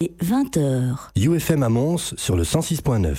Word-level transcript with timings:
Et 0.00 0.12
20h. 0.22 1.10
UFM 1.16 1.64
à 1.64 1.68
Mons 1.68 2.14
sur 2.16 2.36
le 2.36 2.44
106.9. 2.44 3.16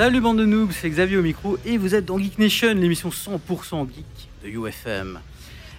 Salut 0.00 0.22
bande 0.22 0.38
de 0.38 0.46
noobs, 0.46 0.70
c'est 0.72 0.88
Xavier 0.88 1.18
au 1.18 1.22
micro 1.22 1.58
et 1.66 1.76
vous 1.76 1.94
êtes 1.94 2.06
dans 2.06 2.18
Geek 2.18 2.38
Nation, 2.38 2.72
l'émission 2.74 3.10
100% 3.10 3.86
geek 3.86 4.06
de 4.42 4.48
UFM. 4.48 5.20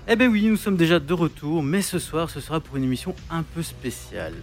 Eh 0.08 0.16
ben 0.16 0.30
oui, 0.30 0.46
nous 0.46 0.58
sommes 0.58 0.78
déjà 0.78 1.00
de 1.00 1.12
retour, 1.12 1.64
mais 1.64 1.82
ce 1.82 1.98
soir 1.98 2.30
ce 2.30 2.40
sera 2.40 2.60
pour 2.60 2.78
une 2.78 2.84
émission 2.84 3.16
un 3.32 3.42
peu 3.42 3.64
spéciale. 3.64 4.36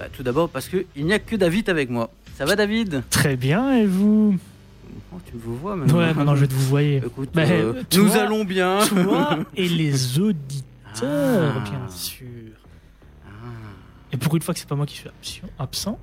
Bah, 0.00 0.06
tout 0.12 0.24
d'abord 0.24 0.48
parce 0.48 0.68
qu'il 0.68 0.84
n'y 0.96 1.12
a 1.12 1.20
que 1.20 1.36
David 1.36 1.70
avec 1.70 1.90
moi. 1.90 2.10
Ça 2.36 2.44
va 2.44 2.56
David? 2.56 3.04
Très 3.08 3.36
bien, 3.36 3.72
et 3.76 3.86
vous? 3.86 4.36
Oh, 5.14 5.18
Tu 5.24 5.36
me 5.36 5.40
vois 5.40 5.76
maintenant 5.76 5.98
Ouais, 5.98 6.12
maintenant 6.12 6.34
je 6.34 6.40
vais 6.40 6.48
te 6.48 6.54
vous 6.54 6.66
voyer. 6.68 6.96
Écoute, 6.96 7.30
Bah, 7.32 7.42
euh, 7.42 7.84
toi- 7.88 8.02
nous 8.02 8.16
allons 8.16 8.44
bien. 8.44 8.80
Toi 8.84 9.38
et 9.54 9.68
les 9.68 10.18
auditeurs, 10.18 10.64
Ah. 11.04 11.70
bien 11.70 11.88
sûr. 11.88 12.26
Ah. 14.10 14.14
Et 14.14 14.16
pour 14.16 14.34
une 14.36 14.42
fois 14.42 14.54
que 14.54 14.60
c'est 14.60 14.68
pas 14.68 14.74
moi 14.74 14.86
qui 14.86 15.02
suis 15.22 15.42
absent, 15.58 15.98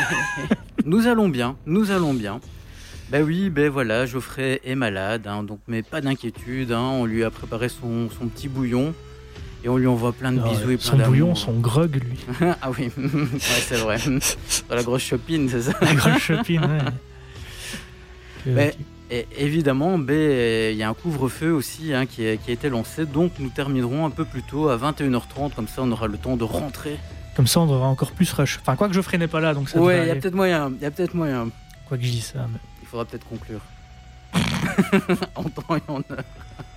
Nous 0.84 1.06
allons 1.08 1.28
bien, 1.28 1.56
nous 1.66 1.90
allons 1.90 2.14
bien. 2.14 2.40
Ben 3.10 3.22
oui, 3.24 3.50
ben 3.50 3.70
voilà, 3.70 4.06
Geoffrey 4.06 4.60
est 4.64 4.74
malade, 4.74 5.26
hein, 5.26 5.42
donc 5.42 5.60
mais 5.68 5.82
pas 5.82 6.00
d'inquiétude, 6.00 6.72
hein, 6.72 6.90
on 6.92 7.04
lui 7.04 7.24
a 7.24 7.30
préparé 7.30 7.68
son, 7.68 8.08
son 8.10 8.26
petit 8.26 8.48
bouillon 8.48 8.94
et 9.64 9.68
on 9.68 9.76
lui 9.76 9.86
envoie 9.86 10.12
plein 10.12 10.32
de 10.32 10.38
Non, 10.38 10.48
bisous 10.48 10.70
et 10.70 10.76
plein 10.76 10.90
son 10.90 10.96
bouillon, 10.98 11.34
son 11.34 11.54
grog, 11.54 11.96
lui. 11.96 12.18
ah 12.62 12.70
oui, 12.70 12.90
ouais, 12.96 13.40
c'est 13.40 13.76
vrai. 13.76 13.98
Dans 14.68 14.74
la 14.76 14.82
grosse 14.82 15.02
shopping, 15.02 15.48
c'est 15.48 15.62
ça. 15.62 15.72
La 15.80 15.94
grosse 15.94 16.18
shopping, 16.18 16.60
ouais. 18.46 18.74
Et 19.08 19.26
évidemment, 19.38 19.98
ben, 19.98 20.72
il 20.72 20.76
y 20.76 20.82
a 20.82 20.88
un 20.88 20.94
couvre-feu 20.94 21.52
aussi 21.52 21.94
hein, 21.94 22.06
qui, 22.06 22.26
a, 22.26 22.36
qui 22.36 22.50
a 22.50 22.54
été 22.54 22.68
lancé, 22.68 23.06
donc 23.06 23.32
nous 23.38 23.50
terminerons 23.50 24.04
un 24.04 24.10
peu 24.10 24.24
plus 24.24 24.42
tôt 24.42 24.68
à 24.68 24.76
21h30, 24.76 25.54
comme 25.54 25.68
ça 25.68 25.82
on 25.82 25.92
aura 25.92 26.08
le 26.08 26.18
temps 26.18 26.36
de 26.36 26.42
rentrer. 26.42 26.98
Comme 27.36 27.46
ça, 27.46 27.60
on 27.60 27.68
aura 27.68 27.86
encore 27.86 28.12
plus 28.12 28.32
rush. 28.32 28.58
Enfin, 28.62 28.76
quoi 28.76 28.88
que 28.88 28.94
Geoffrey 28.94 29.18
n'est 29.18 29.28
pas 29.28 29.40
là, 29.40 29.52
donc 29.54 29.68
ça 29.68 29.78
ouais, 29.78 30.04
il 30.04 30.08
y 30.08 30.10
a 30.10 30.14
peut-être 30.16 30.34
moyen, 30.34 30.72
il 30.74 30.82
y 30.82 30.86
a 30.86 30.90
peut-être 30.90 31.14
moyen. 31.14 31.48
Quoi 31.86 31.98
que 31.98 32.04
je 32.04 32.10
dise 32.10 32.24
ça, 32.32 32.46
mais 32.50 32.58
Il 32.82 32.88
faudra 32.88 33.04
peut-être 33.04 33.26
conclure. 33.28 33.60
en 35.34 35.44
temps 35.44 35.76
et 35.76 35.82
en 35.88 35.98
heure. 35.98 36.24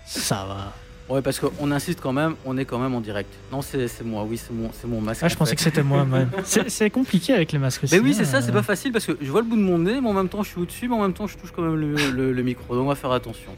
ça 0.06 0.46
va. 0.46 0.74
Ouais, 1.14 1.24
parce 1.24 1.40
qu'on 1.40 1.72
insiste 1.72 2.02
quand 2.02 2.14
même, 2.14 2.36
on 2.46 2.56
est 2.58 2.66
quand 2.66 2.78
même 2.78 2.94
en 2.94 3.02
direct. 3.02 3.34
Non, 3.52 3.62
c'est 3.64 3.90
moi, 4.04 4.24
oui, 4.30 4.38
c'est 4.38 4.54
mon, 4.54 4.70
mon 4.88 5.02
masque. 5.02 5.22
Ah, 5.24 5.28
je 5.28 5.34
en 5.36 5.38
pensais 5.40 5.52
fait. 5.52 5.56
que 5.56 5.62
c'était 5.64 5.82
moi, 5.82 6.06
même. 6.06 6.30
C'est 6.68 6.90
compliqué 6.92 7.34
avec 7.34 7.52
les 7.52 7.58
masques 7.58 7.84
aussi. 7.86 7.96
Mais 7.96 8.00
oui, 8.02 8.14
c'est 8.14 8.22
hein. 8.22 8.26
ça, 8.26 8.42
c'est 8.44 8.52
pas 8.52 8.62
facile 8.62 8.92
parce 8.92 9.06
que 9.08 9.18
je 9.20 9.32
vois 9.32 9.42
le 9.42 9.48
bout 9.48 9.56
de 9.56 9.62
mon 9.62 9.80
nez, 9.80 10.00
mais 10.02 10.08
en 10.10 10.14
même 10.14 10.30
temps 10.30 10.44
je 10.44 10.50
suis 10.50 10.60
au-dessus, 10.60 10.88
mais 10.88 10.94
en 10.96 11.02
même 11.02 11.14
temps 11.14 11.26
je 11.26 11.36
touche 11.36 11.52
quand 11.52 11.64
même 11.64 11.76
le, 11.76 11.96
le- 12.12 12.32
le 12.32 12.44
micro, 12.44 12.76
donc 12.76 12.86
on 12.86 12.90
va 12.90 12.96
faire 12.96 13.12
attention. 13.12 13.52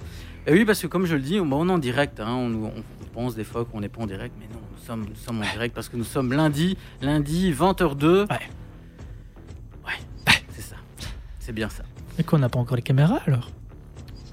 Et 0.47 0.53
oui, 0.53 0.63
parce 0.63 0.79
que 0.81 0.87
comme 0.87 1.05
je 1.05 1.15
le 1.15 1.21
dis, 1.21 1.39
on, 1.41 1.45
bah, 1.45 1.57
on 1.59 1.67
est 1.67 1.71
en 1.73 1.77
direct, 1.77 2.21
hein, 2.21 2.29
on, 2.33 2.67
on 2.67 3.05
pense 3.13 3.35
des 3.35 3.43
fois 3.43 3.65
qu'on 3.65 3.81
n'est 3.81 3.89
pas 3.89 4.01
en 4.01 4.07
direct, 4.07 4.33
mais 4.39 4.45
non, 4.45 4.61
nous 4.81 4.87
sommes, 4.87 5.05
nous 5.09 5.15
sommes 5.15 5.39
en 5.39 5.51
direct 5.53 5.75
parce 5.75 5.89
que 5.89 5.97
nous 5.97 6.03
sommes 6.03 6.33
lundi, 6.33 6.77
lundi 7.01 7.51
20h02. 7.53 8.21
Ouais. 8.21 8.27
Ouais, 9.85 10.33
c'est 10.49 10.61
ça, 10.61 10.75
c'est 11.39 11.53
bien 11.53 11.69
ça. 11.69 11.83
Mais 12.17 12.23
qu'on 12.23 12.39
n'a 12.39 12.49
pas 12.49 12.59
encore 12.59 12.75
les 12.75 12.81
caméras, 12.81 13.19
alors? 13.27 13.49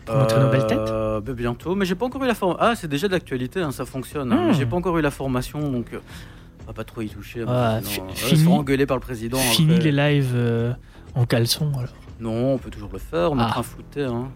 Pour 0.06 0.16
montrer 0.16 0.40
nos 0.40 0.50
belles 0.50 0.66
têtes? 0.66 0.78
Euh, 0.78 1.20
bah, 1.20 1.32
Bientôt, 1.34 1.74
mais 1.74 1.84
j'ai 1.84 1.94
pas 1.94 2.06
encore 2.06 2.24
eu 2.24 2.26
la 2.26 2.34
formation. 2.34 2.62
Ah, 2.66 2.74
c'est 2.74 2.88
déjà 2.88 3.08
de 3.08 3.12
l'actualité, 3.12 3.60
hein, 3.60 3.72
ça 3.72 3.84
fonctionne, 3.84 4.32
hein, 4.32 4.48
Hmm. 4.48 4.54
j'ai 4.54 4.64
pas 4.66 4.76
encore 4.76 4.96
eu 4.98 5.02
la 5.02 5.10
formation, 5.10 5.60
donc 5.70 5.92
euh, 5.92 6.00
on 6.62 6.66
va 6.68 6.72
pas 6.72 6.84
trop 6.84 7.02
y 7.02 7.08
toucher. 7.10 7.44
Ah, 7.46 7.80
sinon, 7.82 8.08
fi- 8.08 8.24
euh, 8.24 8.28
fini- 8.28 8.38
se 8.40 8.44
faire 8.44 8.52
engueuler 8.54 8.86
par 8.86 8.96
le 8.96 9.02
président. 9.02 9.38
Fini 9.38 9.74
après. 9.74 9.90
les 9.90 10.14
lives 10.14 10.32
euh, 10.34 10.72
en 11.14 11.26
caleçon, 11.26 11.70
alors. 11.76 11.92
Non, 12.20 12.54
on 12.54 12.58
peut 12.58 12.70
toujours 12.70 12.90
le 12.92 12.98
faire, 12.98 13.30
on 13.32 13.38
Ah. 13.38 13.44
mettra 13.44 13.60
un 13.60 13.62
flouté. 13.64 14.02
Hein. 14.04 14.30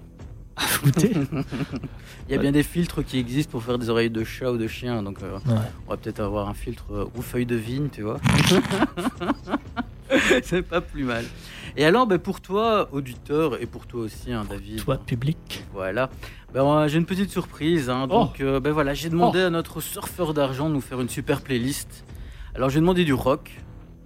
Foutez 0.58 1.12
Il 2.28 2.34
y 2.34 2.38
a 2.38 2.38
bien 2.40 2.52
des 2.52 2.62
filtres 2.62 3.04
qui 3.04 3.18
existent 3.18 3.50
pour 3.50 3.62
faire 3.62 3.78
des 3.78 3.88
oreilles 3.90 4.10
de 4.10 4.22
chat 4.24 4.50
ou 4.52 4.58
de 4.58 4.66
chien, 4.68 5.02
donc 5.02 5.22
euh, 5.22 5.38
Ouais. 5.46 5.54
on 5.86 5.90
va 5.90 5.96
peut-être 5.96 6.20
avoir 6.20 6.48
un 6.48 6.54
filtre 6.54 6.84
euh, 6.92 7.04
ou 7.16 7.22
feuille 7.22 7.46
de 7.46 7.56
vigne, 7.56 7.88
tu 7.90 8.02
vois. 8.02 8.20
C'est 10.42 10.62
pas 10.62 10.80
plus 10.80 11.04
mal. 11.04 11.24
Et 11.76 11.84
alors, 11.86 12.06
ben, 12.06 12.18
pour 12.18 12.40
toi, 12.42 12.88
auditeur, 12.92 13.60
et 13.62 13.66
pour 13.66 13.86
toi 13.86 14.02
aussi, 14.02 14.30
hein, 14.32 14.44
David. 14.48 14.84
Toi, 14.84 14.98
public. 14.98 15.64
Voilà. 15.72 16.10
Ben, 16.52 16.62
euh, 16.64 16.88
j'ai 16.88 16.98
une 16.98 17.06
petite 17.06 17.30
surprise. 17.30 17.88
hein. 17.88 18.06
Oh. 18.10 18.24
Donc, 18.24 18.40
euh, 18.40 18.60
ben 18.60 18.72
voilà, 18.72 18.92
j'ai 18.92 19.08
demandé 19.08 19.40
à 19.40 19.48
notre 19.50 19.80
surfeur 19.80 20.34
d'argent 20.34 20.68
de 20.68 20.74
nous 20.74 20.82
faire 20.82 21.00
une 21.00 21.08
super 21.08 21.40
playlist. 21.40 22.04
Alors, 22.54 22.68
j'ai 22.68 22.80
demandé 22.80 23.04
du 23.04 23.14
rock, 23.14 23.50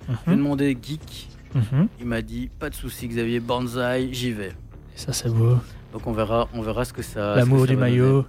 j'ai 0.09 0.33
Mhm, 0.33 0.37
demandé 0.39 0.79
geek. 0.81 1.29
mhm. 1.55 1.89
Il 1.99 2.07
m'a 2.07 2.23
dit 2.23 2.49
pas 2.57 2.71
de 2.71 2.75
souci, 2.77 3.09
Xavier 3.09 3.41
Banzai, 3.41 4.09
j'y 4.13 4.31
vais. 4.31 4.51
Et 4.95 4.99
ça, 4.99 5.13
c'est 5.13 5.29
beau. 5.33 5.57
Donc, 5.97 6.07
on 6.07 6.13
verra, 6.13 6.47
on 6.53 6.61
verra 6.61 6.85
ce 6.85 6.93
que 6.93 7.01
ça. 7.01 7.37
L'amour 7.37 7.67
du 7.67 7.75
maillot. 7.75 8.27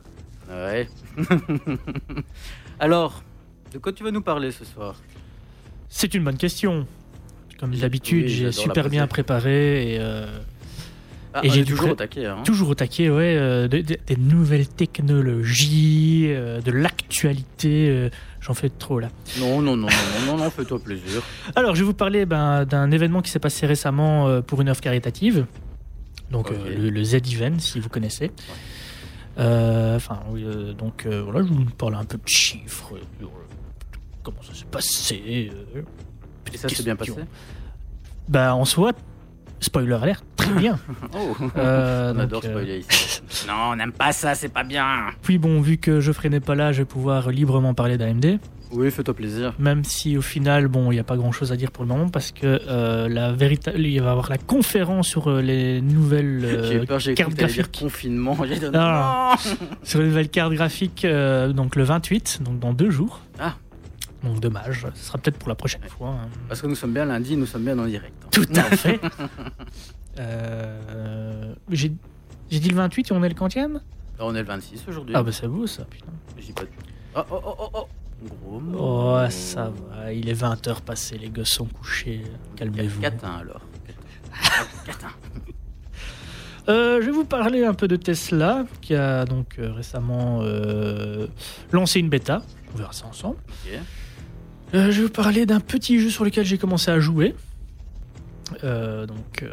donner. 0.49 0.61
Ouais. 0.63 0.87
Alors, 2.79 3.23
de 3.73 3.77
quoi 3.77 3.91
tu 3.91 4.05
vas 4.05 4.11
nous 4.11 4.21
parler 4.21 4.51
ce 4.51 4.63
soir? 4.63 4.95
C'est 5.89 6.13
une 6.13 6.23
bonne 6.23 6.37
question. 6.37 6.87
Comme 7.59 7.75
d'habitude, 7.75 8.23
Oui, 8.23 8.29
j'ai 8.29 8.51
super 8.53 8.87
bien 8.87 9.05
préparé 9.05 9.95
et 9.95 9.97
euh, 9.99 10.27
ah, 11.33 11.41
Et 11.43 11.49
j'ai 11.49 11.65
toujours 11.65 11.89
au 11.89 11.95
taquet. 11.95 12.25
Hein. 12.25 12.37
toujours 12.45 12.69
au 12.69 12.75
taquet, 12.75 13.09
ouais, 13.09 13.35
euh, 13.37 13.67
de- 13.67 13.81
de- 13.81 13.97
des 14.07 14.15
nouvelles 14.15 14.69
technologies, 14.69 16.27
euh, 16.29 16.61
de 16.61 16.71
l'actualité. 16.71 18.09
J'en 18.39 18.53
fais 18.53 18.69
trop 18.69 19.01
là. 19.01 19.09
Non, 19.41 19.61
non, 19.61 19.75
non, 19.75 19.87
non, 19.87 20.25
non, 20.25 20.37
non, 20.37 20.49
fais-toi 20.49 20.79
plaisir. 20.79 21.21
Alors, 21.57 21.75
je 21.75 21.81
vais 21.81 21.85
vous 21.87 21.93
parler 21.93 22.25
ben, 22.25 22.63
d'un 22.63 22.91
événement 22.91 23.21
qui 23.21 23.29
s'est 23.29 23.39
passé 23.39 23.65
récemment 23.65 24.41
pour 24.43 24.61
une 24.61 24.69
œuvre 24.69 24.79
caritative. 24.79 25.45
Donc, 26.31 26.51
euh, 26.51 26.75
le, 26.77 26.89
le 26.89 27.03
Z-Event, 27.03 27.59
si 27.59 27.79
vous 27.79 27.89
connaissez. 27.89 28.31
Euh, 29.39 29.95
Enfin, 29.95 30.19
oui, 30.29 30.43
euh, 30.45 30.73
donc 30.73 31.05
euh, 31.05 31.21
voilà, 31.23 31.41
je 31.45 31.53
vous 31.53 31.63
parler 31.65 31.95
un 31.97 32.05
peu 32.05 32.17
de 32.17 32.27
chiffres. 32.27 32.95
euh, 32.95 33.25
comment 34.23 34.41
ça 34.41 34.53
s'est 34.53 34.65
passé. 34.65 35.51
euh, 35.75 35.81
Et 36.53 36.57
ça 36.57 36.67
s'est 36.69 36.83
bien 36.83 36.95
passé. 36.95 37.13
Bah, 38.27 38.55
en 38.55 38.65
soi, 38.65 38.91
spoiler 39.59 39.93
alert, 39.93 40.23
très 40.35 40.51
bien. 40.53 40.77
Oh, 41.13 41.35
Euh, 41.57 42.11
on 42.11 42.13
donc, 42.15 42.23
adore 42.23 42.41
euh, 42.45 42.49
spoiler 42.49 42.79
ici. 42.79 43.21
Non, 43.47 43.53
on 43.71 43.75
n'aime 43.75 43.91
pas 43.93 44.11
ça, 44.11 44.35
c'est 44.35 44.49
pas 44.49 44.63
bien. 44.63 45.07
Puis 45.21 45.37
bon, 45.37 45.61
vu 45.61 45.77
que 45.77 45.99
Geoffrey 46.01 46.29
n'est 46.29 46.39
pas 46.39 46.55
là, 46.55 46.71
je 46.73 46.79
vais 46.79 46.85
pouvoir 46.85 47.29
librement 47.29 47.73
parler 47.73 47.97
d'AMD. 47.97 48.39
Oui, 48.71 48.91
fais-toi 48.91 49.13
plaisir. 49.13 49.53
Même 49.59 49.83
si 49.85 50.17
au 50.17 50.21
final, 50.21 50.67
bon, 50.67 50.91
il 50.91 50.95
n'y 50.95 50.99
a 50.99 51.03
pas 51.05 51.15
grand-chose 51.15 51.51
à 51.53 51.55
dire 51.55 51.71
pour 51.71 51.83
le 51.85 51.87
moment 51.89 52.09
parce 52.09 52.31
que 52.31 52.59
euh, 52.67 53.07
la 53.07 53.31
véritable, 53.31 53.79
il 53.79 53.99
va 54.01 54.07
y 54.07 54.09
avoir 54.09 54.29
la 54.29 54.37
conférence 54.37 55.07
sur 55.07 55.29
euh, 55.29 55.41
les 55.41 55.79
nouvelles 55.81 56.41
euh, 56.45 56.85
peur, 56.85 56.99
j'ai 56.99 57.13
cartes 57.13 57.33
graphiques. 57.33 57.79
confinement. 57.79 58.35
Ah. 58.73 59.35
non. 59.45 59.67
sur 59.83 59.99
les 59.99 60.07
nouvelles 60.07 60.29
cartes 60.29 60.51
graphiques, 60.53 61.05
euh, 61.05 61.53
donc 61.53 61.75
le 61.77 61.83
28, 61.83 62.41
donc 62.43 62.59
dans 62.59 62.73
deux 62.73 62.89
jours. 62.89 63.21
Ah. 63.39 63.55
Donc 64.23 64.41
dommage, 64.41 64.85
ce 64.95 65.05
sera 65.05 65.17
peut-être 65.17 65.37
pour 65.37 65.47
la 65.47 65.55
prochaine 65.55 65.83
fois. 65.83 66.09
hein. 66.09 66.27
Parce 66.49 66.61
que 66.61 66.67
nous 66.67 66.75
sommes 66.75 66.91
bien 66.93 67.05
lundi, 67.05 67.37
nous 67.37 67.45
sommes 67.45 67.63
bien 67.63 67.77
en 67.79 67.85
direct. 67.85 68.15
hein. 68.25 68.29
Tout 68.31 68.45
à 68.55 68.63
fait. 68.75 68.99
Euh, 70.19 71.53
J'ai 71.69 71.89
dit 72.49 72.69
le 72.69 72.75
28 72.75 73.11
et 73.11 73.13
on 73.13 73.23
est 73.23 73.29
le 73.29 73.35
quantième? 73.35 73.79
On 74.19 74.33
est 74.35 74.39
le 74.41 74.45
26 74.47 74.83
aujourd'hui. 74.89 75.13
Ah 75.15 75.21
bah 75.23 75.31
c'est 75.31 75.47
beau 75.47 75.67
ça, 75.67 75.85
putain. 75.85 76.07
J'ai 76.39 76.51
pas... 76.51 76.63
Oh, 77.15 77.21
oh, 77.31 77.39
oh, 77.45 77.55
oh, 77.59 77.69
oh. 77.73 77.87
Oh, 78.77 79.19
ça 79.29 79.71
va, 79.71 80.11
il 80.11 80.27
est 80.29 80.41
20h 80.41 80.81
passé, 80.81 81.17
les 81.17 81.29
gosses 81.29 81.49
sont 81.49 81.65
couchés, 81.65 82.23
calmez-vous. 82.55 83.01
Catin 83.01 83.37
alors. 83.41 83.61
Catin. 84.85 85.09
Euh, 86.69 86.99
je 86.99 87.05
vais 87.05 87.13
vous 87.13 87.23
parler 87.23 87.63
un 87.63 87.73
peu 87.73 87.87
de 87.87 87.95
Tesla, 87.95 88.65
qui 88.81 88.93
a 88.93 89.23
donc 89.23 89.55
euh, 89.57 89.71
récemment 89.71 90.39
euh, 90.41 91.27
lancé 91.71 92.01
une 92.01 92.09
bêta. 92.09 92.41
On 92.73 92.77
verra 92.77 92.91
ça 92.91 93.05
ensemble. 93.05 93.37
Je 94.73 94.77
vais 94.77 94.91
vous 94.91 95.07
parler 95.07 95.45
d'un 95.45 95.61
petit 95.61 95.97
jeu 95.97 96.09
sur 96.09 96.25
lequel 96.25 96.45
j'ai 96.45 96.57
commencé 96.57 96.91
à 96.91 96.99
jouer. 96.99 97.35
Donc, 98.61 99.45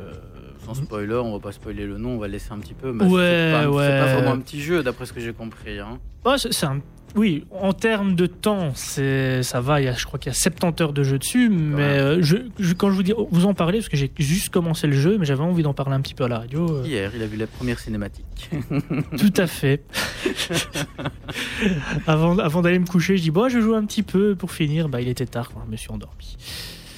Sans 0.67 0.75
spoiler, 0.75 1.15
on 1.15 1.35
va 1.35 1.39
pas 1.39 1.53
spoiler 1.53 1.87
le 1.87 1.99
nom, 1.99 2.17
on 2.17 2.19
va 2.19 2.27
laisser 2.27 2.51
un 2.51 2.59
petit 2.59 2.75
peu. 2.75 2.93
mais 2.93 3.05
Ouais, 3.05 3.53
c'est 3.53 3.65
pas, 3.65 3.71
ouais. 3.71 3.89
Pas 4.01 4.15
vraiment 4.15 4.33
un 4.33 4.41
petit 4.41 4.61
jeu 4.61 4.83
d'après 4.83 5.07
ce 5.07 5.13
que 5.13 5.21
j'ai 5.21 5.33
compris. 5.33 5.79
Hein. 5.79 6.01
bah, 6.25 6.35
c'est 6.37 6.67
un, 6.67 6.81
oui, 7.15 7.45
en 7.51 7.73
termes 7.73 8.15
de 8.15 8.27
temps, 8.27 8.73
c'est 8.75 9.43
ça 9.43 9.61
va. 9.61 9.81
Il 9.81 9.85
y 9.85 9.89
a, 9.89 9.95
je 9.95 10.05
crois 10.05 10.19
qu'il 10.19 10.31
y 10.33 10.35
a 10.35 10.39
70 10.39 10.83
heures 10.83 10.93
de 10.93 11.03
jeu 11.05 11.19
dessus, 11.19 11.49
mais 11.49 11.83
euh, 11.83 12.23
je, 12.23 12.37
je- 12.59 12.75
quand 12.75 12.91
je 12.91 12.95
vous 12.97 13.03
dis, 13.03 13.13
vous 13.31 13.47
en 13.47 13.55
parlez 13.55 13.79
parce 13.79 13.89
que 13.89 13.97
j'ai 13.97 14.11
juste 14.19 14.49
commencé 14.51 14.87
le 14.87 14.95
jeu, 14.95 15.17
mais 15.19 15.25
j'avais 15.25 15.43
envie 15.43 15.63
d'en 15.63 15.75
parler 15.75 15.95
un 15.95 16.01
petit 16.01 16.15
peu 16.15 16.25
à 16.25 16.29
la 16.29 16.39
radio. 16.41 16.79
euh, 16.79 16.83
Hier, 16.87 17.11
il 17.15 17.23
a 17.23 17.27
vu 17.27 17.37
la 17.37 17.47
première 17.47 17.79
cinématique. 17.79 18.51
Tout 19.19 19.33
à 19.37 19.47
fait. 19.47 19.83
avant 22.07 22.39
avant 22.39 22.63
d'aller 22.63 22.79
me 22.79 22.87
coucher, 22.87 23.17
je 23.17 23.23
dis 23.23 23.31
bon, 23.31 23.49
je 23.49 23.61
joue 23.61 23.75
un 23.75 23.85
petit 23.85 24.03
peu 24.03 24.35
pour 24.35 24.53
finir. 24.53 24.89
Bah, 24.89 25.01
il 25.01 25.09
était 25.09 25.27
tard, 25.27 25.51
je 25.67 25.71
me 25.71 25.77
suis 25.77 25.91
endormi. 25.91 26.37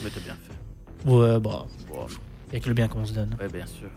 Mais 0.02 0.10
t'as 0.10 0.20
bien 0.20 0.34
fait. 0.34 1.10
Ouais, 1.10 1.38
bah, 1.40 1.66
Bon, 1.88 2.06
avec 2.50 2.66
le 2.66 2.74
bien 2.74 2.88
qu'on 2.88 3.04
se 3.04 3.12
donne. 3.12 3.36
ouais, 3.40 3.48
bien 3.52 3.66
sûr. 3.66 3.88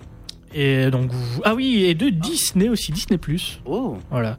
Et 0.54 0.90
donc, 0.90 1.12
vous- 1.12 1.42
ah 1.46 1.54
oui, 1.54 1.84
et 1.86 1.94
de 1.96 2.10
Disney 2.10 2.70
aussi, 2.70 2.92
Disney 2.92 3.18
Plus. 3.18 3.60
Oh, 3.66 3.98
Voilà. 4.10 4.38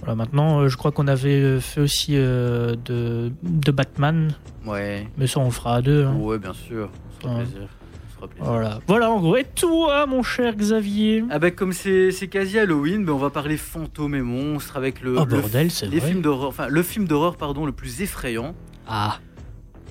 Voilà, 0.00 0.14
maintenant, 0.14 0.60
euh, 0.60 0.68
je 0.68 0.76
crois 0.76 0.92
qu'on 0.92 1.08
avait 1.08 1.60
fait 1.60 1.80
aussi 1.80 2.12
euh, 2.16 2.76
de, 2.84 3.32
de 3.42 3.70
Batman, 3.72 4.32
ouais. 4.66 5.06
mais 5.18 5.26
ça, 5.26 5.40
on 5.40 5.46
le 5.46 5.50
fera 5.50 5.76
à 5.76 5.82
deux. 5.82 6.04
hein. 6.04 6.14
Ouais, 6.16 6.38
bien 6.38 6.52
sûr. 6.54 6.88
Se 7.16 7.22
fera 7.26 7.34
Ouais. 7.34 7.42
plaisir. 7.44 7.68
Fera. 8.16 8.28
Voilà. 8.40 8.78
voilà, 8.86 9.10
en 9.10 9.20
gros. 9.20 9.36
Et 9.36 9.44
toi, 9.44 10.06
mon 10.06 10.22
cher 10.22 10.54
Xavier? 10.56 11.24
Ah 11.30 11.38
bah 11.38 11.50
comme 11.52 11.72
c'est 11.72 12.10
c'est 12.10 12.26
quasi 12.28 12.58
Halloween, 12.58 13.04
bah, 13.04 13.12
on 13.12 13.16
va 13.18 13.30
parler 13.30 13.56
fantômes 13.56 14.14
et 14.16 14.22
monstres 14.22 14.76
avec 14.76 15.02
le, 15.02 15.16
Oh, 15.18 15.24
le- 15.24 15.40
bordel, 15.40 15.70
c'est 15.70 15.86
les 15.86 15.98
vrai. 16.00 16.08
films 16.10 16.22
d'horreur, 16.22 16.48
enfin 16.48 16.66
le 16.68 16.82
film 16.82 17.06
d'horreur 17.06 17.36
pardon 17.36 17.64
le 17.64 17.70
plus 17.72 18.00
effrayant 18.02 18.54
Ah. 18.88 19.18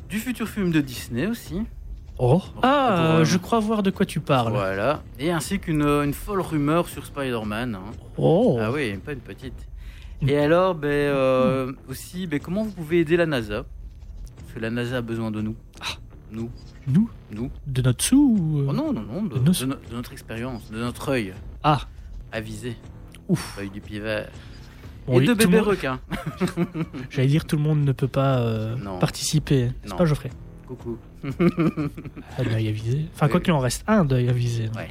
du 0.09 0.17
futur 0.19 0.49
film 0.49 0.71
de 0.71 0.81
Disney 0.81 1.25
aussi. 1.27 1.61
Oh. 2.19 2.41
Ah, 2.63 3.19
euh, 3.19 3.25
je 3.25 3.37
crois 3.37 3.59
voir 3.59 3.81
de 3.83 3.91
quoi 3.91 4.05
tu 4.05 4.19
parles. 4.19 4.51
Voilà. 4.51 5.03
Et 5.19 5.31
ainsi 5.31 5.59
qu'une 5.59 5.83
euh, 5.83 6.03
une 6.03 6.13
folle 6.13 6.41
rumeur 6.41 6.89
sur 6.89 7.05
Spider-Man. 7.05 7.75
hein. 7.75 7.91
Oh. 8.17 8.57
Ah 8.61 8.71
oui, 8.73 8.97
pas 8.97 9.13
une 9.13 9.19
petite. 9.19 9.53
Et 10.25 10.37
alors, 10.37 10.73
ben, 10.75 10.87
euh, 10.89 11.73
aussi, 11.89 12.25
ben, 12.27 12.39
comment 12.39 12.63
vous 12.63 12.71
pouvez 12.71 12.99
aider 12.99 13.17
la 13.17 13.25
NASA? 13.25 13.65
Parce 14.37 14.53
que 14.53 14.59
la 14.59 14.69
NASA 14.69 14.97
a 14.97 15.01
besoin 15.01 15.29
de 15.31 15.41
nous. 15.41 15.55
Nous, 16.31 16.49
Nous? 16.87 17.09
Nous. 17.31 17.49
De 17.67 17.81
notre 17.81 18.03
sou 18.03 18.35
ou, 18.39 18.59
euh, 18.61 18.67
Oh 18.69 18.73
non, 18.73 18.91
non, 18.93 19.01
non, 19.01 19.23
de, 19.23 19.35
De 19.35 19.39
nos- 19.39 19.51
de 19.51 19.65
no- 19.65 19.75
de 19.75 19.95
notre 19.95 20.11
expérience, 20.13 20.69
de 20.71 20.77
notre 20.77 21.09
œil 21.09 21.33
Ah. 21.63 21.81
avisé. 22.31 22.75
Ouf. 23.27 23.57
Œil 23.59 23.69
du 23.69 23.81
pied 23.81 23.99
vert. 23.99 24.29
Bon, 25.05 25.19
Et 25.19 25.25
de 25.25 25.33
tout 25.33 25.39
le 25.39 25.45
bébés 25.45 25.61
monde-. 25.61 26.85
J'allais 27.09 27.27
dire 27.27 27.45
tout 27.45 27.55
le 27.57 27.61
monde 27.61 27.83
ne 27.83 27.91
peut 27.93 28.07
pas 28.09 28.39
euh, 28.39 28.75
Non. 28.75 28.99
participer. 28.99 29.71
C'est 29.83 29.89
Non. 29.91 29.95
pas 29.97 30.05
Geoffrey 30.05 30.31
Coucou. 30.67 30.97
Un 31.23 32.45
œil 32.53 32.67
avisé. 32.67 33.05
Enfin, 33.13 33.27
Oui. 33.27 33.31
quoi 33.31 33.39
qu'il 33.41 33.53
en 33.53 33.59
reste 33.59 33.83
un 33.87 34.03
d'œil 34.03 34.27
avisé. 34.29 34.69
Ouais. 34.75 34.89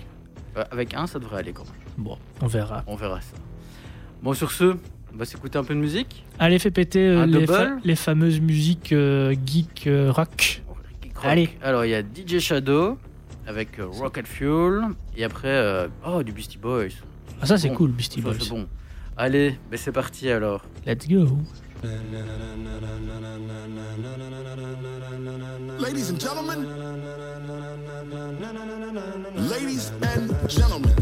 Euh, 0.57 0.65
Avec 0.71 0.95
un, 0.95 1.07
ça 1.07 1.19
devrait 1.19 1.41
aller 1.41 1.53
quand 1.53 1.65
même. 1.65 1.75
Bon, 1.99 2.17
on 2.41 2.47
verra. 2.47 2.83
On 2.87 2.97
verra 2.97 3.21
ça. 3.21 3.37
Bon, 4.23 4.33
sur 4.33 4.53
ce, 4.53 4.77
on 5.17 5.19
va 5.19 5.25
s'écouter 5.25 5.57
un 5.59 5.65
peu 5.65 5.75
de 5.75 5.81
musique. 5.81 6.25
Allez, 6.39 6.59
fais 6.59 6.71
péter 6.71 7.01
euh, 7.09 7.25
les, 7.25 7.47
fa- 7.47 7.77
les 7.83 7.97
fameuses 7.97 8.39
musiques 8.41 8.93
euh, 8.93 9.35
geek 9.47 9.87
euh, 9.87 10.13
rock. 10.13 10.63
Geek 11.03 11.17
rock. 11.17 11.25
Allez. 11.25 11.49
Alors, 11.63 11.87
il 11.87 11.91
y 11.91 11.95
a 11.95 12.03
DJ 12.03 12.39
Shadow 12.39 12.99
avec 13.47 13.79
euh, 13.79 13.87
Rocket 13.87 14.27
Fuel. 14.27 14.83
Et 15.17 15.25
après, 15.25 15.49
euh, 15.49 15.89
oh, 16.07 16.23
du 16.23 16.33
Beastie 16.33 16.59
Boys. 16.59 16.89
Ah, 17.41 17.47
ça, 17.47 17.57
c'est 17.57 17.69
Bon. 17.69 17.77
cool, 17.77 17.91
Beastie 17.93 18.21
Ça, 18.21 18.29
Boys. 18.29 18.37
c'est 18.41 18.51
bon. 18.51 18.67
Allez, 19.17 19.55
ben 19.71 19.79
c'est 19.79 19.93
parti 19.93 20.29
alors. 20.31 20.63
Let's 20.87 21.09
go. 21.09 21.27
Ladies 25.81 26.11
and 26.11 26.19
gentlemen, 26.21 26.67
ladies 29.49 29.91
and 30.03 30.49
gentlemen, 30.51 30.93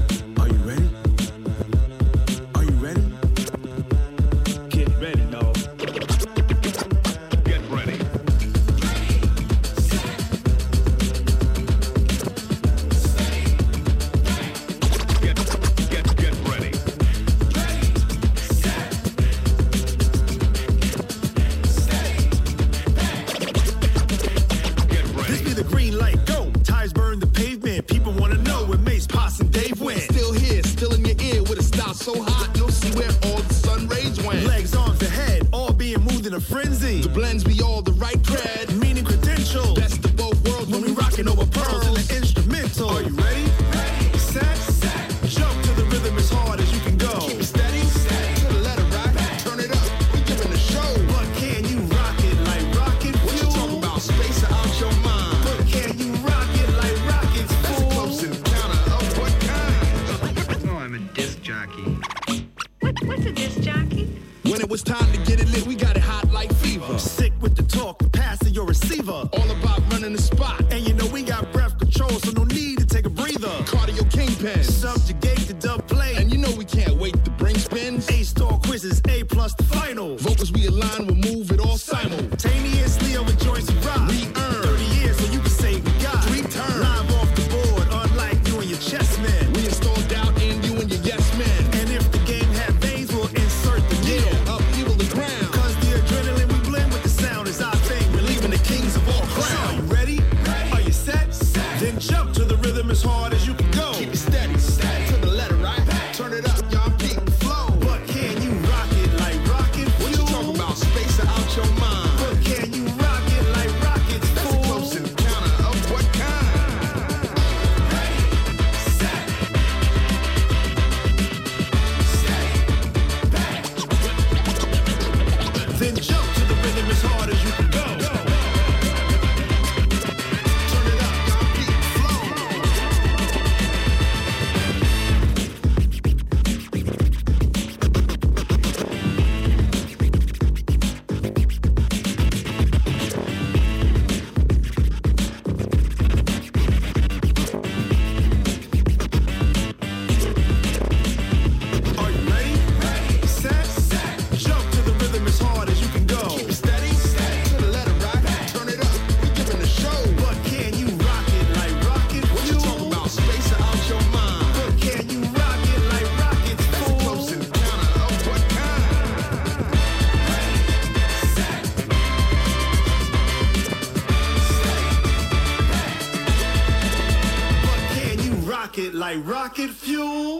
in 36.34 36.38
a 36.38 36.40
frenzy. 36.40 37.00
The 37.00 37.08
blends 37.08 37.44
be 37.44 37.60
all 37.62 37.82
the 37.82 37.92
right 37.92 38.18
cred, 38.22 38.74
meaning 38.76 39.04
credentials. 39.04 39.78
Best 39.78 40.04
of 40.04 40.16
both 40.16 40.48
worlds 40.48 40.70
when 40.70 40.82
we 40.82 40.92
rocking 40.92 41.28
over 41.28 41.46
pearls 41.46 41.86
in 41.86 41.94
the 41.94 42.16
instrumental. 42.16 42.90
Are 42.90 43.02
you 43.02 43.14
ready? 43.14 43.53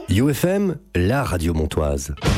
UFM, 0.09 0.75
la 0.95 1.23
radio 1.23 1.53
montoise. 1.53 2.34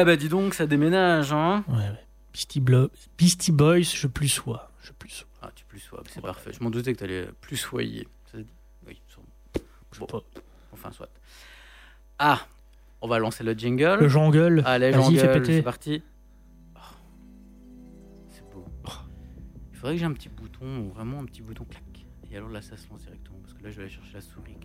Ah 0.00 0.04
bah 0.04 0.16
dis 0.16 0.28
donc, 0.28 0.54
ça 0.54 0.66
déménage, 0.66 1.32
hein 1.32 1.64
Ouais, 1.68 1.74
ouais. 1.76 2.04
Beastie, 2.32 2.60
Blo- 2.60 2.90
Beastie 3.18 3.50
Boys, 3.52 3.82
je 3.82 4.06
plus 4.06 4.28
sois. 4.28 4.70
Je 4.82 4.92
plus 4.92 5.08
sois. 5.10 5.28
Ah, 5.42 5.50
tu 5.54 5.64
plus 5.64 5.80
sois, 5.80 6.02
c'est 6.08 6.16
Ouais. 6.16 6.22
parfait. 6.22 6.52
Je 6.52 6.62
m'en 6.62 6.70
doutais 6.70 6.92
que 6.92 6.98
t'allais 7.00 7.28
plus 7.40 7.56
soyer. 7.56 8.06
Ça 8.26 8.38
se 8.38 8.42
dit 8.44 8.52
Oui, 8.86 9.00
sûrement. 9.08 9.26
Je 9.92 9.98
Bon. 9.98 10.06
sais 10.06 10.12
pas. 10.12 10.22
enfin, 10.72 10.92
soit. 10.92 11.08
Ah, 12.20 12.46
on 13.00 13.08
va 13.08 13.18
lancer 13.18 13.42
le 13.42 13.54
jingle. 13.54 13.98
Le 14.00 14.08
jongle. 14.08 14.62
Allez, 14.66 14.92
péter. 14.92 15.56
c'est 15.56 15.62
parti. 15.62 16.02
Oh, 16.76 16.80
c'est 18.30 18.48
beau. 18.50 18.64
Il 19.72 19.76
faudrait 19.78 19.94
que 19.94 20.00
j'ai 20.00 20.06
un 20.06 20.12
petit 20.12 20.28
bouton, 20.28 20.88
vraiment 20.94 21.18
un 21.20 21.24
petit 21.24 21.42
bouton 21.42 21.64
clac. 21.64 21.82
Et 22.30 22.36
alors 22.36 22.50
là, 22.50 22.62
ça 22.62 22.76
se 22.76 22.88
lance 22.88 23.02
directement. 23.02 23.38
Parce 23.42 23.54
que 23.54 23.62
là, 23.64 23.70
je 23.70 23.76
vais 23.76 23.82
aller 23.84 23.92
chercher 23.92 24.14
la 24.14 24.20
souris. 24.20 24.56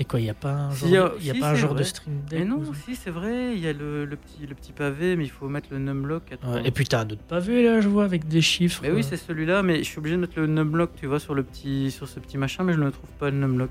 Et 0.00 0.04
quoi, 0.06 0.18
il 0.18 0.22
n'y 0.24 0.30
a 0.30 0.34
pas 0.34 0.52
un 0.54 0.70
genre, 0.74 0.88
de- 0.88 1.22
y 1.22 1.30
a 1.30 1.34
si, 1.34 1.40
pas 1.40 1.50
un 1.50 1.54
genre 1.54 1.70
de 1.72 1.74
vrai. 1.74 1.84
stream 1.84 2.22
deck 2.28 2.38
Mais 2.38 2.44
non, 2.46 2.56
ou- 2.56 2.72
si, 2.74 2.96
c'est 2.96 3.10
vrai. 3.10 3.52
Il 3.54 3.60
y 3.60 3.68
a 3.68 3.72
le, 3.74 4.06
le 4.06 4.16
petit, 4.16 4.46
le 4.46 4.54
petit 4.54 4.72
pavé, 4.72 5.14
mais 5.14 5.24
il 5.24 5.30
faut 5.30 5.46
mettre 5.48 5.68
le 5.70 5.78
numlock. 5.78 6.22
Ouais, 6.42 6.62
Et 6.64 6.70
puis 6.70 6.86
t'as 6.86 7.00
un 7.02 7.08
autre 7.10 7.22
pavé 7.22 7.62
là, 7.62 7.80
je 7.82 7.88
vois, 7.88 8.04
avec 8.04 8.26
des 8.26 8.40
chiffres. 8.40 8.80
Mais 8.82 8.90
oui, 8.90 9.04
c'est 9.04 9.18
celui-là, 9.18 9.62
mais 9.62 9.78
je 9.78 9.84
suis 9.84 9.98
obligé 9.98 10.16
de 10.16 10.20
mettre 10.22 10.40
le 10.40 10.46
numlock, 10.46 10.92
tu 10.96 11.06
vois, 11.06 11.20
sur, 11.20 11.34
le 11.34 11.42
petit, 11.42 11.90
sur 11.90 12.08
ce 12.08 12.18
petit 12.18 12.38
machin, 12.38 12.64
mais 12.64 12.72
je 12.72 12.80
ne 12.80 12.88
trouve 12.88 13.10
pas 13.18 13.28
le 13.30 13.36
numlock. 13.36 13.70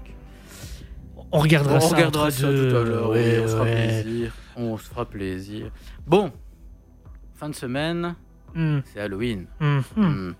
On 1.31 1.39
regardera 1.39 1.77
On 1.77 1.79
ça. 1.81 1.95
regardera 1.95 2.29
ça 2.31 2.47
tout 2.47 2.75
à 2.75 2.83
l'heure, 2.83 3.09
oui, 3.09 3.17
ouais, 3.17 3.39
on 3.43 3.47
se 3.47 3.51
fera 3.53 3.63
ouais. 3.63 3.73
plaisir. 4.03 4.33
On 4.55 4.77
se 4.77 4.83
fera 4.87 5.05
plaisir. 5.05 5.71
Bon, 6.05 6.31
fin 7.33 7.49
de 7.49 7.55
semaine, 7.55 8.15
Hmm, 8.53 8.79
c'est 8.85 8.99
Halloween. 8.99 9.45
hmm, 9.59 9.79
hmm. 9.95 10.31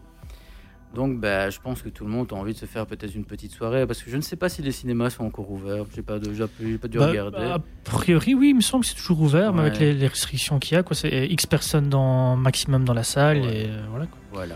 Donc, 0.96 1.20
bah, 1.20 1.50
je 1.52 1.60
pense 1.60 1.84
que 1.84 1.90
tout 1.90 2.04
le 2.04 2.10
monde 2.10 2.28
a 2.32 2.36
envie 2.36 2.54
de 2.54 2.58
se 2.58 2.66
faire 2.66 2.88
peut-être 2.88 3.14
une 3.14 3.24
petite 3.26 3.52
soirée, 3.54 3.86
parce 3.86 4.02
que 4.02 4.10
je 4.10 4.18
ne 4.18 4.22
sais 4.22 4.36
pas 4.36 4.50
si 4.50 4.64
les 4.64 4.72
cinémas 4.72 5.12
sont 5.12 5.24
encore 5.24 5.52
ouverts. 5.52 5.86
J'ai 5.96 6.02
pas, 6.02 6.18
de, 6.18 6.30
pas- 6.78 6.88
dû 6.88 6.98
Bah, 6.98 7.08
regarder. 7.10 7.38
A 7.38 7.60
priori, 7.84 8.34
oui, 8.34 8.50
il 8.50 8.56
me 8.56 8.62
semble 8.62 8.84
que 8.84 8.90
c'est 8.90 8.96
toujours 8.96 9.22
ouvert, 9.22 9.54
mais 9.54 9.62
avec 9.62 9.78
les, 9.80 9.94
les 9.94 10.08
restrictions 10.08 10.58
qu'il 10.58 10.76
y 10.76 10.78
a, 10.80 10.84
quoi. 10.84 10.96
C'est 10.96 11.28
X 11.28 11.46
personnes 11.46 11.90
dans, 11.90 12.36
maximum 12.36 12.86
dans 12.86 12.94
la 12.96 13.04
salle, 13.04 13.42
Ouais. 13.42 13.66
et 13.66 13.70
euh, 13.70 13.86
voilà. 13.92 14.08
Quoi. 14.08 14.18
Voilà. 14.34 14.56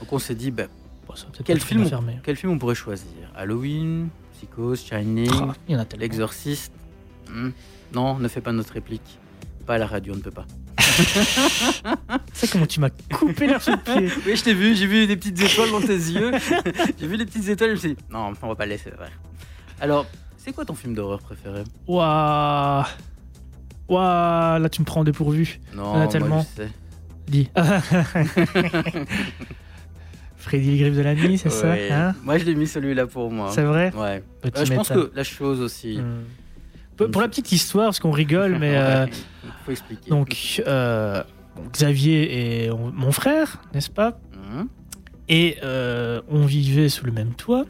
Donc, 0.00 0.12
on 0.12 0.18
s'est 0.18 0.34
dit, 0.34 0.50
bah, 0.50 0.64
Bon, 1.08 1.14
peut-être 1.14 1.42
Quel 1.44 1.60
film 1.60 1.86
fermé. 1.86 2.18
quel 2.22 2.36
film 2.36 2.52
on 2.52 2.58
pourrait 2.58 2.74
choisir? 2.76 3.08
Halloween, 3.34 4.10
Psychose, 4.36 4.84
Shining, 4.84 5.30
Ah. 5.32 5.84
L'Exorciste 5.98 6.72
Hmm. 7.32 7.50
Non, 7.94 8.18
ne 8.18 8.28
fais 8.28 8.40
pas 8.40 8.52
notre 8.52 8.72
réplique. 8.74 9.18
Pas 9.66 9.74
à 9.74 9.78
la 9.78 9.86
radio, 9.86 10.12
on 10.12 10.16
ne 10.16 10.22
peut 10.22 10.30
pas. 10.30 10.46
C'est 12.32 12.50
comment 12.50 12.66
tu 12.66 12.80
m'as 12.80 12.90
coupé 13.12 13.46
l'air 13.46 13.60
sous 13.62 13.70
le 13.72 13.76
pied. 13.78 14.10
Oui, 14.26 14.36
je 14.36 14.42
t'ai 14.42 14.54
vu, 14.54 14.74
j'ai 14.74 14.86
vu 14.86 15.06
des 15.06 15.16
petites 15.16 15.40
étoiles 15.40 15.70
dans 15.70 15.80
tes 15.80 15.88
yeux. 15.88 16.32
j'ai 17.00 17.06
vu 17.06 17.16
les 17.16 17.26
petites 17.26 17.48
étoiles, 17.48 17.70
je 17.70 17.74
me 17.74 17.78
suis 17.80 17.88
dit, 17.94 17.96
non, 18.10 18.32
on 18.42 18.48
va 18.48 18.54
pas 18.54 18.64
le 18.66 18.70
laisser 18.72 18.90
faire. 18.90 19.10
Alors, 19.80 20.06
c'est 20.36 20.52
quoi 20.52 20.64
ton 20.64 20.74
film 20.74 20.94
d'horreur 20.94 21.20
préféré? 21.20 21.64
Waouh. 21.86 22.84
Waouh, 23.88 24.60
là 24.62 24.68
tu 24.70 24.80
me 24.80 24.86
prends 24.86 25.00
en 25.00 25.04
dépourvu. 25.04 25.60
Non, 25.74 25.94
moi, 25.96 26.06
tellement. 26.06 26.42
je 26.56 26.62
sais. 26.62 26.68
Dis. 27.26 27.48
Freddy 30.36 30.70
les 30.70 30.78
griffes 30.78 30.96
de 30.96 31.02
la 31.02 31.14
nuit, 31.14 31.36
c'est 31.38 31.48
Ouais. 31.64 31.88
ça 31.88 32.08
hein? 32.08 32.14
Moi, 32.22 32.38
je 32.38 32.44
l'ai 32.44 32.54
mis 32.54 32.66
celui-là 32.66 33.06
pour 33.06 33.30
moi. 33.30 33.50
C'est 33.54 33.62
vrai? 33.62 33.92
Ouais. 33.94 34.22
Petit 34.40 34.62
Euh, 34.62 34.64
je 34.64 34.72
pense 34.74 34.88
que 34.88 35.12
la 35.14 35.22
chose 35.24 35.60
aussi. 35.60 35.98
Hmm. 35.98 36.22
Pour 37.08 37.22
la 37.22 37.28
petite 37.28 37.52
histoire, 37.52 37.86
parce 37.86 38.00
qu'on 38.00 38.10
rigole, 38.10 38.56
mais 38.58 38.72
euh, 38.76 39.06
faut 39.64 39.72
expliquer. 39.72 40.10
donc 40.10 40.62
euh, 40.66 41.22
Xavier 41.72 42.64
est 42.66 42.70
on- 42.70 42.92
mon 42.92 43.12
frère, 43.12 43.60
n'est-ce 43.74 43.90
pas 43.90 44.18
Mhm, 44.52 44.68
Et 45.28 45.56
euh, 45.62 46.20
on 46.28 46.44
vivait 46.46 46.88
sous 46.88 47.04
le 47.06 47.12
même 47.12 47.34
toit. 47.34 47.64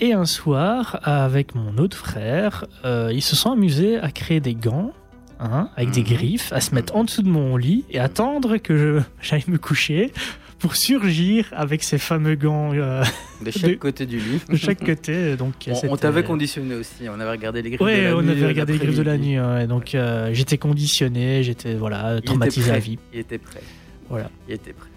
Et 0.00 0.12
un 0.12 0.24
soir, 0.26 1.00
avec 1.02 1.54
mon 1.56 1.76
autre 1.78 1.96
frère, 1.96 2.64
euh, 2.84 3.10
ils 3.12 3.22
se 3.22 3.34
sont 3.34 3.50
amusés 3.52 3.98
à 3.98 4.10
créer 4.10 4.40
des 4.40 4.54
gants. 4.54 4.92
hein, 5.40 5.70
avec 5.76 5.90
des 5.92 6.02
griffes, 6.02 6.52
à 6.52 6.60
se 6.60 6.74
mettre 6.74 6.96
en 6.96 7.04
dessous 7.04 7.22
de 7.22 7.28
mon 7.28 7.56
lit 7.56 7.84
et 7.90 8.00
attendre 8.00 8.56
que 8.56 9.00
j'aille 9.22 9.44
me 9.46 9.56
coucher 9.58 10.12
pour 10.58 10.74
surgir 10.76 11.46
avec 11.52 11.82
ces 11.84 11.98
fameux 11.98 12.34
gants 12.34 12.72
euh, 12.74 13.02
De 13.44 13.50
chaque 13.50 13.70
De- 13.70 13.74
côté 13.76 14.06
du 14.06 14.18
lit. 14.18 14.40
de 14.48 14.56
chaque 14.56 14.84
côté. 14.84 15.36
Donc, 15.36 15.54
On, 15.68 15.90
on 15.92 15.96
t'avait 15.96 16.24
conditionné 16.24 16.74
aussi. 16.74 17.08
On 17.08 17.20
avait 17.20 17.30
regardé 17.30 17.62
les 17.62 17.70
griffes 17.70 17.80
de 17.80 17.86
la 18.02 18.16
on 18.16 18.22
nuit. 18.22 18.30
avait 18.32 18.46
regardé 18.46 18.72
les 18.74 18.78
griffes 18.80 18.96
de 18.96 19.02
la 19.02 19.16
nuit. 19.18 19.38
ouais, 19.40 19.66
donc 19.66 19.94
euh, 19.94 20.30
j'étais 20.32 20.58
conditionné, 20.58 21.42
j'étais 21.42 21.74
voilà 21.74 22.20
traumatisé 22.20 22.70
à 22.72 22.78
vie. 22.78 22.98
Il 23.12 23.20
était 23.20 23.38
prêt. 23.38 23.62
Voilà. 24.08 24.30
Il 24.48 24.54
était 24.54 24.72
prêt. 24.72 24.88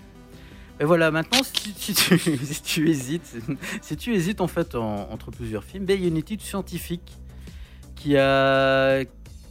Mais 0.80 0.86
voilà, 0.86 1.12
maintenant, 1.12 1.42
si, 1.44 1.74
si 1.78 1.94
tu, 1.94 2.18
si 2.44 2.64
tu 2.64 2.90
hésites, 2.90 3.36
si 3.82 3.96
tu 3.98 4.16
hésites 4.16 4.42
en 4.42 4.48
fait 4.48 4.74
en- 4.74 5.10
entre 5.12 5.30
plusieurs 5.30 5.64
films, 5.64 5.86
ben, 5.86 5.96
il 5.96 6.02
y 6.02 6.06
a 6.06 6.08
une 6.08 6.18
étude 6.18 6.42
scientifique 6.42 7.04
qui 7.96 8.18
a 8.18 9.04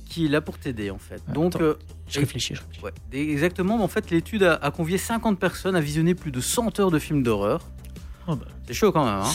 qui 0.08 0.26
est 0.26 0.28
là 0.28 0.40
pour 0.40 0.58
t'aider 0.58 0.90
en 0.90 0.98
fait. 0.98 1.22
Donc, 1.32 1.54
Attends. 1.54 1.76
Je 2.10 2.20
réfléchis. 2.20 2.54
Je 2.54 2.60
réfléchis. 2.60 2.82
ouais, 2.84 2.92
exactement. 3.12 3.76
mais 3.78 3.84
En 3.84 3.88
fait, 3.88 4.10
l'étude 4.10 4.42
a, 4.42 4.54
a 4.54 4.70
convié 4.70 4.98
50 4.98 5.38
personnes 5.38 5.76
à 5.76 5.80
visionner 5.80 6.14
plus 6.14 6.30
de 6.30 6.40
100 6.40 6.78
heures 6.80 6.90
de 6.90 6.98
films 6.98 7.22
d'horreur. 7.22 7.60
Oh, 8.26 8.36
bah, 8.36 8.46
C'est 8.66 8.74
chaud 8.74 8.92
quand 8.92 9.04
même. 9.04 9.14
Hein 9.22 9.30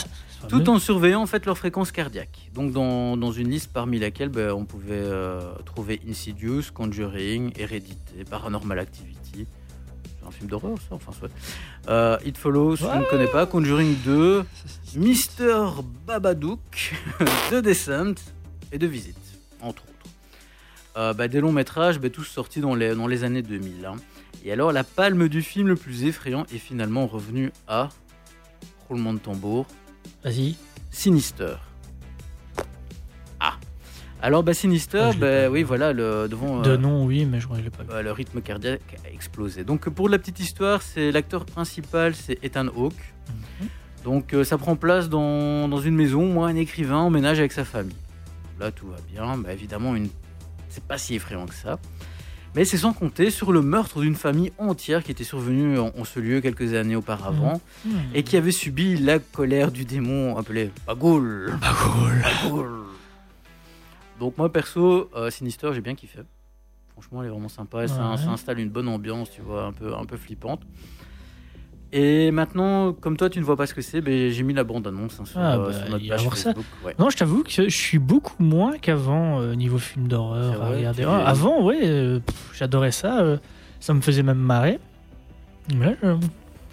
tout 0.48 0.68
en 0.68 0.78
surveillant 0.78 1.22
en 1.22 1.26
fait 1.26 1.44
leur 1.44 1.58
fréquence 1.58 1.90
cardiaque. 1.90 2.50
Donc 2.54 2.70
dans, 2.70 3.16
dans 3.16 3.32
une 3.32 3.50
liste 3.50 3.72
parmi 3.72 3.98
laquelle 3.98 4.28
ben, 4.28 4.52
on 4.52 4.64
pouvait 4.64 4.92
euh, 4.92 5.40
trouver 5.64 6.00
Insidious, 6.08 6.62
Conjuring, 6.72 7.52
Hérédité, 7.58 8.22
Paranormal 8.30 8.78
Activity. 8.78 9.46
C'est 10.04 10.26
un 10.28 10.30
film 10.30 10.48
d'horreur 10.48 10.76
ça, 10.88 10.94
enfin 10.94 11.10
soit. 11.18 11.30
Euh, 11.88 12.16
It 12.24 12.38
Follows, 12.38 12.76
je 12.76 12.84
ne 12.84 12.90
Ouais. 12.90 13.04
connais 13.10 13.26
pas. 13.26 13.46
Conjuring 13.46 13.96
2, 14.04 14.44
Mister 14.94 15.64
Babadook, 16.06 16.94
The 17.50 17.56
Descent 17.56 18.14
et 18.70 18.78
The 18.78 18.84
Visit, 18.84 19.16
entre 19.60 19.82
autres. 19.82 19.92
Euh, 20.96 21.12
bah, 21.12 21.28
des 21.28 21.40
longs 21.40 21.52
métrages, 21.52 21.98
bah, 22.00 22.08
tous 22.10 22.24
sortis 22.24 22.60
dans 22.60 22.74
les, 22.74 22.94
dans 22.94 23.06
les 23.06 23.22
années 23.24 23.42
2000. 23.42 23.84
hein. 23.84 23.96
Et 24.44 24.52
alors 24.52 24.72
la 24.72 24.84
palme 24.84 25.28
du 25.28 25.42
film 25.42 25.68
le 25.68 25.74
plus 25.76 26.04
effrayant 26.04 26.44
est 26.54 26.58
finalement 26.58 27.06
revenue 27.06 27.52
à 27.68 27.88
roulement 28.88 29.12
de 29.12 29.18
tambour. 29.18 29.66
Vas-y. 30.24 30.56
Sinister. 30.90 31.56
Ah. 33.40 33.54
Alors, 34.22 34.42
bah, 34.42 34.54
Sinister, 34.54 35.10
Ah, 35.12 35.16
bah, 35.18 35.50
oui, 35.50 35.62
voilà, 35.62 35.92
le, 35.92 36.26
devant, 36.28 36.62
De 36.62 36.70
euh, 36.70 36.76
nom, 36.78 37.04
oui, 37.04 37.26
mais 37.26 37.40
je 37.40 37.48
ne 37.48 37.56
l'ai 37.60 37.70
pas 37.70 37.82
vu. 37.82 38.02
le 38.02 38.12
rythme 38.12 38.40
cardiaque 38.40 38.96
a 39.04 39.10
explosé. 39.12 39.64
Donc, 39.64 39.88
pour 39.90 40.08
la 40.08 40.18
petite 40.18 40.40
histoire, 40.40 40.80
c'est 40.82 41.10
l'acteur 41.12 41.44
principal, 41.44 42.14
c'est 42.14 42.38
Ethan 42.42 42.68
Hawke. 42.68 42.94
Mhm. 43.60 43.68
Donc, 44.04 44.32
euh, 44.32 44.44
ça 44.44 44.56
prend 44.56 44.76
place 44.76 45.08
dans, 45.08 45.68
dans 45.68 45.80
une 45.80 45.96
maison 45.96 46.36
où 46.36 46.42
un 46.44 46.54
écrivain 46.56 46.98
emménage 46.98 47.38
avec 47.40 47.52
sa 47.52 47.64
famille. 47.64 47.96
Là, 48.58 48.70
tout 48.70 48.86
va 48.86 48.96
bien. 49.12 49.36
Bah, 49.36 49.52
évidemment, 49.52 49.94
une... 49.96 50.08
c'est 50.76 50.84
pas 50.84 50.98
si 50.98 51.14
effrayant 51.14 51.46
que 51.46 51.54
ça. 51.54 51.78
Mais 52.54 52.64
c'est 52.66 52.76
sans 52.76 52.92
compter 52.92 53.30
sur 53.30 53.50
le 53.50 53.62
meurtre 53.62 54.00
d'une 54.00 54.14
famille 54.14 54.52
entière 54.58 55.02
qui 55.02 55.10
était 55.10 55.24
survenue 55.24 55.78
en, 55.78 55.90
en 55.96 56.04
ce 56.04 56.20
lieu 56.20 56.40
quelques 56.42 56.74
années 56.74 56.96
auparavant 56.96 57.60
Hmm. 57.84 57.90
et 58.14 58.22
qui 58.22 58.36
avait 58.36 58.50
subi 58.52 58.96
la 58.98 59.18
colère 59.18 59.70
du 59.72 59.84
démon 59.86 60.36
appelé 60.36 60.70
Bagoul. 60.86 61.58
Bagoul. 61.60 62.68
Donc 64.20 64.36
moi 64.38 64.50
perso, 64.52 65.10
euh, 65.16 65.30
Sinister, 65.30 65.70
j'ai 65.74 65.80
bien 65.80 65.94
kiffé. 65.94 66.20
Franchement, 66.92 67.22
elle 67.22 67.28
est 67.28 67.30
vraiment 67.30 67.48
sympa. 67.48 67.78
Ouais. 67.78 67.88
s'installe 67.88 68.58
une 68.58 68.70
bonne 68.70 68.88
ambiance, 68.88 69.30
tu 69.30 69.40
vois, 69.42 69.64
un 69.64 69.72
peu, 69.72 69.94
un 69.94 70.04
peu 70.04 70.16
flippante. 70.16 70.62
Et 71.92 72.30
maintenant, 72.32 72.92
comme 72.92 73.16
toi, 73.16 73.30
tu 73.30 73.38
ne 73.38 73.44
vois 73.44 73.56
pas 73.56 73.66
ce 73.66 73.72
que 73.74 73.80
c'est, 73.80 74.00
ben, 74.00 74.30
j'ai 74.30 74.42
mis 74.42 74.52
la 74.54 74.64
bande-annonce 74.64 75.18
hein, 75.20 75.24
sur, 75.24 75.38
Ah, 75.40 75.56
euh, 75.56 75.66
bah, 75.68 75.72
sur 75.72 75.88
notre 75.90 76.08
page 76.08 76.20
ça. 76.22 76.28
Facebook. 76.50 76.64
ouais. 76.84 76.94
Non, 76.98 77.10
je 77.10 77.16
t'avoue 77.16 77.42
que 77.44 77.50
je 77.50 77.68
suis 77.68 77.98
beaucoup 77.98 78.42
moins 78.42 78.76
qu'avant 78.78 79.40
euh, 79.40 79.54
niveau 79.54 79.78
film 79.78 80.08
d'horreur 80.08 80.60
à 80.62 80.68
regarder. 80.70 81.04
Ah, 81.06 81.24
avant, 81.28 81.62
ouais, 81.64 81.78
euh, 81.84 82.18
j'adorais 82.54 82.90
ça. 82.92 83.20
euh, 83.20 83.36
ça 83.80 83.94
me 83.94 84.00
faisait 84.00 84.22
même 84.24 84.38
marrer. 84.38 84.78
Mais 85.76 85.96
là, 86.02 86.16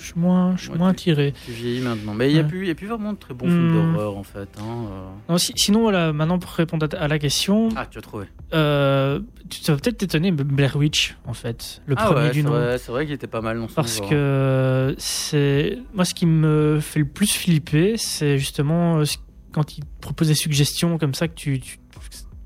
je, 0.03 0.11
suis 0.11 0.19
moins, 0.19 0.55
je 0.57 0.63
suis 0.63 0.71
Ouais, 0.71 0.77
moins 0.77 0.89
tu- 0.93 1.09
attiré. 1.11 1.33
Tu 1.45 1.51
vieillis 1.51 1.81
maintenant. 1.81 2.13
Mais 2.13 2.29
il 2.29 2.33
n'y 2.33 2.39
a, 2.39 2.43
Ouais. 2.43 2.47
plus- 2.49 2.61
il 2.63 2.67
y 2.67 2.71
a 2.71 2.75
plus 2.75 2.87
vraiment 2.87 3.13
de 3.13 3.17
très 3.17 3.33
bons 3.33 3.45
films 3.47 3.69
Hmm. 3.71 3.93
d'horreur, 3.93 4.17
en 4.17 4.23
fait. 4.23 4.49
hein, 4.59 4.85
euh. 4.91 5.09
Non, 5.29 5.37
si- 5.37 5.53
sinon, 5.55 5.81
voilà, 5.81 6.11
maintenant 6.13 6.37
pour 6.39 6.51
répondre 6.51 6.87
à, 6.97 7.07
la 7.07 7.19
question, 7.19 7.69
Ah, 7.75 7.85
tu 7.89 7.97
as 7.97 8.01
trouvé. 8.01 8.25
euh, 8.53 9.19
tu 9.49 9.61
ça 9.61 9.73
va 9.73 9.79
peut-être 9.79 9.97
t'étonner, 9.97 10.31
Blair 10.31 10.75
Witch, 10.75 11.15
en 11.25 11.33
fait, 11.33 11.81
le 11.85 11.95
ah 11.97 12.05
premier 12.07 12.25
ouais, 12.27 12.31
du 12.31 12.43
nom. 12.43 12.51
vrai, 12.51 12.77
c'est 12.77 12.91
vrai 12.91 13.05
qu'il 13.05 13.15
était 13.15 13.27
pas 13.27 13.41
mal 13.41 13.57
non 13.57 13.67
Parce 13.73 14.01
que 14.01 14.93
c'est 14.97 15.77
moi 15.93 16.05
ce 16.05 16.13
qui 16.13 16.25
me 16.25 16.79
fait 16.81 16.99
le 16.99 17.05
plus 17.05 17.31
flipper, 17.33 17.95
c'est 17.97 18.37
justement 18.37 18.99
euh, 18.99 19.03
quand 19.51 19.77
il 19.77 19.83
propose 20.01 20.27
des 20.27 20.35
suggestions 20.35 20.97
comme 20.97 21.13
ça 21.13 21.27
que 21.27 21.33
tu, 21.35 21.59
tu- 21.59 21.77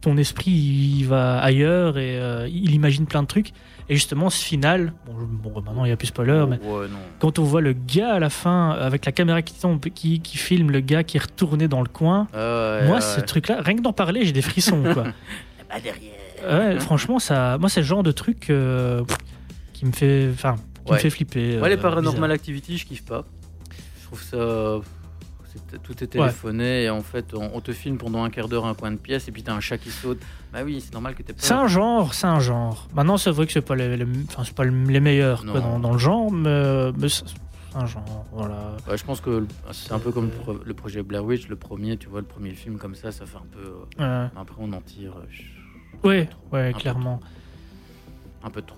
ton 0.02 0.16
esprit 0.18 0.52
il 0.52 1.04
va 1.06 1.40
ailleurs 1.40 1.98
et 1.98 2.20
euh, 2.20 2.48
il 2.48 2.72
imagine 2.76 3.06
plein 3.08 3.24
de 3.24 3.28
trucs. 3.28 3.52
Et 3.90 3.96
justement 3.96 4.30
ce 4.30 4.44
final, 4.44 4.92
bon, 5.06 5.62
maintenant 5.62 5.86
il 5.86 5.88
n'y 5.88 5.94
a 5.94 5.98
plus 5.98 6.08
spoiler, 6.08 6.46
mais 6.50 6.60
Ouais, 6.68 6.88
quand 7.20 7.40
on 7.40 7.44
voit 7.44 7.62
le 7.62 7.72
gars 7.74 8.16
à 8.16 8.20
la 8.20 8.30
fin 8.30 8.72
avec 8.72 9.06
la 9.06 9.14
caméra 9.14 9.42
qui 9.42 9.54
tombe, 9.54 9.80
qui, 9.82 10.20
qui 10.20 10.38
filme 10.38 10.72
le 10.72 10.82
gars 10.82 11.04
qui 11.04 11.16
est 11.18 11.22
retourné 11.22 11.68
dans 11.70 11.82
le 11.82 11.88
coin, 11.88 12.28
Ah 12.34 12.38
ouais, 12.82 12.86
moi 12.88 12.96
ouais. 12.96 13.02
ce 13.02 13.22
truc-là, 13.22 13.62
rien 13.62 13.78
que 13.78 13.82
d'en 13.82 13.94
parler, 13.94 14.26
j'ai 14.26 14.34
des 14.34 14.42
frissons 14.42 14.84
quoi. 14.94 15.06
Pas 15.70 15.80
derrière. 15.80 16.12
Ouais, 16.50 16.80
franchement 16.80 17.20
ça, 17.20 17.58
moi 17.58 17.70
c'est 17.70 17.80
le 17.80 17.86
genre 17.86 18.04
de 18.04 18.12
truc 18.12 18.50
euh, 18.50 19.04
qui 19.74 19.86
me 19.86 19.92
fait, 19.94 20.30
enfin, 20.34 20.56
qui 20.86 20.92
Ouais. 20.92 20.98
me 20.98 21.02
fait 21.02 21.10
flipper. 21.10 21.58
Moi, 21.58 21.68
les 21.70 21.76
euh, 21.76 21.82
Paranormal 21.82 22.14
bizarre. 22.30 22.32
Activity, 22.32 22.78
je 22.78 22.86
kiffe 22.86 23.06
pas. 23.06 23.26
Je 24.02 24.06
trouve 24.06 24.22
ça. 24.24 24.38
Tout 25.84 26.04
est 26.04 26.08
téléphoné 26.08 26.84
et 26.84 26.90
en 26.90 27.02
fait, 27.02 27.34
on, 27.34 27.52
on 27.54 27.62
te 27.62 27.72
filme 27.72 27.98
pendant 27.98 28.24
un 28.24 28.30
quart 28.30 28.48
d'heure 28.48 28.66
un 28.66 28.74
coin 28.74 28.92
de 28.92 28.98
pièce 28.98 29.28
et 29.28 29.32
puis 29.32 29.44
t'as 29.44 29.54
un 29.54 29.60
chat 29.60 29.78
qui 29.78 29.90
saute. 29.92 30.20
Bah 30.54 30.60
oui, 30.64 30.82
c'est 30.82 30.94
normal 30.94 31.16
que 31.16 31.24
t'aies 31.24 31.34
pas. 31.34 31.42
C'est 31.42 31.54
un 31.54 31.68
genre, 31.68 32.14
c'est 32.14 32.28
un 32.28 32.40
genre. 32.40 32.88
Maintenant, 32.96 33.18
c'est 33.18 33.32
vrai 33.32 33.46
que 33.46 33.52
c'est 33.54 33.62
pas 33.62 33.76
les, 33.76 34.06
c'est 34.44 34.54
pas 34.56 34.64
les 34.66 35.00
meilleurs 35.00 35.46
quoi, 35.46 35.60
dans, 35.60 35.80
dans 35.80 35.92
le 35.92 35.98
genre, 35.98 36.32
mais, 36.32 36.92
mais 36.98 37.10
c'est 37.10 37.24
un 37.76 37.86
genre. 37.86 38.26
Voilà. 38.32 38.72
Ouais, 38.90 38.98
je 38.98 39.04
pense 39.04 39.22
que 39.22 39.46
c'est 39.72 39.92
un 39.92 40.00
peu 40.00 40.12
comme 40.12 40.26
le 40.26 40.32
pro- 40.32 40.60
le 40.64 40.74
projet 40.74 41.04
Blair 41.04 41.24
Witch, 41.24 41.48
le 41.48 41.56
premier, 41.56 41.98
tu 41.98 42.08
vois, 42.08 42.22
le 42.22 42.26
premier 42.26 42.52
film 42.52 42.78
comme 42.78 42.96
ça, 42.96 43.12
ça 43.12 43.26
fait 43.26 43.38
un 43.38 43.46
peu. 43.52 44.04
euh, 44.04 44.28
Après, 44.36 44.56
on 44.60 44.72
en 44.74 44.82
tire 44.82 45.12
euh, 45.18 45.26
ch- 45.30 45.52
ouais, 46.04 46.30
ouais, 46.52 46.72
peu 46.74 46.80
clairement. 46.80 47.20
un 48.44 48.50
peu 48.50 48.62
trop. 48.62 48.78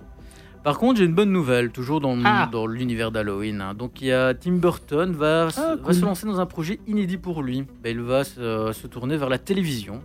Par 0.64 0.78
contre, 0.78 1.00
j'ai 1.00 1.06
une 1.06 1.14
bonne 1.16 1.32
nouvelle, 1.32 1.72
toujours 1.72 2.02
dans, 2.02 2.18
Ah. 2.26 2.50
dans 2.52 2.68
l'univers 2.68 3.12
d'Halloween. 3.12 3.62
hein. 3.62 3.74
Donc, 3.74 4.02
il 4.02 4.08
y 4.08 4.12
a 4.12 4.34
Tim 4.34 4.54
Burton 4.58 5.12
va, 5.14 5.50
se- 5.52 5.60
Ah, 5.60 5.76
va 5.82 5.94
se 5.94 6.02
lancer 6.04 6.26
dans 6.28 6.40
un 6.40 6.46
projet 6.46 6.80
inédit 6.86 7.18
pour 7.18 7.42
lui. 7.44 7.64
Ben, 7.82 7.92
il 7.96 8.02
va 8.02 8.24
se, 8.26 8.72
se 8.74 8.88
tourner 8.88 9.16
vers 9.18 9.30
la 9.30 9.38
télévision, 9.38 10.02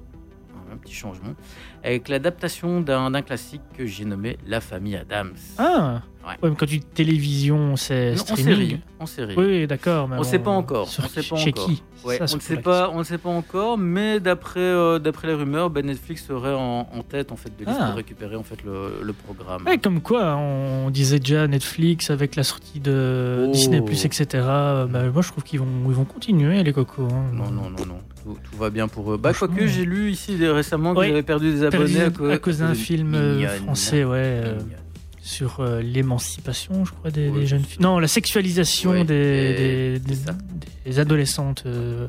un 0.74 0.76
petit 0.76 0.94
changement, 0.94 1.34
avec 1.82 2.08
l'adaptation 2.08 2.80
d'un 2.80 3.22
classique 3.22 3.62
que 3.76 3.86
j'ai 3.86 4.04
nommé 4.04 4.36
La 4.46 4.60
famille 4.60 4.96
Adams. 4.96 5.32
Ah, 5.58 6.02
Ouais. 6.26 6.30
ouais, 6.42 6.48
mais 6.50 6.56
quand 6.56 6.64
tu 6.64 6.78
dis 6.78 6.84
télévision, 6.86 7.76
c'est 7.76 8.12
en 8.14 8.16
streaming. 8.16 8.44
série. 8.46 8.80
En 8.98 9.04
série. 9.04 9.34
Oui, 9.36 9.66
d'accord. 9.66 10.08
On 10.10 10.16
bon, 10.16 10.22
sait 10.22 10.38
pas 10.38 10.52
encore, 10.52 10.88
sur- 10.88 11.04
on 11.04 11.08
sait 11.08 11.22
pas 11.22 11.36
chez 11.36 11.50
encore. 11.50 11.66
qui? 11.66 11.82
Ouais, 12.02 12.16
Ça, 12.16 12.24
on 12.32 12.36
ne 12.36 12.40
sait 12.40 12.56
pas, 12.56 12.90
on 12.94 12.98
ne 13.00 13.04
sait 13.04 13.18
pas 13.18 13.28
encore, 13.28 13.76
mais 13.76 14.20
d'après 14.20 14.60
euh, 14.60 14.98
d'après 14.98 15.28
les 15.28 15.34
rumeurs, 15.34 15.68
ben 15.68 15.84
Netflix 15.84 16.24
serait 16.26 16.54
en, 16.54 16.88
en 16.90 17.02
tête 17.02 17.30
en 17.30 17.36
fait 17.36 17.50
de 17.58 17.66
liste 17.66 17.76
Ah. 17.78 17.86
pour 17.88 17.96
récupérer 17.96 18.36
en 18.36 18.42
fait 18.42 18.62
le, 18.64 19.00
le 19.02 19.12
programme. 19.12 19.64
Ouais, 19.66 19.76
comme 19.76 20.00
quoi, 20.00 20.36
on 20.36 20.88
disait 20.90 21.18
déjà 21.18 21.46
Netflix 21.46 22.08
avec 22.10 22.36
la 22.36 22.42
sortie 22.42 22.80
de 22.80 23.44
Oh. 23.48 23.52
Disney+, 23.52 23.78
etc. 23.78 24.24
Bah, 24.32 24.86
moi, 25.12 25.20
je 25.22 25.28
trouve 25.28 25.44
qu'ils 25.44 25.60
vont, 25.60 25.66
ils 25.88 25.92
vont 25.94 26.04
continuer, 26.06 26.62
les 26.62 26.72
cocos. 26.72 27.02
hein. 27.12 27.24
Non, 27.34 27.50
non, 27.50 27.68
non, 27.68 27.84
non. 27.86 27.98
Tout, 28.24 28.36
tout 28.42 28.56
va 28.56 28.70
bien 28.70 28.88
pour 28.88 29.12
eux. 29.12 29.18
Bah, 29.18 29.32
quoique 29.34 29.66
j'ai 29.66 29.84
lu 29.84 30.10
ici 30.10 30.34
récemment 30.46 30.92
qu'ils 30.94 31.00
Ouais. 31.00 31.10
avaient 31.10 31.22
perdu 31.22 31.52
des 31.52 31.62
abonnés 31.64 32.00
à, 32.00 32.06
à, 32.32 32.38
cause- 32.38 32.58
d'un 32.58 32.74
film 32.74 33.14
euh, 33.14 33.36
Mignonne. 33.36 33.50
français, 33.58 34.02
ouais, 34.04 34.16
euh, 34.18 34.52
Mignonne. 34.56 34.68
sur 35.20 35.60
euh, 35.60 35.80
l'émancipation, 35.82 36.84
je 36.86 36.92
crois, 36.92 37.10
des, 37.10 37.28
Ouais, 37.28 37.40
des 37.40 37.46
jeunes 37.46 37.64
filles. 37.64 37.82
Non, 37.82 37.98
la 37.98 38.08
sexualisation 38.08 38.92
Ouais, 38.92 39.04
des, 39.04 39.98
des, 39.98 40.16
des- 40.86 40.98
adolescentes. 40.98 41.64
euh. 41.66 42.08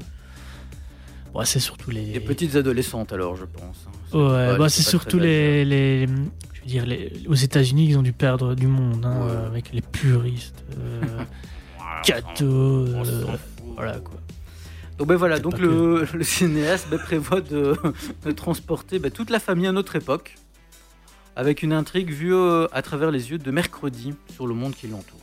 Bon, 1.34 1.44
c'est 1.44 1.60
surtout 1.60 1.92
les. 1.92 2.14
Des 2.14 2.20
petites 2.22 2.56
adolescentes 2.56 3.12
alors, 3.12 3.36
je 3.36 3.44
pense. 3.44 3.86
hein. 3.88 3.92
C'est 4.10 4.18
Ouais, 4.18 4.58
bah, 4.58 4.70
surtout 4.70 5.20
les, 5.20 5.66
les, 5.66 6.08
je 6.08 6.62
veux 6.62 6.66
dire, 6.68 6.86
les, 6.86 7.12
aux 7.28 7.34
États-Unis, 7.36 7.88
ils 7.90 7.98
ont 7.98 8.04
dû 8.04 8.14
perdre 8.14 8.56
du 8.56 8.68
monde, 8.68 9.06
hein, 9.06 9.20
Ouais. 9.26 9.32
euh, 9.32 9.48
avec 9.48 9.74
les 9.74 9.82
puristes, 9.82 10.64
cathos, 12.04 12.88
voilà 13.76 13.98
quoi. 14.00 14.20
Donc 14.98 15.08
ben 15.08 15.16
voilà, 15.16 15.40
donc 15.40 15.58
le, 15.60 16.06
le 16.14 16.24
cinéaste 16.24 16.88
ben, 16.90 17.00
prévoit 17.00 17.42
de, 17.42 17.76
de 18.26 18.32
transporter 18.32 19.00
ben, 19.00 19.12
toute 19.12 19.30
la 19.30 19.40
famille 19.40 19.68
à 19.68 19.72
notre 19.74 19.96
époque, 19.96 20.36
avec 21.36 21.64
une 21.64 21.74
intrigue 21.74 22.12
vue 22.12 22.34
euh, 22.34 22.68
à 22.72 22.82
travers 22.82 23.12
les 23.12 23.32
yeux 23.32 23.38
de 23.38 23.52
mercredi 23.52 24.14
sur 24.34 24.48
le 24.48 24.54
monde 24.54 24.74
qui 24.74 24.88
l'entoure. 24.88 25.20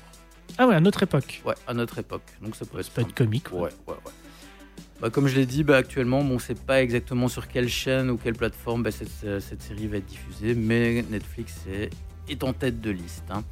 Ah 0.58 0.66
ouais, 0.66 0.74
à 0.74 0.80
notre 0.80 1.02
époque. 1.02 1.40
Ouais, 1.46 1.54
à 1.66 1.72
notre 1.72 1.98
époque. 1.98 2.26
Donc 2.42 2.54
ça 2.56 2.66
peut 2.66 2.78
être 2.80 2.84
Ça 2.86 2.90
peut 2.96 3.00
être 3.00 3.14
comique. 3.14 3.50
Ouais, 3.52 3.60
ouais, 3.60 3.68
ouais. 3.88 4.12
Bah, 5.00 5.08
comme 5.08 5.26
je 5.26 5.34
l'ai 5.36 5.46
dit, 5.46 5.64
bah, 5.64 5.78
actuellement, 5.78 6.22
bon, 6.22 6.32
on 6.32 6.34
ne 6.34 6.38
sait 6.38 6.54
pas 6.54 6.82
exactement 6.82 7.28
sur 7.28 7.48
quelle 7.48 7.68
chaîne 7.70 8.10
ou 8.10 8.18
quelle 8.18 8.34
plateforme 8.34 8.82
bah, 8.82 8.90
cette, 8.90 9.08
euh, 9.24 9.40
cette 9.40 9.62
série 9.62 9.86
va 9.88 9.96
être 9.96 10.06
diffusée, 10.06 10.54
mais 10.54 11.02
Netflix 11.10 11.54
est, 11.72 11.88
est 12.28 12.44
en 12.44 12.52
tête 12.52 12.80
de 12.82 12.90
liste. 12.90 13.24
hein. 13.30 13.42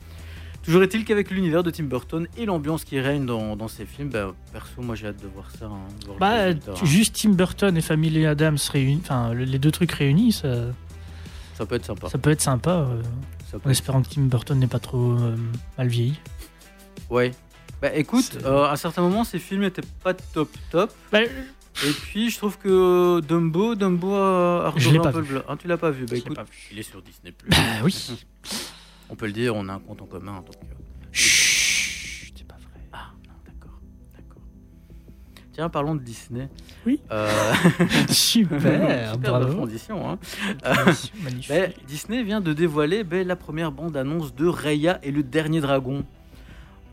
Toujours 0.63 0.83
est-il 0.83 1.05
qu'avec 1.05 1.31
l'univers 1.31 1.63
de 1.63 1.71
Tim 1.71 1.85
Burton 1.85 2.29
et 2.37 2.45
l'ambiance 2.45 2.85
qui 2.85 3.01
règne 3.01 3.25
dans, 3.25 3.57
dans 3.57 3.69
ces 3.69 3.87
films, 3.87 4.11
bah, 4.11 4.35
perso, 4.53 4.83
moi 4.83 4.95
j'ai 4.95 5.07
hâte 5.09 5.23
de 5.23 5.27
voir 5.29 5.51
ça. 5.51 5.67
hein, 5.67 5.79
de 6.01 6.07
voir 6.07 6.17
le 6.17 6.55
Bah, 6.55 6.73
hein. 6.73 6.85
juste 6.85 7.17
Tim 7.21 7.31
Burton 7.31 7.77
et 7.77 7.81
Family 7.81 8.27
Adams 8.27 8.59
réunis, 8.71 9.01
enfin 9.03 9.33
le- 9.33 9.45
les 9.45 9.59
deux 9.59 9.71
trucs 9.71 9.93
réunis, 9.93 10.33
ça, 10.33 10.67
Ça 11.55 11.65
peut 11.67 11.77
être 11.77 11.87
sympa. 11.87 12.09
ça 12.11 12.19
peut 12.19 12.31
être 12.31 12.43
sympa. 12.43 12.71
euh, 12.73 13.03
Ça 13.51 13.53
peut 13.53 13.57
en 13.57 13.59
être- 13.59 13.71
espérant 13.71 14.03
que 14.03 14.09
Tim 14.11 14.23
Burton 14.23 14.59
n'est 14.59 14.67
pas 14.67 14.79
trop 14.79 15.13
euh, 15.13 15.35
mal 15.79 15.89
vieilli. 15.89 16.21
Ouais. 17.09 17.31
Bah 17.81 17.95
écoute, 17.95 18.39
euh, 18.45 18.65
à 18.65 18.73
un 18.73 18.77
certain 18.77 19.01
moment, 19.01 19.25
ces 19.25 19.39
films 19.39 19.63
n'étaient 19.63 19.81
pas 20.05 20.13
top 20.13 20.51
top. 20.71 20.93
Bah, 21.11 21.23
Et 21.23 21.93
puis, 22.03 22.29
je 22.31 22.37
trouve 22.37 22.59
que 22.59 23.21
Dumbo, 23.21 23.75
Dumbo 23.75 24.13
a, 24.15 24.69
a 24.69 24.73
Je 24.77 24.91
l'ai 24.91 24.99
un 24.99 25.03
pas 25.03 25.13
peu 25.13 25.21
vu. 25.21 25.37
Ah, 25.49 25.57
tu 25.59 25.67
l'as 25.67 25.79
pas 25.79 25.91
vu 25.91 26.05
Bah 26.05 26.15
Je 26.17 26.21
écoute, 26.21 26.37
pas 26.37 26.43
vu. 26.43 26.69
il 26.73 26.79
est 26.79 26.83
sur 26.83 27.01
Disney+. 27.01 27.33
bah 27.49 27.57
oui. 27.83 27.95
On 29.11 29.15
peut 29.17 29.27
le 29.27 29.33
dire, 29.33 29.55
on 29.57 29.69
a 29.69 29.75
un 29.75 29.79
compte 29.81 30.03
en 30.03 30.07
commun. 30.07 30.37
Donc, 30.37 30.55
euh, 30.63 30.75
Chut, 31.13 32.33
c'est 32.37 32.47
pas 32.47 32.55
vrai. 32.55 32.81
Ah, 32.93 33.11
non, 33.27 33.35
d'accord. 33.45 33.79
D'accord. 34.15 34.43
Tiens, 35.53 35.69
parlons 35.69 35.95
de 35.97 36.03
Disney. 36.03 36.49
Oui. 36.87 37.01
Euh, 37.11 37.29
Super, 38.09 39.13
super 39.15 39.31
bravo. 39.41 39.55
condition. 39.61 40.09
Hein. 40.11 40.19
Magnifique. 41.23 41.49
Ben, 41.49 41.73
Disney 41.87 42.23
vient 42.23 42.41
de 42.41 42.53
dévoiler 42.53 43.05
ben, 43.05 43.27
la 43.27 43.37
première 43.37 43.73
bande-annonce 43.73 44.35
de 44.35 44.47
Raya 44.47 44.99
et 45.03 45.11
le 45.11 45.23
dernier 45.23 45.61
dragon. 45.61 46.05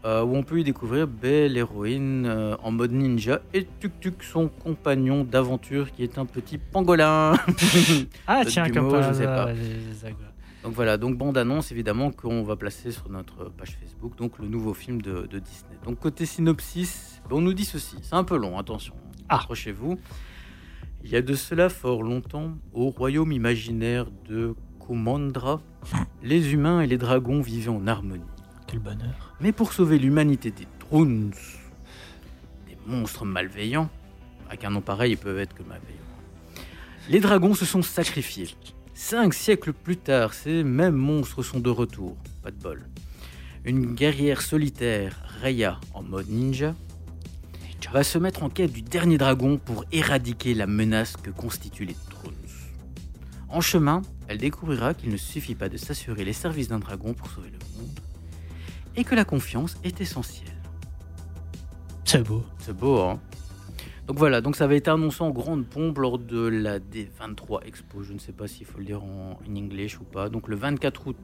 euh, 0.05 0.23
où 0.23 0.35
on 0.35 0.43
peut 0.43 0.59
y 0.59 0.63
découvrir 0.63 1.05
ben, 1.07 1.51
l'héroïne 1.51 2.25
euh, 2.25 2.55
en 2.63 2.71
mode 2.71 2.91
ninja 2.93 3.41
et 3.53 3.65
Tuk 3.79 3.99
Tuk, 3.99 4.23
son 4.23 4.47
compagnon 4.47 5.23
d'aventure 5.23 5.91
qui 5.91 6.03
est 6.03 6.17
un 6.17 6.25
petit 6.25 6.57
pangolin. 6.57 7.33
ah 8.27 8.41
tiens, 8.47 8.69
comme 8.69 8.89
je 9.03 9.13
sais 9.13 9.25
pas. 9.25 9.51
les- 9.53 9.61
les. 9.61 10.15
Donc 10.67 10.75
voilà, 10.75 10.97
donc 10.97 11.17
bande-annonce 11.17 11.71
évidemment 11.71 12.11
qu'on 12.11 12.43
va 12.43 12.57
placer 12.57 12.91
sur 12.91 13.07
notre 13.09 13.45
page 13.45 13.77
Facebook, 13.79 14.17
donc 14.17 14.37
le 14.37 14.49
nouveau 14.49 14.73
film 14.73 15.01
de, 15.01 15.25
de 15.25 15.39
Disney. 15.39 15.77
Donc 15.85 15.97
côté 15.97 16.25
synopsis, 16.25 17.21
on 17.31 17.39
nous 17.39 17.53
dit 17.53 17.63
ceci, 17.63 17.95
c'est 18.01 18.15
un 18.15 18.25
peu 18.25 18.35
long, 18.35 18.59
attention, 18.59 18.93
Ah. 19.29 19.35
accrochez-vous. 19.35 19.97
Il 21.05 21.09
y 21.09 21.15
a 21.15 21.21
de 21.21 21.35
cela 21.35 21.69
fort 21.69 22.03
longtemps, 22.03 22.51
au 22.73 22.89
royaume 22.89 23.31
imaginaire 23.31 24.07
de 24.27 24.55
Kumandra, 24.85 25.61
les 26.21 26.51
humains 26.51 26.81
et 26.81 26.87
les 26.87 26.97
dragons 26.97 27.39
vivaient 27.39 27.69
en 27.69 27.87
harmonie. 27.87 28.25
Quel 28.67 28.79
bonheur. 28.79 29.35
Mais 29.39 29.53
pour 29.53 29.71
sauver 29.71 29.97
l'humanité 29.97 30.51
des 30.51 30.67
Drones, 30.81 31.31
des 32.67 32.77
monstres 32.85 33.23
malveillants, 33.23 33.89
avec 34.49 34.65
un 34.65 34.71
nom 34.71 34.81
pareil, 34.81 35.13
ils 35.13 35.17
peuvent 35.17 35.39
être 35.39 35.53
que 35.53 35.63
malveillants, 35.63 35.95
les 37.07 37.21
dragons 37.21 37.53
se 37.53 37.63
sont 37.63 37.81
sacrifiés. 37.81 38.49
Cinq 38.99 39.35
siècles 39.35 39.73
plus 39.73 39.95
tard, 39.95 40.33
ces 40.33 40.63
mêmes 40.63 40.95
monstres 40.95 41.43
sont 41.43 41.59
de 41.59 41.69
retour. 41.69 42.17
Pas 42.41 42.49
de 42.49 42.59
bol. 42.59 42.89
Une 43.63 43.93
guerrière 43.93 44.41
solitaire, 44.41 45.15
Raya, 45.39 45.79
en 45.93 46.01
mode 46.01 46.27
ninja, 46.29 46.73
va 47.91 48.03
se 48.03 48.17
mettre 48.17 48.41
en 48.41 48.49
quête 48.49 48.73
du 48.73 48.81
dernier 48.81 49.19
dragon 49.19 49.59
pour 49.59 49.85
éradiquer 49.91 50.55
la 50.55 50.65
menace 50.65 51.15
que 51.15 51.29
constituent 51.29 51.85
les 51.85 51.95
Drones. 52.09 52.33
En 53.49 53.61
chemin, 53.61 54.01
elle 54.27 54.39
découvrira 54.39 54.95
qu'il 54.95 55.11
ne 55.11 55.17
suffit 55.17 55.55
pas 55.55 55.69
de 55.69 55.77
s'assurer 55.77 56.25
les 56.25 56.33
services 56.33 56.67
d'un 56.67 56.79
dragon 56.79 57.13
pour 57.13 57.29
sauver 57.29 57.51
le 57.51 57.59
monde, 57.77 57.99
et 58.95 59.03
que 59.03 59.13
la 59.13 59.25
confiance 59.25 59.77
est 59.83 60.01
essentielle. 60.01 60.57
C'est 62.03 62.23
beau. 62.23 62.43
C'est 62.57 62.75
beau, 62.75 62.99
hein? 63.01 63.19
Donc 64.07 64.17
voilà, 64.17 64.39
donc 64.39 64.55
ça 64.55 64.63
avait 64.63 64.77
été 64.77 64.89
annoncé 64.89 65.21
en 65.21 65.31
grande 65.31 65.65
pompe 65.65 65.97
lors 65.97 66.17
de 66.17 66.47
la 66.47 66.79
D23 66.79 67.65
Expo. 67.65 68.03
Je 68.03 68.13
ne 68.13 68.19
sais 68.19 68.31
pas 68.31 68.47
s'il 68.47 68.65
faut 68.65 68.79
le 68.79 68.85
dire 68.85 69.03
en 69.03 69.37
in 69.47 69.55
English 69.57 69.99
ou 69.99 70.05
pas. 70.05 70.29
Donc 70.29 70.47
le 70.47 70.55
24 70.55 71.07
août 71.07 71.17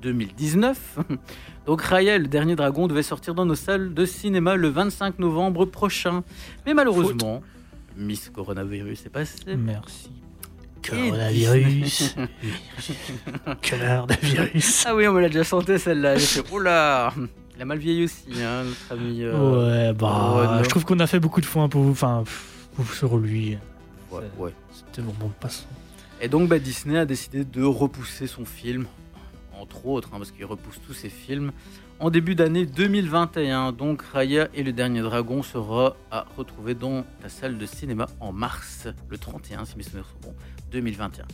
2019. 0.00 1.00
Donc 1.66 1.82
Raya 1.82 2.16
et 2.16 2.18
le 2.18 2.28
dernier 2.28 2.56
dragon 2.56 2.86
devait 2.86 3.02
sortir 3.02 3.34
dans 3.34 3.44
nos 3.44 3.54
salles 3.54 3.92
de 3.92 4.04
cinéma 4.06 4.56
le 4.56 4.68
25 4.68 5.18
novembre 5.18 5.66
prochain. 5.66 6.24
Mais 6.64 6.72
malheureusement, 6.72 7.42
Miss 7.94 8.30
Coronavirus 8.30 9.04
est 9.04 9.10
passé. 9.10 9.56
Merci. 9.56 10.10
Coronavirus. 10.88 12.16
Connard 13.68 14.06
de 14.06 14.14
virus. 14.22 14.86
Ah 14.86 14.94
oui, 14.94 15.06
on 15.06 15.12
me 15.12 15.20
l'a 15.20 15.28
déjà 15.28 15.44
chanté 15.44 15.76
celle-là. 15.76 16.16
J'ai 16.16 16.42
fait, 16.42 16.50
oula 16.50 17.12
Il 17.60 17.64
a 17.64 17.66
mal 17.66 17.76
vieilli 17.78 18.04
aussi, 18.04 18.24
hein, 18.42 18.64
notre 18.64 18.92
ami. 18.92 19.22
euh, 19.22 19.88
Ouais, 19.88 19.92
bah, 19.92 20.62
je 20.64 20.68
trouve 20.70 20.86
qu'on 20.86 20.98
a 20.98 21.06
fait 21.06 21.20
beaucoup 21.20 21.42
de 21.42 21.46
fois 21.46 21.68
pour, 21.68 21.84
enfin, 21.88 22.22
pff, 22.24 22.68
pour- 22.74 22.86
sur 22.90 23.18
lui. 23.18 23.58
ouais, 24.10 24.22
ouais. 24.38 24.54
C'était 24.72 25.02
bon, 25.02 25.12
bon 25.20 25.30
passant. 25.38 25.66
Et 26.22 26.28
donc 26.28 26.48
bah, 26.48 26.58
Disney 26.58 26.96
a 26.98 27.04
décidé 27.04 27.44
de 27.44 27.62
repousser 27.62 28.26
son 28.26 28.46
film, 28.46 28.86
entre 29.60 29.84
autres, 29.84 30.08
hein, 30.14 30.16
parce 30.16 30.30
qu'il 30.30 30.46
repousse 30.46 30.80
tous 30.86 30.94
ses 30.94 31.10
films, 31.10 31.52
en 31.98 32.08
début 32.08 32.34
d'année 32.34 32.64
2021. 32.64 33.72
Donc 33.72 34.00
Raya 34.10 34.48
et 34.54 34.62
le 34.62 34.72
Dernier 34.72 35.02
Dragon 35.02 35.42
sera 35.42 35.96
à 36.10 36.24
retrouver 36.38 36.74
dans 36.74 37.04
la 37.22 37.28
salle 37.28 37.58
de 37.58 37.66
cinéma 37.66 38.06
en 38.20 38.32
mars, 38.32 38.88
le 39.10 39.18
31, 39.18 39.66
si 39.66 39.76
mes 39.76 39.82
souvenirs 39.82 40.06
sont 40.06 40.28
bons, 40.30 40.34
2021. 40.70 41.24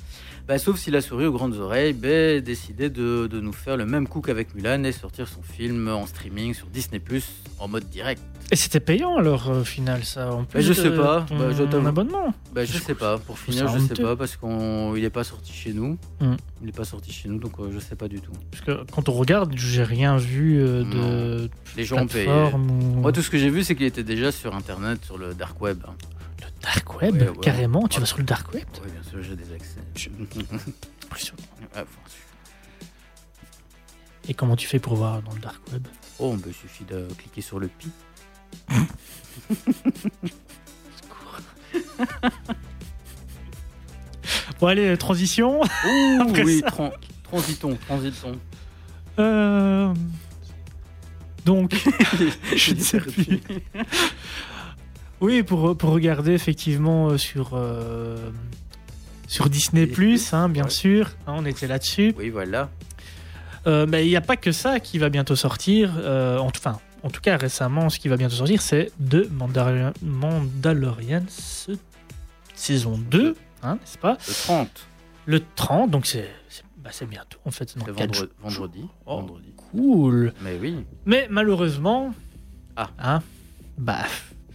Bah, 0.48 0.58
sauf 0.58 0.78
si 0.78 0.92
la 0.92 1.00
souris 1.00 1.26
aux 1.26 1.32
grandes 1.32 1.56
oreilles 1.56 1.92
bah, 1.92 2.40
décidait 2.40 2.88
de, 2.88 3.26
de 3.26 3.40
nous 3.40 3.52
faire 3.52 3.76
le 3.76 3.84
même 3.84 4.06
coup 4.06 4.20
qu'avec 4.20 4.54
Mulan 4.54 4.84
et 4.84 4.92
sortir 4.92 5.26
son 5.26 5.42
film 5.42 5.88
en 5.88 6.06
streaming 6.06 6.54
sur 6.54 6.68
Disney⁇ 6.68 7.00
en 7.58 7.66
mode 7.66 7.88
direct. 7.90 8.22
Et 8.52 8.56
c'était 8.56 8.78
payant 8.78 9.16
alors 9.16 9.50
au 9.50 9.64
final 9.64 10.04
ça 10.04 10.32
en 10.32 10.44
plus 10.44 10.62
je 10.62 10.72
sais 10.72 10.90
de 10.90 10.96
pas, 10.96 11.26
ton 11.28 11.36
bah, 11.36 11.50
je 11.50 11.64
t'avoue. 11.64 11.88
abonnement. 11.88 12.32
Bah, 12.54 12.64
je 12.64 12.74
Je 12.74 12.78
sais 12.78 12.94
pas, 12.94 13.18
pour 13.18 13.36
je 13.36 13.42
finir, 13.42 13.66
je 13.66 13.78
sais 13.80 13.92
honteux. 13.92 14.02
pas, 14.04 14.14
parce 14.16 14.36
qu'il 14.36 15.02
n'est 15.02 15.10
pas 15.10 15.24
sorti 15.24 15.52
chez 15.52 15.72
nous. 15.72 15.98
Mm. 16.20 16.36
Il 16.60 16.66
n'est 16.66 16.72
pas 16.72 16.84
sorti 16.84 17.12
chez 17.12 17.28
nous, 17.28 17.38
donc 17.38 17.58
euh, 17.58 17.70
je 17.72 17.80
sais 17.80 17.96
pas 17.96 18.06
du 18.06 18.20
tout. 18.20 18.30
Parce 18.52 18.62
que 18.62 18.84
quand 18.92 19.08
on 19.08 19.12
regarde, 19.14 19.52
j'ai 19.56 19.82
rien 19.82 20.16
vu 20.16 20.54
plus 20.54 20.60
euh, 20.62 20.84
de 20.84 21.50
Les 21.76 21.84
gens 21.84 22.02
ont 22.02 22.06
payé. 22.06 22.28
ou 22.28 22.58
Moi, 22.58 23.10
tout 23.12 23.20
ce 23.22 23.30
que 23.30 23.38
j'ai 23.38 23.50
vu, 23.50 23.64
c'est 23.64 23.74
qu'il 23.74 23.86
était 23.86 24.04
déjà 24.04 24.30
sur 24.30 24.54
Internet, 24.54 25.04
sur 25.04 25.18
le 25.18 25.34
dark 25.34 25.60
web. 25.60 25.78
Le 26.40 26.46
dark 26.62 27.00
web, 27.00 27.14
Ouais, 27.22 27.28
ouais. 27.28 27.36
carrément. 27.42 27.86
Tu 27.88 28.00
vas 28.00 28.06
sur 28.06 28.18
le 28.18 28.24
dark 28.24 28.52
web 28.54 28.64
Oui, 28.84 28.90
bien 28.90 29.02
sûr, 29.02 29.22
j'ai 29.22 29.36
des 29.36 29.52
accès. 29.52 29.80
Impressionnant. 31.04 31.42
Ah, 31.74 31.84
Et 34.28 34.34
comment 34.34 34.56
tu 34.56 34.66
fais 34.66 34.78
pour 34.78 34.96
voir 34.96 35.22
dans 35.22 35.32
le 35.32 35.40
dark 35.40 35.60
web? 35.72 35.86
Oh, 36.18 36.34
bah, 36.36 36.44
il 36.48 36.54
suffit 36.54 36.84
de 36.84 37.08
cliquer 37.18 37.40
sur 37.40 37.58
le 37.58 37.68
pi. 37.68 37.90
Bon, 44.60 44.68
allez, 44.68 44.96
transition. 44.96 45.60
Ouh, 45.60 46.18
Après 46.22 46.42
oui, 46.42 46.62
transitons, 47.24 47.76
transitons. 47.86 48.38
Euh, 49.18 49.92
Donc, 51.44 51.74
je 52.56 52.74
ne 52.74 52.80
sais 52.80 53.00
plus. 53.00 53.40
Oui, 55.20 55.42
pour, 55.42 55.76
pour 55.76 55.90
regarder 55.90 56.32
effectivement 56.32 57.08
euh, 57.08 57.18
sur, 57.18 57.50
euh, 57.54 58.30
sur 59.26 59.48
Disney, 59.48 59.90
hein, 60.32 60.48
bien 60.48 60.64
ouais. 60.64 60.70
sûr. 60.70 61.10
Hein, 61.26 61.34
on 61.38 61.44
était 61.46 61.66
là-dessus. 61.66 62.14
Oui, 62.18 62.28
voilà. 62.30 62.68
Euh, 63.66 63.86
mais 63.88 64.04
il 64.06 64.08
n'y 64.08 64.16
a 64.16 64.20
pas 64.20 64.36
que 64.36 64.52
ça 64.52 64.78
qui 64.78 64.98
va 64.98 65.08
bientôt 65.08 65.34
sortir. 65.36 65.92
euh, 65.98 66.38
en, 66.38 66.46
enfin, 66.48 66.78
en 67.02 67.10
tout 67.10 67.20
cas, 67.20 67.36
récemment, 67.36 67.88
ce 67.88 67.98
qui 67.98 68.08
va 68.08 68.16
bientôt 68.16 68.36
sortir, 68.36 68.60
c'est 68.62 68.92
de 69.00 69.28
Mandalorian, 70.02 71.22
saison 72.54 72.98
2, 72.98 73.34
hein, 73.62 73.74
n'est-ce 73.74 73.98
pas? 73.98 74.18
Le 74.26 74.32
30, 74.44 74.68
Le 75.26 75.40
30, 75.56 75.90
donc 75.90 76.06
c'est 76.06 76.28
bah, 76.78 76.90
c'est 76.92 77.08
bientôt. 77.08 77.38
En 77.44 77.50
fait, 77.50 77.68
c'est 77.68 77.78
dans 77.80 77.86
c'est 77.86 77.92
quatre 77.94 78.14
vendre- 78.14 78.14
jours. 78.14 78.28
vendredi. 78.40 78.86
Oh. 79.06 79.16
vendredi. 79.16 79.52
Cool. 79.56 80.32
Mais 80.42 80.56
oui. 80.60 80.84
Mais 81.04 81.26
malheureusement, 81.30 82.14
Ah. 82.76 82.90
hein, 83.00 83.22
bah, 83.76 84.04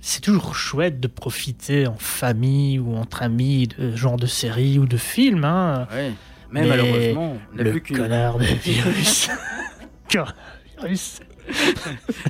c'est 0.01 0.21
toujours 0.21 0.55
chouette 0.55 0.99
de 0.99 1.07
profiter 1.07 1.87
en 1.87 1.95
famille 1.97 2.79
ou 2.79 2.95
entre 2.95 3.21
amis 3.23 3.67
de 3.67 3.95
genre 3.95 4.17
de 4.17 4.25
série 4.25 4.79
ou 4.79 4.85
de 4.85 4.97
film. 4.97 5.43
Hein. 5.45 5.87
Ouais. 5.91 6.11
Mais, 6.51 6.61
Mais 6.63 6.67
malheureusement, 6.67 7.37
on 7.53 7.55
n'a 7.55 7.63
Le 7.63 7.71
plus 7.71 7.81
qu'une. 7.81 7.97
connard 7.97 8.37
de 8.37 8.43
virus. 8.63 9.29
Coronavirus. 10.11 11.19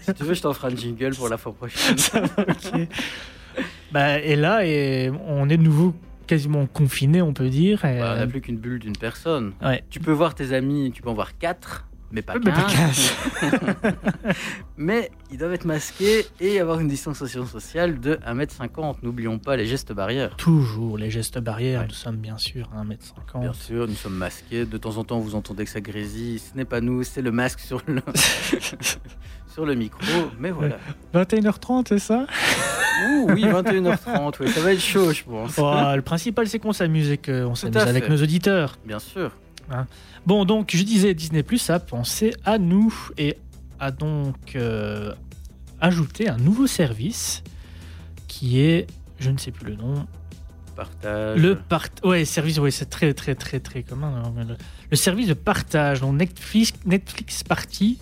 Si 0.02 0.14
tu 0.14 0.24
veux, 0.24 0.34
je 0.34 0.42
t'en 0.42 0.54
ferai 0.54 0.72
un 0.74 0.76
jingle 0.76 1.16
pour 1.16 1.28
la 1.30 1.38
fois 1.38 1.54
prochaine. 1.54 1.98
Ça 1.98 2.22
va, 2.22 2.44
ok. 2.44 2.88
Bah, 3.92 4.20
et 4.20 4.36
là, 4.36 4.66
et 4.66 5.12
on 5.28 5.50
est 5.50 5.58
de 5.58 5.62
nouveau 5.64 5.94
quasiment 6.28 6.66
confiné, 6.66 7.22
on 7.22 7.34
peut 7.34 7.50
dire. 7.50 7.84
et- 7.86 8.00
Bah, 8.00 8.14
on 8.16 8.20
n'a 8.20 8.28
plus 8.28 8.42
qu'une 8.42 8.58
bulle 8.58 8.80
d'une 8.80 8.96
personne. 8.96 9.52
Ouais. 9.62 9.84
Tu 9.90 10.00
peux 10.00 10.12
voir 10.14 10.34
tes 10.34 10.54
amis, 10.54 10.92
tu 10.94 11.02
peux 11.02 11.10
en 11.10 11.14
voir 11.14 11.38
4, 11.38 11.88
mais 12.12 12.21
pas 12.21 12.34
Ouais, 12.34 12.39
mais 12.45 12.52
pas 12.52 12.67
15. 12.67 13.13
mais 14.78 15.12
ils 15.32 15.38
doivent 15.38 15.54
être 15.54 15.65
masqués 15.65 16.26
et 16.39 16.60
avoir 16.60 16.80
une 16.80 16.88
distanciation 16.88 17.45
sociale 17.45 18.00
de 18.00 18.15
1m50. 18.28 18.97
N'oublions 19.04 19.39
pas 19.39 19.56
les 19.56 19.65
gestes 19.65 19.93
barrières. 19.93 20.36
Toujours 20.38 20.97
les 20.97 21.10
gestes 21.10 21.39
barrières, 21.39 21.82
Ouais. 21.82 21.88
nous 21.88 21.93
sommes 21.93 22.17
bien 22.17 22.38
sûr 22.38 22.69
à 22.76 22.84
1m50. 22.84 23.41
Bien 23.41 23.54
sûr, 23.54 23.88
nous 23.88 23.95
sommes 23.95 24.15
masqués. 24.15 24.65
De 24.65 24.78
temps 24.78 24.97
en 24.97 25.04
temps, 25.04 25.19
vous 25.19 25.36
entendez 25.36 25.63
que 25.65 25.69
ça 25.71 25.82
grésille. 25.82 26.39
Ce 26.39 26.56
n'est 26.58 26.65
pas 26.65 26.82
nous, 26.82 27.04
c'est 27.04 27.21
le 27.21 27.32
masque 27.32 27.60
sur 27.60 27.82
le, 27.88 28.02
sur 29.54 29.65
le 29.65 29.76
micro. 29.76 30.02
Mais 30.39 30.52
voilà. 30.52 30.78
21h30, 31.13 31.86
c'est 31.89 32.00
ça? 32.00 32.26
Ouh, 33.06 33.28
oui, 33.34 33.43
21h30. 33.45 34.36
Oui, 34.39 34.50
ça 34.50 34.62
va 34.62 34.74
être 34.74 34.80
chaud, 34.82 35.12
je 35.12 35.24
pense. 35.24 35.56
Oh, 35.58 35.74
Le 35.95 36.02
principal, 36.02 36.47
c'est 36.47 36.60
qu'on 36.60 36.74
s'amuse 36.74 37.10
et 37.12 37.17
qu'on 37.17 37.56
s'amuse 37.56 37.78
avec 37.78 38.10
nos 38.10 38.17
auditeurs. 38.21 38.78
Bien 38.86 39.00
sûr. 39.00 39.32
Bon, 40.26 40.46
donc, 40.46 40.72
je 40.76 40.84
disais, 40.84 41.14
Disney 41.14 41.44
Plus 41.44 41.70
a 41.70 41.80
pensé 41.80 42.34
à 42.46 42.58
nous 42.58 42.94
et 43.18 43.38
a 43.80 43.92
donc 43.92 44.56
euh, 44.56 45.14
ajouté 45.80 46.30
un 46.30 46.38
nouveau 46.38 46.68
service 46.68 47.44
qui 48.28 48.60
est, 48.62 48.88
je 49.20 49.30
ne 49.32 49.38
sais 49.38 49.52
plus 49.52 49.66
le 49.72 49.76
nom, 49.76 50.06
Partage. 50.76 51.40
le 51.40 51.56
part... 51.56 51.88
Ouais, 52.04 52.24
service, 52.26 52.60
ouais, 52.60 52.72
c'est 52.72 52.86
très, 52.90 53.14
très, 53.14 53.36
très, 53.36 53.60
très 53.60 53.84
commun. 53.84 54.24
hein, 54.26 54.34
Le, 54.48 54.56
le 54.92 54.96
service 54.96 55.28
de 55.28 55.34
partage, 55.34 56.02
donc 56.02 56.16
Netflix, 56.18 56.74
Netflix 56.86 57.44
Party. 57.44 57.98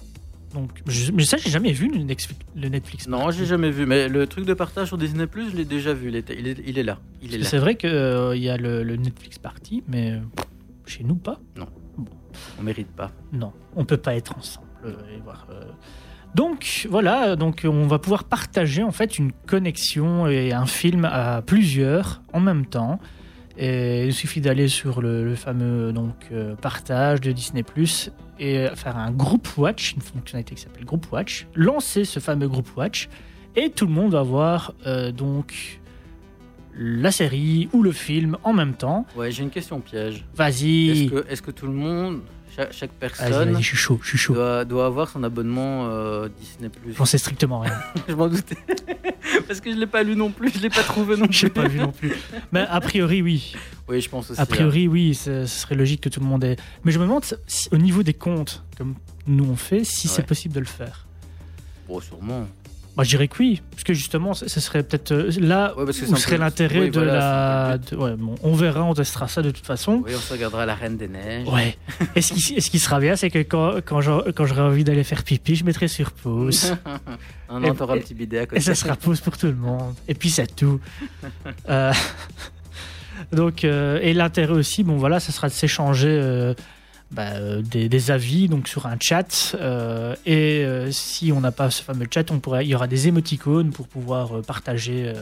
Donc, 0.54 0.72
je, 0.88 1.12
mais 1.12 1.26
ça, 1.26 1.38
j'ai 1.38 1.50
jamais 1.52 1.72
vu 1.72 1.90
le 1.90 2.04
Netflix, 2.04 2.40
le 2.56 2.70
Netflix 2.70 3.08
Non, 3.08 3.30
j'ai 3.32 3.46
jamais 3.46 3.70
vu. 3.72 3.86
Mais 3.86 4.10
le 4.10 4.26
truc 4.28 4.46
de 4.46 4.54
partage 4.54 4.88
sur 4.88 4.98
Disney 4.98 5.28
Plus, 5.28 5.52
je 5.52 5.56
l'ai 5.56 5.66
déjà 5.66 5.94
vu. 5.94 6.10
Il, 6.10 6.16
est, 6.16 6.58
il 6.66 6.78
est 6.78 6.84
là. 6.84 7.00
Il 7.22 7.34
est 7.34 7.38
là. 7.38 7.46
C'est 7.46 7.60
vrai 7.60 7.76
qu'il 7.76 7.90
y 7.90 8.50
a 8.50 8.58
le, 8.58 8.84
le 8.84 8.96
Netflix 8.98 9.38
Party, 9.38 9.84
mais 9.88 10.12
euh, 10.14 10.20
chez 10.88 11.04
nous, 11.04 11.16
pas. 11.16 11.40
On 12.60 12.64
mérite 12.64 12.92
pas. 12.92 13.12
Non, 13.34 13.54
on 13.76 13.86
peut 13.86 13.98
pas 13.98 14.16
être 14.16 14.38
ensemble 14.38 14.68
et 14.86 15.20
voir. 15.22 15.48
euh. 15.52 15.64
Donc 16.36 16.88
voilà, 16.90 17.36
donc 17.36 17.62
on 17.66 17.88
va 17.88 17.98
pouvoir 18.00 18.24
partager 18.24 18.84
en 18.84 18.92
fait 18.92 19.18
une 19.18 19.32
connexion 19.32 20.28
et 20.28 20.54
un 20.54 20.66
film 20.68 21.06
à 21.06 21.42
plusieurs 21.42 22.22
en 22.34 22.40
même 22.40 22.66
temps. 22.66 23.00
Et 23.58 24.06
il 24.06 24.14
suffit 24.14 24.40
d'aller 24.40 24.70
sur 24.70 25.02
le, 25.02 25.26
le 25.26 25.36
fameux 25.36 25.92
donc 25.92 26.16
euh, 26.32 26.56
partage 26.56 27.20
de 27.20 27.32
Disney 27.34 27.64
Plus 27.64 28.10
et 28.40 28.68
faire 28.76 28.96
un 28.96 29.12
group 29.12 29.50
watch, 29.58 29.94
une 29.96 30.02
fonctionnalité 30.02 30.56
qui 30.56 30.62
s'appelle 30.62 30.86
group 30.86 31.12
watch, 31.12 31.46
lancer 31.56 32.06
ce 32.06 32.20
fameux 32.22 32.48
group 32.48 32.70
watch 32.78 33.10
et 33.58 33.70
tout 33.72 33.86
le 33.86 33.92
monde 33.92 34.12
va 34.14 34.22
voir 34.22 34.74
euh, 34.86 35.12
donc 35.12 35.82
la 36.82 37.12
série 37.12 37.68
ou 37.74 37.84
le 37.84 37.92
film 37.92 38.38
en 38.44 38.54
même 38.54 38.74
temps. 38.74 39.06
Ouais, 39.16 39.32
j'ai 39.32 39.44
une 39.44 39.50
question 39.50 39.82
piège. 39.82 40.24
Vas-y, 40.34 41.10
Est-ce 41.30 41.42
que, 41.42 41.52
tout 41.52 41.66
le 41.68 41.74
monde, 41.74 42.22
chaque, 42.56 42.72
chaque 42.72 42.92
personne, 42.92 43.52
vas-y, 43.52 43.62
je 43.62 43.68
suis 43.68 43.78
chaud, 43.78 44.00
je 44.02 44.08
suis 44.08 44.18
chaud. 44.18 44.34
doit, 44.34 44.64
doit 44.64 44.86
avoir 44.86 45.10
son 45.10 45.22
abonnement 45.24 45.88
euh, 45.90 46.30
Disney 46.40 46.70
Plus? 46.70 46.94
J'en 46.94 47.04
sais 47.04 47.18
strictement 47.18 47.60
rien. 47.60 47.78
Je 48.08 48.14
m'en 48.14 48.30
doutais. 48.30 48.56
Parce 49.48 49.60
que 49.62 49.72
je 49.72 49.76
l'ai 49.78 49.88
pas 49.88 50.04
lu 50.04 50.16
non 50.16 50.32
plus, 50.32 50.52
je 50.54 50.60
l'ai 50.60 50.70
pas 50.70 50.84
trouvé 50.84 51.16
non 51.18 51.26
plus. 51.28 51.34
Je 51.38 51.46
n'ai 51.46 51.52
pas 51.52 51.68
vu 51.68 51.80
non 51.80 51.92
plus. 51.92 52.14
Mais 52.52 52.62
a 52.62 52.80
priori, 52.80 53.22
oui. 53.22 53.54
Oui, 53.88 54.00
je 54.00 54.10
pense 54.10 54.32
aussi. 54.32 54.40
A 54.40 54.46
priori, 54.46 54.88
oui, 54.88 55.14
ce 55.16 55.46
serait 55.46 55.76
logique 55.76 56.02
que 56.02 56.10
tout 56.10 56.20
le 56.20 56.26
monde 56.26 56.44
ait. 56.44 56.56
Mais 56.84 56.92
je 56.92 57.00
me 57.00 57.04
demande 57.04 57.24
si, 57.46 57.68
au 57.72 57.78
niveau 57.78 58.04
des 58.04 58.14
comptes, 58.14 58.64
comme 58.78 58.96
nous 59.28 59.46
on 59.46 59.56
fait, 59.56 59.84
si 59.84 60.08
c'est 60.08 60.26
possible 60.26 60.54
de 60.56 60.60
le 60.62 60.66
faire. 60.66 61.06
hein. 61.08 61.26
Bon, 61.88 62.00
sûrement. 62.00 62.48
Moi, 63.00 63.06
je 63.06 63.10
dirais 63.12 63.30
que 63.30 63.38
oui, 63.40 63.62
parce 63.72 63.86
que 63.86 63.94
justement, 63.94 64.34
ce 64.34 64.46
serait 64.60 64.84
peut-être 64.84 65.14
euh, 65.14 65.32
là 65.40 65.74
Ouais, 65.78 65.86
parce 65.86 65.98
que 66.02 66.06
où 66.06 66.18
serait 66.18 66.38
l'intérêt 66.38 66.80
oui, 66.82 66.90
de 66.90 67.00
voilà, 67.00 67.14
la. 67.14 67.78
c'est 67.82 67.96
un 67.96 67.98
de- 67.98 68.04
ouais, 68.04 68.16
bon, 68.18 68.36
on 68.44 68.54
verra, 68.54 68.84
on 68.84 68.94
testera 68.94 69.30
ça 69.30 69.42
de 69.42 69.52
toute 69.52 69.66
façon. 69.66 70.04
Oui, 70.06 70.12
on 70.14 70.20
se 70.20 70.34
regardera 70.34 70.66
la 70.66 70.76
Reine 70.76 70.98
des 70.98 71.08
Neiges. 71.08 71.48
Ouais. 71.48 71.78
Et 72.18 72.22
ce 72.22 72.34
qui, 72.34 72.62
ce 72.62 72.70
qui 72.70 72.78
sera 72.78 73.00
bien, 73.00 73.16
c'est 73.16 73.30
que 73.30 73.40
quand, 73.40 73.76
quand 73.86 74.02
j'aurai 74.02 74.62
envie 74.62 74.84
d'aller 74.84 75.06
faire 75.06 75.24
pipi, 75.24 75.56
je 75.56 75.64
mettrai 75.64 75.88
sur 75.88 76.12
pause. 76.12 76.76
On 77.50 77.64
Et- 77.64 77.70
entendra 77.70 77.94
un 77.94 77.98
et- 77.98 78.02
petit 78.02 78.14
bidet 78.16 78.40
à 78.40 78.46
côté. 78.48 78.58
Et 78.58 78.62
ça 78.62 78.76
sera 78.76 78.98
pause 78.98 79.22
pour 79.22 79.38
tout 79.38 79.48
le 79.48 79.56
monde. 79.56 79.96
Et 80.10 80.14
puis 80.14 80.30
c'est 80.30 80.54
tout. 80.54 80.82
Euh, 81.70 81.94
donc, 83.32 83.64
euh, 83.64 84.00
et 84.02 84.14
l'intérêt 84.14 84.54
aussi, 84.54 84.84
bon 84.84 84.98
voilà, 84.98 85.20
ça 85.20 85.32
sera 85.32 85.48
de 85.48 85.54
s'échanger 85.54 86.10
euh, 86.10 86.54
bah, 87.12 87.34
euh, 87.34 87.62
des, 87.62 87.90
des 87.90 88.12
avis 88.12 88.48
donc 88.48 88.68
sur 88.68 88.86
un 88.86 88.98
chat. 89.00 89.56
euh, 89.56 90.16
et 90.26 90.64
euh, 90.64 90.92
si 90.92 91.32
on 91.32 91.42
n'a 91.42 91.52
pas 91.52 91.72
ce 91.72 91.82
fameux 91.82 92.08
chat, 92.14 92.30
on 92.32 92.40
pourrait, 92.40 92.66
il 92.66 92.70
y 92.70 92.76
aura 92.76 92.88
des 92.88 93.08
émoticônes 93.08 93.72
pour 93.72 93.88
pouvoir 93.88 94.38
euh, 94.38 94.42
partager 94.42 95.14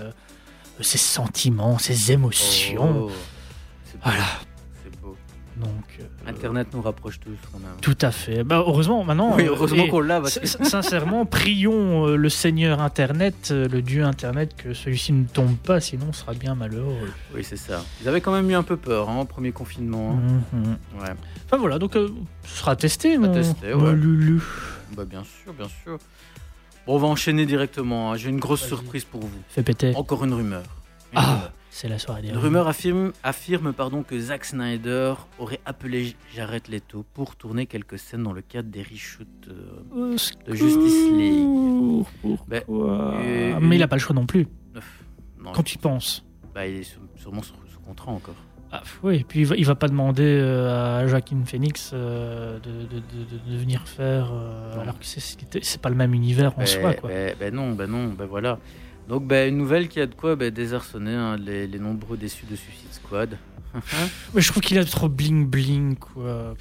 ses 0.82 0.98
sentiments, 0.98 1.78
ses 1.80 2.12
émotions. 2.12 3.08
Oh. 3.08 3.12
Voilà. 4.04 4.26
Donc, 5.60 6.00
euh, 6.00 6.04
Internet 6.30 6.68
nous 6.74 6.82
rapproche 6.82 7.20
tous 7.20 7.32
quand 7.52 7.60
même. 7.60 7.70
tout 7.82 7.98
à 8.02 8.12
fait. 8.12 8.44
Bah, 8.44 8.64
heureusement, 8.66 9.04
maintenant. 9.04 9.36
Oui, 9.36 9.44
euh, 9.44 9.50
heureusement 9.52 9.84
et- 9.86 9.90
qu'on 9.90 10.00
l'a. 10.02 10.22
Que... 10.22 10.46
Sincèrement, 10.46 11.26
prions 11.38 12.08
euh, 12.08 12.16
le 12.16 12.30
Seigneur 12.30 12.80
Internet, 12.82 13.50
euh, 13.52 13.68
le 13.68 13.82
Dieu 13.82 14.04
Internet, 14.04 14.56
que 14.56 14.74
celui-ci 14.74 15.14
ne 15.14 15.26
tombe 15.26 15.56
pas, 15.58 15.80
sinon 15.80 16.08
on 16.10 16.14
sera 16.14 16.34
bien 16.34 16.56
malheureux. 16.56 17.12
Oui, 17.34 17.44
c'est 17.44 17.58
ça. 17.58 17.84
Ils 18.02 18.08
avaient 18.08 18.22
quand 18.22 18.32
même 18.34 18.50
eu 18.50 18.56
un 18.56 18.64
peu 18.64 18.78
peur 18.78 19.10
hein, 19.10 19.20
au 19.22 19.26
premier 19.26 19.52
confinement. 19.52 20.12
hein. 20.20 20.42
Mhm. 20.54 20.78
Ouais. 21.02 21.14
Enfin 21.46 21.58
voilà, 21.58 21.80
donc 21.80 21.96
euh, 21.96 22.10
ce 22.46 22.58
sera 22.60 22.76
testé, 22.76 23.18
mon, 23.18 23.34
ouais. 23.34 23.94
Lulu. 23.96 24.42
Bah, 24.96 25.06
bien 25.06 25.24
sûr, 25.24 25.54
bien 25.54 25.68
sûr. 25.84 25.98
Bon, 26.86 26.96
on 26.96 26.98
va 27.00 27.08
enchaîner 27.08 27.46
directement. 27.46 28.12
hein. 28.12 28.16
J'ai 28.18 28.30
une 28.30 28.40
grosse 28.40 28.66
surprise 28.66 29.04
pour 29.06 29.22
vous. 29.22 29.30
Fais 29.50 29.64
péter. 29.64 29.94
Encore 29.96 30.24
une 30.24 30.34
rumeur. 30.34 30.64
Une 31.14 31.18
Ah, 31.20 31.22
rumeur. 31.22 31.52
C'est 31.78 31.88
la 31.88 32.00
soirée 32.00 32.24
des 32.24 32.30
Une 32.30 32.38
rumeur 32.38 32.68
affirme, 32.68 33.12
affirme 33.24 33.72
pardon, 33.72 34.02
que 34.02 34.20
Zack 34.20 34.46
Snyder 34.46 35.14
aurait 35.38 35.60
appelé 35.66 36.16
Jared 36.34 36.68
Leto 36.70 37.06
pour 37.14 37.36
tourner 37.36 37.68
quelques 37.68 38.00
scènes 38.00 38.24
dans 38.24 38.34
le 38.34 38.42
cadre 38.42 38.70
des 38.70 38.82
reshoots. 38.82 39.28
euh, 39.48 40.16
de 40.48 40.54
Justice 40.56 41.12
League. 41.12 42.06
Ben, 42.48 42.62
Pourquoi 42.66 43.16
euh, 43.22 43.60
Mais 43.62 43.76
il 43.76 43.84
a 43.84 43.88
pas 43.88 43.96
le 43.96 44.02
choix 44.02 44.16
non 44.16 44.26
plus, 44.26 44.48
non, 45.40 45.52
quand 45.52 45.64
tu 45.64 45.78
penses. 45.78 46.26
bah, 46.56 46.66
il 46.68 46.78
est 46.78 46.84
sur- 46.84 47.02
sûrement 47.16 47.44
sous, 47.44 47.54
sous 47.72 47.80
contrat 47.80 48.12
encore. 48.12 48.36
Ah, 48.72 48.82
oui, 49.04 49.18
et 49.18 49.24
puis 49.24 49.42
il 49.42 49.46
va, 49.46 49.56
il 49.56 49.66
va 49.66 49.76
pas 49.76 49.88
demander 49.88 50.24
euh, 50.26 51.00
à 51.04 51.08
Joaquin 51.08 51.42
Phoenix 51.46 51.92
euh, 51.94 52.60
de, 52.60 52.70
de- 52.86 53.00
de- 53.00 53.52
de 53.52 53.58
venir 53.58 53.88
faire, 53.88 54.30
euh, 54.34 54.82
alors 54.82 55.00
que 55.00 55.06
c'est- 55.06 55.78
pas 55.82 55.90
le 55.90 55.96
même 55.96 56.14
univers 56.14 56.54
en 56.56 56.62
Ben- 56.62 56.66
soi. 56.66 56.94
Quoi. 56.96 57.10
ben- 57.10 57.36
ben 57.40 57.54
non, 57.54 57.72
ben 57.74 57.88
non, 57.88 58.08
ben 58.10 58.26
voilà. 58.26 58.60
Donc 59.08 59.26
ben, 59.26 59.50
une 59.50 59.58
nouvelle 59.58 59.88
qui 59.88 60.00
a 60.02 60.06
de 60.06 60.14
quoi 60.16 60.36
ben, 60.36 60.52
désarçonner 60.52 61.14
hein, 61.14 61.38
les, 61.38 61.66
les 61.68 61.80
nombreux 61.80 62.18
déçus 62.18 62.46
de 62.46 62.56
Suicide 62.56 62.92
Squad. 62.94 63.38
Mais 64.34 64.42
je 64.42 64.52
trouve 64.52 64.62
qu'il 64.64 64.78
a 64.80 64.84
trop 64.86 65.08
bling 65.10 65.48
bling, 65.48 65.96
quoi. 65.96 66.56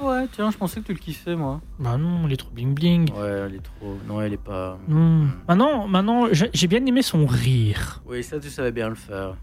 Ouais, 0.00 0.26
tiens, 0.32 0.50
je 0.50 0.56
pensais 0.56 0.80
que 0.80 0.86
tu 0.86 0.92
le 0.92 0.98
kiffais, 0.98 1.36
moi. 1.36 1.60
Bah 1.78 1.96
non, 1.96 2.26
il 2.26 2.32
est 2.32 2.36
trop 2.36 2.50
bling 2.50 2.74
bling. 2.74 3.12
Ouais, 3.12 3.28
elle 3.46 3.54
est 3.54 3.62
trop. 3.62 3.96
Non, 4.08 4.20
elle 4.20 4.32
est 4.32 4.36
pas. 4.42 4.78
Hmm. 4.88 5.28
Maintenant, 5.48 5.86
maintenant 5.86 6.26
j'ai 6.32 6.66
bien 6.66 6.84
aimé 6.84 7.02
son 7.02 7.26
rire. 7.26 8.02
Oui, 8.06 8.24
ça, 8.24 8.40
tu 8.40 8.50
savais 8.50 8.72
bien 8.72 8.88
le 8.88 8.96
faire. 8.96 9.36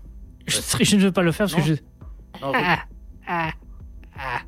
Je, 0.47 0.57
je 0.81 0.95
ne 0.97 1.01
veux 1.03 1.11
pas 1.11 1.21
le 1.21 1.31
faire 1.31 1.47
parce 1.49 1.55
que 1.55 1.69
Non. 1.69 1.75
je. 1.75 2.41
Non, 2.45 2.51
Ah, 3.27 4.41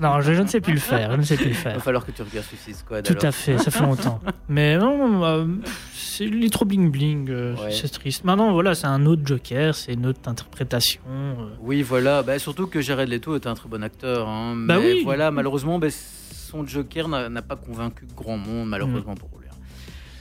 Non, 0.00 0.20
je, 0.20 0.32
je 0.32 0.42
ne 0.42 0.46
sais 0.46 0.60
plus 0.60 0.74
le 0.74 0.78
faire. 0.80 1.12
Je 1.12 1.16
ne 1.16 1.22
sais 1.22 1.36
plus 1.36 1.46
le 1.46 1.50
il 1.52 1.56
va 1.56 1.78
falloir 1.80 2.04
que 2.06 2.12
tu 2.12 2.22
regardes 2.22 2.46
Suicide 2.46 2.76
Squad. 2.76 3.04
Tout 3.04 3.12
alors. 3.12 3.24
à 3.26 3.32
fait, 3.32 3.58
ça 3.58 3.70
fait 3.70 3.80
longtemps. 3.82 4.20
Mais 4.48 4.76
non, 4.78 5.24
euh, 5.24 5.46
c'est 5.94 6.24
il 6.24 6.44
est 6.44 6.52
trop 6.52 6.64
bling 6.64 6.90
bling. 6.90 7.28
euh, 7.30 7.54
Ouais. 7.56 7.72
C'est 7.72 7.88
triste. 7.88 8.24
Maintenant, 8.24 8.52
voilà, 8.52 8.74
c'est 8.74 8.86
un 8.86 9.04
autre 9.06 9.22
Joker, 9.24 9.74
c'est 9.74 9.94
une 9.94 10.06
autre 10.06 10.20
interprétation. 10.28 11.00
euh. 11.08 11.34
Oui, 11.60 11.82
voilà. 11.82 12.22
Bah, 12.22 12.38
surtout 12.38 12.66
que 12.66 12.80
Jared 12.80 13.08
Leto 13.08 13.34
est 13.34 13.46
un 13.46 13.54
très 13.54 13.68
bon 13.68 13.82
acteur. 13.82 14.28
hein. 14.28 14.54
Bah 14.56 14.78
Mais 14.78 14.92
oui. 14.94 15.00
voilà, 15.04 15.30
malheureusement, 15.30 15.78
bah, 15.78 15.88
son 15.90 16.66
Joker 16.66 17.08
n'a 17.08 17.42
pas 17.42 17.56
convaincu 17.56 18.06
grand 18.16 18.36
monde, 18.38 18.68
malheureusement 18.68 19.14
pour 19.14 19.30
lui. 19.40 19.48
hein. 19.50 19.56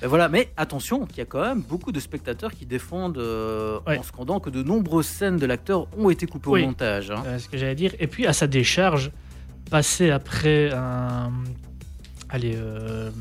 Bah, 0.01 0.07
voilà, 0.07 0.27
mais 0.29 0.49
attention, 0.57 1.05
qu'il 1.05 1.19
y 1.19 1.21
a 1.21 1.25
quand 1.25 1.41
même 1.41 1.61
beaucoup 1.61 1.91
de 1.91 1.99
spectateurs 1.99 2.51
qui 2.51 2.65
défendent 2.65 3.19
euh, 3.19 3.79
Ouais. 3.85 3.99
en 3.99 4.03
scandant 4.03 4.39
que 4.39 4.49
de 4.49 4.63
nombreuses 4.63 5.05
scènes 5.05 5.37
de 5.37 5.45
l'acteur 5.45 5.85
ont 5.97 6.09
été 6.09 6.25
coupées 6.25 6.49
Oui. 6.49 6.63
au 6.63 6.65
montage. 6.67 7.11
hein. 7.11 7.21
Euh, 7.27 7.37
ce 7.37 7.47
que 7.47 7.57
j'allais 7.57 7.75
dire. 7.75 7.93
Et 7.99 8.07
puis, 8.07 8.25
à 8.25 8.33
sa 8.33 8.47
décharge, 8.47 9.11
passer 9.69 10.09
après 10.09 10.71
un. 10.73 11.31
Allez, 12.29 12.53
euh, 12.55 13.11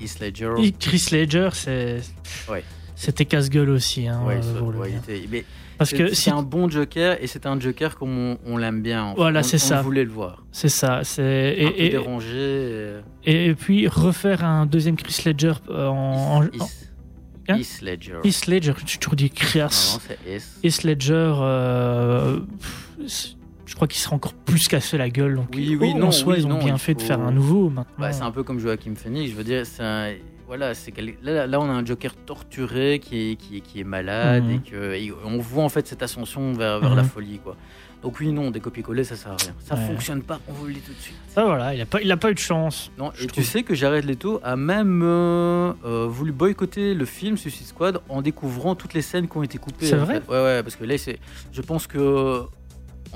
Heath 0.00 0.20
Ledger. 0.20 0.54
Chris 0.78 1.06
Ledger, 1.12 1.50
c'est. 1.52 2.00
Ouais. 2.50 2.64
C'était 2.94 3.26
casse-gueule 3.26 3.68
aussi. 3.70 4.08
Hein, 4.08 4.22
Ouais, 4.26 4.36
euh, 4.36 4.42
ça- 4.42 4.58
lui, 4.60 4.78
ouais, 4.78 4.92
hein. 4.94 5.00
était- 5.06 5.26
mais 5.30 5.44
Parce 5.76 5.92
que 5.92 6.14
c'est 6.14 6.30
un 6.30 6.40
bon 6.42 6.70
Joker 6.70 7.22
et 7.22 7.26
c'est 7.26 7.44
un 7.44 7.60
Joker 7.60 7.98
comme 7.98 8.16
on, 8.16 8.38
on 8.46 8.56
l'aime 8.56 8.80
bien. 8.80 9.04
en 9.04 9.10
fait. 9.10 9.16
Voilà, 9.20 9.42
c'est 9.42 9.58
ça. 9.58 9.80
On 9.80 9.82
voulait 9.82 10.04
le 10.04 10.10
voir. 10.10 10.42
c'est 10.50 10.70
ça. 10.70 11.00
C'est 11.04 11.54
peu 11.58 11.62
et, 11.78 11.86
et, 11.86 11.90
dérangé. 11.90 12.94
et, 13.24 13.46
et 13.48 13.54
puis 13.54 13.86
refaire 13.86 14.42
un 14.42 14.64
deuxième 14.64 14.96
Chris 14.96 15.20
Ledger 15.26 15.52
euh, 15.68 15.88
en, 15.88 16.42
Heath- 16.44 16.60
en- 16.62 16.64
Heath- 16.64 16.82
Hein? 17.48 17.58
Heath 17.58 17.80
Ledger. 17.82 18.18
Heath 18.24 18.46
Ledger. 18.48 18.72
Crias. 19.30 19.92
non, 19.94 20.00
c'est 20.08 20.18
Heath. 20.26 20.44
Heath 20.64 20.82
Ledger. 20.82 21.34
euh, 21.38 22.40
pff, 22.98 23.35
je 23.66 23.74
crois 23.74 23.86
qu'il 23.88 24.00
sera 24.00 24.14
encore 24.16 24.32
plus 24.32 24.68
cassé 24.68 24.96
la 24.96 25.10
gueule. 25.10 25.34
Donc, 25.36 25.48
Oui, 25.54 25.76
oui, 25.80 25.92
en 25.94 25.98
non, 25.98 26.10
soi, 26.12 26.34
oui, 26.34 26.40
ils 26.40 26.46
ont 26.46 26.50
non, 26.50 26.58
bien 26.64 26.78
fait 26.78 26.94
de 26.94 27.00
faut- 27.00 27.06
faire 27.06 27.20
un 27.20 27.32
nouveau 27.32 27.68
maintenant. 27.68 27.92
Bah, 27.98 28.12
c'est 28.12 28.22
un 28.22 28.30
peu 28.30 28.42
comme 28.42 28.58
Joachim 28.58 28.94
Phoenix, 28.96 29.30
je 29.30 29.36
veux 29.36 29.44
dire, 29.44 29.66
c'est 29.66 29.82
un- 29.82 30.14
voilà, 30.46 30.74
c'est 30.74 30.92
là, 31.22 31.46
là, 31.48 31.60
on 31.60 31.64
a 31.68 31.72
un 31.72 31.84
Joker 31.84 32.14
torturé 32.14 33.00
qui 33.02 33.32
est, 33.32 33.36
qui 33.36 33.56
est, 33.56 33.60
qui 33.60 33.80
est 33.80 33.84
malade 33.84 34.44
Mhm. 34.44 34.50
et, 34.50 34.58
que, 34.70 34.92
et 34.94 35.12
on 35.24 35.38
voit 35.38 35.64
en 35.64 35.68
fait 35.68 35.86
cette 35.88 36.02
ascension 36.02 36.52
vers, 36.52 36.78
vers 36.80 36.94
la 36.94 37.02
Mhm. 37.02 37.08
folie, 37.08 37.40
quoi. 37.42 37.56
Donc 38.02 38.20
oui, 38.20 38.30
non, 38.30 38.52
des 38.52 38.60
copier-coller, 38.60 39.02
ça 39.02 39.16
sert 39.16 39.32
à 39.32 39.36
rien. 39.36 39.54
Ça 39.64 39.74
Ouais. 39.74 39.84
fonctionne 39.86 40.22
pas, 40.22 40.38
on 40.46 40.52
vous 40.52 40.66
le 40.66 40.74
dit 40.74 40.80
tout 40.80 40.92
de 40.92 40.98
suite. 41.00 41.16
Ah, 41.34 41.44
voilà, 41.46 41.74
il 41.74 41.80
a 41.80 41.86
pas, 41.86 42.00
il 42.00 42.12
a 42.12 42.16
pas 42.16 42.30
eu 42.30 42.34
de 42.34 42.38
chance. 42.38 42.92
Non, 42.98 43.10
et 43.12 43.22
tu 43.22 43.26
trouve. 43.26 43.42
sais 43.44 43.64
que 43.64 43.74
Jared 43.74 44.04
Leto 44.04 44.38
a 44.44 44.54
même 44.54 45.00
euh, 45.02 45.72
euh, 45.84 46.06
voulu 46.06 46.30
boycotter 46.30 46.94
le 46.94 47.04
film 47.06 47.36
Suicide 47.36 47.66
Squad 47.66 48.00
en 48.08 48.22
découvrant 48.22 48.76
toutes 48.76 48.94
les 48.94 49.02
scènes 49.02 49.26
qui 49.26 49.36
ont 49.36 49.42
été 49.42 49.58
coupées. 49.58 49.86
C'est 49.86 49.96
en 49.98 50.04
vrai 50.04 50.20
fait. 50.20 50.28
Ouais, 50.30 50.36
ouais, 50.40 50.62
parce 50.62 50.76
que 50.76 50.84
là, 50.84 50.96
c'est, 50.98 51.18
je 51.52 51.60
pense 51.62 51.88
que 51.88 52.42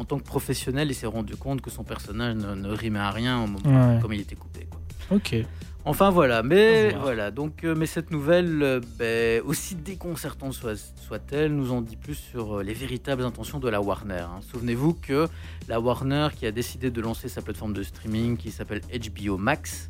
en 0.00 0.04
tant 0.04 0.18
que 0.18 0.24
professionnel, 0.24 0.88
il 0.90 0.94
s'est 0.94 1.06
rendu 1.06 1.36
compte 1.36 1.60
que 1.60 1.70
son 1.70 1.84
personnage 1.84 2.34
ne, 2.36 2.54
ne 2.54 2.70
rimait 2.70 2.98
à 2.98 3.10
rien 3.10 3.42
au 3.42 3.46
moment 3.46 3.94
Ouais. 3.94 4.00
comme 4.00 4.12
il 4.14 4.20
était 4.20 4.34
coupé. 4.36 4.66
Quoi. 4.70 4.80
Ok. 5.16 5.36
Enfin 5.84 6.10
voilà, 6.10 6.42
mais 6.42 6.90
voilà. 6.92 7.30
Donc, 7.30 7.64
euh, 7.64 7.74
mais 7.74 7.86
cette 7.86 8.10
nouvelle, 8.10 8.62
euh, 8.62 8.80
ben, 8.98 9.40
aussi 9.46 9.74
déconcertante 9.74 10.52
soit- 10.52 10.92
soit-elle, 11.06 11.54
nous 11.54 11.72
en 11.72 11.80
dit 11.80 11.96
plus 11.96 12.14
sur 12.16 12.58
euh, 12.58 12.62
les 12.62 12.74
véritables 12.74 13.22
intentions 13.24 13.58
de 13.58 13.68
la 13.68 13.80
Warner. 13.80 14.26
hein. 14.30 14.40
Souvenez-vous 14.52 14.92
que 14.94 15.26
la 15.68 15.80
Warner, 15.80 16.28
qui 16.36 16.44
a 16.46 16.50
décidé 16.52 16.90
de 16.90 17.00
lancer 17.00 17.28
sa 17.28 17.40
plateforme 17.40 17.72
de 17.72 17.82
streaming 17.82 18.36
qui 18.36 18.50
s'appelle 18.50 18.82
HBO 18.92 19.38
Max, 19.38 19.88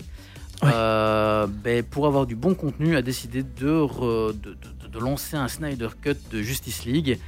Ouais. 0.63 0.71
ben, 1.65 1.83
pour 1.83 2.07
avoir 2.07 2.27
du 2.27 2.37
bon 2.37 2.55
contenu, 2.55 2.95
a 2.97 3.03
décidé 3.03 3.43
de, 3.43 3.71
re- 3.71 4.33
de, 4.39 4.51
de- 4.51 4.89
de 4.89 4.99
lancer 4.99 5.37
un 5.37 5.49
Snyder 5.49 5.89
Cut 6.03 6.17
de 6.31 6.43
Justice 6.43 6.85
League, 6.85 7.19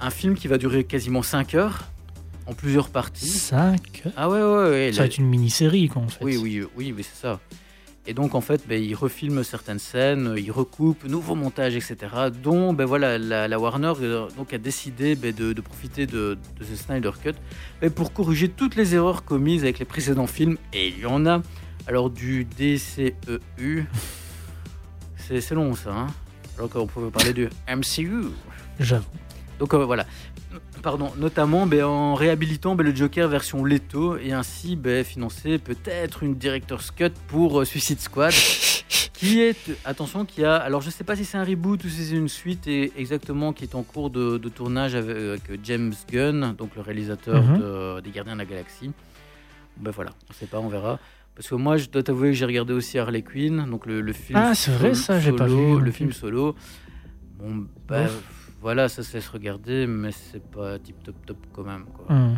un 0.00 0.10
film 0.10 0.34
qui 0.34 0.48
va 0.48 0.58
durer 0.58 0.84
quasiment 0.84 1.22
5 1.22 1.54
heures 1.54 1.88
en 2.46 2.54
plusieurs 2.54 2.88
parties. 2.88 3.26
5. 3.28 4.02
Ah 4.16 4.28
ouais, 4.28 4.42
ouais, 4.42 4.70
ouais. 4.70 4.90
Ça 4.92 5.00
va 5.00 5.06
être 5.06 5.18
une 5.18 5.28
mini-série, 5.28 5.88
quoi, 5.88 6.02
en 6.02 6.08
fait. 6.08 6.24
oui, 6.24 6.36
oui, 6.36 6.64
oui, 6.76 6.94
c'est 6.98 7.20
ça. 7.20 7.40
Et 8.06 8.14
donc, 8.14 8.34
en 8.34 8.40
fait, 8.40 8.66
ben, 8.66 8.82
il 8.82 8.94
refilme 8.94 9.44
certaines 9.44 9.78
scènes, 9.78 10.34
il 10.36 10.50
recoupe, 10.50 11.04
nouveau 11.04 11.34
montage, 11.34 11.76
etc. 11.76 11.96
Dont, 12.42 12.72
ben, 12.72 12.86
voilà, 12.86 13.18
la, 13.18 13.46
la 13.46 13.58
Warner 13.58 13.92
euh, 14.00 14.28
donc, 14.36 14.54
a 14.54 14.58
décidé 14.58 15.14
ben, 15.14 15.32
de, 15.34 15.52
de 15.52 15.60
profiter 15.60 16.06
de, 16.06 16.38
de 16.58 16.64
ce 16.64 16.76
Snyder 16.76 17.10
Cut 17.22 17.34
ben, 17.80 17.90
pour 17.90 18.12
corriger 18.12 18.48
toutes 18.48 18.74
les 18.74 18.94
erreurs 18.94 19.24
commises 19.24 19.62
avec 19.62 19.78
les 19.78 19.84
précédents 19.84 20.26
films. 20.26 20.56
Et 20.72 20.88
il 20.88 21.00
y 21.00 21.06
en 21.06 21.26
a. 21.26 21.42
Alors, 21.86 22.08
du 22.10 22.46
DCEU, 22.46 23.84
c'est 25.16 25.40
c'est 25.40 25.54
long 25.54 25.74
ça, 25.74 25.90
hein 25.92 26.06
alors 26.56 26.68
qu'on 26.68 26.86
pouvait 26.86 27.10
parler 27.10 27.32
du 27.32 27.48
MCU. 27.68 28.24
J'avoue. 28.78 29.06
Donc 29.60 29.72
euh, 29.74 29.84
voilà. 29.84 30.06
Pardon, 30.82 31.12
notamment 31.18 31.66
ben, 31.66 31.84
en 31.84 32.14
réhabilitant 32.14 32.74
ben, 32.74 32.84
le 32.84 32.94
Joker 32.94 33.28
version 33.28 33.64
Leto 33.64 34.16
et 34.16 34.32
ainsi 34.32 34.74
ben, 34.74 35.04
financer 35.04 35.58
peut-être 35.58 36.22
une 36.22 36.34
director's 36.34 36.90
cut 36.90 37.10
pour 37.28 37.60
euh, 37.60 37.64
Suicide 37.64 38.00
Squad 38.00 38.32
qui 39.12 39.40
est, 39.42 39.70
attention, 39.84 40.24
qui 40.24 40.42
a, 40.44 40.56
alors 40.56 40.80
je 40.80 40.88
sais 40.88 41.04
pas 41.04 41.14
si 41.14 41.26
c'est 41.26 41.36
un 41.36 41.44
reboot 41.44 41.84
ou 41.84 41.88
si 41.90 42.04
c'est 42.06 42.16
une 42.16 42.28
suite 42.28 42.66
et 42.66 42.90
exactement 42.96 43.52
qui 43.52 43.64
est 43.64 43.74
en 43.74 43.82
cours 43.82 44.08
de, 44.08 44.38
de 44.38 44.48
tournage 44.48 44.94
avec, 44.94 45.16
avec 45.16 45.42
James 45.64 45.92
Gunn, 46.10 46.54
donc 46.56 46.74
le 46.74 46.80
réalisateur 46.82 47.42
Mhm. 47.42 47.58
de- 47.58 48.00
des 48.00 48.10
Gardiens 48.10 48.32
de 48.32 48.38
la 48.38 48.46
Galaxie. 48.46 48.90
Ben 49.76 49.90
voilà, 49.90 50.10
on 50.30 50.32
sait 50.32 50.46
pas, 50.46 50.58
on 50.58 50.68
verra. 50.68 50.98
Parce 51.34 51.48
que 51.48 51.54
moi, 51.54 51.76
je 51.76 51.88
dois 51.88 52.02
t'avouer 52.02 52.28
que 52.30 52.34
j'ai 52.34 52.44
regardé 52.46 52.72
aussi 52.72 52.98
Harley 52.98 53.22
Quinn, 53.22 53.64
donc 53.70 53.84
le, 53.86 54.00
le 54.00 54.12
film. 54.14 54.38
Ah, 54.42 54.54
c'est 54.54 54.72
vrai, 54.72 54.94
ça, 54.94 55.20
j'ai 55.20 55.32
pas 55.32 55.46
vu 55.46 55.78
Le 55.78 55.90
film 55.90 56.12
solo. 56.12 56.54
Bon, 57.38 57.66
bah. 57.86 58.06
Voilà, 58.60 58.88
ça 58.88 59.02
se 59.02 59.12
laisse 59.14 59.28
regarder, 59.28 59.86
mais 59.86 60.10
c'est 60.12 60.42
pas 60.42 60.78
tip 60.78 61.02
top 61.02 61.14
top 61.26 61.38
quand 61.52 61.64
même. 61.64 61.84
Quoi. 61.94 62.14
Hmm. 62.14 62.34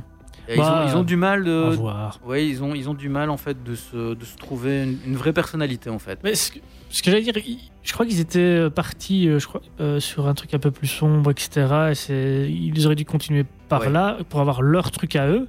Bah, 0.48 0.54
ils, 0.56 0.60
ont, 0.60 0.86
ils 0.88 0.96
ont 0.96 1.02
du 1.04 1.16
mal 1.16 1.44
de. 1.44 1.74
voir. 1.76 2.18
Ouais, 2.24 2.46
ils 2.48 2.62
ont, 2.64 2.74
ils 2.74 2.88
ont 2.88 2.94
du 2.94 3.08
mal 3.08 3.30
en 3.30 3.36
fait 3.36 3.62
de 3.62 3.74
se, 3.74 4.14
de 4.14 4.24
se 4.24 4.36
trouver 4.36 4.82
une, 4.84 4.98
une 5.06 5.16
vraie 5.16 5.32
personnalité 5.32 5.88
en 5.90 5.98
fait. 5.98 6.18
Mais 6.24 6.34
ce 6.34 6.50
que, 6.52 6.58
que 6.58 7.10
j'allais 7.10 7.22
dire, 7.22 7.34
je 7.82 7.92
crois 7.92 8.06
qu'ils 8.06 8.18
étaient 8.20 8.38
euh, 8.40 8.70
partis 8.70 9.28
euh, 9.28 9.38
je 9.38 9.46
crois, 9.46 9.60
euh, 9.80 10.00
sur 10.00 10.26
un 10.26 10.34
truc 10.34 10.52
un 10.54 10.58
peu 10.58 10.70
plus 10.70 10.88
sombre, 10.88 11.30
etc. 11.30 11.88
Et 11.90 11.94
c'est, 11.94 12.50
ils 12.50 12.86
auraient 12.86 12.96
dû 12.96 13.04
continuer 13.04 13.44
par 13.68 13.82
Ouais. 13.82 13.90
là 13.90 14.18
pour 14.28 14.40
avoir 14.40 14.62
leur 14.62 14.90
truc 14.90 15.14
à 15.16 15.28
eux. 15.28 15.48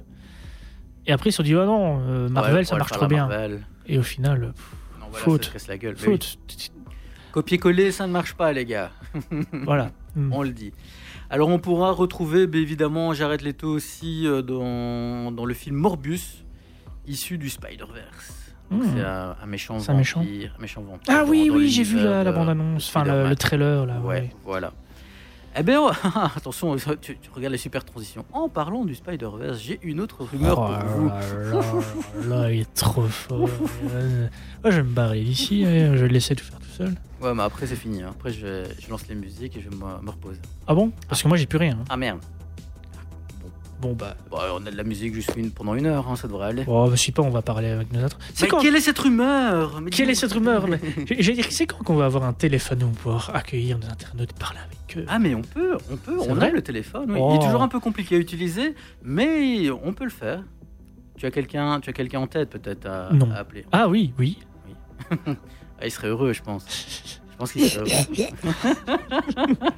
Et 1.06 1.12
après, 1.12 1.30
ils 1.30 1.32
se 1.32 1.38
sont 1.38 1.42
dit, 1.42 1.54
oh 1.54 1.64
non, 1.66 2.00
euh, 2.00 2.28
Marvel, 2.28 2.54
Ouais, 2.56 2.64
ça 2.64 2.76
marche 2.76 2.92
trop 2.92 3.06
bien. 3.06 3.26
Marvel. 3.26 3.60
Et 3.86 3.98
au 3.98 4.02
final, 4.02 4.52
pff, 4.54 4.72
Non, 5.00 5.06
voilà, 5.10 5.24
Faute. 5.24 5.52
Ça 5.56 5.72
la 5.72 5.78
gueule. 5.78 5.96
Oui. 5.98 6.04
faute. 6.04 6.38
Copier-coller, 7.32 7.90
ça 7.90 8.06
ne 8.06 8.12
marche 8.12 8.34
pas, 8.34 8.52
les 8.52 8.64
gars. 8.64 8.90
Voilà. 9.52 9.90
Hmm. 10.16 10.32
On 10.32 10.42
le 10.42 10.50
dit. 10.50 10.72
Alors 11.30 11.48
on 11.48 11.58
pourra 11.58 11.90
retrouver 11.92 12.46
ben, 12.46 12.60
évidemment 12.60 13.12
Jared 13.14 13.40
Leto 13.42 13.68
aussi 13.68 14.26
euh, 14.26 14.42
dans, 14.42 15.32
dans 15.32 15.44
le 15.44 15.54
film 15.54 15.76
Morbus, 15.76 16.44
issu 17.06 17.38
du 17.38 17.48
Spider-Verse. 17.50 18.52
Hmm. 18.70 18.80
C'est 18.94 19.00
un, 19.04 19.36
un 19.42 19.46
méchant 19.46 19.78
C'est 19.80 19.90
un 19.92 19.96
méchant 19.96 20.20
vampire, 20.20 20.54
un 20.58 20.62
méchant 20.62 20.82
vampire. 20.82 21.14
Ah 21.14 21.24
oui, 21.26 21.50
oui, 21.52 21.68
j'ai 21.68 21.82
vu 21.82 21.96
l'univers 21.96 22.18
la, 22.18 22.24
la 22.24 22.32
de- 22.32 22.36
bande-annonce, 22.36 22.88
enfin 22.88 23.04
le, 23.28 23.34
trailer 23.36 23.86
là. 23.86 24.00
Ouais, 24.00 24.06
ouais. 24.20 24.30
voilà. 24.44 24.72
Eh 25.56 25.62
bien, 25.62 25.82
attention, 26.36 26.74
tu, 27.00 27.16
tu 27.16 27.30
regardes 27.32 27.52
les 27.52 27.58
super 27.58 27.84
transitions. 27.84 28.24
En 28.32 28.48
parlant 28.48 28.84
du 28.84 28.94
Spider-Verse, 28.96 29.60
j'ai 29.60 29.78
une 29.84 30.00
autre 30.00 30.24
rumeur 30.24 30.58
Oh 30.58 30.66
pour 30.80 30.88
vous. 30.88 31.08
là 31.08 31.20
là, 32.30 32.42
là, 32.42 32.52
il 32.52 32.60
est 32.62 32.74
trop 32.74 33.02
fort. 33.04 33.48
Euh, 33.92 34.26
Moi, 34.64 34.70
je 34.72 34.76
vais 34.78 34.82
me 34.82 34.92
barrer 34.94 35.20
d'ici, 35.22 35.64
hein, 35.64 35.92
je 35.94 36.00
vais 36.00 36.08
le 36.08 36.14
laisser 36.14 36.34
tout 36.34 36.44
faire 36.44 36.58
seul. 36.74 36.94
Ouais, 37.20 37.32
mais 37.34 37.42
après 37.42 37.66
c'est 37.66 37.76
fini. 37.76 38.02
hein. 38.02 38.10
Après, 38.10 38.32
je, 38.32 38.64
je 38.78 38.90
lance 38.90 39.06
les 39.08 39.14
musiques 39.14 39.56
et 39.56 39.60
je 39.60 39.70
me, 39.70 39.76
me 40.02 40.10
reposer. 40.10 40.40
Ah 40.66 40.74
bon? 40.74 40.92
Parce 41.08 41.22
que 41.22 41.28
moi, 41.28 41.36
j'ai 41.36 41.46
plus 41.46 41.58
rien. 41.58 41.78
hein. 41.80 41.84
Ah 41.88 41.96
merde. 41.96 42.20
Bon, 43.80 43.92
bah. 43.92 44.16
Bon, 44.30 44.38
on 44.54 44.66
a 44.66 44.70
de 44.70 44.76
la 44.76 44.82
musique 44.84 45.12
juste 45.12 45.32
une, 45.36 45.50
pendant 45.50 45.74
une 45.74 45.84
heure, 45.86 46.08
hein, 46.08 46.16
ça 46.16 46.26
devrait 46.26 46.46
aller. 46.46 46.64
Bon, 46.64 46.88
je 46.90 46.96
sais 46.96 47.12
pas, 47.12 47.22
on 47.22 47.28
va 47.30 47.42
parler 47.42 47.68
avec 47.68 47.92
nos 47.92 48.02
autres. 48.04 48.18
C'est 48.32 48.44
Mais 48.46 48.48
quand 48.48 48.60
quelle 48.60 48.76
est 48.76 48.80
cette 48.80 48.98
rumeur? 48.98 49.80
Mais 49.82 49.90
Quelle 49.90 50.08
est 50.08 50.14
cette 50.14 50.32
rumeur 50.32 50.66
là 50.68 50.78
J'allais 51.06 51.34
dire, 51.42 51.46
c'est 51.50 51.66
quand 51.66 51.82
qu'on 51.84 51.96
va 51.96 52.06
avoir 52.06 52.24
un 52.24 52.32
téléphone 52.32 52.82
où 52.82 52.86
on 52.86 52.90
va 52.90 52.96
pouvoir 52.96 53.30
accueillir 53.34 53.78
nos 53.78 53.86
internautes, 53.88 54.32
parler 54.34 54.60
avec 54.60 54.96
eux? 54.96 55.04
Ah 55.08 55.18
mais 55.18 55.34
on 55.34 55.42
peut, 55.42 55.76
on 55.90 55.96
peut, 55.96 56.16
C'est 56.22 56.30
on 56.30 56.34
vrai? 56.34 56.48
a 56.48 56.52
le 56.52 56.62
téléphone. 56.62 57.10
oui. 57.10 57.18
Oh. 57.20 57.32
Il 57.34 57.36
est 57.42 57.46
toujours 57.46 57.62
un 57.62 57.68
peu 57.68 57.80
compliqué 57.80 58.14
à 58.16 58.18
utiliser, 58.18 58.74
mais 59.02 59.68
on 59.70 59.92
peut 59.92 60.04
le 60.04 60.10
faire. 60.10 60.42
Tu 61.18 61.26
as 61.26 61.30
quelqu'un, 61.30 61.78
tu 61.80 61.90
as 61.90 61.92
quelqu'un 61.92 62.20
en 62.20 62.26
tête 62.26 62.50
peut-être 62.50 62.86
à, 62.86 63.10
Non. 63.12 63.30
à 63.32 63.34
appeler. 63.36 63.66
Ah 63.70 63.86
oui, 63.88 64.14
oui. 64.18 64.38
Ah, 65.80 65.86
il 65.86 65.90
serait 65.90 66.08
heureux, 66.08 66.32
je 66.32 66.42
pense. 66.42 66.64
Je 67.32 67.36
pense 67.36 67.52
qu'il 67.52 67.68
serait 67.68 67.90
heureux. 67.90 68.54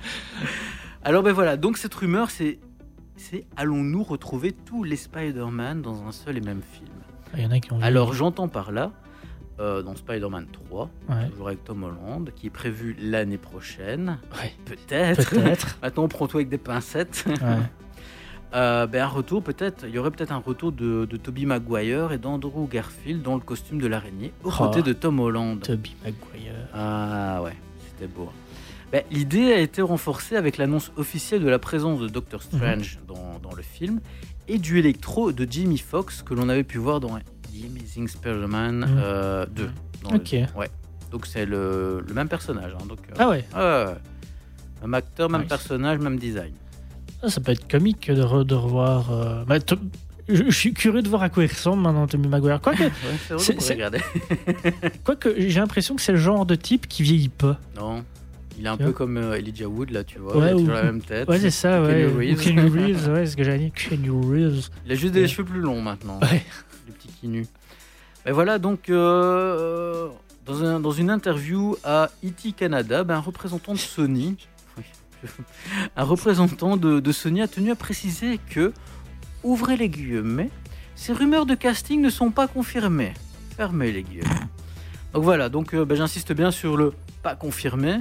Alors 1.04 1.22
ben 1.22 1.32
voilà, 1.32 1.56
donc 1.56 1.78
cette 1.78 1.94
rumeur, 1.94 2.30
c'est, 2.30 2.59
c'est 3.16 3.46
allons-nous 3.56 4.02
retrouver 4.02 4.52
tous 4.52 4.82
les 4.85 4.96
Spider-Man 4.96 5.80
dans 5.82 6.04
un 6.06 6.12
seul 6.12 6.37
et 6.37 6.40
même 6.40 6.62
film? 6.62 6.88
Il 7.37 7.42
y 7.42 7.46
en 7.46 7.50
a 7.50 7.61
qui 7.61 7.72
ont 7.72 7.78
vu. 7.78 7.85
Alors 7.85 8.12
j'entends 8.12 8.48
par 8.48 8.72
là, 8.72 8.92
euh, 9.61 9.82
dans 9.82 9.94
Spider-Man 9.94 10.48
3, 10.52 10.90
Ouais. 11.09 11.28
toujours 11.30 11.46
avec 11.48 11.64
Tom 11.64 11.85
Holland, 11.85 12.30
qui 12.35 12.48
est 12.48 12.50
prévu 12.50 12.96
l'année 13.00 13.38
prochaine, 13.38 14.18
Ouais, 14.42 14.52
peut-être. 14.64 15.30
peut-être. 15.30 15.78
Maintenant, 15.82 16.09
prends-toi 16.09 16.40
avec 16.40 16.48
des 16.48 16.59
pincettes. 16.59 17.24
ouais. 17.26 17.35
Euh, 18.54 18.87
ben, 18.87 19.02
un 19.02 19.06
retour 19.09 19.42
peut-être, 19.42 19.85
il 19.87 19.94
y 19.94 19.98
aurait 19.98 20.11
peut-être 20.11 20.32
un 20.32 20.38
retour 20.38 20.72
de, 20.72 21.04
de 21.04 21.16
Tobey 21.16 21.44
Maguire 21.44 22.12
et 22.12 22.18
d'Andrew 22.18 22.68
Garfield 22.68 23.22
dans 23.22 23.35
le 23.35 23.40
costume 23.40 23.80
de 23.80 23.87
l'araignée, 23.87 24.32
aux 24.44 24.48
Oh. 24.50 24.59
côtés 24.59 24.82
de 24.82 24.92
Tom 24.92 25.18
Holland. 25.20 25.61
Toby 25.61 25.94
Maguire. 26.04 26.54
Ah 26.72 27.42
ouais, 27.42 27.56
c'était 27.90 28.06
beau. 28.06 28.30
Ben, 28.92 29.02
L'idée 29.11 29.52
a 29.52 29.59
été 29.59 29.82
renforcée 29.82 30.37
avec 30.37 30.59
l'annonce 30.59 30.92
officielle 30.96 31.42
de 31.42 31.48
la 31.48 31.59
présence 31.59 32.00
de 32.00 32.09
Doctor 32.09 32.40
Mhm. 32.52 32.59
Strange 32.59 32.98
dans, 33.09 33.38
dans 33.42 33.54
le 33.54 33.62
film 33.62 34.00
et 34.48 34.59
du 34.59 34.78
électro 34.78 35.32
de 35.32 35.46
Jimmy 35.50 35.76
Fox 35.78 36.22
que 36.22 36.32
l'on 36.32 36.48
avait 36.48 36.62
pu 36.64 36.78
voir 36.78 37.00
dans 37.00 37.18
The 37.18 37.64
Amazing 37.68 38.06
Spider-Man 38.09 38.76
Mhm. 38.78 38.87
euh, 38.98 39.46
2. 39.46 39.70
dans 40.04 40.11
le- 40.12 40.16
Ok. 40.18 40.32
ouais. 40.56 40.70
Donc 41.11 41.26
c'est 41.26 41.46
le, 41.46 42.04
le 42.06 42.14
même 42.14 42.28
personnage. 42.28 42.72
hein, 42.74 42.87
donc, 42.88 42.98
euh, 43.11 43.14
Ah 43.18 43.28
ouais. 43.28 43.44
Même 44.82 44.94
acteur, 44.94 45.28
même 45.30 45.40
Nice. 45.42 45.48
personnage, 45.48 45.98
même 45.98 46.18
design. 46.18 46.52
Ah, 47.22 47.29
ça 47.29 47.40
peut 47.40 47.52
être 47.52 47.68
comique 47.68 48.11
de, 48.11 48.22
re- 48.22 48.44
de 48.44 48.55
revoir. 48.55 49.11
euh, 49.12 49.44
bah, 49.44 49.57
je, 50.29 50.50
suis 50.50 50.72
curieux 50.74 51.02
de 51.02 51.09
voir 51.09 51.22
à 51.22 51.29
quoi 51.29 51.44
il 51.44 51.50
ressemble 51.50 51.83
maintenant, 51.83 52.07
Tommy 52.07 52.29
Maguire. 52.29 52.61
Quoique, 52.61 52.83
Ouais, 52.83 52.90
c'est 53.38 53.79
quoique 55.05 55.35
j'ai 55.38 55.61
l'impression 55.61 55.94
que 55.96 56.02
c'est 56.02 56.12
le 56.12 56.18
genre 56.18 56.46
de 56.46 56.55
type 56.55 56.87
qui 56.88 57.02
vieillit 57.02 57.29
pas. 57.29 57.59
Non, 57.76 58.05
il 58.59 58.64
est 58.66 58.68
un 58.68 58.76
peu 58.76 58.92
comme 58.92 59.16
euh, 59.16 59.35
Elijah 59.38 59.66
Wood 59.68 59.90
là, 59.90 60.05
tu 60.05 60.18
vois. 60.18 60.37
Ouais, 60.37 60.48
il 60.48 60.50
a 60.52 60.57
ou- 60.57 60.59
toujours 60.61 60.74
la 60.74 60.83
même 60.83 61.00
tête. 61.00 61.29
Ouais, 61.29 61.38
c'est 61.38 61.50
ça, 61.50 61.81
Ou 61.81 61.87
ouais. 61.87 62.07
Reeves. 62.07 62.40
Keanu 62.42 62.61
Reeves, 62.68 63.09
ouais, 63.09 63.24
c'est 63.26 63.33
ce 63.33 63.37
que 63.37 63.44
j'allais 63.44 63.59
dire. 63.70 63.72
Keanu 63.74 64.11
Reeves. 64.11 64.68
Il 64.85 64.92
a 64.92 64.94
juste 64.94 65.14
des 65.14 65.22
Ouais. 65.22 65.29
cheveux 65.29 65.44
plus 65.44 65.61
longs 65.61 65.81
maintenant. 65.83 66.18
Ouais. 66.20 66.44
Le 66.87 66.92
petit 66.92 67.09
qui 67.20 67.29
nu. 67.29 67.46
Ben 68.24 68.33
voilà, 68.33 68.59
donc 68.59 68.90
euh, 68.90 70.09
dans, 70.44 70.64
un- 70.64 70.81
dans 70.81 70.90
une 70.90 71.11
interview 71.11 71.76
à 71.85 72.11
E.T. 72.24 72.52
Canada, 72.52 73.05
ben, 73.05 73.14
un 73.14 73.20
représentant 73.20 73.72
de 73.72 73.79
Sony, 73.79 74.37
un 75.96 76.02
représentant 76.05 76.76
de, 76.76 77.00
de 77.00 77.12
Sony 77.12 77.42
a 77.42 77.48
tenu 77.48 77.70
à 77.70 77.74
préciser 77.76 78.38
que, 78.50 78.72
ouvrez 79.42 79.76
les 79.76 79.88
guillemets, 79.88 80.50
ces 80.94 81.12
rumeurs 81.12 81.46
de 81.46 81.55
casting 81.55 82.00
ne 82.00 82.11
sont 82.11 82.31
pas 82.31 82.48
confirmées. 82.48 83.12
Fermez 83.57 83.92
les 83.92 84.02
guillemets. 84.02 84.24
Donc 85.12 85.24
voilà, 85.24 85.48
donc 85.48 85.74
euh, 85.74 85.85
ben, 85.85 85.96
j'insiste 85.96 86.33
bien 86.33 86.50
sur 86.50 86.76
le 86.76 86.92
pas 87.22 87.35
confirmé, 87.37 88.00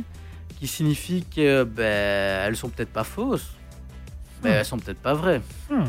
qui 0.60 0.67
signifie 0.67 1.25
que 1.34 1.63
ben, 1.63 2.45
elles 2.47 2.56
sont 2.56 2.69
peut-être 2.69 2.91
pas 2.91 3.04
fausses, 3.04 3.51
mais 4.43 4.49
Hmm. 4.49 4.54
elles 4.54 4.65
sont 4.65 4.78
peut-être 4.80 4.99
pas 5.01 5.13
vraies. 5.13 5.41
Hmm. 5.69 5.84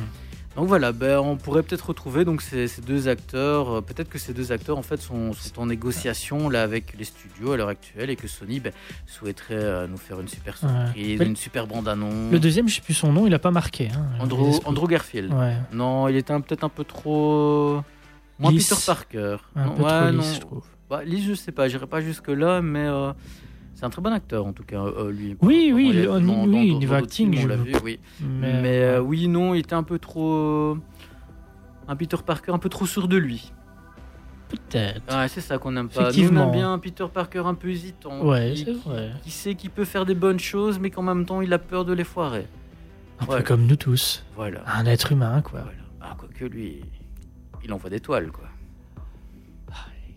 Donc 0.57 0.69
voilà, 0.69 0.93
ben, 0.93 1.19
on 1.19 1.37
pourrait 1.37 1.63
peut-être 1.63 1.89
retrouver 1.89 2.25
donc 2.25 2.41
ces, 2.41 2.67
ces 2.67 2.81
deux 2.81 3.09
acteurs. 3.09 3.71
euh, 3.77 3.81
Peut-être 3.83 4.09
que 4.09 4.19
ces 4.19 4.33
deux 4.33 4.53
acteurs 4.53 4.79
en 4.79 4.83
fait 4.83 5.01
sont, 5.01 5.35
sont 5.35 5.61
en 5.61 5.67
négociation 5.67 6.49
là 6.49 6.63
avec 6.63 6.95
les 6.99 7.05
studios 7.05 7.53
à 7.53 7.57
l'heure 7.59 7.69
actuelle 7.69 8.09
et 8.09 8.17
que 8.17 8.27
Sony 8.27 8.61
ben, 8.61 8.73
souhaiterait 9.07 9.55
euh, 9.55 9.87
nous 9.87 9.99
faire 9.99 10.19
une 10.19 10.29
super 10.29 10.57
surprise, 10.57 11.21
une 11.21 11.37
super 11.37 11.67
bande 11.67 11.87
annonce. 11.89 12.33
Le 12.33 12.39
deuxième, 12.41 12.69
je 12.69 12.77
sais 12.77 12.81
plus 12.81 12.95
son 12.95 13.13
nom, 13.13 13.27
il 13.27 13.35
a 13.35 13.39
pas 13.39 13.51
marqué. 13.51 13.91
Hein, 13.95 14.07
Andrew, 14.65 14.89
Garfield. 14.89 15.33
Ouais, 15.35 15.57
Non, 15.73 16.09
il 16.09 16.17
était 16.17 16.33
un- 16.33 16.41
peut-être 16.41 16.65
un 16.65 16.71
peu 16.71 16.85
trop 16.85 17.83
moins. 18.39 18.51
Peter 18.51 18.75
Parker. 18.87 19.37
un 19.55 19.67
Non, 19.67 19.75
peu 19.75 19.83
ouais, 19.83 19.89
trop 19.91 20.11
non. 20.13 20.23
lisse, 20.23 20.35
je 20.37 20.41
trouve. 20.41 20.63
Bah, 20.89 21.05
lisse, 21.05 21.27
je 21.27 21.35
sais 21.35 21.53
pas, 21.53 21.69
j'irai 21.69 21.87
pas 21.87 22.01
jusque 22.01 22.29
là, 22.29 22.63
mais 22.63 22.87
euh, 22.87 23.13
c'est 23.77 23.85
un 23.85 23.91
très 23.91 24.03
bon 24.03 24.13
acteur 24.13 24.45
en 24.47 24.53
tout 24.53 24.65
cas, 24.65 24.83
euh, 24.85 25.13
lui. 25.13 25.37
Oui, 25.43 25.71
oui, 25.73 25.93
le- 25.93 26.07
dans- 26.07 26.17
oui, 26.17 26.25
dans- 26.27 26.45
oui, 26.47 26.73
dans 26.73 26.79
niveau 26.81 26.95
acting, 26.95 27.33
films, 27.33 27.39
on 27.39 27.55
je 27.55 27.59
veux 27.59 27.65
vu, 27.65 27.77
oui. 27.85 28.01
Mais, 28.21 28.61
Mais 28.63 28.81
euh, 28.83 29.01
oui, 29.01 29.29
non, 29.29 29.55
il 29.55 29.61
était 29.61 29.75
un 29.75 29.85
peu 29.85 29.99
trop. 30.01 30.33
euh, 30.35 30.75
Un 31.87 31.95
Peter 31.95 32.17
Parker 32.27 32.51
un 32.53 32.59
peu 32.59 32.69
trop 32.69 32.85
sûr 32.87 33.07
de 33.07 33.17
lui. 33.17 33.53
peut-être. 34.49 35.17
Ouais, 35.17 35.29
c'est 35.29 35.41
ça 35.41 35.59
qu'on 35.59 35.73
n'aime 35.73 35.89
pas. 35.89 36.11
Nous, 36.13 36.29
on 36.31 36.43
aime 36.43 36.51
bien 36.53 36.73
un 36.73 36.79
Peter 36.81 37.07
Parker 37.13 37.43
un 37.47 37.55
peu 37.55 37.69
hésitant. 37.69 38.25
Ouais, 38.27 38.55
qui, 38.55 38.65
c'est 38.65 38.73
vrai. 38.73 39.13
qui 39.23 39.31
sait 39.31 39.55
qu'il 39.55 39.71
peut 39.71 39.85
faire 39.85 40.05
des 40.07 40.15
bonnes 40.17 40.39
choses, 40.41 40.79
mais 40.81 40.91
qu'en 40.91 41.03
même 41.03 41.25
temps, 41.27 41.41
il 41.43 41.53
a 41.53 41.59
peur 41.59 41.85
de 41.85 41.93
les 41.93 42.05
foirer. 42.05 42.47
Un 43.21 43.27
peu 43.27 43.43
comme 43.43 43.67
nous 43.67 43.77
tous. 43.77 44.25
Voilà. 44.37 44.63
Un 44.67 44.87
être 44.87 45.13
humain, 45.13 45.43
quoi. 45.43 45.61
voilà. 45.63 45.79
Ah, 46.01 46.15
quoique 46.19 46.45
lui, 46.45 46.81
il 47.65 47.73
envoie 47.73 47.91
des 47.91 48.01
toiles, 48.01 48.31
quoi. 48.31 48.45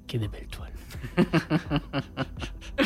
Qui 0.07 0.15
est 0.15 0.19
des 0.19 0.27
belles 0.27 0.47
toiles. 0.47 0.73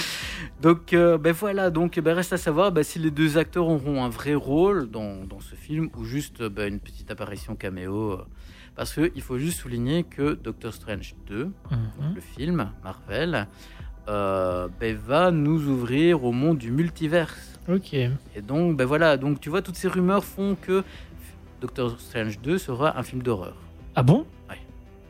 Donc, 0.64 0.94
euh, 0.94 1.18
ben 1.18 1.34
voilà, 1.34 1.70
donc 1.70 2.00
ben, 2.00 2.14
reste 2.16 2.32
à 2.32 2.38
savoir 2.38 2.72
ben, 2.72 2.84
si 2.84 2.98
les 2.98 3.12
deux 3.12 3.38
acteurs 3.38 3.68
auront 3.68 4.02
un 4.04 4.08
vrai 4.10 4.34
rôle 4.34 4.90
dans, 4.90 5.26
dans 5.26 5.42
ce 5.42 5.56
film 5.56 5.90
ou 5.98 6.06
juste 6.06 6.42
ben, 6.42 6.72
une 6.74 6.80
petite 6.80 7.12
apparition 7.12 7.56
caméo. 7.56 8.14
euh, 8.14 8.26
parce 8.76 8.94
qu'il 8.94 9.22
faut 9.22 9.38
juste 9.38 9.60
souligner 9.60 10.04
que 10.04 10.34
Doctor 10.34 10.74
Strange 10.74 11.14
2, 11.28 11.52
Mhm. 11.70 12.16
le 12.16 12.22
film 12.22 12.72
Marvel, 12.84 13.48
euh, 14.08 14.68
ben, 14.80 14.96
va 14.96 15.32
nous 15.32 15.68
ouvrir 15.68 16.24
au 16.24 16.32
monde 16.32 16.58
du 16.60 16.72
multiverse. 16.72 17.60
Ok. 17.70 17.94
Et 17.94 18.12
donc, 18.42 18.76
ben 18.78 18.86
voilà, 18.86 19.18
donc 19.18 19.40
tu 19.42 19.50
vois, 19.50 19.62
toutes 19.62 19.76
ces 19.76 19.90
rumeurs 19.90 20.24
font 20.26 20.56
que 20.60 20.84
Doctor 21.62 22.00
Strange 22.00 22.40
2 22.40 22.58
sera 22.58 22.98
un 22.98 23.04
film 23.04 23.22
d'horreur. 23.22 23.58
Ah 23.96 24.02
bon? 24.04 24.26
Ouais. 24.50 24.60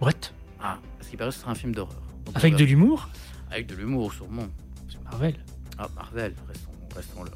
What? 0.01 0.11
Ah, 0.59 0.77
parce 0.97 1.09
qu'il 1.09 1.17
paraît 1.19 1.29
que 1.29 1.35
ce 1.35 1.41
sera 1.41 1.51
un 1.51 1.55
film 1.55 1.73
d'horreur. 1.73 2.01
Avec 2.35 2.55
on 2.55 2.57
de 2.57 2.63
l'humour? 2.65 3.07
Avec 3.51 3.67
de 3.67 3.75
l'humour, 3.75 4.11
sûrement. 4.13 4.47
Marvel. 5.13 5.35
Ah, 5.77 5.87
Marvel, 5.95 6.33
restons, 6.47 6.71
restons 6.95 7.23
là. 7.23 7.31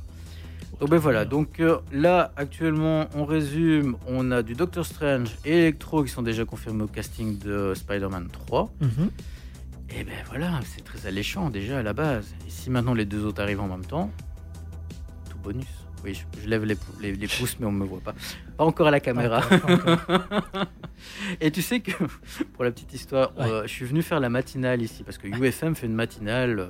Donc 0.79 0.89
ben 0.89 0.97
voilà, 0.97 1.25
donc 1.25 1.59
euh, 1.59 1.79
là 1.91 2.31
actuellement 2.35 3.07
on 3.15 3.25
résume, 3.25 3.97
on 4.07 4.29
a 4.31 4.43
du 4.43 4.53
Doctor 4.53 4.85
Strange 4.85 5.29
et 5.43 5.57
Electro 5.59 6.03
qui 6.03 6.09
sont 6.09 6.21
déjà 6.21 6.45
confirmés 6.45 6.83
au 6.83 6.87
casting 6.87 7.39
de 7.39 7.73
Spider-Man 7.75 8.27
3. 8.31 8.69
Mhm. 8.81 9.09
Et 9.89 10.03
ben 10.03 10.13
voilà, 10.27 10.59
c'est 10.65 10.83
très 10.83 11.07
alléchant 11.07 11.49
déjà 11.49 11.79
à 11.79 11.83
la 11.83 11.93
base. 11.93 12.27
Et 12.45 12.49
si 12.51 12.69
maintenant 12.69 12.93
les 12.93 13.05
deux 13.05 13.23
autres 13.25 13.41
arrivent 13.41 13.61
en 13.61 13.67
même 13.67 13.85
temps, 13.85 14.11
tout 15.31 15.37
bonus. 15.39 15.65
Oui, 16.03 16.13
je, 16.13 16.41
je 16.43 16.47
lève 16.47 16.63
les, 16.63 16.75
pou- 16.75 16.91
les- 17.01 17.15
les 17.15 17.27
pouces 17.27 17.57
mais 17.59 17.65
on 17.65 17.71
ne 17.71 17.79
me 17.79 17.85
voit 17.85 18.01
pas. 18.01 18.13
Pas 18.57 18.63
encore 18.65 18.87
à 18.87 18.91
la 18.91 18.99
caméra. 18.99 19.41
Pas 19.41 19.55
encore, 19.55 20.05
pas 20.05 20.17
encore. 20.27 20.65
Et 21.41 21.49
tu 21.51 21.61
sais 21.63 21.79
que, 21.79 21.91
pour 22.53 22.63
la 22.63 22.71
petite 22.71 22.93
histoire, 22.93 23.31
Ouais. 23.37 23.45
euh, 23.49 23.61
je 23.63 23.67
suis 23.69 23.85
venu 23.85 24.03
faire 24.03 24.19
la 24.19 24.29
matinale 24.29 24.81
ici, 24.81 25.03
parce 25.03 25.17
que 25.17 25.27
UFM 25.27 25.73
fait 25.75 25.87
une 25.87 25.95
matinale 25.95 26.59
euh, 26.59 26.67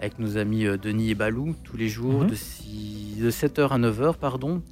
avec 0.00 0.18
nos 0.18 0.36
amis 0.36 0.64
euh, 0.66 0.76
Denis 0.76 1.10
et 1.10 1.14
Balou, 1.14 1.54
tous 1.64 1.76
les 1.76 1.88
jours, 1.88 2.22
Mhm. 2.22 2.30
de, 2.30 2.34
six- 2.34 3.16
de 3.20 3.30
7h 3.30 3.72
à 3.72 3.78
9h, 3.78 4.16
pardon. 4.16 4.62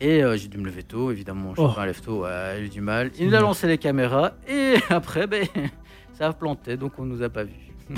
Et 0.00 0.22
euh, 0.22 0.36
j'ai 0.36 0.48
dû 0.48 0.58
me 0.58 0.64
lever 0.66 0.82
tôt, 0.82 1.10
évidemment, 1.10 1.54
je 1.54 1.60
Oh. 1.60 1.68
suis 1.68 1.76
pas 1.76 1.82
un 1.82 1.86
lève-tôt, 1.86 2.22
ouais, 2.24 2.56
j'ai 2.58 2.66
eu 2.66 2.68
du 2.68 2.80
mal. 2.80 3.10
Il 3.18 3.28
nous 3.28 3.34
a 3.34 3.40
lancé 3.40 3.66
les 3.66 3.78
caméras, 3.78 4.32
et 4.48 4.74
après, 4.90 5.26
ben, 5.26 5.46
ça 6.14 6.28
a 6.28 6.32
planté, 6.32 6.76
donc 6.76 6.92
on 6.98 7.04
nous 7.04 7.22
a 7.22 7.28
pas 7.28 7.44
vus. 7.44 7.72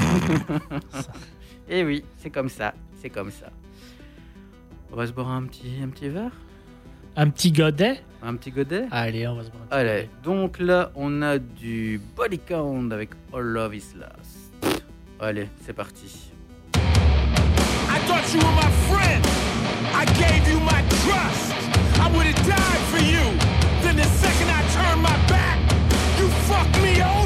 et 1.69 1.85
oui, 1.85 2.05
c'est 2.19 2.31
comme 2.31 2.49
ça, 2.49 2.75
c'est 3.01 3.11
comme 3.11 3.31
ça. 3.31 3.47
On 4.93 4.97
va 4.97 5.07
se 5.07 5.13
boire 5.13 5.31
un 5.31 5.43
petit, 5.45 5.73
un 5.83 5.89
petit 5.89 6.09
verre? 6.09 6.33
Un 7.17 7.31
petit 7.31 7.51
godet? 7.51 8.01
Un 8.23 8.35
petit 8.37 8.51
godet? 8.51 8.87
Allez, 8.91 9.27
on 9.27 9.37
va 9.37 9.45
se 9.45 9.49
prendre 9.51 9.65
un 9.65 9.69
petit 9.69 9.75
Allez, 9.79 10.03
godet. 10.03 10.11
donc 10.23 10.59
là, 10.59 10.91
on 10.95 11.23
a 11.23 11.39
du 11.39 12.01
body 12.17 12.39
count 12.39 12.91
avec 12.91 13.11
All 13.33 13.43
Love 13.43 13.75
Is 13.75 13.95
Last. 13.99 14.83
Allez, 15.19 15.49
c'est 15.63 15.73
parti. 15.73 16.26
I 18.07 18.09
thought 18.09 18.33
you 18.33 18.39
were 18.39 18.55
my 18.55 18.71
friend. 18.87 19.25
I 19.93 20.05
gave 20.15 20.47
you 20.47 20.61
my 20.61 20.81
trust. 21.03 21.51
I 21.99 22.07
would 22.15 22.27
have 22.27 22.47
died 22.47 22.83
for 22.87 23.03
you. 23.03 23.25
Then 23.83 23.97
the 23.97 24.05
second 24.05 24.49
I 24.49 24.63
turned 24.79 25.03
my 25.03 25.17
back, 25.27 25.59
you 26.17 26.29
fucked 26.47 26.81
me 26.81 27.03
over. 27.03 27.26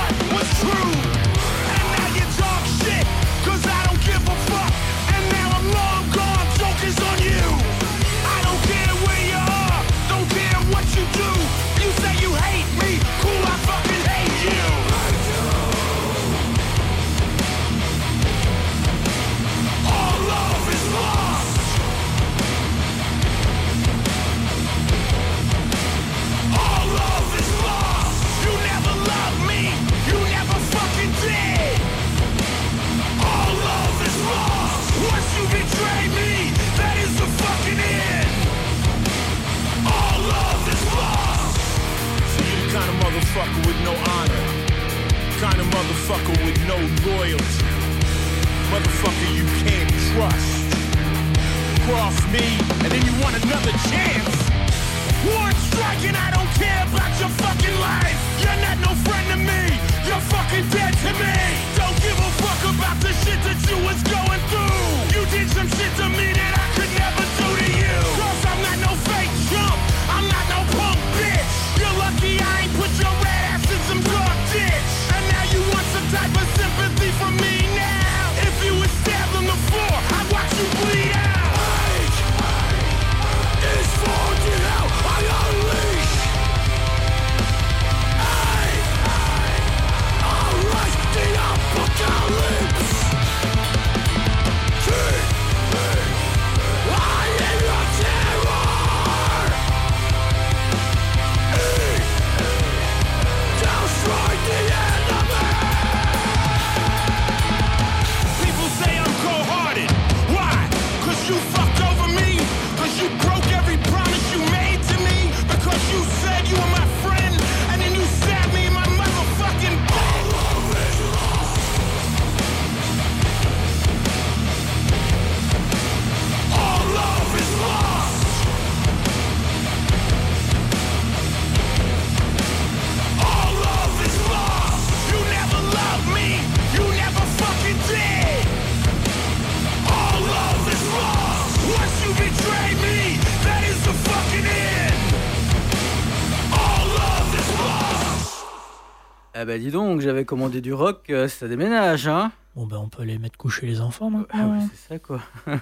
dis 149.61 149.71
donc, 149.71 150.01
j'avais 150.01 150.25
commandé 150.25 150.61
du 150.61 150.73
rock, 150.73 151.09
euh, 151.09 151.27
ça 151.27 151.47
déménage, 151.47 152.07
hein 152.07 152.31
Bon, 152.55 152.65
ben, 152.67 152.77
on 152.77 152.89
peut 152.89 153.03
les 153.03 153.17
mettre 153.17 153.37
coucher 153.37 153.65
les 153.65 153.79
enfants 153.79 154.11
Ah 154.13 154.37
maintenant. 154.37 154.59
ouais, 154.59 154.65
c'est 154.73 154.93
ça 154.93 154.99
quoi. 154.99 155.21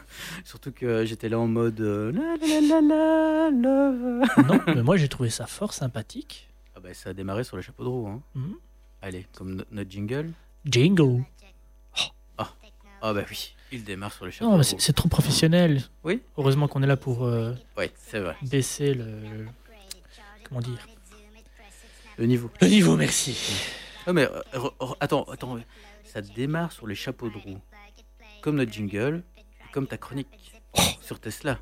Surtout 0.43 0.72
que 0.72 1.06
j'étais 1.06 1.30
là 1.30 1.38
en 1.39 1.47
mode 1.47 1.80
euh, 1.82 2.12
la 2.12 2.36
la 2.47 2.62
la 2.62 2.82
la 2.82 3.50
love. 3.52 4.26
non, 4.47 4.60
mais 4.76 4.82
moi 4.82 4.97
j'ai 4.97 5.08
trouvé 5.08 5.30
ça 5.30 5.45
fort 5.45 5.74
sympathique. 5.74 6.50
Ah 6.76 6.80
bah 6.80 6.93
ça 6.95 7.12
a 7.12 7.14
démarré 7.14 7.43
sur 7.43 7.58
le 7.58 7.62
chapeau 7.62 7.84
de 7.84 7.89
roue, 7.89 8.08
hein. 8.08 8.22
Mhm. 8.34 8.56
Allez, 9.04 9.28
comme 9.36 9.56
no- 9.56 9.64
notre 9.72 9.89
jingle. 9.91 10.32
Jingle. 10.66 11.24
Ah 13.02 13.14
bah 13.14 13.22
oui, 13.30 13.54
il 13.72 13.86
démarre 13.86 14.12
sur 14.12 14.26
le 14.26 14.32
chapeau 14.32 14.52
Non, 14.52 14.58
mais 14.58 14.64
c'est 14.64 14.91
trop 14.91 15.08
professionnel. 15.08 15.84
Oui. 16.04 16.22
Heureusement 16.38 16.68
qu'on 16.68 16.84
est 16.84 16.88
là 16.88 16.97
pour 16.97 17.24
euh, 17.24 17.54
Ouais, 17.78 17.91
c'est 17.95 18.20
vrai. 18.20 18.36
baisser 18.41 18.93
le. 18.93 19.06
Comment 20.43 20.60
dire? 20.60 20.86
Le 22.18 22.26
niveau. 22.26 22.50
Le 22.60 22.68
niveau, 22.68 22.97
merci. 22.97 23.38
Ah 24.10 24.14
mais 24.14 24.28
euh, 24.55 24.70
attends, 24.99 25.24
attends, 25.26 25.60
ça 26.03 26.20
démarre 26.22 26.72
sur 26.72 26.88
les 26.88 26.95
chapeaux 26.95 27.30
de 27.30 27.38
roue. 27.38 27.60
Comme 28.41 28.55
notre 28.55 28.72
jingle, 28.74 29.22
comme 29.72 29.86
ta 29.86 29.97
chronique 29.97 30.28
sur 30.99 31.20
Tesla. 31.20 31.60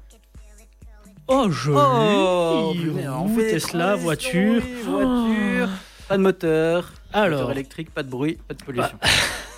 Oh, 1.28 1.50
joli. 1.52 2.80
putain, 2.80 3.14
on 3.18 3.28
fait 3.36 3.50
Tesla, 3.52 3.96
voiture. 3.98 4.62
voiture. 4.86 5.70
Pas 6.08 6.16
de 6.18 6.24
moteur. 6.24 6.94
Alors. 7.12 7.40
Moteur 7.42 7.52
électrique, 7.52 7.92
pas 7.94 8.04
de 8.04 8.10
bruit, 8.10 8.38
pas 8.48 8.54
de 8.54 8.64
pollution. 8.64 8.98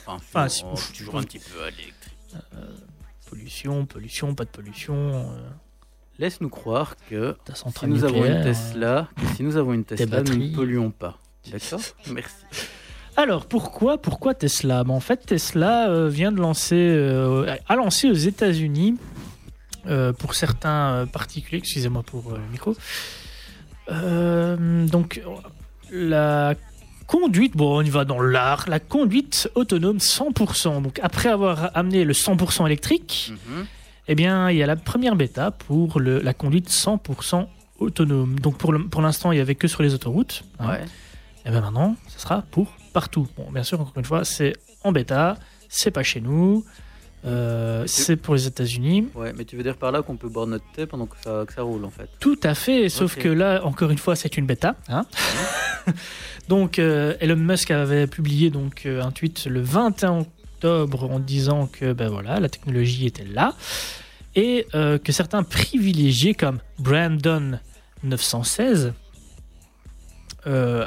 Enfin, 0.07 0.15
Enfin, 0.15 0.49
si- 0.49 0.63
on- 0.65 0.73
toujours 0.97 1.17
un 1.17 1.23
petit 1.23 1.37
peu 1.37 1.61
à 1.61 1.69
l'électrique. 1.69 2.17
Pollution, 3.29 3.85
pollution, 3.85 4.33
pas 4.33 4.45
de 4.45 4.49
pollution. 4.49 4.95
euh, 4.95 5.49
Laisse-nous 6.17 6.49
croire 6.49 6.95
que 7.07 7.37
ta 7.45 7.53
si 7.53 7.63
nous 7.85 8.03
avons 8.03 8.25
une 8.25 8.31
euh. 8.31 8.43
Tesla, 8.43 9.09
que 9.15 9.35
si 9.35 9.43
nous 9.43 9.55
avons 9.57 9.73
une 9.73 9.85
Tesla, 9.85 10.23
nous 10.23 10.35
ne 10.37 10.55
polluons 10.55 10.89
pas. 10.89 11.19
D'accord? 11.51 11.81
Merci. 12.07 12.35
Alors 13.21 13.45
pourquoi 13.47 13.97
pourquoi 13.97 14.33
Tesla? 14.33 14.83
Ben, 14.85 14.93
En 14.93 15.01
fait, 15.01 15.17
Tesla 15.25 15.89
euh, 15.89 16.07
vient 16.07 16.31
de 16.31 16.39
lancer, 16.39 16.75
euh, 16.77 17.53
a 17.67 17.75
lancé 17.75 18.09
aux 18.09 18.13
États-Unis 18.13 18.95
euh, 19.87 20.13
pour 20.13 20.35
certains 20.35 21.05
particuliers. 21.11 21.57
Excusez-moi 21.57 22.01
pour 22.03 22.31
le 22.31 22.39
micro. 22.51 22.75
Donc 23.91 25.21
la 25.91 26.53
conduite, 27.07 27.57
bon, 27.57 27.79
on 27.79 27.81
y 27.81 27.89
va 27.89 28.05
dans 28.05 28.21
l'art. 28.21 28.65
La 28.69 28.79
conduite 28.79 29.49
autonome 29.55 29.97
100%. 29.97 30.81
Donc 30.81 30.99
après 31.03 31.27
avoir 31.27 31.71
amené 31.75 32.05
le 32.05 32.13
100% 32.13 32.65
électrique, 32.67 33.33
Mhm. 33.33 33.65
eh 34.07 34.15
bien, 34.15 34.49
il 34.49 34.57
y 34.57 34.63
a 34.63 34.67
la 34.67 34.75
première 34.77 35.15
bêta 35.17 35.51
pour 35.51 35.99
le- 35.99 36.19
la 36.21 36.33
conduite 36.33 36.69
100% 36.69 37.49
autonome. 37.79 38.39
Donc 38.39 38.57
pour 38.57 39.01
l'instant, 39.01 39.31
il 39.33 39.39
y 39.39 39.41
avait 39.41 39.55
que 39.55 39.67
sur 39.67 39.81
les 39.83 39.93
autoroutes. 39.93 40.43
hein. 40.59 40.69
Ouais. 40.69 40.85
Et 41.45 41.49
bien 41.51 41.61
maintenant, 41.61 41.95
ce 42.07 42.19
sera 42.19 42.43
pour 42.51 42.67
partout. 42.89 43.27
Bon, 43.37 43.51
bien 43.51 43.63
sûr, 43.63 43.79
encore 43.79 43.97
une 43.97 44.05
fois, 44.05 44.23
c'est 44.25 44.53
en 44.83 44.91
bêta, 44.91 45.37
c'est 45.67 45.91
pas 45.91 46.03
chez 46.03 46.21
nous, 46.21 46.63
euh, 47.25 47.83
c'est 47.85 48.15
pour 48.15 48.35
les 48.35 48.47
États-Unis. 48.47 49.09
Ouais, 49.15 49.33
mais 49.35 49.45
tu 49.45 49.55
veux 49.57 49.63
dire 49.63 49.75
par 49.75 49.91
là 49.91 50.01
qu'on 50.01 50.15
peut 50.15 50.29
boire 50.29 50.47
notre 50.47 50.65
thé 50.73 50.85
pendant 50.85 51.05
que 51.05 51.15
ça, 51.21 51.43
que 51.45 51.53
ça 51.53 51.63
roule 51.63 51.83
en 51.85 51.89
fait. 51.89 52.09
Tout 52.19 52.39
à 52.43 52.55
fait, 52.55 52.89
sauf 52.89 53.15
que 53.15 53.27
là, 53.29 53.61
encore 53.65 53.91
une 53.91 53.97
fois, 53.97 54.15
c'est 54.15 54.37
une 54.37 54.45
bêta. 54.45 54.75
hein. 54.87 55.05
donc, 56.47 56.79
euh, 56.79 57.15
Elon 57.19 57.35
Musk 57.35 57.71
avait 57.71 58.07
publié 58.07 58.49
donc 58.49 58.83
euh, 58.85 59.01
un 59.03 59.11
tweet 59.11 59.45
le 59.45 59.61
21 59.61 60.19
octobre 60.19 61.09
en 61.09 61.19
disant 61.19 61.67
que 61.67 61.93
ben 61.93 62.09
voilà, 62.09 62.39
la 62.39 62.49
technologie 62.49 63.05
était 63.05 63.25
là 63.25 63.53
et 64.35 64.67
euh, 64.75 64.97
que 64.97 65.11
certains 65.11 65.43
privilégiés 65.43 66.33
comme 66.33 66.59
Brandon 66.77 67.59
916 68.03 68.93
euh, 70.47 70.83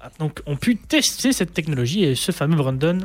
a- 0.00 0.06
a- 0.06 0.10
donc 0.18 0.40
ont 0.46 0.56
pu 0.56 0.76
tester 0.76 1.32
cette 1.32 1.52
technologie 1.54 2.04
et 2.04 2.14
ce 2.14 2.32
fameux 2.32 2.56
Brandon 2.56 2.98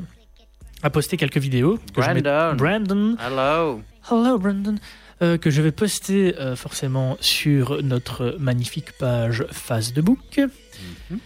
a 0.84 0.90
posté 0.90 1.18
quelques 1.18 1.38
vidéos. 1.38 1.80
que 1.94 2.02
je 2.02 2.10
mets- 2.12 2.22
Brandon. 2.22 2.56
Brandon 2.56 3.18
Hello. 3.20 3.82
Hello 4.10 4.38
Brandon, 4.38 4.76
euh, 5.22 5.38
que 5.38 5.50
je 5.50 5.62
vais 5.62 5.72
poster 5.72 6.36
euh, 6.40 6.56
forcément 6.56 7.18
sur 7.20 7.82
notre 7.84 8.36
magnifique 8.40 8.92
page 9.00 9.46
Facebook. 9.52 10.38
Mhm. 10.40 11.20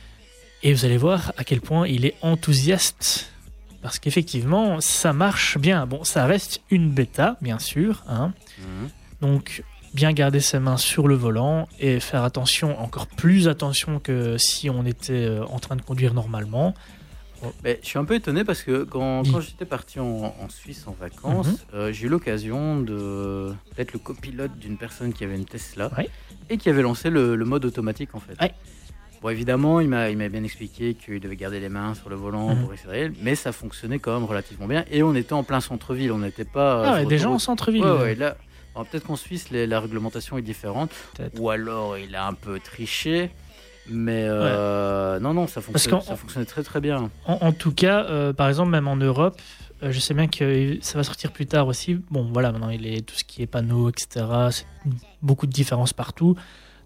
Et 0.64 0.74
vous 0.74 0.86
allez 0.86 0.98
voir 0.98 1.34
à 1.38 1.44
quel 1.44 1.60
point 1.62 1.88
il 1.88 2.06
est 2.06 2.16
enthousiaste. 2.22 3.28
Parce 3.82 3.98
qu'effectivement, 3.98 4.80
ça 4.80 5.12
marche 5.12 5.58
bien. 5.58 5.88
Bon, 5.88 6.04
ça 6.04 6.26
reste 6.28 6.62
une 6.70 6.92
bêta, 6.92 7.38
bien 7.42 7.58
sûr. 7.58 8.04
hein. 8.08 8.32
Mhm. 8.60 8.90
Donc, 9.22 9.64
bien 9.94 10.14
garder 10.14 10.40
ses 10.40 10.60
mains 10.60 10.78
sur 10.78 11.08
le 11.08 11.16
volant 11.16 11.68
et 11.80 12.00
faire 12.00 12.24
attention, 12.24 12.80
encore 12.82 13.08
plus 13.08 13.48
attention 13.48 14.00
que 14.00 14.38
si 14.38 14.70
on 14.70 14.86
était 14.86 15.14
euh, 15.26 15.44
en 15.46 15.60
train 15.60 15.76
de 15.76 15.82
conduire 15.82 16.14
normalement. 16.14 16.74
Mais 17.64 17.80
je 17.82 17.88
suis 17.88 17.98
un 17.98 18.06
peu 18.06 18.14
étonné 18.14 18.44
parce 18.44 18.62
que 18.62 18.84
quand, 18.84 19.24
j'étais 19.42 19.66
parti 19.66 20.00
en, 20.00 20.06
en 20.40 20.50
Suisse 20.50 20.86
en 20.88 20.96
vacances, 21.00 21.48
Mhm. 21.48 21.56
euh, 21.74 21.92
j'ai 21.92 22.06
eu 22.06 22.10
l'occasion 22.10 22.80
d'être 22.82 23.94
le 23.94 24.00
copilote 24.00 24.58
d'une 24.60 24.78
personne 24.78 25.12
qui 25.12 25.24
avait 25.24 25.36
une 25.36 25.46
Tesla 25.46 25.90
Ouais. 25.98 26.08
et 26.52 26.58
qui 26.58 26.70
avait 26.70 26.84
lancé 26.84 27.10
le, 27.10 27.36
le 27.36 27.46
mode 27.46 27.66
automatique 27.66 28.14
en 28.14 28.20
fait. 28.20 28.40
Ouais. 28.40 28.54
Bon, 29.24 29.30
évidemment, 29.30 29.80
il 29.80 29.88
m'a 29.88 30.10
bien 30.12 30.44
expliqué 30.44 30.94
qu'il 30.96 31.20
devait 31.20 31.36
garder 31.36 31.60
les 31.60 31.70
mains 31.70 31.94
sur 31.96 32.10
le 32.10 32.16
volant 32.16 32.54
Mhm. 32.56 32.62
pour 32.64 32.72
accélérer, 32.74 33.12
mais 33.22 33.36
ça 33.36 33.52
fonctionnait 33.52 34.00
quand 34.00 34.14
même 34.14 34.26
relativement 34.28 34.68
bien. 34.68 34.86
Et 34.92 35.02
on 35.04 35.14
était 35.16 35.34
en 35.34 35.44
plein 35.44 35.62
centre-ville, 35.62 36.12
on 36.12 36.20
n'était 36.20 36.46
pas. 36.46 36.76
euh, 36.78 36.84
Ah 36.86 36.94
ouais, 36.94 37.06
déjà 37.06 37.30
en 37.30 37.40
centre-ville. 37.40 37.84
Ouais, 37.84 37.92
ouais, 38.02 38.16
là, 38.16 38.36
alors, 38.76 38.88
peut-être 38.88 39.06
qu'en 39.06 39.16
Suisse, 39.16 39.50
les- 39.50 39.68
la 39.68 39.80
réglementation 39.80 40.38
est 40.38 40.42
différente, 40.42 40.92
ou 41.40 41.50
alors 41.50 41.98
il 41.98 42.16
a 42.16 42.26
un 42.28 42.34
peu 42.34 42.60
triché. 42.60 43.32
Mais 43.88 44.26
euh, 44.30 45.20
non, 45.20 45.34
non, 45.34 45.48
ça 45.48 45.60
fonctionnait, 45.62 45.98
ça 46.02 46.16
fonctionnait 46.16 46.46
très 46.46 46.64
très 46.64 46.80
bien. 46.80 47.10
En, 47.26 47.34
en 47.42 47.52
tout 47.52 47.72
cas, 47.74 48.06
euh, 48.06 48.32
par 48.32 48.48
exemple, 48.48 48.70
même 48.70 48.88
en 48.88 48.96
Europe, 48.96 49.42
euh, 49.82 49.92
je 49.92 50.00
sais 50.00 50.14
bien 50.14 50.28
que 50.28 50.78
ça 50.82 50.98
va 51.00 51.04
sortir 51.04 51.32
plus 51.32 51.48
tard 51.48 51.66
aussi. 51.68 51.96
Bon, 52.12 52.30
voilà, 52.32 52.52
maintenant, 52.52 52.70
il 52.70 52.86
est 52.86 53.02
tout 53.06 53.16
ce 53.16 53.24
qui 53.24 53.42
est 53.42 53.48
panneaux, 53.48 53.90
etc. 53.90 54.26
C'est 54.52 54.66
beaucoup 55.24 55.48
de 55.48 55.52
différences 55.52 55.94
partout. 55.94 56.36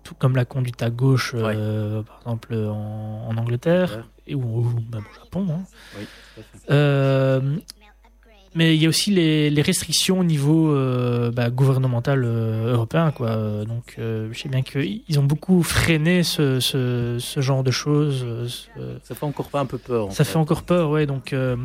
tout 0.04 0.16
comme 0.16 0.36
la 0.36 0.46
conduite 0.46 0.82
à 0.84 0.90
gauche, 0.90 1.34
par 1.34 2.12
exemple 2.22 2.54
en, 2.56 3.28
en 3.30 3.38
Angleterre 3.38 4.06
et, 4.28 4.36
ou, 4.36 4.60
ou 4.60 4.64
même 4.92 5.04
au 5.12 5.16
Japon. 5.20 5.48
hein. 5.50 5.64
Oui, 6.00 6.06
mais 8.56 8.76
il 8.76 8.82
y 8.82 8.86
a 8.86 8.90
aussi 8.90 9.12
les, 9.12 9.50
les 9.50 9.62
restrictions 9.62 10.20
au 10.20 10.24
niveau 10.24 10.72
euh, 10.74 11.30
bah, 11.32 11.50
gouvernemental 11.50 12.24
euh, 12.26 12.74
européen. 12.74 13.12
Quoi. 13.12 13.66
Donc 13.66 13.96
euh, 14.00 14.30
je 14.32 14.40
sais 14.40 14.50
bien 14.50 14.62
qu'ils 14.64 15.20
ont 15.20 15.24
beaucoup 15.24 15.62
freiné 15.62 16.24
ce, 16.24 16.60
ce, 16.60 17.18
ce 17.20 17.42
genre 17.42 17.64
de 17.64 17.72
choses. 17.72 18.26
ce- 18.48 18.98
Ça 19.04 19.14
fait 19.16 19.26
encore 19.26 19.50
pas 19.50 19.60
un 19.60 19.66
peu 19.66 19.78
peur. 19.78 20.08
en 20.08 20.12
ça 20.12 20.24
fait 20.24 20.38
encore 20.38 20.64
peur, 20.64 20.90
ouais. 20.90 21.06
Donc, 21.06 21.34
euh, 21.34 21.56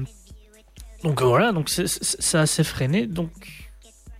donc 1.04 1.22
voilà, 1.22 1.52
donc 1.52 1.70
c'est 1.70 2.38
assez 2.38 2.64
freiné. 2.64 3.06
Donc, 3.06 3.30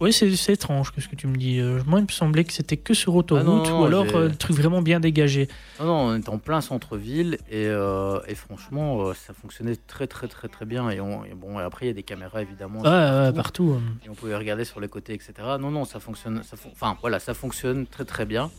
oui, 0.01 0.12
c'est 0.12 0.53
étrange 0.53 0.92
ce 0.98 1.09
que 1.09 1.14
tu 1.16 1.26
me 1.26 1.36
dis. 1.36 1.59
Euh, 1.61 1.80
Moi, 1.86 2.01
il 2.01 2.05
me 2.07 2.09
semblait 2.11 2.44
que 2.44 2.53
c'était 2.53 2.76
que 2.76 2.94
sur 2.94 3.14
autoroute 3.14 3.44
Ah 3.46 3.48
non, 3.51 3.62
non, 3.62 3.80
ou 3.82 3.84
alors 3.84 4.07
euh, 4.14 4.28
des 4.28 4.36
trucs 4.36 4.57
vraiment 4.57 4.80
bien 4.82 4.98
dégagés. 5.01 5.48
Non, 5.78 5.86
non, 5.86 5.94
on 5.94 6.14
est 6.16 6.28
en 6.28 6.38
plein 6.38 6.61
centre-ville 6.61 7.38
et, 7.51 7.66
euh, 7.66 8.18
et 8.26 8.34
franchement, 8.34 9.03
euh, 9.09 9.14
ça 9.14 9.34
fonctionnait 9.34 9.76
très, 9.86 10.07
très, 10.07 10.26
très, 10.28 10.48
très 10.48 10.64
bien. 10.64 10.88
Et, 10.90 11.01
on, 11.01 11.24
et 11.24 11.34
bon, 11.34 11.61
et 11.61 11.62
après, 11.62 11.86
il 11.86 11.88
y 11.88 11.92
a 11.92 11.94
des 11.94 12.03
caméras 12.03 12.42
évidemment. 12.42 12.80
Ouais, 12.80 13.32
partout. 13.32 13.34
partout. 13.34 13.70
euh. 13.76 14.07
Et 14.07 14.09
on 14.09 14.14
pouvait 14.14 14.36
regarder 14.36 14.64
sur 14.64 14.80
les 14.80 14.88
côtés, 14.88 15.12
etc. 15.12 15.32
Non, 15.61 15.70
non, 15.70 15.84
ça 15.84 16.01
fonctionne. 16.01 16.42
Ça 16.44 16.57
fon- 16.57 16.70
Enfin, 16.72 16.96
voilà, 17.01 17.18
ça 17.20 17.34
fonctionne 17.34 17.86
très, 17.86 18.05
très 18.05 18.24
bien. 18.26 18.51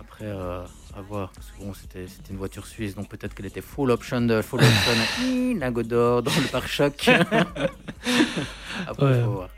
Après, 0.00 0.30
à 0.30 1.00
voir. 1.08 1.30
Parce 1.34 1.48
que 1.50 1.64
bon, 1.64 1.72
c'était 1.74 2.06
une 2.30 2.36
voiture 2.36 2.66
suisse, 2.66 2.94
donc 2.94 3.08
peut-être 3.08 3.34
qu'elle 3.34 3.46
était 3.46 3.60
full 3.60 3.90
option 3.90 4.20
de 4.20 4.40
full 4.42 4.60
option. 4.60 5.56
Lingot 5.58 5.82
d'or 5.84 6.22
dans 6.22 6.30
le 6.32 6.48
pare-choc. 6.50 7.08
Après, 8.86 9.06
Ouais. 9.06 9.22
faut 9.22 9.30
voir. 9.30 9.48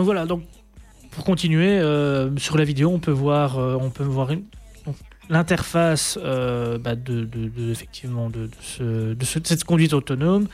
Donc 0.00 0.06
voilà, 0.06 0.24
donc 0.24 0.44
pour 1.10 1.24
continuer, 1.24 1.78
euh, 1.78 2.34
sur 2.38 2.56
la 2.56 2.64
vidéo, 2.64 2.88
on 2.90 3.00
peut 3.00 3.10
voir, 3.10 3.58
euh, 3.58 3.76
on 3.78 3.90
peut 3.90 4.02
voir 4.02 4.30
l'interface 5.28 6.18
euh, 6.24 6.78
bah, 6.78 6.94
de, 6.94 7.24
de- 7.26 7.70
effectivement 7.70 8.30
de, 8.30 8.48
ce- 8.62 9.14
cette 9.44 9.64
conduite 9.64 9.92
autonome. 9.92 10.48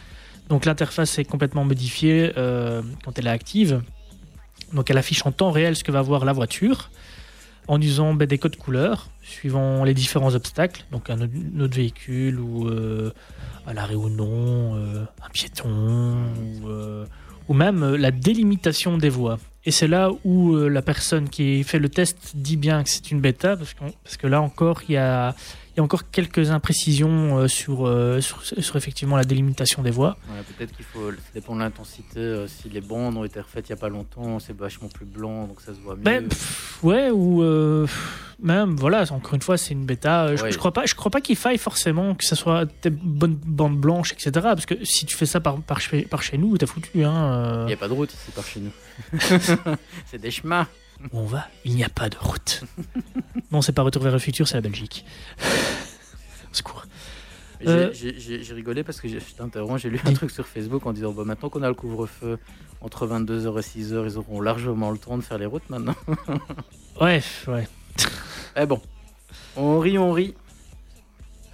Donc 0.49 0.65
l'interface 0.65 1.21
est 1.21 1.25
complètement 1.25 1.65
modifiée 1.65 2.33
quand 2.35 3.17
elle 3.17 3.29
est 3.29 3.31
active. 3.31 3.83
Donc 4.73 4.91
elle 4.91 4.99
affiche 4.99 5.25
en 5.25 5.31
temps 5.31 5.53
réel 5.53 5.77
ce 5.77 5.85
que 5.85 5.93
va 5.93 6.03
voir 6.03 6.25
la 6.25 6.33
voiture 6.33 6.91
en 7.69 7.81
usant 7.81 8.13
bah, 8.15 8.27
des 8.27 8.39
codes 8.39 8.57
couleurs 8.57 9.07
suivant 9.23 9.85
les 9.85 9.95
différents 9.95 10.35
obstacles. 10.35 10.85
Donc 10.91 11.09
un 11.09 11.21
autre, 11.61 11.77
véhicule 11.77 12.41
ou 12.41 12.69
à 13.65 13.75
l'arrêt 13.75 13.95
ou 13.95 14.09
non, 14.09 14.75
un 14.75 15.31
piéton 15.33 16.17
ou, 16.65 16.69
ou 17.49 17.55
même 17.55 17.83
euh, 17.83 17.97
la 17.97 18.11
délimitation 18.11 18.99
des 18.99 19.09
voies. 19.09 19.39
Et 19.65 19.71
c'est 19.71 19.89
là 19.89 20.11
où 20.25 20.55
euh, 20.55 20.69
la 20.69 20.83
personne 20.83 21.29
qui 21.29 21.65
fait 21.65 21.79
le 21.79 21.89
test 21.89 22.33
dit 22.37 22.57
bien 22.57 22.83
que 22.85 22.89
c'est 22.89 23.11
une 23.11 23.21
bêta, 23.21 23.57
parce, 23.57 23.75
parce 24.05 24.17
que 24.17 24.27
là 24.27 24.41
encore, 24.41 24.83
il 24.89 24.93
y 24.93 24.97
a, 24.97 25.35
il 25.77 25.81
y 25.81 25.83
a 25.83 25.85
encore 25.85 26.11
quelques 26.11 26.51
imprécisions 26.51 27.37
euh, 27.39 27.49
sur, 27.49 27.87
euh, 27.87 28.23
sur, 28.23 28.43
sur 28.43 28.77
effectivement 28.77 29.17
la 29.19 29.25
délimitation 29.25 29.83
des 29.83 29.91
voies. 29.91 30.17
Ouais, 30.31 30.43
peut-être 30.57 30.75
qu'il 30.75 30.87
faut. 30.87 31.11
Ça 31.13 31.19
dépend 31.35 31.55
de 31.55 31.61
l'intensité. 31.61 32.19
euh, 32.19 32.47
si 32.49 32.71
les 32.71 32.81
bandes 32.81 33.17
ont 33.19 33.25
été 33.25 33.39
refaites 33.41 33.69
il 33.69 33.73
n'y 33.73 33.79
a 33.79 33.81
pas 33.81 33.91
longtemps, 33.91 34.39
c'est 34.39 34.57
vachement 34.57 34.89
plus 34.89 35.05
blanc, 35.05 35.47
donc 35.47 35.61
ça 35.61 35.75
se 35.75 35.81
voit 35.81 35.95
mieux. 35.97 36.03
Ben, 36.03 36.29
pff, 36.29 36.79
ouais, 36.83 37.11
ou 37.11 37.43
euh, 37.43 37.87
même, 38.43 38.75
voilà, 38.77 39.05
encore 39.13 39.35
une 39.35 39.43
fois, 39.43 39.59
c'est 39.59 39.73
une 39.75 39.85
bêta. 39.85 40.35
Je, 40.35 40.43
Ouais. 40.45 40.51
je 40.53 40.57
crois 40.59 40.73
pas, 40.73 40.87
je 40.87 40.95
crois 40.95 41.11
pas 41.11 41.21
qu'il 41.21 41.37
faille 41.37 41.59
forcément 41.59 42.15
que 42.15 42.25
ce 42.25 42.35
soit 42.35 42.65
des 42.83 42.89
bonnes 42.91 43.35
bandes 43.45 43.79
blanches, 43.79 44.13
etc. 44.13 44.31
Parce 44.33 44.65
que 44.67 44.83
si 44.83 45.05
tu 45.05 45.15
fais 45.15 45.27
ça 45.27 45.41
par, 45.41 45.61
par, 45.61 45.81
chez, 45.83 46.03
par 46.03 46.23
chez 46.23 46.39
nous, 46.39 46.57
t'as 46.57 46.67
foutu. 46.67 47.05
Hein, 47.05 47.15
euh, 47.35 47.63
Il 47.65 47.67
n'y 47.67 47.73
a 47.75 47.77
pas 47.77 47.89
de 47.89 47.93
route 47.93 48.13
ici 48.15 48.31
par 48.35 48.45
chez 48.47 48.61
nous. 48.61 48.73
c'est 50.07 50.19
des 50.21 50.31
chemins. 50.31 50.67
Où 51.13 51.19
on 51.21 51.25
va, 51.27 51.47
il 51.65 51.75
n'y 51.75 51.85
a 51.85 51.89
pas 51.89 52.09
de 52.09 52.17
route. 52.19 52.63
non, 53.53 53.61
c'est 53.63 53.73
pas 53.73 53.83
Retour 53.83 54.03
vers 54.03 54.13
le 54.13 54.19
futur, 54.19 54.49
c'est 54.49 54.55
la 54.55 54.61
Belgique. 54.63 55.05
Au 56.51 56.55
secours. 56.55 56.85
J'ai- 57.61 57.69
Euh. 57.69 57.93
J'ai 57.93 58.55
rigolé 58.55 58.83
parce 58.85 59.01
que 59.01 59.09
je 59.09 59.19
t'interromps, 59.19 59.81
j'ai 59.81 59.89
lu 59.91 59.99
un 60.05 60.13
truc 60.13 60.31
sur 60.31 60.47
Facebook 60.47 60.85
en 60.87 60.93
disant 60.93 61.13
bah, 61.13 61.25
maintenant 61.25 61.49
qu'on 61.49 61.63
a 61.63 61.69
le 61.69 61.75
couvre-feu 61.75 62.39
entre 62.83 63.07
22h 63.07 63.59
et 63.59 63.63
6h, 63.83 64.05
ils 64.07 64.19
auront 64.19 64.41
largement 64.43 64.91
le 64.91 64.99
temps 64.99 65.17
de 65.17 65.23
faire 65.23 65.39
les 65.39 65.47
routes 65.47 65.69
maintenant. 65.71 65.95
Ouais, 67.01 67.23
ouais. 67.49 67.69
Eh 68.57 68.65
bon, 68.65 68.81
on 69.55 69.79
rit, 69.79 69.99
on 69.99 70.13
rit. 70.13 70.35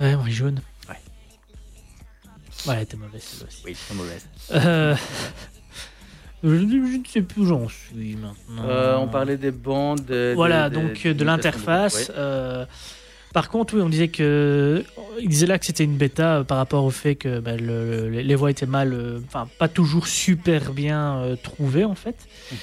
Ouais, 0.00 0.14
Henri 0.14 0.30
Jaune. 0.32 0.60
Ouais. 0.88 0.96
Ouais, 2.66 2.82
était 2.84 2.96
mauvaise 2.96 3.44
aussi. 3.46 3.62
Oui, 3.64 3.76
c'est 3.76 3.94
mauvaise. 3.94 4.26
Euh, 4.52 4.94
Je, 6.42 6.48
ne 6.48 7.04
sais 7.06 7.22
plus 7.22 7.42
où 7.42 7.46
j'en 7.46 7.68
suis 7.68 8.16
maintenant. 8.16 8.68
Euh, 8.68 8.96
on 8.96 9.08
parlait 9.08 9.36
des 9.36 9.50
bandes. 9.52 10.00
des- 10.04 10.34
Voilà, 10.34 10.68
des- 10.70 10.76
donc 10.76 10.92
des 11.02 11.08
euh, 11.10 11.14
de 11.14 11.24
l'interface. 11.24 12.10
euh, 12.16 12.64
par 13.32 13.48
contre, 13.48 13.74
oui, 13.74 13.80
on 13.82 13.88
disait 13.88 14.08
que. 14.08 14.84
Il 15.20 15.28
disait 15.28 15.46
là 15.46 15.58
que 15.58 15.64
c'était 15.66 15.84
une 15.84 15.96
bêta 15.96 16.44
par 16.46 16.58
rapport 16.58 16.84
au 16.84 16.90
fait 16.90 17.14
que 17.14 17.38
bah, 17.40 17.56
le- 17.56 18.08
le- 18.10 18.20
les 18.20 18.34
voies 18.34 18.50
étaient 18.50 18.66
mal. 18.66 18.94
Enfin, 19.26 19.48
pas 19.58 19.68
toujours 19.68 20.06
super 20.06 20.72
bien 20.72 21.36
trouvées 21.42 21.84
en 21.84 21.94
fait. 21.94 22.16
Mhm. 22.50 22.58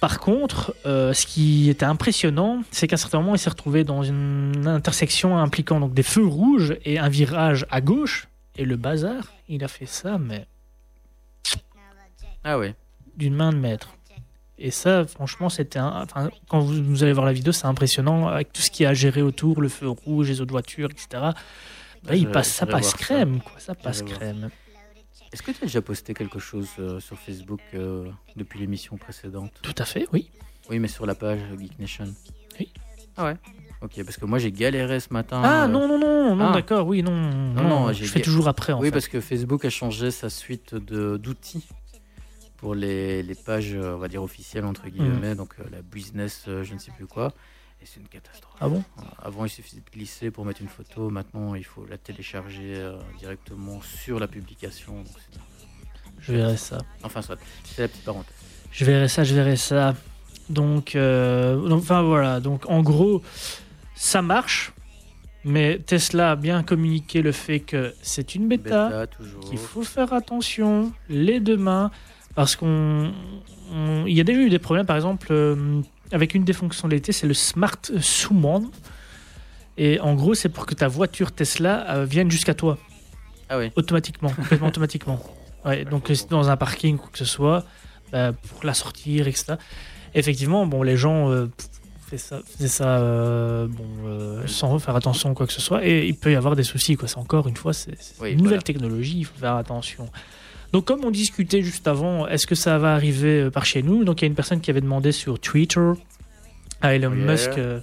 Par 0.00 0.20
contre, 0.20 0.74
euh, 0.84 1.14
ce 1.14 1.24
qui 1.26 1.70
était 1.70 1.86
impressionnant, 1.86 2.62
c'est 2.70 2.86
qu'à 2.86 2.94
un 2.94 2.98
certain 2.98 3.20
moment, 3.20 3.34
il 3.34 3.38
s'est 3.38 3.48
retrouvé 3.48 3.84
dans 3.84 4.02
une 4.02 4.66
intersection 4.66 5.38
impliquant 5.38 5.80
donc 5.80 5.94
des 5.94 6.02
feux 6.02 6.26
rouges 6.26 6.74
et 6.84 6.98
un 6.98 7.08
virage 7.08 7.64
à 7.70 7.80
gauche. 7.80 8.28
Et 8.56 8.66
le 8.66 8.76
bazar, 8.76 9.32
il 9.48 9.64
a 9.64 9.68
fait 9.68 9.86
ça, 9.86 10.18
mais 10.18 10.44
Ah 12.44 12.58
ouais. 12.58 12.74
d'une 13.16 13.34
main 13.34 13.52
de 13.52 13.58
maître. 13.58 13.94
Et 14.58 14.70
ça, 14.70 15.04
franchement, 15.04 15.48
c'était 15.48 15.78
un. 15.80 16.02
Enfin, 16.02 16.30
quand 16.48 16.60
vous, 16.60 16.82
vous 16.84 17.02
allez 17.02 17.12
voir 17.12 17.26
la 17.26 17.32
vidéo, 17.32 17.52
c'est 17.52 17.66
impressionnant 17.66 18.28
avec 18.28 18.52
tout 18.52 18.62
ce 18.62 18.70
qui 18.70 18.84
a 18.84 18.90
à 18.90 18.94
gérer 18.94 19.20
autour, 19.22 19.60
le 19.60 19.68
feu 19.68 19.88
rouge, 19.88 20.28
les 20.28 20.40
autres 20.40 20.52
voitures, 20.52 20.90
etc. 20.90 21.08
Bah, 22.04 22.14
il 22.14 22.28
passe, 22.30 22.48
ça 22.50 22.66
passe 22.66 22.90
ça. 22.90 22.96
crème, 22.98 23.40
quoi. 23.40 23.58
Ça 23.58 23.74
passe 23.74 24.02
crème. 24.02 24.50
Est-ce 25.32 25.42
que 25.42 25.50
tu 25.50 25.58
as 25.64 25.66
déjà 25.66 25.80
posté 25.82 26.14
quelque 26.14 26.38
chose 26.38 26.68
euh, 26.78 27.00
sur 27.00 27.18
Facebook 27.18 27.60
euh, 27.74 28.06
depuis 28.36 28.60
l'émission 28.60 28.96
précédente? 28.96 29.50
Tout 29.62 29.74
à 29.78 29.84
fait, 29.84 30.06
oui. 30.12 30.30
Oui, 30.70 30.78
mais 30.78 30.86
sur 30.86 31.06
la 31.06 31.16
page 31.16 31.40
Geek 31.58 31.76
Nation. 31.80 32.14
Oui. 32.60 32.70
Ah 33.16 33.24
ouais. 33.24 33.36
Ok, 33.82 34.02
parce 34.04 34.16
que 34.16 34.24
moi 34.24 34.38
j'ai 34.38 34.52
galéré 34.52 35.00
ce 35.00 35.12
matin. 35.12 35.42
Ah 35.44 35.64
euh, 35.64 35.66
non, 35.68 35.88
non, 35.88 35.98
non, 35.98 36.36
non, 36.36 36.48
ah. 36.50 36.52
d'accord, 36.54 36.86
oui, 36.86 37.02
non. 37.02 37.10
Non, 37.12 37.62
non, 37.68 37.88
je 37.92 38.04
j'ai 38.04 38.06
fais 38.06 38.20
toujours 38.20 38.46
après, 38.48 38.72
en 38.72 38.78
Oui, 38.80 38.86
fait. 38.88 38.92
parce 38.92 39.08
que 39.08 39.20
Facebook 39.20 39.64
a 39.64 39.70
changé 39.70 40.10
sa 40.12 40.30
suite 40.30 40.74
de- 40.76 41.16
d'outils 41.16 41.66
pour 42.56 42.74
les, 42.74 43.22
les 43.22 43.34
pages, 43.34 43.74
euh, 43.74 43.94
on 43.94 43.98
va 43.98 44.08
dire, 44.08 44.22
officielles, 44.22 44.64
entre 44.64 44.88
guillemets, 44.88 45.34
donc 45.34 45.54
euh, 45.58 45.64
la 45.70 45.82
business, 45.82 46.44
euh, 46.48 46.64
je 46.64 46.74
ne 46.74 46.78
sais 46.78 46.92
plus 46.92 47.06
quoi. 47.06 47.32
Et 47.82 47.86
c'est 47.86 48.00
une 48.00 48.08
catastrophe. 48.08 48.56
Ah 48.60 48.68
bon 48.68 48.82
Avant, 49.22 49.44
il 49.44 49.50
suffisait 49.50 49.82
de 49.84 49.90
glisser 49.90 50.30
pour 50.30 50.44
mettre 50.44 50.62
une 50.62 50.68
photo. 50.68 51.10
Maintenant, 51.10 51.54
il 51.54 51.64
faut 51.64 51.84
la 51.86 51.98
télécharger 51.98 52.82
directement 53.18 53.80
sur 53.82 54.18
la 54.18 54.26
publication. 54.26 54.94
donc 55.02 55.06
Je 56.20 56.32
verrai 56.32 56.56
ça. 56.56 56.78
Enfin, 57.02 57.20
soit. 57.20 57.38
C'est 57.64 57.82
la 57.82 57.88
petite 57.88 58.04
parenthèse. 58.04 58.34
Je 58.70 58.84
verrai 58.84 59.08
ça, 59.08 59.22
je 59.22 59.34
verrai 59.34 59.56
ça. 59.56 59.94
Donc, 60.48 60.96
euh, 60.96 61.70
enfin 61.70 62.02
voilà. 62.02 62.40
Donc, 62.40 62.68
en 62.68 62.82
gros, 62.82 63.22
ça 63.94 64.22
marche. 64.22 64.72
Mais 65.44 65.78
Tesla 65.78 66.32
a 66.32 66.36
bien 66.36 66.62
communiqué 66.62 67.20
le 67.20 67.30
fait 67.30 67.60
que 67.60 67.94
c'est 68.00 68.34
une 68.34 68.48
bêta. 68.48 68.88
Bêta, 68.88 69.06
qu'il 69.48 69.58
faut 69.58 69.82
faire 69.82 70.12
attention 70.14 70.92
les 71.10 71.38
deux 71.38 71.58
mains 71.58 71.90
parce 72.34 72.56
qu'on 72.56 73.12
on- 73.72 74.06
il 74.06 74.14
y 74.14 74.20
a 74.20 74.24
déjà 74.24 74.40
eu 74.40 74.50
des 74.50 74.58
problèmes 74.58 74.86
par 74.86 74.96
exemple 74.96 75.28
euh, 75.30 75.80
avec 76.12 76.34
une 76.34 76.44
des 76.44 76.52
fonctionnalités 76.52 77.12
c'est 77.12 77.26
le 77.26 77.34
smart 77.34 77.76
summon 78.00 78.70
et 79.76 79.98
en 80.00 80.14
gros 80.14 80.34
c'est 80.34 80.48
pour 80.48 80.66
que 80.66 80.74
ta 80.74 80.88
voiture 80.88 81.32
Tesla 81.32 81.84
euh, 81.90 82.04
vienne 82.04 82.30
jusqu'à 82.30 82.54
toi. 82.54 82.78
Ah 83.48 83.58
oui. 83.58 83.70
automatiquement 83.76 84.30
complètement 84.36 84.68
automatiquement. 84.68 85.20
Ouais, 85.64 85.84
donc 85.84 86.08
si 86.14 86.24
t'es 86.24 86.30
dans 86.30 86.48
un 86.50 86.56
parking 86.56 86.94
ou 86.96 86.98
quoi 86.98 87.10
que 87.12 87.18
ce 87.18 87.24
soit 87.24 87.64
bah, 88.12 88.32
pour 88.32 88.64
la 88.64 88.74
sortir 88.74 89.26
etc 89.28 89.54
effectivement 90.14 90.66
bon 90.66 90.82
les 90.82 90.96
gens 90.96 91.30
euh, 91.30 91.46
faisaient 92.06 92.18
ça, 92.18 92.40
faisaient 92.44 92.68
ça 92.68 92.98
euh, 92.98 93.66
bon, 93.66 93.84
euh, 94.06 94.46
sans 94.46 94.78
faire 94.78 94.94
attention 94.96 95.30
ou 95.30 95.34
quoi 95.34 95.46
que 95.46 95.52
ce 95.52 95.60
soit. 95.62 95.84
Et 95.86 96.06
il 96.06 96.14
peut 96.16 96.30
y 96.32 96.36
avoir 96.36 96.54
des 96.54 96.62
soucis 96.62 96.96
quoi. 96.96 97.08
C'est 97.08 97.18
encore 97.18 97.48
une 97.48 97.56
fois 97.56 97.72
c'est 97.72 97.96
c'est 98.00 98.20
Oui, 98.20 98.30
une 98.32 98.38
nouvelle 98.38 98.50
voilà. 98.50 98.62
technologie 98.62 99.18
il 99.18 99.24
faut 99.24 99.38
faire 99.38 99.56
attention 99.56 100.08
donc 100.74 100.84
comme 100.86 101.04
on 101.04 101.10
discutait 101.12 101.62
juste 101.62 101.86
avant 101.86 102.26
est-ce 102.26 102.46
que 102.48 102.56
ça 102.56 102.78
va 102.78 102.94
arriver 102.94 103.42
euh, 103.42 103.50
par 103.50 103.64
chez 103.64 103.82
nous? 103.82 104.02
Donc 104.04 104.20
il 104.20 104.24
y 104.24 104.26
a 104.26 104.28
une 104.28 104.34
personne 104.34 104.60
qui 104.60 104.70
avait 104.72 104.80
demandé 104.80 105.12
sur 105.12 105.38
Twitter 105.38 105.86
à 106.82 106.94
Elon 106.96 107.14
Yeah. 107.14 107.26
Musk 107.30 107.50
euh, 107.56 107.78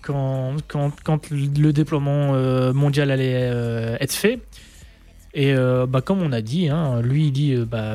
quand, 0.00 0.54
quand, 0.68 0.92
quand 1.02 1.28
le 1.30 1.72
déploiement 1.72 2.34
euh, 2.34 2.72
mondial 2.72 3.10
allait 3.10 3.50
euh, 3.52 3.96
être 4.00 4.14
fait 4.14 4.38
et 5.34 5.54
bah, 5.88 6.00
comme 6.00 6.22
on 6.22 6.32
a 6.32 6.40
dit, 6.40 6.68
hein, 6.68 7.00
lui 7.02 7.26
il 7.26 7.32
dit 7.32 7.54
bah 7.56 7.94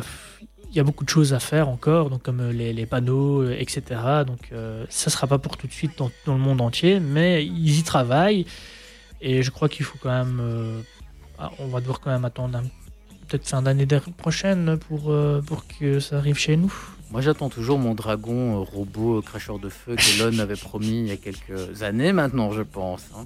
il 0.69 0.75
y 0.75 0.79
a 0.79 0.83
beaucoup 0.83 1.03
de 1.05 1.09
choses 1.09 1.33
à 1.33 1.39
faire 1.39 1.67
encore, 1.69 2.09
donc 2.09 2.21
comme 2.23 2.49
les, 2.51 2.71
les 2.73 2.85
panneaux, 2.85 3.49
etc. 3.49 3.81
Donc 4.27 4.51
ça 4.89 5.09
sera 5.09 5.27
pas 5.27 5.37
pour 5.37 5.55
tout 5.57 5.67
de 5.67 5.71
suite 5.73 5.97
dans, 5.97 6.11
dans 6.25 6.33
le 6.33 6.39
monde 6.39 6.59
entier, 6.61 6.99
mais 7.01 7.45
ils 7.45 7.79
y 7.79 7.83
travaillent 7.83 8.45
et 9.21 9.41
je 9.43 9.51
crois 9.51 9.67
qu'il 9.69 9.85
faut 9.85 9.97
quand 10.01 10.11
même, 10.17 10.41
ah, 11.39 11.51
on 11.59 11.67
va 11.67 11.79
devoir 11.81 11.99
quand 12.01 12.11
même 12.11 12.23
attendre 12.25 12.57
un- 12.59 12.69
peut-être 13.37 13.49
fin 13.49 13.61
d'année 13.61 13.85
prochaine 14.17 14.77
pour 14.77 15.11
euh, 15.11 15.41
pour 15.45 15.65
que 15.67 15.99
ça 15.99 16.17
arrive 16.17 16.37
chez 16.37 16.55
nous. 16.57 16.73
Moi, 17.11 17.21
j'attends 17.21 17.49
toujours 17.49 17.77
mon 17.79 17.93
dragon 17.93 18.55
euh, 18.61 18.63
robot 18.63 19.17
euh, 19.17 19.21
cracheur 19.21 19.59
de 19.59 19.69
feu 19.69 19.95
que 19.95 20.21
Elon 20.23 20.39
avait 20.39 20.55
promis 20.55 20.99
il 21.01 21.07
y 21.07 21.11
a 21.11 21.17
quelques 21.17 21.83
années 21.83 22.13
maintenant, 22.13 22.51
je 22.51 22.61
pense. 22.61 23.05
Hein. 23.15 23.25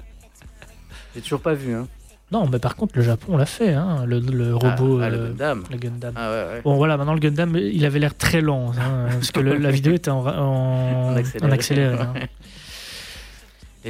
J'ai 1.15 1.21
toujours 1.21 1.41
pas 1.41 1.53
vu. 1.53 1.73
Hein. 1.73 1.87
Non, 2.31 2.47
mais 2.47 2.59
par 2.59 2.75
contre, 2.75 2.93
le 2.95 3.01
Japon 3.01 3.37
l'a 3.37 3.45
fait, 3.47 3.73
hein, 3.73 4.03
le, 4.05 4.19
le 4.19 4.53
robot. 4.55 4.99
Ah, 5.01 5.05
ah, 5.05 5.09
le 5.09 5.27
Gundam. 5.29 5.63
le 5.71 5.77
Gundam. 5.77 6.13
Ah 6.15 6.29
ouais, 6.29 6.35
ouais. 6.53 6.61
Bon, 6.63 6.75
voilà, 6.75 6.95
maintenant 6.97 7.13
le 7.15 7.19
Gundam, 7.19 7.55
il 7.55 7.83
avait 7.85 7.97
l'air 7.99 8.15
très 8.15 8.41
lent, 8.41 8.71
hein, 8.79 9.07
parce 9.11 9.31
que 9.31 9.39
le- 9.39 9.57
la 9.57 9.71
vidéo 9.71 9.93
était 9.93 10.11
en, 10.11 10.25
en, 10.27 11.09
En 11.13 11.15
accéléré. 11.15 11.47
en 11.47 11.51
accéléré, 11.51 11.95
hein. 11.95 12.13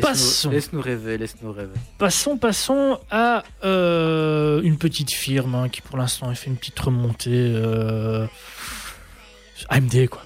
Passons. 0.01 0.51
Laisse-nous 0.51 0.81
rêver, 0.81 1.17
laisse-nous 1.17 1.51
rêver. 1.51 1.73
Passons, 1.97 2.37
passons 2.37 2.99
à 3.09 3.43
euh, 3.63 4.61
une 4.61 4.77
petite 4.77 5.11
firme 5.11 5.55
hein, 5.55 5.69
qui, 5.69 5.81
pour 5.81 5.97
l'instant, 5.97 6.29
a 6.29 6.35
fait 6.35 6.47
une 6.49 6.57
petite 6.57 6.79
remontée. 6.79 7.31
euh, 7.33 8.27
AMD, 9.69 10.07
quoi. 10.07 10.23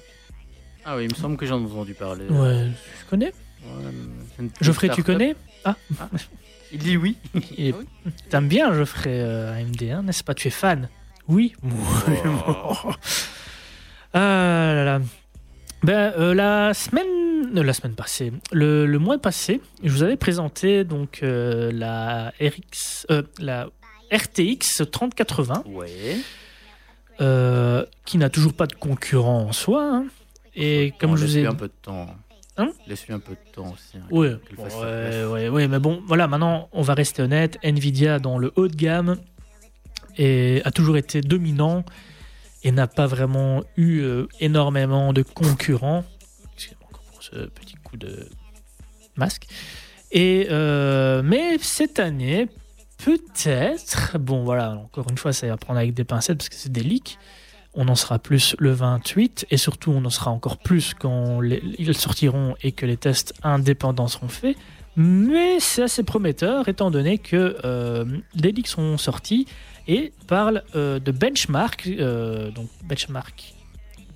Ah 0.85 0.97
oui, 0.97 1.05
il 1.05 1.09
me 1.11 1.15
semble 1.15 1.37
que 1.37 1.45
j'en 1.45 1.61
ai 1.61 1.65
entendu 1.65 1.93
parler. 1.93 2.25
Ouais, 2.27 2.67
tu 2.99 3.05
connais 3.09 3.33
Ouais, 3.65 4.47
Geoffrey, 4.59 4.89
tu 4.89 5.01
connais? 5.03 5.35
Ah, 5.63 5.75
Il 6.73 6.79
dit 6.79 6.97
oui. 6.97 7.15
est- 7.57 7.73
t'aimes 8.29 8.49
bien 8.49 8.73
Geoffrey 8.73 9.11
euh, 9.21 9.57
AMD, 9.57 9.81
hein, 9.83 10.03
n'est-ce 10.03 10.23
pas? 10.25 10.33
Tu 10.33 10.49
es 10.49 10.51
fan? 10.51 10.89
Oui. 11.29 11.53
Ah 14.15 14.71
là 14.75 14.83
là. 14.85 15.01
Ben, 15.83 16.13
euh, 16.17 16.33
la 16.33 16.73
semaine, 16.73 17.57
euh, 17.57 17.63
la 17.63 17.73
semaine 17.73 17.95
passée, 17.95 18.31
le, 18.51 18.85
le 18.85 18.99
mois 18.99 19.17
passé, 19.17 19.59
je 19.83 19.89
vous 19.91 20.03
avais 20.03 20.15
présenté 20.15 20.83
donc 20.85 21.19
euh, 21.23 21.71
la 21.73 22.31
RX, 22.39 23.05
la 23.39 23.67
RTX 24.11 24.83
3080, 24.89 25.63
Ouais. 25.67 25.89
euh, 27.19 27.85
qui 28.05 28.17
n'a 28.17 28.29
toujours 28.29 28.53
pas 28.53 28.67
de 28.67 28.73
concurrent 28.73 29.41
en 29.41 29.51
soi. 29.51 29.83
hein. 29.93 30.05
Et 30.55 30.93
comme 30.99 31.17
je 31.17 31.25
vous 31.25 31.37
ai, 31.37 31.45
un 31.45 31.53
peu 31.55 31.67
de 31.67 31.73
temps. 31.81 32.07
Hein 32.55 32.69
Laisse-lui 32.85 33.13
un 33.15 33.19
peu 33.19 33.33
de 33.33 33.51
temps 33.51 33.73
aussi. 33.73 33.97
hein, 33.97 34.05
bon, 34.11 34.19
ouais, 34.21 35.25
ouais, 35.25 35.49
ouais, 35.49 35.67
mais 35.67 35.79
bon, 35.79 36.01
voilà, 36.05 36.27
maintenant 36.27 36.69
on 36.71 36.83
va 36.83 36.93
rester 36.93 37.23
honnête. 37.23 37.57
Nvidia 37.63 38.19
dans 38.19 38.37
le 38.37 38.53
haut 38.55 38.67
de 38.67 38.75
gamme 38.75 39.17
et 40.17 40.61
a 40.63 40.69
toujours 40.71 40.95
été 40.95 41.21
dominant 41.21 41.83
et 42.63 42.71
n'a 42.71 42.87
pas 42.87 43.07
vraiment 43.07 43.63
eu 43.77 43.99
euh, 43.99 44.27
énormément 44.39 45.13
de 45.13 45.21
concurrents. 45.21 46.03
Excusez-moi 46.55 46.87
encore 46.89 47.03
pour 47.11 47.23
ce 47.23 47.47
petit 47.47 47.75
coup 47.83 47.97
de 47.97 48.27
masque. 49.15 49.47
Et 50.11 50.47
euh, 50.51 51.21
mais 51.23 51.57
cette 51.59 51.99
année, 51.99 52.47
peut-être, 53.03 54.17
bon 54.19 54.43
voilà, 54.43 54.71
encore 54.71 55.07
une 55.09 55.17
fois, 55.17 55.33
c'est 55.33 55.49
à 55.49 55.57
prendre 55.57 55.79
avec 55.79 55.93
des 55.93 56.03
pincettes 56.03 56.37
parce 56.37 56.49
que 56.49 56.55
c'est 56.55 56.71
des 56.71 56.83
leaks. 56.83 57.17
On 57.75 57.87
en 57.87 57.95
sera 57.95 58.19
plus 58.19 58.55
le 58.59 58.71
28 58.71 59.47
et 59.49 59.57
surtout 59.57 59.91
on 59.91 60.05
en 60.05 60.11
sera 60.11 60.29
encore 60.29 60.57
plus 60.57 60.93
quand 60.93 61.41
ils 61.41 61.95
sortiront 61.95 62.55
et 62.61 62.71
que 62.71 62.85
les 62.85 62.97
tests 62.97 63.33
indépendants 63.41 64.07
seront 64.07 64.27
faits. 64.27 64.55
Mais 64.95 65.59
c'est 65.59 65.81
assez 65.81 66.03
prometteur 66.03 66.69
étant 66.69 66.91
donné 66.91 67.17
que 67.17 67.57
euh, 67.65 68.05
les 68.35 68.51
leaks 68.51 68.67
sont 68.67 68.97
sortis 68.99 69.47
et 69.87 70.13
parlent 70.27 70.63
euh, 70.75 70.99
de 70.99 71.11
benchmark. 71.11 71.87
euh, 71.87 72.51
donc 72.51 72.69
benchmark, 72.83 73.53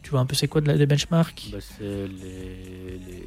tu 0.04 0.10
vois 0.12 0.20
un 0.22 0.26
peu 0.26 0.36
c'est 0.36 0.48
quoi 0.48 0.62
de 0.62 0.68
la- 0.68 0.78
des 0.78 0.86
benchmarks? 0.86 1.50
Bah, 1.52 1.58
c'est 1.62 1.84
les, 1.84 3.00
les... 3.08 3.24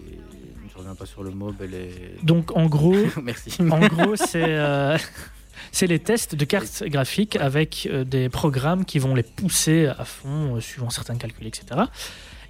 Je 0.73 0.79
reviens 0.79 0.95
pas 0.95 1.07
sur 1.07 1.23
le 1.23 1.31
mot, 1.31 1.55
mais 1.59 1.67
les... 1.67 1.91
Donc 2.23 2.57
en 2.57 2.67
gros, 2.67 2.97
Merci. 3.23 3.57
en 3.71 3.81
gros 3.87 4.17
c'est 4.17 4.43
euh, 4.45 4.97
c'est 5.73 5.87
les 5.87 5.99
tests 5.99 6.35
de 6.35 6.45
cartes 6.45 6.83
graphiques 6.87 7.37
avec 7.37 7.89
des 8.07 8.29
programmes 8.29 8.85
qui 8.85 8.99
vont 8.99 9.15
les 9.15 9.23
pousser 9.23 9.87
à 9.87 10.05
fond 10.05 10.59
suivant 10.61 10.91
certains 10.91 11.17
calculs, 11.17 11.47
etc. 11.47 11.83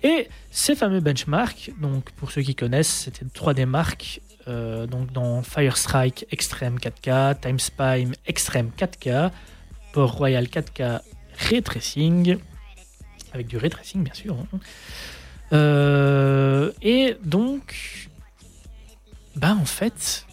Et 0.03 0.29
ces 0.51 0.75
fameux 0.77 1.01
benchmarks, 1.01 1.73
donc 1.81 2.11
pour 2.13 2.31
ceux 2.31 2.41
qui 2.43 2.55
connaissent, 2.55 3.03
c'était 3.05 3.27
trois 3.35 3.53
des 3.53 3.67
marques 3.67 4.21
euh, 4.49 4.87
donc 4.87 5.13
dans 5.13 5.43
Firestrike 5.43 6.25
Extreme 6.31 6.79
4K, 6.79 7.39
TimeSpy 7.41 8.11
Extreme 8.27 8.71
4K, 8.79 9.31
Port 9.93 10.13
Royal 10.13 10.45
4K 10.45 11.01
Ray 11.49 11.63
Tracing, 11.63 12.39
avec 13.33 13.47
du 13.47 13.57
Ray 13.57 13.71
Tracing 13.71 14.03
bien 14.05 14.15
sûr. 14.15 14.37
hein. 14.39 14.59
Euh, 15.53 16.71
et 16.83 17.17
donc, 17.25 18.09
bah 19.37 19.57
en 19.61 19.65
fait, 19.65 20.27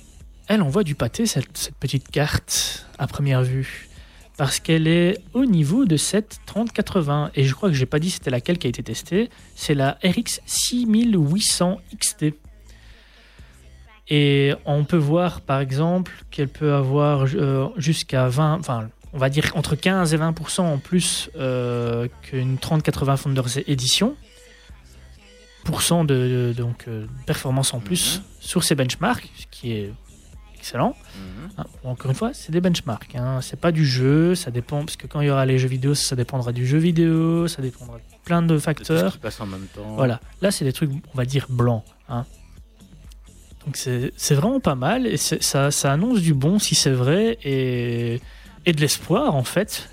elle 0.48 0.62
envoie 0.62 0.84
du 0.84 0.96
pâté 0.96 1.26
cette, 1.26 1.72
petite 1.80 2.10
carte 2.10 2.86
à 2.98 3.08
première 3.08 3.44
vue. 3.44 3.90
Parce 4.38 4.60
qu'elle 4.60 4.88
est 4.88 5.18
au 5.34 5.46
niveau 5.46 5.86
de 5.86 5.98
cette 5.98 6.40
3080. 6.46 7.32
Et 7.34 7.44
je 7.44 7.56
crois 7.56 7.70
que 7.70 7.76
j'ai 7.76 7.88
pas 7.88 7.98
dit 7.98 8.12
c'était 8.12 8.30
laquelle 8.30 8.60
qui 8.60 8.68
a 8.68 8.70
été 8.70 8.84
testée. 8.84 9.32
C'est 9.56 9.74
la 9.74 9.98
RX 10.04 10.42
6800 10.46 11.82
XT. 11.98 12.26
Et 14.10 14.54
on 14.66 14.86
peut 14.86 14.98
voir 14.98 15.42
par 15.42 15.60
exemple 15.60 16.12
qu'elle 16.30 16.50
peut 16.50 16.74
avoir 16.74 17.26
euh, 17.34 17.70
jusqu'à 17.78 18.30
20, 18.30 18.60
enfin 18.60 18.90
on 19.14 19.18
va 19.18 19.30
dire 19.30 19.52
entre 19.56 19.76
15 19.76 20.14
et 20.14 20.18
20% 20.18 20.62
en 20.62 20.78
plus 20.78 21.30
euh, 21.38 22.08
qu'une 22.24 22.58
3080 22.58 23.18
Founders 23.18 23.58
Edition. 23.68 24.16
Pourcent 25.64 26.06
de, 26.06 26.14
de- 26.16 26.54
donc, 26.56 26.86
euh, 26.88 27.06
performance 27.26 27.74
en 27.74 27.80
plus 27.80 28.18
Mhm. 28.20 28.24
sur 28.40 28.64
ces 28.64 28.74
benchmarks, 28.76 29.30
ce 29.38 29.46
qui 29.52 29.74
est 29.74 29.92
excellent. 30.58 30.96
Mhm. 31.16 31.50
Hein, 31.58 31.66
Encore 31.84 32.10
une 32.12 32.16
fois, 32.16 32.32
c'est 32.34 32.52
des 32.54 32.62
benchmarks. 32.62 33.16
Hein. 33.16 33.40
C'est 33.42 33.60
pas 33.60 33.74
du 33.74 33.86
jeu, 33.86 34.34
ça 34.34 34.50
dépend, 34.50 34.86
parce 34.86 34.96
que 34.96 35.08
quand 35.08 35.20
il 35.20 35.28
y 35.28 35.30
aura 35.30 35.46
les 35.46 35.58
jeux 35.60 35.68
vidéo, 35.68 35.94
ça 35.94 36.16
dépendra 36.16 36.54
du 36.54 36.66
jeu 36.66 36.78
vidéo, 36.78 37.48
ça 37.50 37.62
dépendra 37.62 37.98
de 37.98 38.02
plein 38.24 38.42
de 38.42 38.58
facteurs. 38.58 39.12
qui 39.14 39.18
passe 39.20 39.42
en 39.42 39.46
même 39.46 39.68
temps. 39.76 39.96
Voilà, 39.96 40.22
là 40.42 40.52
c'est 40.52 40.64
des 40.64 40.74
trucs, 40.74 40.92
on 40.92 41.18
va 41.18 41.26
dire, 41.26 41.48
blancs. 41.50 41.84
hein. 42.08 42.26
Donc 43.66 43.76
c'est 43.76 44.36
vraiment 44.36 44.62
pas 44.62 44.76
mal, 44.76 45.06
et 45.06 45.18
ça, 45.18 45.72
ça 45.72 45.92
annonce 45.92 46.22
du 46.22 46.34
bon 46.34 46.60
si 46.60 46.76
c'est 46.76 46.92
vrai, 46.92 47.38
et, 47.44 48.22
et 48.68 48.74
de 48.74 48.82
l'espoir 48.82 49.34
en 49.34 49.44
fait. 49.44 49.90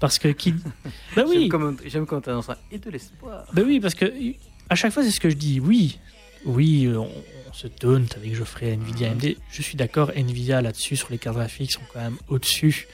Parce 0.00 0.18
que 0.18 0.28
qui. 0.28 0.54
Bah 1.16 1.24
oui, 1.26 1.50
J'aime 1.86 2.06
quand 2.06 2.20
tu 2.20 2.30
annonces 2.30 2.46
ça. 2.46 2.56
Et 2.70 2.78
de 2.78 2.88
l'espoir. 2.88 3.44
bah 3.52 3.62
oui, 3.66 3.80
parce 3.80 3.94
que 3.94 4.10
à 4.70 4.74
chaque 4.76 4.92
fois 4.92 5.02
c'est 5.02 5.10
ce 5.10 5.20
que 5.20 5.28
je 5.28 5.34
dis. 5.36 5.60
Oui, 5.60 5.98
oui, 6.46 6.88
on, 6.88 7.10
on 7.48 7.52
se 7.52 7.66
donne 7.66 8.06
avec 8.16 8.34
Geoffrey, 8.34 8.72
Nvidia, 8.72 9.10
AMD. 9.10 9.34
Je 9.50 9.62
suis 9.62 9.76
d'accord, 9.76 10.12
Nvidia 10.14 10.62
là-dessus 10.62 10.96
sur 10.96 11.10
les 11.10 11.18
cartes 11.18 11.36
graphiques 11.36 11.72
sont 11.72 11.80
quand 11.92 12.00
même 12.00 12.16
au-dessus 12.28 12.86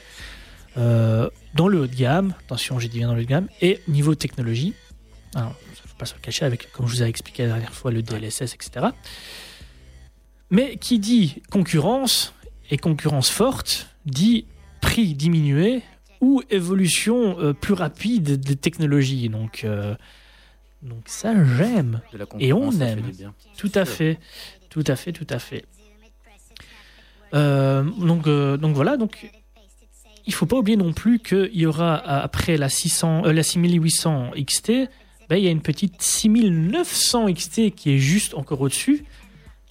euh, 0.79 1.29
dans 1.55 1.69
le 1.69 1.81
haut 1.81 1.87
de 1.87 1.95
gamme. 1.95 2.35
Attention, 2.41 2.79
j'ai 2.79 2.89
dit 2.89 2.99
bien 2.99 3.09
dans 3.09 3.15
le 3.15 3.21
haut 3.21 3.25
de 3.25 3.29
gamme. 3.29 3.49
Et 3.61 3.81
niveau 3.87 4.15
technologie, 4.15 4.73
alors, 5.35 5.55
ça 5.75 5.83
ne 5.85 5.89
faut 5.89 5.97
pas 5.99 6.07
se 6.07 6.15
le 6.15 6.21
cacher 6.21 6.47
avec, 6.47 6.73
comme 6.73 6.87
je 6.87 6.93
vous 6.97 7.03
ai 7.03 7.07
expliqué 7.07 7.43
la 7.43 7.51
dernière 7.51 7.75
fois, 7.75 7.91
le 7.91 8.03
DLSS, 8.03 8.55
etc. 8.55 8.87
Mais 10.51 10.77
qui 10.77 10.99
dit 10.99 11.43
concurrence 11.51 12.33
et 12.71 12.79
concurrence 12.79 13.29
forte 13.29 13.89
dit 14.07 14.47
prix 14.85 15.15
diminué 15.15 15.83
ou 16.21 16.43
évolution 16.51 17.39
euh, 17.39 17.53
plus 17.53 17.75
rapide 17.75 18.41
des 18.41 18.57
technologies. 18.57 19.29
Donc, 19.29 19.63
euh, 19.65 19.95
donc 20.83 21.03
ça, 21.07 21.33
j'aime. 21.57 22.01
Et 22.39 22.53
on 22.53 22.71
aime. 22.81 23.11
Tout 23.57 23.73
à 23.75 23.85
fait, 23.85 24.19
tout 24.71 24.85
à 24.87 24.97
fait, 24.97 25.13
tout 25.13 25.27
à 25.31 25.39
fait. 25.39 25.65
Euh, 27.35 27.83
donc, 27.83 28.29
donc 28.29 28.75
voilà, 28.75 28.97
donc 28.97 29.31
il 30.27 30.35
faut 30.35 30.47
pas 30.47 30.57
oublier 30.57 30.77
non 30.77 30.93
plus 30.93 31.19
qu'il 31.19 31.55
y 31.55 31.67
aura 31.67 31.97
après 31.97 32.57
la 32.57 32.69
600, 32.69 33.27
euh, 33.27 33.33
la 33.33 33.43
6800 33.43 34.33
XT, 34.37 34.73
ben, 35.29 35.37
il 35.37 35.45
y 35.45 35.49
a 35.49 35.51
une 35.51 35.63
petite 35.63 36.01
6900 36.01 37.33
XT 37.33 37.71
qui 37.75 37.95
est 37.95 37.99
juste 37.99 38.35
encore 38.35 38.61
au-dessus. 38.61 39.05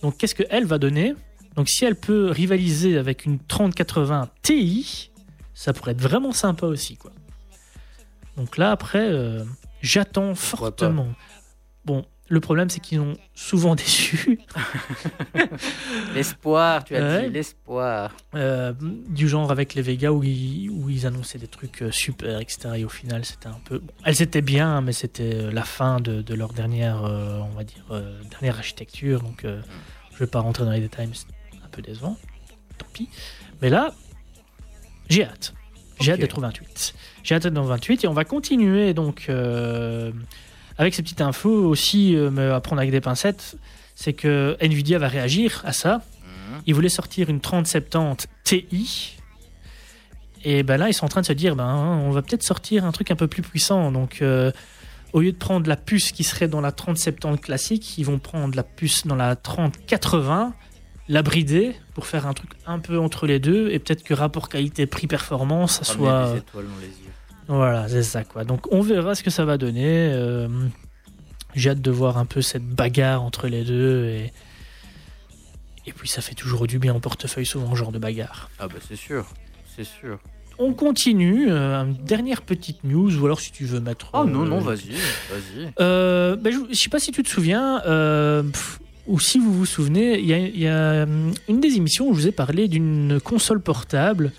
Donc 0.02 0.18
qu'est-ce 0.18 0.36
qu'elle 0.36 0.66
va 0.66 0.78
donner? 0.78 1.16
Donc 1.56 1.70
si 1.70 1.86
elle 1.86 1.96
peut 1.96 2.30
rivaliser 2.32 2.98
avec 2.98 3.26
une 3.26 3.40
3080 3.40 4.30
Ti, 4.42 5.12
ça 5.54 5.74
pourrait 5.74 5.92
être 5.92 6.02
vraiment 6.02 6.32
sympa 6.32 6.66
aussi, 6.66 6.98
quoi. 6.98 7.12
Donc 8.38 8.58
là 8.58 8.72
après, 8.72 9.08
euh, 9.12 9.44
j'attends 9.82 10.34
fortement. 10.36 11.08
Bon, 11.86 12.06
le 12.30 12.40
problème 12.40 12.70
c'est 12.70 12.80
qu'ils 12.80 13.00
ont 13.00 13.16
souvent 13.36 13.76
déçu. 13.84 14.40
L'espoir, 16.16 16.84
tu 16.84 16.96
as 16.96 17.02
Ouais. 17.04 17.28
dit, 17.28 17.34
l'espoir. 17.34 18.12
Euh, 18.36 18.74
du 18.80 19.28
genre 19.28 19.52
avec 19.52 19.74
les 19.76 19.82
Vega 19.82 20.12
où 20.12 20.24
ils, 20.24 20.70
où 20.70 20.90
ils 20.90 21.06
annonçaient 21.06 21.38
des 21.38 21.48
trucs 21.48 21.82
euh, 21.84 21.92
super, 21.92 22.40
etc. 22.40 22.70
Et 22.78 22.86
au 22.86 22.90
final, 22.90 23.24
c'était 23.26 23.48
un 23.48 23.60
peu. 23.66 23.80
bon, 23.80 23.94
elles 24.06 24.22
étaient 24.22 24.42
bien, 24.42 24.82
mais 24.82 24.94
c'était 24.94 25.52
la 25.52 25.64
fin 25.64 26.00
de, 26.00 26.22
de 26.22 26.34
leur 26.34 26.54
dernière, 26.54 27.04
euh, 27.04 27.40
on 27.40 27.56
va 27.56 27.64
dire, 27.64 27.86
euh, 27.92 28.20
dernière 28.32 28.58
architecture. 28.58 29.22
Donc, 29.22 29.46
euh, 29.46 29.62
je 30.14 30.20
vais 30.20 30.28
pas 30.28 30.40
rentrer 30.40 30.64
dans 30.66 30.72
les 30.72 30.80
détails, 30.82 31.08
mais 31.08 31.16
peu 31.74 31.82
décevant. 31.82 32.18
Tant 32.78 32.88
pis. 32.94 33.10
Mais 33.62 33.70
là, 33.70 33.94
j'ai 35.10 35.26
hâte. 35.26 35.54
J'ai 36.00 36.12
hâte 36.12 36.20
d'être 36.20 36.38
au 36.38 36.42
28. 36.42 36.94
J'ai 37.24 37.36
hâte 37.36 37.44
d'être 37.44 37.54
dans 37.54 37.64
le 37.64 37.68
28 37.68 38.04
et 38.04 38.08
on 38.08 38.14
va 38.14 38.26
continuer 38.26 38.94
donc 38.94 39.28
euh, 39.30 40.12
avec 40.78 40.94
ces 40.94 41.04
petites 41.04 41.22
infos 41.22 41.66
aussi, 41.66 42.16
euh, 42.16 42.30
mais 42.30 42.46
à 42.48 42.60
prendre 42.60 42.82
avec 42.82 42.92
des 42.92 43.02
pincettes. 43.02 43.56
C'est 43.96 44.14
que 44.14 44.58
Nvidia 44.60 44.98
va 44.98 45.08
réagir 45.08 45.62
à 45.66 45.72
ça. 45.72 45.98
Mhm. 45.98 46.62
Ils 46.66 46.74
voulaient 46.74 46.90
sortir 46.90 47.30
une 47.30 47.40
3070 47.40 48.28
Ti. 48.44 49.18
Et 50.44 50.64
ben 50.64 50.78
là, 50.78 50.90
ils 50.90 50.94
sont 50.94 51.06
en 51.06 51.10
train 51.10 51.22
de 51.22 51.26
se 51.26 51.34
dire, 51.34 51.56
ben, 51.56 51.74
on 51.74 52.12
va 52.12 52.22
peut-être 52.22 52.44
sortir 52.44 52.86
un 52.86 52.92
truc 52.92 53.12
un 53.12 53.16
peu 53.16 53.28
plus 53.28 53.42
puissant. 53.42 53.92
Donc, 53.92 54.22
euh, 54.22 54.52
au 55.14 55.22
lieu 55.22 55.32
de 55.32 55.38
prendre 55.38 55.70
la 55.70 55.78
puce 55.78 56.12
qui 56.12 56.24
serait 56.24 56.48
dans 56.48 56.60
la 56.60 56.72
3070 56.72 57.40
classique, 57.40 57.98
ils 57.98 58.04
vont 58.04 58.20
prendre 58.20 58.56
la 58.56 58.64
puce 58.64 59.08
dans 59.08 59.16
la 59.16 59.36
3080, 59.36 60.54
la 61.10 61.22
brider 61.22 61.76
pour 61.94 62.08
faire 62.08 62.28
un 62.28 62.34
truc 62.34 62.52
un 62.66 62.80
peu 62.80 62.98
entre 63.00 63.28
les 63.28 63.40
deux 63.40 63.70
et 63.72 63.80
peut-être 63.80 64.04
que 64.04 64.14
rapport 64.14 64.50
qualité-prix-performance, 64.50 65.80
ça 65.80 65.84
soit. 65.84 66.32
des 66.34 66.40
étoiles 66.40 66.66
dans 66.66 66.80
les 66.82 66.88
yeux. 66.88 67.12
Voilà, 67.48 67.88
c'est 67.90 68.04
ça 68.04 68.24
quoi. 68.24 68.46
Donc 68.46 68.72
on 68.72 68.82
verra 68.82 69.16
ce 69.16 69.24
que 69.24 69.30
ça 69.30 69.44
va 69.46 69.58
donner. 69.58 70.12
Euh, 70.14 70.48
J'ai 71.56 71.72
hâte 71.72 71.82
de 71.82 71.92
voir 71.92 72.18
un 72.18 72.26
peu 72.26 72.42
cette 72.42 72.66
bagarre 72.66 73.22
entre 73.22 73.48
les 73.48 73.64
deux 73.64 74.06
et. 74.06 74.32
Et 75.86 75.92
puis 75.92 76.08
ça 76.08 76.22
fait 76.22 76.36
toujours 76.36 76.66
du 76.66 76.80
bien 76.80 76.96
au 76.96 77.00
portefeuille, 77.00 77.46
souvent, 77.46 77.76
genre 77.76 77.92
de 77.92 78.00
bagarre. 78.00 78.50
Ah 78.58 78.70
bah 78.70 78.76
c'est 78.88 78.96
sûr, 78.96 79.26
c'est 79.76 79.84
sûr. 79.84 80.18
On 80.58 80.74
continue, 80.74 81.52
euh, 81.52 81.82
une 81.84 81.96
dernière 81.96 82.42
petite 82.42 82.86
news, 82.86 83.14
ou 83.20 83.26
alors 83.26 83.42
si 83.42 83.52
tu 83.52 83.66
veux 83.66 83.82
mettre. 83.82 84.10
Oh 84.14 84.24
non, 84.24 84.44
euh, 84.44 84.48
non, 84.48 84.60
vas-y, 84.60 84.92
vas-y. 84.94 85.74
Euh, 85.82 86.38
ben, 86.38 86.54
je, 86.54 86.74
je 86.74 86.80
sais 86.80 86.90
pas 86.90 87.00
si 87.00 87.12
tu 87.12 87.22
te 87.22 87.28
souviens, 87.28 87.82
euh, 87.86 88.44
pff, 88.44 88.80
ou 89.08 89.20
si 89.20 89.38
vous 89.40 89.54
vous 89.54 89.66
souvenez, 89.66 90.20
il 90.20 90.26
y 90.26 90.34
a, 90.34 90.38
il 90.38 90.60
y 90.60 90.68
a, 90.68 91.04
hum, 91.04 91.34
une 91.50 91.60
des 91.60 91.76
émissions 91.76 92.08
où 92.08 92.14
je 92.14 92.22
vous 92.22 92.28
ai 92.28 92.32
parlé 92.32 92.68
d'une 92.68 93.20
console 93.24 93.60
portable 93.62 94.32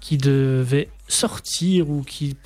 qui 0.00 0.16
devait 0.18 0.88
sortir 1.08 1.90
ou 1.90 2.02
qui 2.02 2.36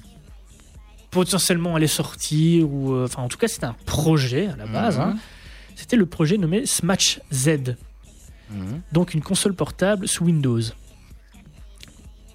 potentiellement 1.11 1.77
allait 1.77 1.87
sortir, 1.87 2.69
ou 2.71 2.93
euh, 2.93 3.05
enfin 3.05 3.23
en 3.23 3.29
tout 3.29 3.39
cas 3.39 3.47
c'était 3.49 3.67
un 3.67 3.77
projet 3.87 4.47
à 4.49 4.57
la 4.57 4.67
base. 4.67 4.97
Mhm. 4.99 5.03
hein. 5.05 5.17
C'était 5.77 5.97
le 5.97 6.07
projet 6.07 6.37
nommé 6.39 6.67
Smash 6.67 7.21
Z, 7.33 7.77
Mhm. 8.51 8.83
donc 8.93 9.15
une 9.15 9.23
console 9.23 9.55
portable 9.55 10.07
sous 10.09 10.25
Windows. 10.25 10.61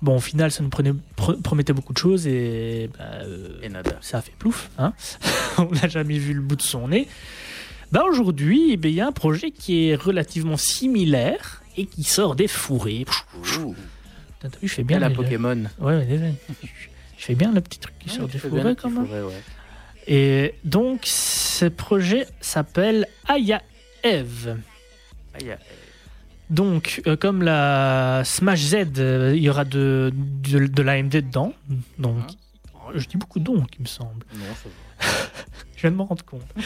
Bon, 0.01 0.15
au 0.15 0.19
final, 0.21 0.49
ça 0.49 0.63
nous 0.63 0.69
prenait- 0.69 0.93
pr- 1.17 1.41
promettait 1.41 1.73
beaucoup 1.73 1.91
de 1.91 1.97
choses 1.97 2.25
et 2.25 2.89
bah, 2.97 3.03
euh, 3.23 3.59
Et 3.61 3.67
nada. 3.67 3.97
ça 3.99 4.19
a 4.19 4.21
fait 4.21 4.31
plouf. 4.39 4.69
Hein 4.77 4.93
On 5.57 5.65
n'a 5.65 5.89
jamais 5.89 6.17
vu 6.17 6.33
le 6.33 6.41
bout 6.41 6.55
de 6.55 6.61
son 6.61 6.87
nez. 6.87 7.05
Bah 7.91 8.03
aujourd'hui, 8.07 8.73
eh 8.73 8.87
il 8.87 8.93
y 8.93 9.01
a 9.01 9.07
un 9.07 9.11
projet 9.11 9.51
qui 9.51 9.89
est 9.89 9.95
relativement 9.95 10.57
similaire 10.57 11.63
et 11.77 11.85
qui 11.85 12.03
sort 12.03 12.35
des 12.35 12.47
fourrés. 12.47 13.05
Ouh. 13.59 13.75
T'as 14.39 14.47
vu, 14.61 14.67
je 14.67 14.73
fais 14.75 14.83
bien 14.83 14.99
la 14.99 15.09
Pokémon. 15.09 15.63
Ouais, 15.79 15.95
ouais, 15.97 16.05
désolé. 16.05 16.33
je 17.17 17.25
fais 17.25 17.35
bien 17.35 17.51
le 17.51 17.61
petit 17.61 17.79
truc 17.79 17.95
qui 17.99 18.09
Ouais, 18.09 18.15
sort 18.15 18.27
des 18.27 18.37
fourrés 18.37 18.75
quand 18.75 18.89
même. 18.89 19.05
fourré, 19.05 19.23
ouais. 19.23 19.43
Et 20.07 20.55
donc, 20.63 21.01
ce 21.05 21.65
projet 21.65 22.25
s'appelle 22.41 23.05
Aya 23.27 23.61
Eve. 24.03 24.57
Donc, 26.49 27.01
euh, 27.05 27.15
comme 27.15 27.43
la 27.43 28.23
Smash 28.25 28.59
Z, 28.61 28.75
euh, 28.97 29.33
il 29.35 29.43
y 29.43 29.49
aura 29.49 29.65
de, 29.65 30.11
de, 30.15 30.65
de 30.67 30.81
l'AMD 30.81 31.11
dedans. 31.11 31.53
Donc, 31.99 32.17
Hein 32.17 32.91
je 32.95 33.05
dis 33.07 33.17
beaucoup 33.17 33.39
donc, 33.39 33.67
il 33.77 33.83
me 33.83 33.87
semble. 33.87 34.25
Non, 34.33 34.45
ça 34.63 34.69
va. 34.69 35.07
Je 35.75 35.81
viens 35.81 35.91
de 35.91 35.95
m'en 35.95 36.05
rendre 36.05 36.25
compte. 36.25 36.41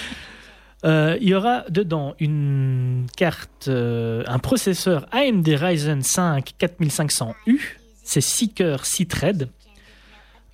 Euh, 0.85 1.17
il 1.21 1.29
y 1.29 1.33
aura 1.33 1.63
dedans 1.69 2.13
une 2.19 3.05
carte, 3.15 3.67
euh, 3.69 4.23
un 4.27 4.39
processeur 4.39 5.05
AMD 5.11 5.47
Ryzen 5.47 6.01
5 6.01 6.53
4500U. 6.59 7.59
C'est 8.03 8.21
6 8.21 8.49
cœurs, 8.53 8.85
6 8.85 9.07
threads, 9.07 9.47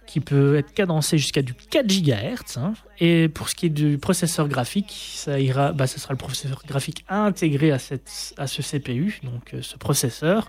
qui 0.06 0.20
peut 0.20 0.56
être 0.58 0.72
cadencé 0.74 1.18
jusqu'à 1.18 1.42
du 1.42 1.56
4 1.56 1.88
GHz. 1.88 2.58
hein. 2.58 2.74
Et 3.00 3.28
pour 3.28 3.50
ce 3.50 3.56
qui 3.56 3.66
est 3.68 3.70
du 3.70 3.98
processeur 3.98 4.48
graphique, 4.48 4.96
ça 5.16 5.40
ira, 5.40 5.72
bah, 5.72 5.88
ça 5.88 5.98
sera 5.98 6.14
le 6.14 6.18
processeur 6.20 6.62
graphique 6.68 7.06
intégré 7.10 7.72
à, 7.72 7.80
cette, 7.80 8.36
à 8.38 8.46
ce 8.46 8.62
CPU, 8.62 9.20
donc 9.24 9.54
euh, 9.56 9.62
ce 9.64 9.78
processeur, 9.78 10.48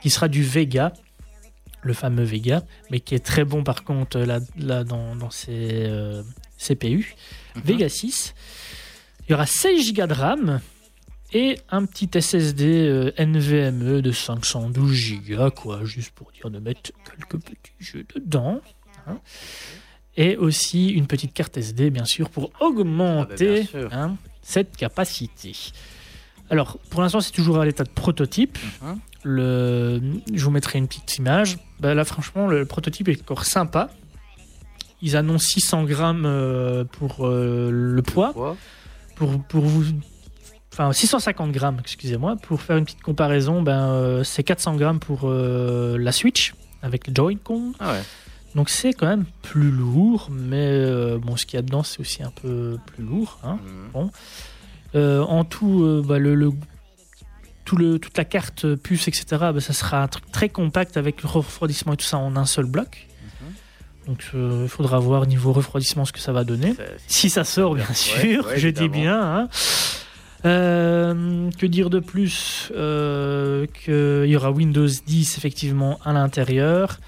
qui 0.00 0.10
sera 0.10 0.28
du 0.28 0.44
Vega, 0.44 0.92
le 1.82 1.92
fameux 1.92 2.22
Vega, 2.24 2.62
mais 2.90 3.00
qui 3.00 3.16
est 3.16 3.24
très 3.24 3.44
bon 3.44 3.64
par 3.64 3.82
contre 3.82 4.18
là, 4.20 4.38
là 4.56 4.84
dans, 4.84 5.16
dans 5.16 5.30
ces 5.30 5.90
CPU. 6.58 7.14
Mhm. 7.56 7.62
Vega 7.64 7.88
6. 7.88 8.34
Il 9.28 9.32
y 9.32 9.34
aura 9.34 9.46
16 9.46 9.92
Go 9.92 10.06
de 10.06 10.14
RAM 10.14 10.60
et 11.32 11.58
un 11.70 11.84
petit 11.84 12.08
SSD 12.18 12.64
euh, 12.88 13.12
NVMe 13.18 14.00
de 14.00 14.10
512 14.10 15.14
Go, 15.28 15.50
quoi, 15.50 15.84
juste 15.84 16.12
pour 16.12 16.30
dire 16.32 16.50
de 16.50 16.58
mettre 16.58 16.92
quelques 17.04 17.42
petits 17.42 17.72
jeux 17.78 18.06
dedans. 18.14 18.60
hein. 19.06 19.18
Et 20.16 20.36
aussi 20.36 20.88
une 20.88 21.06
petite 21.06 21.32
carte 21.34 21.56
SD, 21.58 21.90
bien 21.90 22.04
sûr, 22.06 22.30
pour 22.30 22.50
augmenter 22.60 23.66
Ah 23.74 23.78
bah, 23.78 23.88
hein, 23.92 24.16
cette 24.42 24.76
capacité. 24.76 25.52
Alors, 26.50 26.78
pour 26.90 27.02
l'instant, 27.02 27.20
c'est 27.20 27.30
toujours 27.32 27.60
à 27.60 27.66
l'état 27.66 27.84
de 27.84 27.90
prototype. 27.90 28.58
Mhm. 28.82 28.98
Le, 29.24 30.00
je 30.32 30.44
vous 30.44 30.50
mettrai 30.50 30.78
une 30.78 30.88
petite 30.88 31.18
image. 31.18 31.58
Bah, 31.80 31.94
là, 31.94 32.04
franchement, 32.04 32.46
le 32.46 32.64
prototype 32.64 33.08
est 33.08 33.20
encore 33.20 33.44
sympa. 33.44 33.90
Ils 35.02 35.16
annoncent 35.16 35.46
600 35.52 35.84
grammes 35.84 36.24
euh, 36.26 36.84
pour 36.84 37.26
euh, 37.26 37.70
le 37.70 38.02
poids. 38.02 38.32
Pour, 39.18 39.42
pour 39.44 39.64
vous. 39.64 39.84
Enfin, 40.72 40.92
650 40.92 41.50
grammes, 41.52 41.78
excusez-moi. 41.80 42.36
Pour 42.36 42.60
faire 42.62 42.76
une 42.76 42.84
petite 42.84 43.02
comparaison, 43.02 43.62
ben, 43.62 43.88
euh, 43.90 44.22
c'est 44.24 44.44
400 44.44 44.76
grammes 44.76 45.00
pour 45.00 45.22
euh, 45.24 45.98
la 45.98 46.12
Switch 46.12 46.54
avec 46.82 47.08
le 47.08 47.14
Joy-Con. 47.14 47.72
Ah 47.80 47.92
ouais. 47.92 48.02
Donc 48.54 48.70
c'est 48.70 48.92
quand 48.92 49.06
même 49.06 49.24
plus 49.42 49.70
lourd, 49.70 50.28
mais 50.30 50.66
euh, 50.68 51.18
bon, 51.18 51.36
ce 51.36 51.46
qu'il 51.46 51.56
y 51.56 51.58
a 51.58 51.62
dedans, 51.62 51.82
c'est 51.82 52.00
aussi 52.00 52.22
un 52.22 52.30
peu 52.30 52.78
plus 52.86 53.02
lourd. 53.04 53.38
hein. 53.42 53.58
Mhm. 53.94 54.10
Euh, 54.94 55.20
en 55.22 55.44
tout, 55.44 56.02
bah, 56.06 56.18
le, 56.18 56.34
le- 56.34 56.52
tout 57.64 57.76
le, 57.76 57.98
toute 57.98 58.16
la 58.16 58.24
carte 58.24 58.74
puce, 58.76 59.08
etc., 59.08 59.26
bah, 59.30 59.60
ça 59.60 59.72
sera 59.72 60.02
un 60.02 60.08
truc 60.08 60.30
très 60.32 60.48
compact 60.48 60.96
avec 60.96 61.22
le 61.22 61.28
refroidissement 61.28 61.92
et 61.92 61.96
tout 61.96 62.06
ça 62.06 62.18
en 62.18 62.36
un 62.36 62.46
seul 62.46 62.64
bloc. 62.66 63.07
Donc 64.08 64.24
euh, 64.34 64.62
il 64.64 64.68
faudra 64.68 64.98
voir 64.98 65.26
niveau 65.26 65.52
refroidissement 65.52 66.04
ce 66.06 66.12
que 66.12 66.18
ça 66.18 66.32
va 66.32 66.42
donner. 66.44 66.74
Si 67.06 67.28
ça 67.28 67.44
sort, 67.44 67.74
bien 67.74 67.92
sûr, 67.92 68.46
ouais, 68.46 68.58
je 68.58 68.68
dis 68.68 68.88
bien. 68.88 69.20
hein. 69.20 69.48
Euh, 70.44 71.50
que 71.58 71.66
dire 71.66 71.90
de 71.90 71.98
plus 72.00 72.70
Euh, 72.74 73.66
Qu'il 73.84 74.30
y 74.30 74.36
aura 74.36 74.50
Windows 74.50 74.86
10 74.86 75.36
effectivement 75.36 75.98
à 76.04 76.12
l'intérieur 76.12 77.00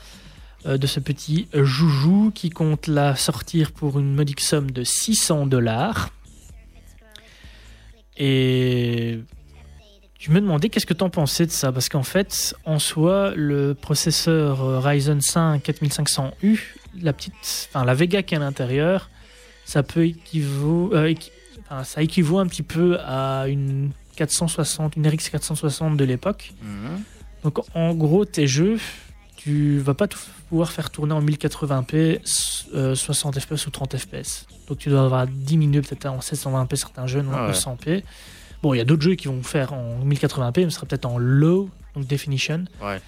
euh, 0.66 0.76
de 0.76 0.86
ce 0.86 1.00
petit 1.00 1.48
joujou 1.54 2.32
qui 2.34 2.50
compte 2.50 2.86
la 2.86 3.16
sortir 3.16 3.72
pour 3.72 3.98
une 3.98 4.14
modique 4.14 4.40
somme 4.40 4.70
de 4.70 4.84
600 4.84 5.46
dollars. 5.46 6.10
Et 8.16 9.20
je 10.18 10.30
me 10.30 10.40
demandais 10.40 10.68
qu'est-ce 10.68 10.84
que 10.86 10.92
tu 10.92 11.04
en 11.04 11.08
pensais 11.08 11.46
de 11.46 11.50
ça 11.50 11.72
parce 11.72 11.88
qu'en 11.88 12.02
fait, 12.02 12.54
en 12.66 12.78
soi, 12.78 13.32
le 13.34 13.74
processeur 13.74 14.62
euh, 14.62 14.80
Ryzen 14.80 15.20
5 15.22 15.62
4500U, 15.64 16.60
la 17.00 17.12
petite, 17.12 17.68
enfin 17.68 17.84
la 17.84 17.94
Vega 17.94 18.22
qui 18.22 18.34
est 18.34 18.38
à 18.38 18.40
l'intérieur, 18.40 19.10
ça 19.64 19.82
peut 19.82 20.06
équivaut, 20.06 20.90
euh, 20.94 21.14
enfin, 21.68 21.84
ça 21.84 22.02
équivaut 22.02 22.38
un 22.38 22.46
petit 22.46 22.62
peu 22.62 22.98
à 23.00 23.46
une 23.48 23.90
460, 24.16 24.96
une 24.96 25.08
RX 25.08 25.30
460 25.30 25.96
de 25.96 26.04
l'époque. 26.04 26.52
Mhm. 26.62 27.02
Donc 27.44 27.58
en 27.74 27.94
gros, 27.94 28.24
tes 28.24 28.46
jeux, 28.46 28.78
tu 29.36 29.78
vas 29.78 29.94
pas 29.94 30.06
tout 30.06 30.18
pouvoir 30.50 30.70
faire 30.72 30.90
tourner 30.90 31.14
en 31.14 31.22
1080p, 31.22 32.20
euh, 32.74 32.94
60 32.94 33.38
fps 33.40 33.66
ou 33.66 33.70
30 33.70 33.96
fps. 33.96 34.46
Donc 34.68 34.78
tu 34.78 34.90
dois 34.90 35.04
avoir 35.04 35.26
diminué 35.26 35.80
peut-être 35.80 36.06
en 36.06 36.18
720p 36.18 36.76
certains 36.76 37.06
jeux, 37.06 37.22
non 37.22 37.32
Ah 37.34 37.46
ouais. 37.46 37.52
100p. 37.52 38.02
Bon, 38.62 38.74
il 38.74 38.78
y 38.78 38.80
a 38.80 38.84
d'autres 38.84 39.02
jeux 39.02 39.14
qui 39.14 39.28
vont 39.28 39.42
faire 39.42 39.72
en 39.72 40.04
1080p, 40.04 40.64
mais 40.64 40.70
ce 40.70 40.76
sera 40.76 40.86
peut-être 40.86 41.06
en 41.06 41.16
low, 41.16 41.70
donc 41.94 42.06
definition. 42.06 42.64
Ouais. 42.82 43.00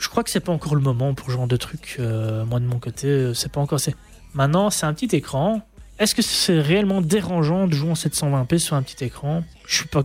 Je 0.00 0.08
crois 0.08 0.24
que 0.24 0.30
c'est 0.30 0.40
pas 0.40 0.50
encore 0.52 0.74
le 0.74 0.80
moment 0.80 1.14
pour 1.14 1.26
ce 1.28 1.32
genre 1.32 1.46
de 1.46 1.56
truc. 1.56 1.96
euh, 2.00 2.44
moi 2.46 2.58
de 2.58 2.64
mon 2.64 2.78
côté, 2.80 3.06
euh, 3.06 3.34
c'est 3.34 3.52
pas 3.52 3.60
encore. 3.60 3.78
C'est 3.78 3.94
maintenant, 4.34 4.70
c'est 4.70 4.86
un 4.86 4.94
petit 4.94 5.14
écran. 5.14 5.60
Est-ce 5.98 6.14
que 6.14 6.22
c'est 6.22 6.58
réellement 6.58 7.02
dérangeant 7.02 7.66
de 7.68 7.74
jouer 7.74 7.90
en 7.90 7.94
720p 7.94 8.58
sur 8.58 8.74
un 8.76 8.82
petit 8.82 9.04
écran? 9.04 9.44
Je 9.66 9.76
suis 9.76 9.88
pas. 9.88 10.02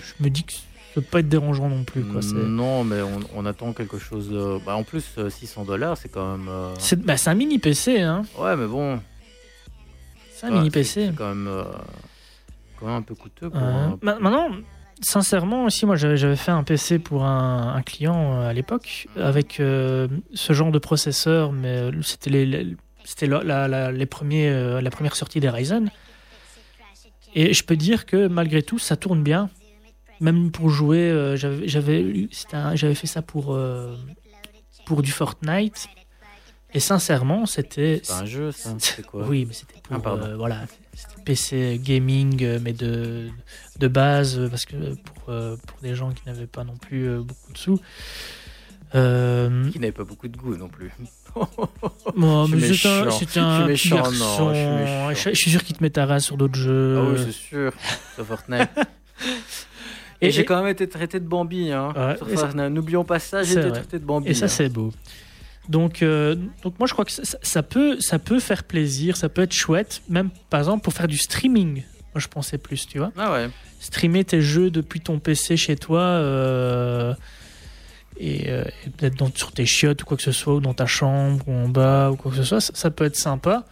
Je 0.00 0.24
me 0.24 0.28
dis 0.30 0.42
que 0.42 0.52
ça 0.52 0.58
peut 0.96 1.02
pas 1.02 1.20
être 1.20 1.28
dérangeant 1.28 1.68
non 1.68 1.84
plus. 1.84 2.02
Quoi. 2.02 2.20
C'est, 2.22 2.34
Non, 2.34 2.82
mais 2.82 3.00
on, 3.00 3.20
on 3.36 3.46
attend 3.46 3.72
quelque 3.72 3.98
chose. 3.98 4.28
de- 4.30 4.58
Bah, 4.66 4.74
en 4.74 4.82
plus, 4.82 5.04
euh, 5.18 5.30
600 5.30 5.64
dollars, 5.64 5.96
c'est 5.96 6.08
quand 6.08 6.36
même. 6.36 6.48
euh, 6.48 6.74
c'est, 6.80 7.00
bah, 7.00 7.16
c'est 7.16 7.30
un 7.30 7.34
mini 7.34 7.60
PC, 7.60 8.00
hein. 8.00 8.22
Ouais, 8.36 8.56
mais 8.56 8.66
bon. 8.66 9.00
C'est 10.34 10.46
un 10.46 10.50
mini 10.50 10.70
PC. 10.70 11.06
C'est 11.10 11.14
quand 11.16 11.28
même, 11.28 11.46
euh, 11.46 11.62
quand 12.80 12.86
même 12.86 12.96
un 12.96 13.02
peu 13.02 13.14
coûteux. 13.14 13.50
Pour, 13.50 13.60
Ma- 13.60 14.18
Maintenant, 14.18 14.48
sincèrement, 15.02 15.64
aussi, 15.64 15.86
moi 15.86 15.96
j'avais, 15.96 16.36
fait 16.36 16.50
un 16.50 16.62
PC 16.62 16.98
pour 16.98 17.24
un, 17.24 17.74
un 17.74 17.82
client 17.82 18.34
euh, 18.40 18.48
à 18.48 18.52
l'époque 18.52 19.06
avec 19.16 19.60
euh, 19.60 20.08
ce 20.34 20.52
genre 20.52 20.70
de 20.72 20.78
processeur, 20.78 21.52
mais 21.52 21.68
euh, 21.68 22.02
c'était 22.02 22.30
les, 22.30 22.46
les- 22.46 22.76
c'était 23.04 23.26
la, 23.26 23.42
la- 23.42 23.66
la- 23.68 23.92
les 23.92 24.06
premiers, 24.06 24.48
euh, 24.48 24.80
la 24.80 24.90
première 24.90 25.16
sortie 25.16 25.40
des 25.40 25.48
Ryzen. 25.48 25.90
Et 27.34 27.54
je 27.54 27.64
peux 27.64 27.76
dire 27.76 28.06
que 28.06 28.26
malgré 28.28 28.62
tout, 28.62 28.78
ça 28.78 28.96
tourne 28.96 29.22
bien. 29.22 29.50
Même 30.20 30.50
pour 30.50 30.68
jouer, 30.68 30.98
euh, 31.10 31.36
j'avais, 31.36 31.66
fait 32.94 33.06
ça 33.06 33.22
pour, 33.22 33.54
euh, 33.54 33.96
pour 34.84 35.00
du 35.02 35.10
Fortnite. 35.12 35.88
Et 36.74 36.80
sincèrement, 36.80 37.46
c'était. 37.46 38.00
C'est 38.04 38.12
un 38.12 38.24
jeu, 38.26 38.52
ça. 38.52 38.74
C'est 38.78 39.04
quoi 39.04 39.26
Oui, 39.26 39.44
mais 39.46 39.54
c'était 39.54 39.80
pour 39.82 39.96
Ah, 40.04 40.10
euh, 40.24 40.36
voilà, 40.36 40.64
c'était 40.94 41.22
PC 41.24 41.80
gaming, 41.82 42.42
euh, 42.44 42.58
mais 42.62 42.72
de, 42.72 43.28
de 43.78 43.88
base, 43.88 44.38
euh, 44.38 44.48
parce 44.48 44.66
que 44.66 44.76
pour, 44.94 45.30
euh, 45.30 45.56
pour 45.66 45.78
des 45.80 45.94
gens 45.94 46.12
qui 46.12 46.22
n'avaient 46.26 46.46
pas 46.46 46.62
non 46.64 46.76
plus 46.76 47.08
beaucoup 47.18 47.52
de 47.52 47.58
sous. 47.58 47.80
Euh, 48.94 49.70
Qui 49.70 49.78
n'avait 49.78 49.92
pas 49.92 50.04
beaucoup 50.04 50.28
de 50.28 50.36
goût 50.36 50.56
non 50.56 50.68
plus. 50.68 50.90
bon, 52.16 52.46
c'est 52.48 52.86
un, 52.88 53.06
un 53.06 53.68
Je 53.68 53.74
suis 53.74 53.90
méchant, 53.94 54.10
non, 54.10 54.52
je 54.52 54.58
suis 54.58 54.66
méchant. 54.66 55.10
Je, 55.14 55.30
je 55.30 55.34
suis 55.40 55.50
sûr 55.50 55.62
qu'il 55.62 55.76
te 55.76 55.82
met 55.82 55.90
ta 55.90 56.06
race 56.06 56.24
sur 56.24 56.36
d'autres 56.36 56.56
jeux. 56.58 56.98
Ah 56.98 57.08
oui, 57.10 57.18
c'est 57.24 57.32
sûr. 57.32 57.72
Sur 58.16 58.26
Fortnite. 58.26 58.68
Et, 60.20 60.26
Et- 60.26 60.30
j'ai 60.32 60.44
quand 60.44 60.56
même 60.60 60.66
été 60.70 60.88
traité 60.88 61.20
de 61.20 61.24
Bambi. 61.26 61.70
Hein, 61.70 61.92
Ouais. 61.96 62.68
N'oublions 62.68 63.04
pas 63.04 63.18
ça, 63.20 63.42
j'ai 63.44 63.58
été 63.58 63.70
traité 63.70 63.98
de 64.00 64.04
Bambi. 64.04 64.28
Et 64.28 64.34
ça, 64.34 64.46
hein. 64.46 64.48
c'est 64.48 64.68
beau. 64.68 64.92
Donc, 65.70 66.02
euh, 66.02 66.34
donc 66.64 66.78
moi, 66.78 66.86
je 66.88 66.92
crois 66.92 67.04
que 67.04 67.12
ça, 67.12 67.22
ça 67.40 67.62
peut, 67.62 67.98
ça 68.00 68.18
peut 68.18 68.40
faire 68.40 68.64
plaisir, 68.64 69.16
ça 69.16 69.28
peut 69.28 69.42
être 69.42 69.52
chouette, 69.54 70.02
même 70.08 70.28
par 70.50 70.58
exemple 70.60 70.82
pour 70.82 70.92
faire 70.92 71.06
du 71.08 71.16
streaming. 71.16 71.76
Moi, 72.12 72.20
je 72.20 72.26
pensais 72.28 72.58
plus, 72.58 72.86
tu 72.88 72.98
vois. 72.98 73.12
Ah 73.16 73.32
ouais. 73.32 73.48
Streamer 73.78 74.24
tes 74.24 74.42
jeux 74.42 74.70
depuis 74.70 75.00
ton 75.00 75.18
PC 75.20 75.56
chez 75.56 75.76
toi 75.76 76.00
euh, 76.00 77.14
et, 78.18 78.50
euh, 78.50 78.64
et 78.84 78.90
peut-être 78.90 79.36
sur 79.38 79.52
tes 79.52 79.64
chiottes 79.64 80.02
ou 80.02 80.06
quoi 80.06 80.16
que 80.16 80.22
ce 80.24 80.32
soit, 80.32 80.54
ou 80.56 80.60
dans 80.60 80.74
ta 80.74 80.86
chambre 80.86 81.46
ou 81.48 81.52
en 81.52 81.68
bas 81.68 82.10
ou 82.10 82.16
quoi 82.16 82.30
que 82.32 82.36
ce 82.36 82.42
soit, 82.42 82.60
ça, 82.60 82.72
ça 82.74 82.90
peut 82.90 83.04
être 83.04 83.16
sympa. 83.16 83.64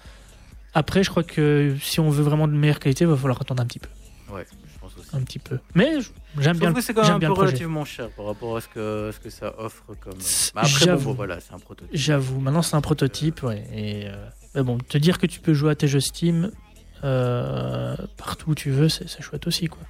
Après, 0.75 1.03
je 1.03 1.11
crois 1.11 1.25
que 1.25 1.75
si 1.83 1.99
on 1.99 2.11
veut 2.11 2.23
vraiment 2.23 2.47
de 2.47 2.53
meilleure 2.53 2.79
qualité, 2.79 3.05
il 3.05 3.09
va 3.09 3.17
falloir 3.17 3.41
attendre 3.43 3.63
un 3.63 3.67
petit 3.67 3.81
peu. 3.81 3.89
Ouais, 4.33 4.47
je 4.73 4.79
pense 4.79 4.93
aussi. 4.97 5.09
Un 5.15 5.21
petit 5.23 5.39
peu. 5.41 5.59
Mais 5.75 6.01
je- 6.01 6.11
j'aime 6.41 6.59
bien, 6.59 6.73
que 6.73 6.81
c'est 6.81 6.95
quand 6.95 7.03
même 7.03 7.17
un 7.17 7.19
peu 7.21 7.33
relativement 7.33 7.85
cher 7.85 8.09
par 8.11 8.27
rapport 8.27 8.57
à 8.57 8.61
ce 8.61 8.69
que, 8.69 9.11
ce 9.13 9.21
que 9.21 9.31
ça 9.31 9.55
offre 9.59 9.85
comme. 10.01 10.19
Bah, 10.55 10.63
après, 10.65 10.97
bon, 10.97 11.13
voilà, 11.13 11.41
c'est 11.41 11.53
un 11.55 11.59
prototype. 11.59 11.95
J'avoue, 11.95 12.41
maintenant 12.41 12.63
c'est 12.63 12.77
un 12.77 12.81
prototype, 12.81 13.43
ouais. 13.43 13.67
Et, 13.75 14.07
euh, 14.07 14.29
mais 14.55 14.63
bon, 14.63 14.79
te 14.79 14.99
dire 14.99 15.19
que 15.19 15.27
tu 15.27 15.41
peux 15.41 15.55
jouer 15.55 15.73
à 15.73 15.75
tes 15.75 15.89
jeux 15.89 16.01
Steam 16.01 16.51
euh, 17.05 17.97
partout 18.17 18.51
où 18.51 18.55
tu 18.55 18.71
veux, 18.71 18.89
c'est 18.89 19.23
chouette 19.23 19.47
aussi, 19.47 19.67
quoi. 19.69 19.83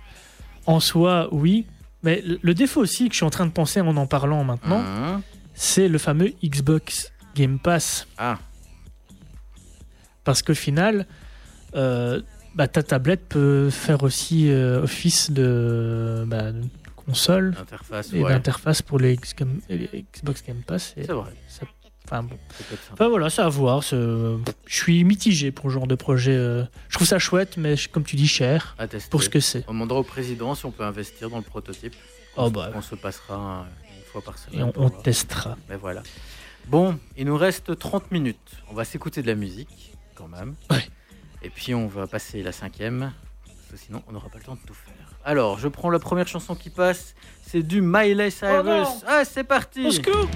En 0.67 0.81
soi, 0.81 1.29
oui. 1.33 1.67
Mais 2.03 2.23
le 2.25 2.39
le 2.43 2.55
défaut 2.55 2.81
aussi 2.81 3.09
que 3.09 3.13
je 3.15 3.19
suis 3.19 3.27
en 3.27 3.31
train 3.31 3.47
de 3.47 3.51
penser 3.51 3.81
en 3.81 3.97
en 3.97 4.07
parlant 4.07 4.45
maintenant, 4.45 4.83
Hein 4.87 5.23
c'est 5.55 5.89
le 5.89 5.99
fameux 5.99 6.33
Xbox 6.45 7.13
Game 7.35 7.59
Pass. 7.59 8.07
Ah, 8.17 8.39
Parce 10.23 10.43
qu'au 10.43 10.55
final, 10.55 11.07
euh, 11.75 12.21
bah, 12.59 12.67
ta 12.69 12.83
tablette 12.83 13.29
peut 13.29 13.71
faire 13.71 14.03
aussi 14.03 14.51
euh, 14.51 14.83
office 14.83 15.31
de, 15.31 16.25
bah, 16.27 16.51
de 16.53 16.63
console 16.97 17.55
et 18.13 18.21
ouais. 18.23 18.31
d'interface 18.33 18.83
pour 18.83 18.99
les, 18.99 19.13
X- 19.15 19.35
les 19.71 20.05
Xbox 20.15 20.43
Game 20.45 20.63
Pass. 20.67 20.93
C'est 20.97 21.07
vrai. 21.13 21.31
ça- 21.49 21.67
enfin, 22.05 22.25
bon. 22.25 22.37
Enfin 22.93 23.09
voilà, 23.09 23.31
c'est 23.31 23.43
à 23.43 23.49
voir. 23.49 23.81
Je 23.83 24.39
suis 24.67 25.05
mitigé 25.05 25.53
pour 25.53 25.67
ce 25.71 25.75
genre 25.75 25.87
de 25.87 25.95
projet. 25.95 26.35
euh. 26.37 26.65
Je 26.89 26.97
trouve 26.97 27.07
ça 27.07 27.19
chouette, 27.21 27.57
mais 27.57 27.77
comme 27.93 28.03
tu 28.05 28.17
dis, 28.17 28.27
cher 28.29 28.77
pour 29.11 29.23
ce 29.23 29.29
que 29.29 29.41
c'est. 29.41 29.65
On 29.69 29.73
demandera 29.73 30.01
au 30.01 30.05
président 30.05 30.55
si 30.57 30.67
on 30.67 30.71
peut 30.73 30.85
investir 30.85 31.31
dans 31.31 31.37
le 31.39 31.43
prototype. 31.45 31.95
Oh 32.37 32.43
On- 32.47 32.51
bah. 32.51 32.73
On 32.75 32.83
se 32.83 32.97
passera 32.97 33.67
une 33.97 34.03
fois 34.05 34.21
par 34.23 34.37
semaine. 34.37 34.69
Et 34.69 34.73
on, 34.77 34.91
testera. 34.91 35.57
Mais 35.69 35.77
voilà. 35.77 36.03
Bon, 36.67 36.99
il 37.17 37.25
nous 37.27 37.37
reste 37.37 37.79
30 37.79 38.11
minutes. 38.11 38.51
On 38.69 38.75
va 38.75 38.85
s'écouter 38.85 39.23
de 39.23 39.27
la 39.29 39.35
musique, 39.37 39.93
quand 40.17 40.29
même. 40.29 40.55
Ouais. 40.71 40.85
Et 41.43 41.51
puis 41.51 41.75
on 41.75 41.87
va 41.87 42.07
passer 42.07 42.43
la 42.43 42.53
cinquième, 42.53 43.13
parce 43.47 43.69
que 43.71 43.77
sinon 43.77 44.03
on 44.09 44.13
n'aura 44.13 44.29
pas 44.29 44.39
le 44.39 44.45
temps 44.45 44.55
de 44.57 44.67
tout 44.67 44.75
faire. 44.75 44.95
Alors, 45.25 45.59
je 45.59 45.69
prends 45.69 45.91
la 45.91 45.99
première 45.99 46.27
chanson 46.27 46.55
qui 46.55 46.71
passe. 46.71 47.15
C'est 47.43 47.63
du 47.63 47.81
Miley 47.83 48.31
Cyrus. 48.31 48.65
non. 48.65 49.01
ah, 49.07 49.25
c'est 49.25 49.45
parti 49.45 49.87
Au 49.87 49.91
secours 49.91 50.29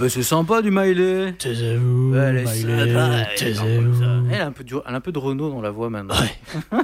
bah 0.00 0.08
c'est 0.08 0.22
sympa 0.22 0.62
du 0.62 0.70
Miley. 0.70 1.34
Taisez-vous, 1.38 2.14
Elle 2.16 2.38
est 2.38 2.44
Miley, 2.44 2.92
sympa, 2.94 3.16
elle 3.30 3.34
taisez-vous. 3.38 4.02
A 4.32 4.44
un 4.46 4.52
peu, 4.52 4.64
du- 4.64 4.74
elle 4.86 4.94
a 4.94 4.96
un 4.96 5.00
peu 5.00 5.12
de 5.12 5.18
Renault 5.18 5.50
dans 5.50 5.60
la 5.60 5.70
voix 5.70 5.90
maintenant. 5.90 6.14
Ouais. 6.16 6.78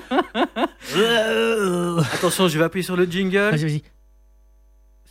Attention, 2.14 2.48
je 2.48 2.58
vais 2.58 2.64
appuyer 2.64 2.82
sur 2.84 2.96
le 2.96 3.04
jingle. 3.06 3.36
Vas-y, 3.50 3.62
vas-y. 3.62 3.82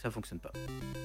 Ça 0.02 0.12
fonctionne 0.12 0.40
pas. 0.40 0.52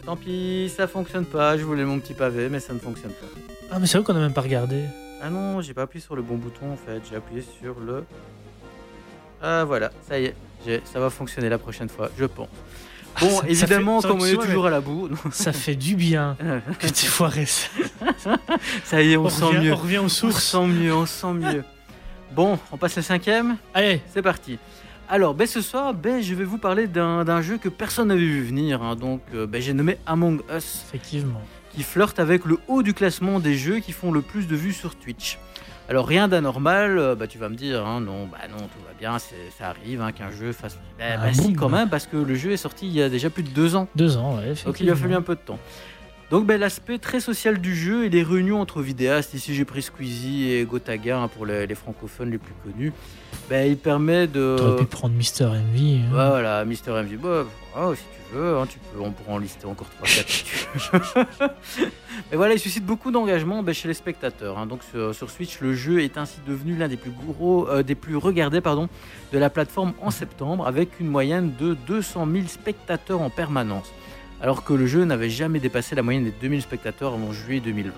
Tant 0.04 0.16
pis, 0.16 0.70
ça 0.76 0.86
fonctionne 0.86 1.24
pas. 1.24 1.56
Je 1.56 1.64
voulais 1.64 1.84
mon 1.84 1.98
petit 2.00 2.12
pavé, 2.14 2.48
mais 2.50 2.60
ça 2.60 2.74
ne 2.74 2.78
fonctionne 2.78 3.12
pas. 3.12 3.26
Ah, 3.70 3.78
mais 3.78 3.86
c'est 3.86 3.96
vrai 3.98 4.04
qu'on 4.04 4.16
a 4.16 4.20
même 4.20 4.34
pas 4.34 4.42
regardé. 4.42 4.84
Ah 5.22 5.30
non, 5.30 5.60
j'ai 5.62 5.72
pas 5.74 5.82
appuyé 5.82 6.04
sur 6.04 6.16
le 6.16 6.22
bon 6.22 6.36
bouton 6.36 6.72
en 6.72 6.76
fait. 6.76 7.00
J'ai 7.08 7.16
appuyé 7.16 7.42
sur 7.60 7.78
le. 7.80 8.04
Ah 9.42 9.64
voilà, 9.64 9.90
ça 10.08 10.18
y 10.20 10.26
est. 10.26 10.34
Ça 10.84 11.00
va 11.00 11.08
fonctionner 11.08 11.48
la 11.48 11.56
prochaine 11.58 11.88
fois, 11.88 12.10
je 12.18 12.26
pense. 12.26 12.48
Bon, 13.20 13.42
évidemment, 13.46 14.00
fait- 14.00 14.08
comme 14.08 14.20
on 14.20 14.24
est 14.26 14.34
toujours 14.34 14.66
à 14.66 14.70
la 14.70 14.80
boue, 14.80 15.08
Ça 15.32 15.52
fait 15.52 15.74
du 15.74 15.94
bien 15.96 16.36
que 16.78 16.86
tu 16.86 17.06
foiré 17.06 17.46
ça. 17.46 19.02
y 19.02 19.12
est, 19.12 19.16
on, 19.16 19.24
On, 19.26 19.28
sent 19.28 19.44
revient, 19.44 19.58
mieux. 19.66 19.72
on 19.72 19.76
revient 19.76 19.98
aux 19.98 20.04
On 20.04 20.08
sources. 20.08 20.44
sent 20.44 20.66
mieux, 20.66 20.94
on 20.94 21.06
sent 21.06 21.32
mieux. 21.34 21.64
Bon, 22.34 22.58
on 22.72 22.76
passe 22.76 22.96
le 22.96 23.02
cinquième 23.02 23.56
Allez, 23.74 24.00
C'est 24.12 24.22
parti. 24.22 24.58
Alors, 25.08 25.34
ben, 25.34 25.46
ce 25.46 25.60
soir, 25.60 25.92
ben, 25.92 26.22
je 26.22 26.34
vais 26.34 26.44
vous 26.44 26.58
parler 26.58 26.86
d'un 26.86 27.24
d'un 27.24 27.42
jeu 27.42 27.58
que 27.58 27.68
personne 27.68 28.08
n'avait 28.08 28.20
vu 28.20 28.44
venir. 28.44 28.80
hein. 28.82 28.94
donc, 28.94 29.20
euh, 29.34 29.46
ben, 29.46 29.60
j'ai 29.60 29.72
nommé 29.74 29.96
Among 30.06 30.40
Us, 30.56 30.84
effectivement. 30.88 31.40
qui 31.74 31.82
flirte 31.82 32.20
avec 32.20 32.44
le 32.44 32.58
haut 32.68 32.82
du 32.84 32.94
classement 32.94 33.40
des 33.40 33.56
jeux 33.56 33.80
qui 33.80 33.90
font 33.92 34.12
le 34.12 34.22
plus 34.22 34.46
de 34.46 34.54
vues 34.54 34.72
sur 34.72 34.94
Twitch. 34.94 35.38
Alors, 35.90 36.06
rien 36.06 36.28
d'anormal, 36.28 36.98
euh, 36.98 37.14
bah, 37.16 37.26
tu 37.26 37.36
vas 37.36 37.48
me 37.48 37.56
dire, 37.56 37.84
hein, 37.84 38.00
non, 38.00 38.26
bah 38.26 38.38
non, 38.48 38.58
tout 38.58 38.78
va 38.86 38.92
bien, 38.96 39.18
ça 39.18 39.34
arrive 39.68 40.00
hein, 40.00 40.12
qu'un 40.12 40.30
jeu 40.30 40.52
fasse. 40.52 40.78
Ben, 40.96 41.18
Ah 41.20 41.26
ben, 41.26 41.34
si, 41.34 41.52
quand 41.52 41.68
bah. 41.68 41.78
même, 41.78 41.88
parce 41.88 42.06
que 42.06 42.16
le 42.16 42.34
jeu 42.36 42.52
est 42.52 42.56
sorti 42.56 42.86
il 42.86 42.92
y 42.92 43.02
a 43.02 43.08
déjà 43.08 43.28
plus 43.28 43.42
de 43.42 43.48
deux 43.48 43.74
ans. 43.74 43.88
Deux 43.96 44.16
ans, 44.16 44.36
ouais. 44.36 44.54
Donc 44.64 44.78
il 44.78 44.84
lui 44.84 44.92
a 44.92 44.94
fallu 44.94 45.14
un 45.14 45.22
peu 45.22 45.34
de 45.34 45.40
temps. 45.40 45.58
Donc 46.30 46.46
ben, 46.46 46.60
l'aspect 46.60 46.98
très 46.98 47.18
social 47.18 47.58
du 47.60 47.74
jeu 47.74 48.04
et 48.04 48.08
les 48.08 48.22
réunions 48.22 48.60
entre 48.60 48.82
vidéastes, 48.82 49.34
ici 49.34 49.52
j'ai 49.52 49.64
pris 49.64 49.82
Squeezie 49.82 50.52
et 50.52 50.64
Gotaga 50.64 51.18
hein, 51.18 51.28
pour 51.28 51.44
les, 51.44 51.66
les 51.66 51.74
francophones 51.74 52.30
les 52.30 52.38
plus 52.38 52.54
connus, 52.64 52.92
ben, 53.48 53.68
il 53.68 53.76
permet 53.76 54.28
de... 54.28 54.54
T'aurais 54.56 54.76
pu 54.76 54.86
prendre 54.86 55.14
Mister 55.16 55.46
MV. 55.46 56.04
hein. 56.04 56.08
Voilà, 56.12 56.64
Mister 56.64 56.92
MV, 56.92 57.16
bah, 57.16 57.44
oh, 57.76 57.94
si 57.96 58.02
tu 58.02 58.36
veux, 58.36 58.56
hein, 58.58 58.66
tu 58.68 58.78
peux, 58.78 59.00
on 59.00 59.10
pourra 59.10 59.32
en 59.32 59.38
lister 59.38 59.66
encore 59.66 59.88
3-4 60.04 60.24
si 60.28 60.44
tu 60.44 60.56
veux. 60.92 61.48
Mais 62.30 62.36
voilà, 62.36 62.54
il 62.54 62.60
suscite 62.60 62.86
beaucoup 62.86 63.10
d'engagement 63.10 63.64
ben, 63.64 63.74
chez 63.74 63.88
les 63.88 63.94
spectateurs. 63.94 64.56
hein. 64.56 64.66
Donc 64.66 64.84
sur, 64.84 65.12
sur 65.12 65.30
Switch, 65.30 65.58
le 65.60 65.74
jeu 65.74 66.00
est 66.00 66.16
ainsi 66.16 66.38
devenu 66.46 66.76
l'un 66.76 66.86
des 66.86 66.96
plus 66.96 67.10
gros, 67.10 67.68
euh, 67.68 67.82
des 67.82 67.96
plus 67.96 68.14
regardés 68.16 68.60
pardon, 68.60 68.88
de 69.32 69.38
la 69.38 69.50
plateforme 69.50 69.94
en 70.00 70.12
septembre, 70.12 70.64
avec 70.68 71.00
une 71.00 71.08
moyenne 71.08 71.52
de 71.58 71.74
200 71.88 72.28
000 72.32 72.44
spectateurs 72.46 73.20
en 73.20 73.30
permanence. 73.30 73.92
Alors 74.42 74.64
que 74.64 74.72
le 74.72 74.86
jeu 74.86 75.04
n'avait 75.04 75.30
jamais 75.30 75.60
dépassé 75.60 75.94
la 75.94 76.02
moyenne 76.02 76.24
des 76.24 76.30
2000 76.40 76.62
spectateurs 76.62 77.12
avant 77.14 77.32
juillet 77.32 77.60
2020. 77.60 77.92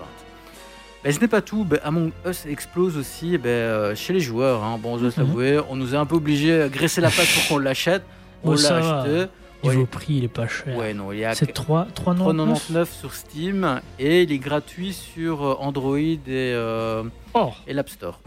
Mais 1.05 1.11
ce 1.11 1.19
n'est 1.19 1.27
pas 1.27 1.41
tout, 1.41 1.63
ben, 1.65 1.79
Among 1.83 2.11
Us 2.25 2.45
explose 2.45 2.97
aussi 2.97 3.37
ben, 3.37 3.49
euh, 3.49 3.95
chez 3.95 4.13
les 4.13 4.19
joueurs. 4.19 4.63
hein. 4.63 4.77
Bon, 4.81 4.97
je 4.97 5.03
dois 5.03 5.11
s'avouer, 5.11 5.59
on 5.69 5.75
nous 5.75 5.95
a 5.95 5.99
un 5.99 6.05
peu 6.05 6.15
obligé 6.15 6.61
à 6.61 6.69
graisser 6.69 7.01
la 7.01 7.09
patte 7.09 7.27
pour 7.33 7.47
qu'on 7.47 7.57
l'achète. 7.59 8.03
On 8.43 8.47
Bon, 8.49 8.51
l'a 8.53 8.57
ça 8.61 8.79
va. 8.79 9.01
acheté. 9.01 9.25
Niveau 9.63 9.79
Ouais. 9.81 9.85
prix, 9.85 10.13
il 10.15 10.23
est 10.25 10.27
pas 10.29 10.47
cher. 10.47 10.75
Ouais, 10.75 10.93
non, 10.93 11.13
il 11.13 11.19
y 11.19 11.25
a 11.25 11.33
C'est 11.33 11.47
3, 11.53 11.87
3 11.95 12.13
3,99 12.13 12.85
sur 12.99 13.13
Steam 13.13 13.79
et 13.97 14.23
il 14.23 14.31
est 14.33 14.37
gratuit 14.37 14.91
sur 14.91 15.41
euh, 15.45 15.55
Android 15.59 15.97
et, 15.97 16.19
euh, 16.27 17.03
Oh, 17.33 17.51
et 17.65 17.73
l'App 17.73 17.87
Store. 17.89 18.19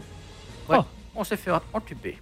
Ouais, 0.67 0.77
Oh. 0.79 0.83
on 1.15 1.23
s'est 1.23 1.37
fait 1.37 1.51
entuber. 1.73 2.17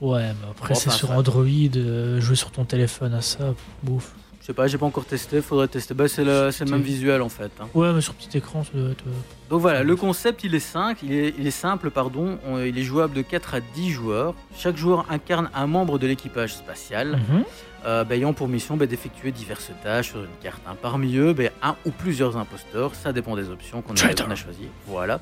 ouais, 0.00 0.22
mais 0.22 0.48
après, 0.50 0.72
Bon, 0.72 0.80
c'est 0.80 0.88
sur 0.90 1.08
ça- 1.08 1.18
Android. 1.18 1.44
euh, 1.76 2.18
jouer 2.20 2.36
sur 2.36 2.50
ton 2.50 2.64
téléphone 2.64 3.12
à 3.12 3.20
ça, 3.20 3.52
bouffe. 3.82 4.14
Je 4.46 4.52
sais 4.52 4.54
pas, 4.54 4.68
j'ai 4.68 4.78
pas 4.78 4.86
encore 4.86 5.04
testé, 5.06 5.42
faudrait 5.42 5.66
tester. 5.66 5.92
Bah, 5.92 6.06
c'est 6.06 6.22
le, 6.22 6.52
même 6.70 6.80
visuel 6.80 7.20
en 7.20 7.28
fait. 7.28 7.50
hein. 7.60 7.66
Ouais, 7.74 7.92
mais 7.92 8.00
sur 8.00 8.14
petit 8.14 8.38
écran, 8.38 8.62
ça 8.62 8.70
doit 8.78 8.90
être. 8.92 9.04
euh, 9.04 9.50
Donc 9.50 9.60
voilà, 9.60 9.82
le 9.82 9.96
concept 9.96 10.44
il 10.44 10.54
est, 10.54 10.60
simple, 10.60 11.00
il 11.04 11.12
est, 11.14 11.34
il 11.36 11.48
est 11.48 11.50
simple, 11.50 11.90
pardon. 11.90 12.38
On- 12.46 12.60
il 12.62 12.78
est 12.78 12.84
jouable 12.84 13.12
de 13.12 13.22
4 13.22 13.56
à 13.56 13.60
10 13.60 13.90
joueurs. 13.90 14.34
Chaque 14.56 14.76
joueur 14.76 15.04
incarne 15.10 15.50
un 15.52 15.66
membre 15.66 15.98
de 15.98 16.06
l'équipage 16.06 16.54
spatial. 16.54 17.16
mhm. 17.28 17.42
euh, 17.86 18.04
bah, 18.04 18.14
ayant 18.14 18.32
pour 18.34 18.46
mission 18.46 18.76
bah, 18.76 18.86
d'effectuer 18.86 19.32
diverses 19.32 19.72
tâches 19.82 20.10
sur 20.10 20.20
une 20.20 20.28
carte. 20.40 20.62
hein. 20.68 20.76
Parmi 20.80 21.16
eux, 21.16 21.32
bah, 21.32 21.50
un 21.60 21.74
ou 21.84 21.90
plusieurs 21.90 22.36
imposteurs, 22.36 22.94
ça 22.94 23.12
dépend 23.12 23.34
des 23.34 23.50
options 23.50 23.82
qu'on 23.82 23.94
a, 23.96 24.30
a 24.30 24.34
choisies. 24.36 24.68
Voilà. 24.86 25.18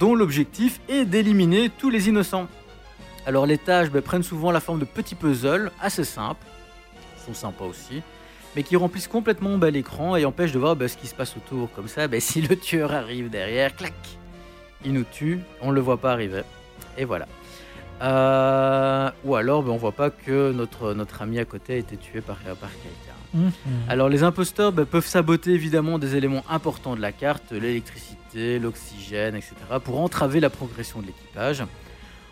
Dont 0.00 0.16
l'objectif 0.16 0.80
est 0.88 1.04
d'éliminer 1.04 1.70
tous 1.70 1.88
les 1.88 2.08
innocents. 2.08 2.48
Alors 3.26 3.46
les 3.46 3.58
tâches 3.58 3.90
prennent 3.90 4.24
souvent 4.24 4.50
la 4.50 4.58
forme 4.58 4.80
de 4.80 4.84
petits 4.84 5.14
puzzles 5.14 5.70
assez 5.80 6.02
simples, 6.02 6.44
sont 7.24 7.32
sympas 7.34 7.64
aussi, 7.66 8.02
mais 8.56 8.62
qui 8.62 8.74
remplissent 8.74 9.06
complètement 9.06 9.58
bah, 9.58 9.70
l'écran 9.70 10.16
et 10.16 10.24
empêchent 10.24 10.52
de 10.52 10.58
voir 10.58 10.74
bah, 10.74 10.88
ce 10.88 10.96
qui 10.96 11.06
se 11.06 11.14
passe 11.14 11.36
autour. 11.36 11.70
Comme 11.72 11.88
ça, 11.88 12.08
bah, 12.08 12.18
si 12.20 12.40
le 12.40 12.56
tueur 12.56 12.92
arrive 12.92 13.28
derrière, 13.28 13.76
clac, 13.76 13.92
il 14.84 14.94
nous 14.94 15.04
tue, 15.04 15.40
on 15.60 15.70
ne 15.70 15.74
le 15.74 15.80
voit 15.80 15.98
pas 15.98 16.12
arriver. 16.12 16.42
Et 16.96 17.04
voilà. 17.04 17.28
Euh, 18.02 19.10
ou 19.24 19.36
alors, 19.36 19.66
on 19.68 19.76
voit 19.76 19.92
pas 19.92 20.10
que 20.10 20.52
notre, 20.52 20.94
notre 20.94 21.22
ami 21.22 21.38
à 21.38 21.44
côté 21.44 21.74
a 21.74 21.76
été 21.76 21.96
tué 21.96 22.20
par, 22.20 22.38
par 22.38 22.70
quelqu'un. 22.70 23.16
Mhm. 23.34 23.52
Alors, 23.88 24.08
les 24.08 24.22
imposteurs 24.22 24.72
peuvent 24.72 25.06
saboter 25.06 25.52
évidemment 25.52 25.98
des 25.98 26.16
éléments 26.16 26.44
importants 26.48 26.96
de 26.96 27.00
la 27.00 27.12
carte, 27.12 27.52
l'électricité, 27.52 28.58
l'oxygène, 28.58 29.34
etc., 29.34 29.54
pour 29.84 30.00
entraver 30.00 30.40
la 30.40 30.50
progression 30.50 31.00
de 31.00 31.06
l'équipage. 31.06 31.62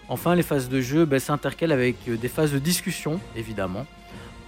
Enfin, 0.08 0.34
les 0.34 0.42
phases 0.42 0.68
de 0.68 0.80
jeu 0.80 1.08
s'intercalent 1.18 1.72
avec 1.72 1.96
euh, 2.08 2.16
des 2.16 2.28
phases 2.28 2.52
de 2.52 2.58
discussion, 2.58 3.20
évidemment, 3.36 3.86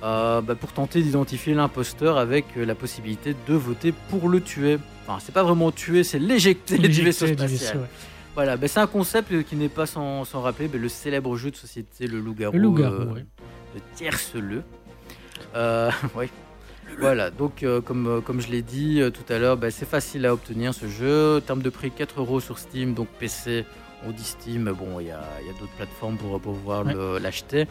euh, 0.07 0.41
ben, 0.41 0.55
pour 0.55 0.73
tenter 0.73 1.03
d'identifier 1.03 1.53
l'imposteur 1.55 2.17
avec 2.17 2.45
euh, 2.57 2.65
la 2.65 2.75
possibilité 2.75 3.35
de 3.49 3.55
voter 3.55 3.93
pour 4.09 4.29
le 4.29 4.41
tuer. 4.41 4.79
Enfin, 5.07 5.19
c'est 5.21 5.33
pas 5.35 5.43
vraiment 5.43 5.71
tuer, 5.73 6.05
c'est 6.05 6.19
l'éjecter 6.19 6.79
du 6.79 7.03
vaisseau 7.03 7.27
du 7.27 7.33
spatial. 7.35 7.49
vaisseau, 7.59 7.79
ouais. 7.81 7.87
Voilà, 8.35 8.57
ben 8.57 8.69
c'est 8.69 8.81
un 8.81 8.87
concept 8.87 9.33
euh, 9.33 9.43
qui 9.43 9.57
n'est 9.57 9.69
pas 9.69 9.87
sans, 9.87 10.25
sans 10.25 10.41
rappeler 10.43 10.69
ben, 10.69 10.81
le 10.81 10.89
célèbre 10.89 11.37
jeu 11.37 11.51
de 11.51 11.57
société 11.57 12.07
Le 12.07 12.21
Loup-Garou 12.21 12.55
Le 12.57 12.63
loup-garou, 12.63 12.95
euh, 12.95 13.15
ouais. 13.15 13.27
de 13.75 13.81
Tierceleux. 13.95 14.63
Euh, 15.55 15.91
ouais. 16.15 16.29
Voilà, 17.01 17.31
donc 17.31 17.63
euh, 17.63 17.81
comme, 17.81 18.23
comme 18.25 18.41
je 18.41 18.49
l'ai 18.49 18.63
dit 18.63 19.01
euh, 19.01 19.11
tout 19.11 19.31
à 19.33 19.39
l'heure, 19.39 19.59
c'est 19.71 19.89
facile 19.89 20.25
à 20.27 20.33
obtenir 20.33 20.73
ce 20.73 20.87
jeu. 20.87 21.39
En 21.39 21.41
termes 21.41 21.63
de 21.63 21.71
prix, 21.71 21.91
4 21.91 22.21
euros 22.21 22.41
sur 22.41 22.59
Steam, 22.59 22.95
donc 22.95 23.09
PC, 23.19 23.65
on 24.07 24.13
dit 24.13 24.23
Steam, 24.25 24.63
mais 24.63 24.73
bon, 24.73 25.01
il 25.01 25.09
y 25.09 25.11
a, 25.11 25.21
il 25.41 25.47
y 25.47 25.51
a 25.51 25.53
d'autres 25.59 25.73
plateformes 25.77 26.17
pour 26.17 26.41
pouvoir 26.41 26.87
Ouais. 26.87 26.95
le- 26.95 27.19
l'acheter. 27.19 27.67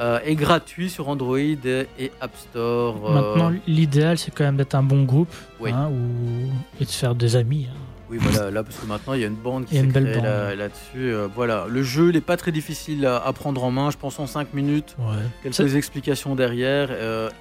Euh, 0.00 0.18
et 0.24 0.34
gratuit 0.34 0.90
sur 0.90 1.08
Android 1.08 1.38
et, 1.38 2.10
App 2.20 2.36
Store. 2.36 2.96
euh, 3.08 3.14
Maintenant, 3.14 3.52
l'idéal, 3.68 4.18
c'est 4.18 4.32
quand 4.32 4.42
même 4.44 4.56
d'être 4.56 4.74
un 4.74 4.82
bon 4.82 5.04
groupe 5.04 5.32
Oui. 5.60 5.70
hein, 5.72 5.88
ou... 5.88 6.50
et 6.80 6.84
de 6.84 6.90
faire 6.90 7.14
des 7.14 7.36
amis. 7.36 7.68
hein. 7.70 7.76
Oui, 8.10 8.18
voilà, 8.20 8.50
là, 8.50 8.62
parce 8.64 8.76
que 8.76 8.86
maintenant, 8.86 9.14
il 9.14 9.20
y 9.20 9.24
a 9.24 9.28
une 9.28 9.34
bande 9.34 9.64
qui 9.66 9.76
s'est 9.78 9.86
créée 9.86 10.20
là- 10.20 10.54
là-dessus. 10.54 10.96
Euh, 10.96 11.26
voilà, 11.34 11.66
le 11.68 11.82
jeu, 11.82 12.08
il 12.08 12.14
n'est 12.14 12.20
pas 12.20 12.36
très 12.36 12.52
difficile 12.52 13.06
à, 13.06 13.16
à 13.24 13.32
prendre 13.32 13.62
en 13.64 13.70
main. 13.70 13.90
Je 13.90 13.96
pense 13.96 14.18
en 14.18 14.26
5 14.26 14.52
minutes. 14.52 14.94
Ouais. 14.98 15.22
quelques 15.42 15.74
explications 15.76 16.34
derrière 16.34 16.90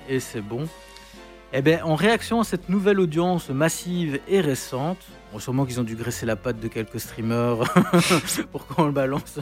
et 0.07 0.19
c'est 0.19 0.41
bon. 0.41 0.65
Eh 1.53 1.61
bien, 1.61 1.83
en 1.83 1.95
réaction 1.95 2.39
à 2.39 2.43
cette 2.43 2.69
nouvelle 2.69 2.99
audience 2.99 3.49
massive 3.49 4.19
et 4.27 4.41
récente, 4.41 4.97
bon, 5.33 5.39
sûrement 5.39 5.65
qu'ils 5.65 5.79
ont 5.79 5.83
dû 5.83 5.95
graisser 5.95 6.25
la 6.25 6.35
patte 6.35 6.59
de 6.59 6.67
quelques 6.67 6.99
streamers 6.99 7.57
pour 8.51 8.67
qu'on 8.67 8.85
le 8.85 8.91
balance 8.91 9.39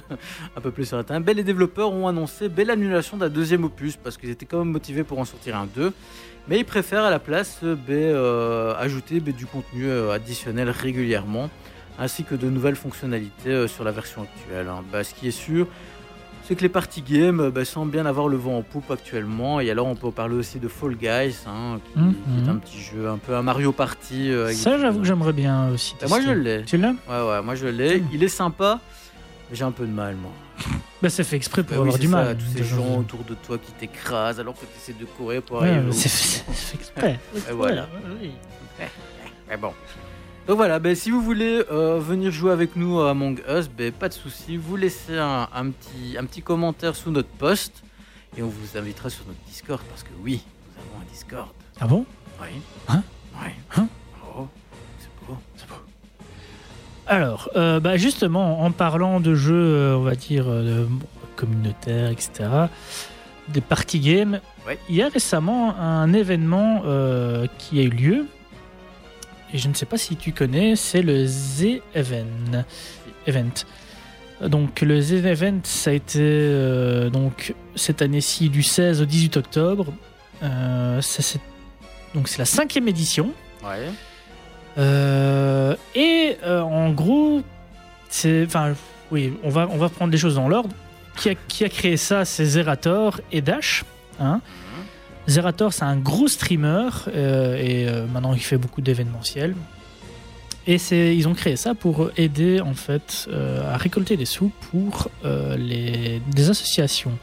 un 0.56 0.62
peu 0.62 0.72
plus 0.72 0.86
sur 0.86 0.98
Internet, 0.98 1.24
ben, 1.24 1.36
les 1.36 1.44
développeurs 1.44 1.92
ont 1.92 2.08
annoncé 2.08 2.50
ben, 2.50 2.66
l'annulation 2.66 3.18
d'un 3.18 3.30
deuxième 3.30 3.64
opus 3.66 3.98
parce 3.98 4.18
qu'ils 4.18 4.30
étaient 4.30 4.46
quand 4.46 4.60
même 4.60 4.72
motivés 4.72 5.04
pour 5.04 5.20
en 5.20 5.26
sortir 5.26 5.58
un 5.58 5.68
2. 5.76 5.94
Mais 6.48 6.58
ils 6.60 6.66
préfèrent 6.66 7.04
à 7.04 7.12
la 7.12 7.20
place 7.20 7.60
euh, 7.64 8.74
ajouter 8.78 9.20
du 9.20 9.46
contenu 9.46 9.86
euh, 9.86 10.12
additionnel 10.12 10.70
régulièrement 10.70 11.50
ainsi 12.00 12.24
que 12.24 12.34
de 12.34 12.50
nouvelles 12.50 12.76
fonctionnalités 12.76 13.50
euh, 13.50 13.68
sur 13.68 13.84
la 13.84 13.92
version 13.92 14.24
actuelle. 14.24 14.68
hein. 14.68 14.84
Ben, 14.92 15.04
ce 15.04 15.14
qui 15.14 15.28
est 15.28 15.32
sûr, 15.32 15.68
c'est 16.52 16.58
que 16.58 16.64
les 16.64 16.70
party 16.70 17.02
games 17.02 17.40
euh, 17.40 17.50
bah, 17.50 17.64
semblent 17.64 17.94
bien 17.94 18.06
avoir 18.06 18.28
le 18.28 18.36
vent 18.36 18.58
en 18.58 18.62
poupe 18.62 18.92
actuellement. 18.92 19.62
Et 19.62 19.72
alors, 19.72 19.88
on 19.88 19.96
peut 19.96 20.12
parler 20.12 20.36
aussi 20.36 20.60
de 20.60 20.68
Fall 20.68 20.96
Guys, 20.98 21.38
hein, 21.48 21.80
qui, 21.94 21.98
Mhm. 22.00 22.14
qui 22.14 22.46
est 22.46 22.50
un 22.50 22.56
petit 22.58 22.78
jeu, 22.82 23.08
un 23.10 23.18
peu 23.18 23.34
un 23.38 23.42
Mario 23.42 23.72
Party. 23.72 24.30
euh, 24.32 24.52
Ça, 24.52 24.78
j'avoue 24.78 25.00
que 25.00 25.06
j'aimerais 25.06 25.32
bien 25.32 25.70
aussi. 25.70 25.96
Bah, 26.02 26.08
moi, 26.10 26.20
je 26.20 26.32
l'ai. 26.32 26.64
Tu 26.66 26.76
l'as? 26.76 26.90
Ouais, 27.10 27.26
ouais, 27.30 27.42
moi 27.42 27.56
je 27.56 27.68
l'ai. 27.68 28.04
Il 28.12 28.22
est 28.22 28.28
sympa, 28.28 28.82
mais 29.50 29.56
j'ai 29.56 29.64
un 29.64 29.72
peu 29.72 29.86
de 29.86 29.94
mal, 29.94 30.18
moi. 30.18 30.32
bah, 31.02 31.10
C'est 31.10 31.24
fait 31.24 31.38
exprès 31.38 31.64
pour 31.64 31.78
Bah 31.78 31.82
avoir 31.84 31.98
du 31.98 32.08
ça, 32.08 32.12
mal. 32.12 32.38
tous 32.38 32.58
ces 32.58 32.66
gens 32.66 32.98
autour 32.98 33.24
de 33.24 33.34
toi 33.34 33.58
qui 33.58 33.72
t'écrasent 33.72 34.42
alors 34.42 34.56
que 34.56 34.66
tu 34.66 34.72
essaies 34.78 35.00
de 35.00 35.06
courir 35.06 35.42
pour 35.44 35.62
Ouais, 35.62 35.70
arriver. 35.70 35.94
c'est 35.94 36.10
fait 36.10 36.76
exprès. 36.76 37.18
Et 37.50 37.54
voilà. 37.54 37.88
Oui. 38.22 38.32
Mais 39.48 39.56
bon. 39.56 39.72
Donc 40.48 40.58
voilà, 40.58 40.80
ben, 40.80 40.96
si 40.96 41.12
vous 41.12 41.22
voulez 41.22 41.64
euh, 41.72 42.00
venir 42.00 42.32
jouer 42.32 42.52
avec 42.52 42.76
nous 42.76 43.00
à 43.00 43.12
Among 43.12 43.42
Us, 43.48 43.70
ben, 43.70 43.92
pas 43.92 44.10
de 44.10 44.14
souci, 44.14 44.58
vous 44.58 44.76
laissez 44.76 45.18
un, 45.18 45.48
un 45.54 45.70
petit, 45.70 46.18
un 46.18 46.26
petit 46.26 46.42
commentaire 46.42 46.96
sous 46.96 47.12
notre 47.12 47.30
post 47.30 47.84
et 48.38 48.42
on 48.42 48.48
vous 48.48 48.78
invitera 48.78 49.10
sur 49.10 49.24
notre 49.28 49.40
Discord 49.48 49.82
parce 49.90 50.04
que 50.04 50.10
oui, 50.22 50.44
nous 50.76 50.82
avons 50.82 51.02
un 51.04 51.12
Discord. 51.14 51.50
Ah 51.80 51.88
bon? 51.88 52.06
Oui. 52.42 52.48
Hein? 52.90 53.04
Oui. 53.36 53.50
Hein? 53.78 53.88
Oh, 54.36 54.48
c'est 55.00 55.28
beau. 55.28 55.38
Alors, 57.08 57.50
euh, 57.56 57.80
bah 57.80 57.98
justement, 57.98 58.62
en 58.62 58.72
parlant 58.72 59.20
de 59.20 59.36
jeux, 59.36 59.54
euh, 59.56 59.96
on 59.98 60.02
va 60.02 60.16
dire, 60.16 60.46
euh, 60.48 60.86
communautaires, 61.36 62.10
etc., 62.10 62.50
des 63.50 63.62
party 63.62 64.00
games, 64.00 64.40
Ouais. 64.66 64.78
il 64.90 64.96
y 64.96 65.02
a 65.02 65.10
récemment 65.10 65.76
un 65.78 66.14
événement 66.14 66.84
euh, 66.86 67.48
qui 67.58 67.80
a 67.80 67.84
eu 67.84 67.90
lieu 67.90 68.26
et 69.54 69.58
je 69.58 69.68
ne 69.68 69.74
sais 69.74 69.86
pas 69.86 69.98
si 69.98 70.16
tu 70.16 70.32
connais, 70.32 70.76
c'est 70.76 71.02
le 71.02 71.26
Z-Event. 71.26 72.64
Event. 73.28 73.66
Donc 74.42 74.82
le 74.82 75.00
Z-Event, 75.02 75.60
ça 75.64 75.92
a 75.92 75.94
été 75.94 76.20
euh, 76.20 77.10
donc 77.10 77.54
cette 77.76 78.02
année-ci 78.02 78.50
du 78.50 78.64
16 78.64 79.02
au 79.02 79.06
18 79.06 79.38
octobre. 79.38 79.94
Euh, 80.42 81.02
ça, 81.02 81.40
donc 82.16 82.28
c'est 82.28 82.40
la 82.40 82.46
cinquième 82.46 82.88
édition. 82.88 83.32
Ouais. 83.64 83.90
Euh, 84.78 85.76
et 85.94 86.38
en 86.46 86.92
gros, 86.92 87.42
c'est, 88.10 88.46
enfin, 88.46 88.74
oui, 89.12 89.34
on 89.44 89.50
va 89.50 89.68
on 89.70 89.78
va 89.78 89.90
prendre 89.90 90.12
les 90.12 90.18
choses 90.18 90.36
dans 90.36 90.50
l'ordre. 90.50 90.70
Qui 91.18 91.30
a, 91.30 91.36
qui 91.36 91.66
a 91.66 91.70
créé 91.70 91.98
ça 91.98 92.24
C'est 92.24 92.46
Zerator 92.46 93.20
et 93.34 93.42
Dash. 93.42 93.84
Hein 94.20 94.40
Zerator, 95.32 95.74
c'est 95.74 95.84
un 95.84 95.98
gros 95.98 96.28
streamer 96.28 96.90
euh, 97.08 97.56
et 97.58 97.88
euh, 97.88 98.06
maintenant 98.08 98.34
il 98.34 98.42
fait 98.42 98.58
beaucoup 98.58 98.82
d'événementiels. 98.82 99.56
Et 100.68 100.78
c'est, 100.78 101.16
ils 101.16 101.28
ont 101.28 101.34
créé 101.34 101.56
ça 101.56 101.74
pour 101.74 102.12
aider 102.18 102.62
en 102.62 102.74
fait 102.74 103.28
euh, 103.30 103.74
à 103.74 103.78
récolter 103.78 104.16
des 104.16 104.26
sous 104.26 104.52
pour 104.70 105.10
euh, 105.26 105.58
les, 105.58 106.22
des 106.28 106.50
associations. 106.50 107.18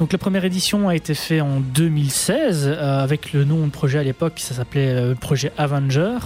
Donc 0.00 0.12
la 0.12 0.18
première 0.18 0.44
édition 0.44 0.88
a 0.88 0.96
été 0.96 1.14
faite 1.14 1.42
en 1.42 1.60
2016 1.60 2.66
euh, 2.66 3.02
avec 3.02 3.32
le 3.32 3.44
nom 3.44 3.66
de 3.66 3.70
projet 3.70 3.98
à 3.98 4.02
l'époque, 4.02 4.34
ça 4.38 4.54
s'appelait 4.54 5.14
projet 5.20 5.52
Avenger, 5.58 6.18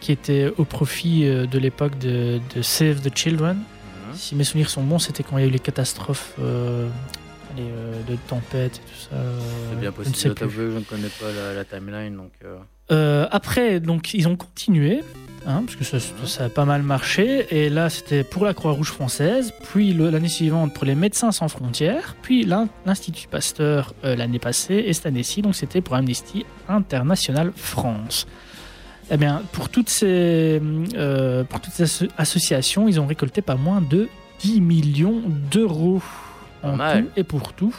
qui 0.00 0.12
était 0.12 0.52
au 0.58 0.64
profit 0.64 1.24
de 1.24 1.58
l'époque 1.58 1.98
de, 1.98 2.40
de 2.54 2.62
Save 2.62 3.00
the 3.00 3.16
Children. 3.16 3.56
Mhm. 3.56 4.14
Si 4.14 4.34
mes 4.34 4.44
souvenirs 4.44 4.70
sont 4.70 4.82
bons, 4.82 4.98
c'était 4.98 5.22
quand 5.22 5.38
il 5.38 5.42
y 5.42 5.44
a 5.44 5.48
eu 5.48 5.52
les 5.52 5.58
catastrophes 5.58 6.34
euh, 7.50 7.54
allez, 7.56 7.68
euh, 7.70 8.02
de 8.12 8.16
tempête 8.28 8.76
et 8.76 8.78
tout 8.80 8.98
ça. 9.10 9.16
euh, 9.16 9.40
C'est 9.70 9.80
bien 9.80 9.92
je 9.96 10.08
ne 10.08 10.14
sais 10.14 10.28
possible. 10.30 10.50
Je 10.50 10.56
plus. 10.56 10.72
je 10.72 10.78
ne 10.78 10.84
connais 10.84 11.08
pas 11.08 11.26
la, 11.34 11.54
la 11.54 11.64
timeline, 11.64 12.16
donc. 12.16 12.32
euh, 12.44 12.56
Euh, 12.90 13.26
après, 13.30 13.80
donc 13.80 14.14
ils 14.14 14.26
ont 14.28 14.36
continué, 14.36 15.02
hein, 15.46 15.62
parce 15.66 15.76
que 15.76 15.84
ça, 15.84 15.98
ça 16.24 16.44
a 16.44 16.48
pas 16.48 16.64
mal 16.64 16.82
marché. 16.82 17.46
Et 17.50 17.68
là, 17.68 17.90
c'était 17.90 18.24
pour 18.24 18.44
la 18.46 18.54
Croix-Rouge 18.54 18.90
française, 18.92 19.52
puis 19.70 19.92
l'année 19.92 20.28
suivante 20.28 20.72
pour 20.74 20.84
les 20.86 20.94
Médecins 20.94 21.30
sans 21.32 21.48
frontières, 21.48 22.16
puis 22.22 22.44
l'In- 22.44 22.68
l'Institut 22.86 23.28
Pasteur 23.28 23.92
euh, 24.04 24.16
l'année 24.16 24.38
passée, 24.38 24.82
et 24.86 24.92
cette 24.94 25.04
année-ci, 25.06 25.42
donc 25.42 25.54
c'était 25.54 25.82
pour 25.82 25.94
Amnesty 25.96 26.46
International 26.68 27.52
France. 27.56 28.26
Eh 29.10 29.16
bien, 29.16 29.42
pour 29.52 29.68
toutes 29.70 29.88
ces, 29.90 30.60
euh, 30.94 31.44
pour 31.44 31.60
toutes 31.60 31.72
ces 31.72 31.84
asso- 31.84 32.10
associations, 32.18 32.88
ils 32.88 33.00
ont 33.00 33.06
récolté 33.06 33.40
pas 33.42 33.54
moins 33.56 33.80
de 33.80 34.08
10 34.40 34.60
millions 34.60 35.22
d'euros 35.50 36.02
en 36.62 36.76
mal. 36.76 37.04
tout 37.04 37.10
et 37.16 37.24
pour 37.24 37.52
tout, 37.52 37.74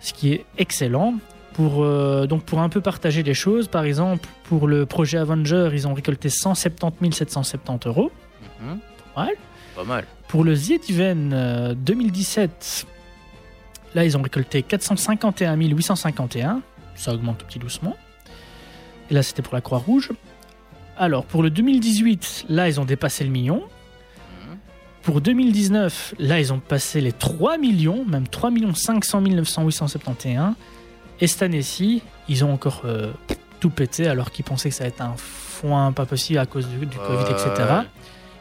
ce 0.00 0.12
qui 0.12 0.32
est 0.32 0.44
excellent. 0.58 1.14
Pour, 1.54 1.84
euh, 1.84 2.26
donc 2.26 2.42
pour 2.44 2.60
un 2.60 2.68
peu 2.68 2.80
partager 2.80 3.22
les 3.22 3.34
choses, 3.34 3.68
par 3.68 3.84
exemple, 3.84 4.28
pour 4.44 4.66
le 4.66 4.86
projet 4.86 5.18
Avenger, 5.18 5.70
ils 5.72 5.86
ont 5.86 5.94
récolté 5.94 6.28
170 6.28 7.12
770 7.12 7.86
euros. 7.88 8.10
mhm. 8.60 8.78
Pas 9.14 9.24
mal. 9.24 9.34
Pas 9.76 9.84
mal. 9.84 10.04
Pour 10.28 10.42
le 10.42 10.54
Z-Event 10.56 11.30
euh, 11.32 11.74
2017, 11.74 12.86
là, 13.94 14.04
ils 14.04 14.16
ont 14.16 14.22
récolté 14.22 14.62
451 14.62 15.54
851. 15.56 16.60
Ça 16.96 17.12
augmente 17.14 17.38
tout 17.38 17.46
petit 17.46 17.58
doucement. 17.60 17.96
Et 19.10 19.14
là, 19.14 19.22
c'était 19.22 19.42
pour 19.42 19.54
la 19.54 19.60
Croix-Rouge. 19.60 20.10
Alors, 20.96 21.24
pour 21.24 21.42
le 21.42 21.50
2018, 21.50 22.46
là, 22.48 22.68
ils 22.68 22.80
ont 22.80 22.84
dépassé 22.84 23.24
le 23.24 23.30
million. 23.30 23.62
Pour 25.04 25.20
2019, 25.20 26.14
là, 26.18 26.40
ils 26.40 26.52
ont 26.52 26.60
passé 26.60 27.00
les 27.00 27.12
3 27.12 27.58
millions, 27.58 28.04
même 28.06 28.26
3 28.26 28.50
500 28.74 29.20
900 29.20 29.64
871. 29.64 30.54
Et 31.20 31.26
cette 31.26 31.42
année-ci, 31.42 32.02
ils 32.28 32.44
ont 32.44 32.52
encore 32.52 32.82
euh, 32.86 33.12
tout 33.60 33.70
pété 33.70 34.08
alors 34.08 34.30
qu'ils 34.30 34.44
pensaient 34.44 34.70
que 34.70 34.74
ça 34.74 34.84
allait 34.84 34.92
être 34.94 35.02
un 35.02 35.14
foin 35.16 35.92
pas 35.92 36.06
possible 36.06 36.38
à 36.38 36.46
cause 36.46 36.66
du, 36.68 36.86
du 36.86 36.96
Covid, 36.96 37.30
etc. 37.30 37.82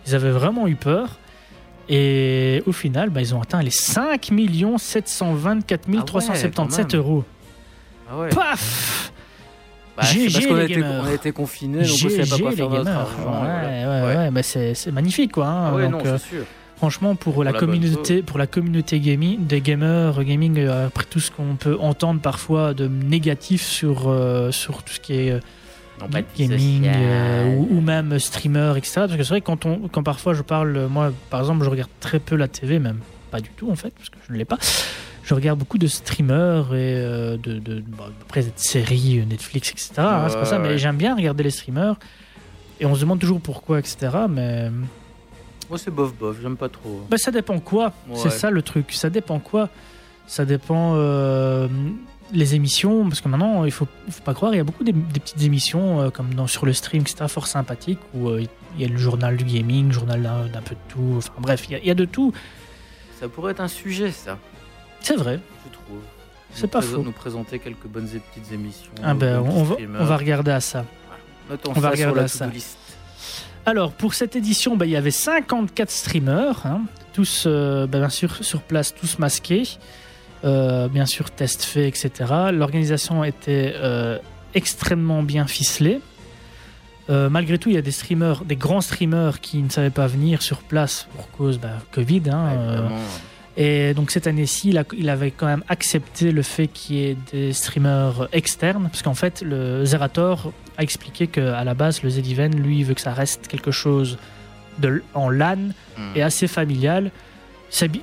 Ils 0.08 0.16
avaient 0.16 0.32
vraiment 0.32 0.68
eu 0.68 0.76
peur. 0.76 1.20
Et 1.90 2.64
au 2.66 2.72
final, 2.72 3.10
bah, 3.10 3.22
ils 3.22 3.36
ont 3.36 3.42
atteint 3.42 3.62
les 3.62 3.70
5 3.70 4.32
724 4.78 6.06
377 6.06 6.06
Ah 6.40 6.46
ouais, 6.46 6.52
quand 6.56 6.78
même. 6.78 7.02
euros. 7.02 7.26
Ah 8.10 8.18
ouais. 8.20 8.30
Paf 8.30 9.12
Bah, 9.96 10.04
GG, 10.04 10.34
parce 10.34 10.46
qu'on 10.48 10.56
a, 10.56 10.64
été- 10.64 11.30
a 11.30 11.32
confinés, 11.32 11.84
donc 11.84 11.90
on 11.92 12.10
savait 12.10 12.26
pas 12.26 12.38
quoi 12.40 12.52
faire 12.52 12.70
notre 12.70 12.84
gamers. 12.84 13.00
argent. 13.00 13.18
Ouais, 13.44 13.84
voilà. 13.86 14.06
ouais, 14.08 14.16
ouais, 14.18 14.32
bah, 14.32 14.42
c'est 14.44 14.92
magnifique 14.92 15.32
quoi. 15.34 15.46
hein. 15.48 15.68
Ah 15.72 15.76
ouais, 15.76 15.84
Donc, 15.88 16.04
non, 16.04 16.12
euh, 16.12 16.18
sûr. 16.18 16.44
franchement, 16.78 17.16
pour, 17.16 17.44
la, 17.44 17.54
communauté, 17.54 18.24
pour 18.24 18.40
la 18.40 18.48
communauté 18.48 19.00
gaming, 19.00 19.46
des 19.46 19.62
gamers, 19.62 20.24
gaming, 20.24 20.58
euh, 20.58 20.88
après 20.88 21.06
tout 21.08 21.20
ce 21.20 21.30
qu'on 21.30 21.56
peut 21.56 21.78
entendre 21.80 22.22
parfois 22.22 22.74
de 22.74 22.88
négatif 22.88 23.62
sur, 23.64 24.06
euh, 24.10 24.52
sur 24.52 24.82
tout 24.82 24.94
ce 24.94 25.00
qui 25.00 25.14
est 25.14 25.40
Non, 26.02 26.08
gaming 26.38 26.90
ou, 27.56 27.78
ou 27.78 27.82
même 27.82 28.18
streamer, 28.18 28.74
etc. 28.76 28.94
Parce 28.96 29.16
que 29.16 29.24
c'est 29.24 29.30
vrai 29.30 29.42
que 29.42 29.46
quand, 29.46 29.68
on, 29.68 29.88
quand 29.90 30.02
parfois 30.02 30.34
je 30.34 30.42
parle, 30.42 30.88
moi 30.90 31.14
par 31.30 31.40
exemple, 31.42 31.64
je 31.64 31.70
regarde 31.70 31.92
très 32.00 32.18
peu 32.20 32.36
la 32.36 32.48
TV, 32.48 32.80
même 32.80 32.98
pas 33.30 33.42
du 33.42 33.50
tout 33.50 33.70
en 33.70 33.76
fait, 33.76 33.94
parce 33.96 34.10
que 34.10 34.18
je 34.28 34.34
ne 34.34 34.40
l'ai 34.40 34.46
pas. 34.46 34.58
Je 35.24 35.34
regarde 35.34 35.58
beaucoup 35.58 35.78
de 35.78 35.88
streamers 35.88 36.74
et 36.74 36.96
euh, 36.98 37.38
de, 37.38 37.58
de, 37.60 37.80
bon, 37.80 38.04
après 38.22 38.44
de 38.44 38.52
séries, 38.56 39.20
euh, 39.20 39.26
Netflix, 39.26 39.72
etc. 39.72 39.94
hein, 40.00 40.26
c'est 40.28 40.34
pas 40.36 40.40
Ouais, 40.42 40.46
ça, 40.46 40.60
mais 40.60 40.78
j'aime 40.78 40.98
bien 40.98 41.16
regarder 41.16 41.44
les 41.44 41.50
streamers. 41.52 41.96
Et 42.82 42.86
on 42.86 42.94
se 42.96 43.00
demande 43.02 43.20
toujours 43.20 43.40
pourquoi, 43.40 43.80
etc. 43.80 44.10
Mais 44.30 44.70
Moi, 45.70 45.78
c'est 45.78 45.92
bof 45.92 46.14
bof, 46.14 46.38
j'aime 46.42 46.58
pas 46.58 46.68
trop. 46.70 47.06
bah, 47.10 47.18
ça 47.18 47.32
dépend 47.32 47.60
quoi. 47.60 47.94
Ouais. 48.10 48.16
C'est 48.18 48.32
ça 48.32 48.50
le 48.50 48.62
truc. 48.62 48.92
Ça 48.92 49.10
dépend 49.10 49.40
quoi. 49.40 49.70
Ça 50.28 50.44
dépend 50.44 50.96
euh, 50.96 51.68
les 52.34 52.56
émissions. 52.56 53.08
Parce 53.08 53.22
que 53.22 53.30
maintenant, 53.30 53.64
il 53.64 53.72
faut, 53.72 53.88
faut 54.10 54.24
pas 54.24 54.34
croire, 54.34 54.54
il 54.54 54.58
y 54.58 54.60
a 54.60 54.64
beaucoup 54.66 54.84
des, 54.84 54.92
des 54.92 55.20
petites 55.22 55.42
émissions 55.44 56.02
euh, 56.02 56.10
comme 56.10 56.34
dans, 56.34 56.48
sur 56.48 56.66
le 56.66 56.74
stream, 56.74 57.02
etc. 57.04 57.26
Fort 57.30 57.48
sympathiques 57.48 58.00
où 58.14 58.28
euh, 58.28 58.44
il 58.76 58.82
y 58.82 58.86
a 58.86 58.90
le 58.90 58.98
journal 58.98 59.38
du 59.38 59.46
gaming, 59.46 59.88
le 59.88 59.94
journal 59.94 60.22
d'un 60.22 60.48
d'un 60.48 60.62
peu 60.62 60.76
de 60.76 60.80
tout. 60.94 61.14
Enfin 61.18 61.32
bref, 61.40 61.64
il 61.70 61.74
y 61.74 61.76
a- 61.76 61.80
il 61.80 61.86
y, 61.88 61.92
a 61.92 61.96
de 61.96 62.06
tout. 62.06 62.34
Ça 63.22 63.30
pourrait 63.30 63.52
être 63.52 63.62
un 63.62 63.68
sujet, 63.70 64.12
ça, 64.12 64.38
C'est 65.04 65.16
vrai. 65.16 65.40
je 65.66 65.72
trouve. 65.72 66.00
C'est 66.54 66.68
pas 66.68 66.82
faux. 66.82 67.04
Nous 67.04 67.12
présenter 67.12 67.60
quelques 67.60 67.88
bonnes 67.88 68.08
et 68.16 68.20
petites 68.20 68.52
émissions. 68.52 68.92
Ah 69.04 69.14
ben, 69.14 69.40
on 69.40 69.64
va, 69.64 69.74
streamers. 69.74 70.02
on 70.02 70.06
va 70.06 70.18
regarder 70.18 70.52
à 70.52 70.60
ça. 70.62 70.86
On 71.68 71.80
va 71.80 71.90
regarder 71.92 72.22
à 72.22 72.28
ça. 72.28 72.50
Alors, 73.66 73.92
pour 73.92 74.14
cette 74.14 74.36
édition, 74.36 74.76
bah, 74.76 74.86
il 74.86 74.92
y 74.92 74.96
avait 74.98 75.12
54 75.12 75.90
streamers, 75.90 76.66
hein, 76.66 76.82
tous, 77.14 77.46
euh, 77.48 77.88
bah, 77.88 78.00
bien 78.00 78.10
sûr, 78.10 78.44
sur 78.44 78.62
place, 78.62 78.94
tous 78.94 79.20
masqués. 79.20 79.64
Euh, 80.44 80.90
bien 80.90 81.06
sûr, 81.06 81.32
test 81.32 81.64
fait, 81.64 81.88
etc. 81.88 82.12
L'organisation 82.52 83.24
était 83.24 83.74
euh, 83.78 84.20
extrêmement 84.54 85.24
bien 85.24 85.48
ficelée. 85.48 86.02
Euh, 87.10 87.30
malgré 87.30 87.58
tout, 87.58 87.70
il 87.70 87.76
y 87.76 87.78
a 87.78 87.82
des 87.82 87.92
streamers, 87.92 88.44
des 88.44 88.58
grands 88.58 88.82
streamers 88.82 89.40
qui 89.40 89.62
ne 89.62 89.70
savaient 89.70 89.90
pas 89.90 90.08
venir 90.08 90.42
sur 90.42 90.60
place 90.60 91.08
pour 91.16 91.32
cause 91.32 91.60
bah, 91.60 91.80
Covid. 91.92 92.24
hein, 92.32 92.50
Ouais. 92.56 92.96
Et 93.56 93.94
donc 93.94 94.12
cette 94.12 94.28
année-ci, 94.28 94.76
il, 94.94 95.10
avait 95.10 95.32
quand 95.32 95.46
même 95.46 95.64
accepté 95.68 96.32
le 96.32 96.42
fait 96.42 96.68
qu'il 96.68 96.96
y 96.96 97.06
ait 97.06 97.18
des 97.32 97.54
streamers 97.54 98.28
externes, 98.32 98.90
parce 98.92 99.04
qu'en 99.04 99.14
fait, 99.14 99.42
le 99.42 99.86
Zerator 99.86 100.52
a 100.78 100.84
expliqué 100.84 101.28
qu'à 101.28 101.64
la 101.64 101.74
base, 101.74 102.02
le 102.04 102.10
Z-Event, 102.10 102.58
lui, 102.58 102.80
il 102.80 102.86
veut 102.86 102.96
que 102.96 103.02
ça 103.02 103.14
reste 103.14 103.48
quelque 103.48 103.72
chose 103.72 104.18
de, 104.80 105.04
en 105.14 105.30
LAN 105.30 105.74
Hmm. 105.98 106.12
et 106.16 106.22
assez 106.22 106.48
familial. 106.48 107.12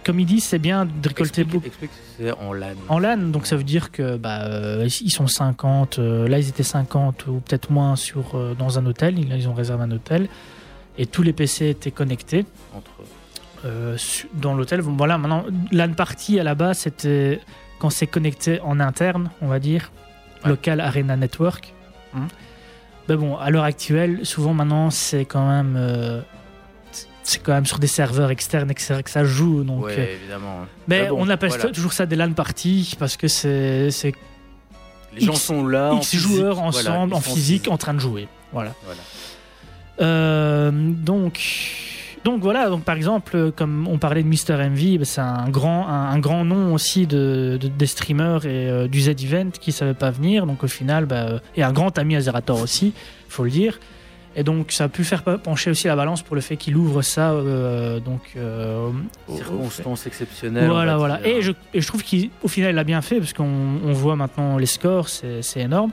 Comme 0.04 0.18
il 0.18 0.26
dit, 0.26 0.40
c'est 0.40 0.58
bien 0.58 0.84
de 0.84 1.08
récolter 1.08 1.44
beaucoup 1.44 1.66
explique 1.66 1.92
ce 1.92 2.22
que 2.22 2.28
c'est 2.28 2.32
en 2.32 2.52
LAN. 2.52 2.74
en 2.88 2.98
LAN, 2.98 3.30
donc 3.30 3.46
ça 3.46 3.56
veut 3.56 3.62
dire 3.62 3.92
que 3.92 4.16
bah, 4.16 4.42
euh, 4.42 4.88
ils 5.00 5.10
sont 5.10 5.28
50, 5.28 6.00
euh, 6.00 6.26
là 6.26 6.40
ils 6.40 6.48
étaient 6.48 6.64
50 6.64 7.28
ou 7.28 7.34
peut-être 7.34 7.70
moins 7.70 7.94
sur, 7.94 8.34
euh, 8.34 8.54
dans 8.58 8.80
un 8.80 8.86
hôtel, 8.86 9.16
ils, 9.16 9.32
ils 9.32 9.48
ont 9.48 9.54
réservé 9.54 9.84
un 9.84 9.90
hôtel, 9.92 10.28
et 10.98 11.06
tous 11.06 11.22
les 11.22 11.32
PC 11.32 11.68
étaient 11.68 11.92
connectés 11.92 12.46
Entre... 12.74 12.90
euh, 13.64 13.96
dans 14.34 14.54
l'hôtel. 14.54 14.80
Voilà, 14.80 15.18
maintenant, 15.18 15.44
LAN 15.72 15.92
party 15.94 16.38
à 16.40 16.42
la 16.44 16.54
base, 16.54 16.78
c'était 16.78 17.40
quand 17.78 17.90
c'est 17.90 18.06
connecté 18.06 18.60
en 18.60 18.80
interne, 18.80 19.30
on 19.42 19.46
va 19.48 19.58
dire, 19.58 19.90
Ouais. 20.44 20.50
local 20.50 20.80
Arena 20.80 21.16
Network. 21.16 21.74
Mais 23.08 23.16
bon, 23.16 23.36
à 23.36 23.50
l'heure 23.50 23.64
actuelle, 23.64 24.20
souvent 24.24 24.54
maintenant, 24.54 24.90
c'est 24.90 25.24
quand 25.26 25.46
même. 25.48 25.74
euh, 25.76 26.20
c'est 27.22 27.42
quand 27.42 27.52
même 27.52 27.66
sur 27.66 27.78
des 27.78 27.86
serveurs 27.86 28.30
externes 28.30 28.70
etc., 28.70 29.02
que 29.04 29.10
ça 29.10 29.24
joue. 29.24 29.62
Donc, 29.64 29.84
ouais, 29.84 29.96
euh, 29.98 30.14
évidemment. 30.14 30.60
mais 30.88 31.02
Mais 31.02 31.08
bon, 31.10 31.16
on 31.20 31.28
appelle 31.28 31.50
voilà. 31.50 31.70
toujours 31.70 31.92
ça 31.92 32.06
des 32.06 32.16
LAN 32.16 32.32
parties 32.32 32.94
parce 32.98 33.16
que 33.16 33.28
c'est 33.28 33.90
Les 35.14 35.20
gens 35.20 35.34
sont 35.34 35.66
là. 35.66 35.92
en 35.92 35.98
X 35.98 36.08
physique, 36.10 36.28
joueurs 36.28 36.60
ensemble, 36.60 37.12
en 37.14 37.20
physique, 37.20 37.68
en 37.68 37.76
train 37.76 37.92
de 37.94 37.98
jouer. 38.00 38.26
Voilà. 38.52 38.72
Voilà. 38.84 39.00
Donc, 40.70 41.40
donc 42.24 42.42
voilà, 42.42 42.68
donc 42.68 42.84
par 42.84 42.96
exemple, 42.96 43.36
euh, 43.36 43.50
comme 43.50 43.88
on 43.88 43.98
parlait 43.98 44.22
de 44.22 44.28
Mr. 44.28 44.56
MV, 44.68 44.98
bah, 44.98 45.04
c'est 45.04 45.20
un 45.20 45.48
grand, 45.48 45.88
un, 45.88 46.10
un 46.10 46.18
grand 46.18 46.44
nom 46.44 46.74
aussi 46.74 47.06
de, 47.06 47.58
de- 47.60 47.68
des 47.68 47.86
streamers 47.86 48.44
et 48.44 48.68
euh, 48.68 48.88
du 48.88 49.00
Z-Event 49.00 49.50
qui 49.58 49.70
ne 49.70 49.74
savait 49.74 49.94
pas 49.94 50.10
venir. 50.10 50.46
Donc 50.46 50.62
au 50.64 50.68
final, 50.68 51.06
bah, 51.06 51.16
euh, 51.28 51.38
et 51.56 51.62
un 51.62 51.72
grand 51.72 51.96
ami 51.98 52.16
à 52.16 52.20
Zerator 52.20 52.60
aussi, 52.60 52.92
faut 53.28 53.44
le 53.44 53.50
dire. 53.50 53.80
Et 54.36 54.44
donc 54.44 54.70
ça 54.70 54.84
a 54.84 54.88
pu 54.88 55.02
faire 55.02 55.24
pencher 55.24 55.70
aussi 55.72 55.88
la 55.88 55.96
balance 55.96 56.22
pour 56.22 56.36
le 56.36 56.40
fait 56.40 56.56
qu'il 56.56 56.76
ouvre 56.76 57.02
ça. 57.02 57.32
euh, 57.32 57.98
donc 58.00 58.20
euh, 58.36 58.90
Circonstances 59.34 60.06
exceptionnelles. 60.06 60.70
on 60.70 60.74
voilà, 60.74 60.96
voilà. 60.98 61.26
Et 61.26 61.42
je, 61.42 61.50
et 61.74 61.80
je 61.80 61.86
trouve 61.86 62.04
qu'au 62.04 62.48
final, 62.48 62.72
il 62.74 62.78
a 62.78 62.84
bien 62.84 63.02
fait 63.02 63.18
parce 63.18 63.32
qu'on 63.32 63.44
on 63.84 63.92
voit 63.92 64.14
maintenant 64.14 64.56
les 64.56 64.66
scores, 64.66 65.08
c'est 65.08 65.42
c'est 65.42 65.60
énorme. 65.60 65.90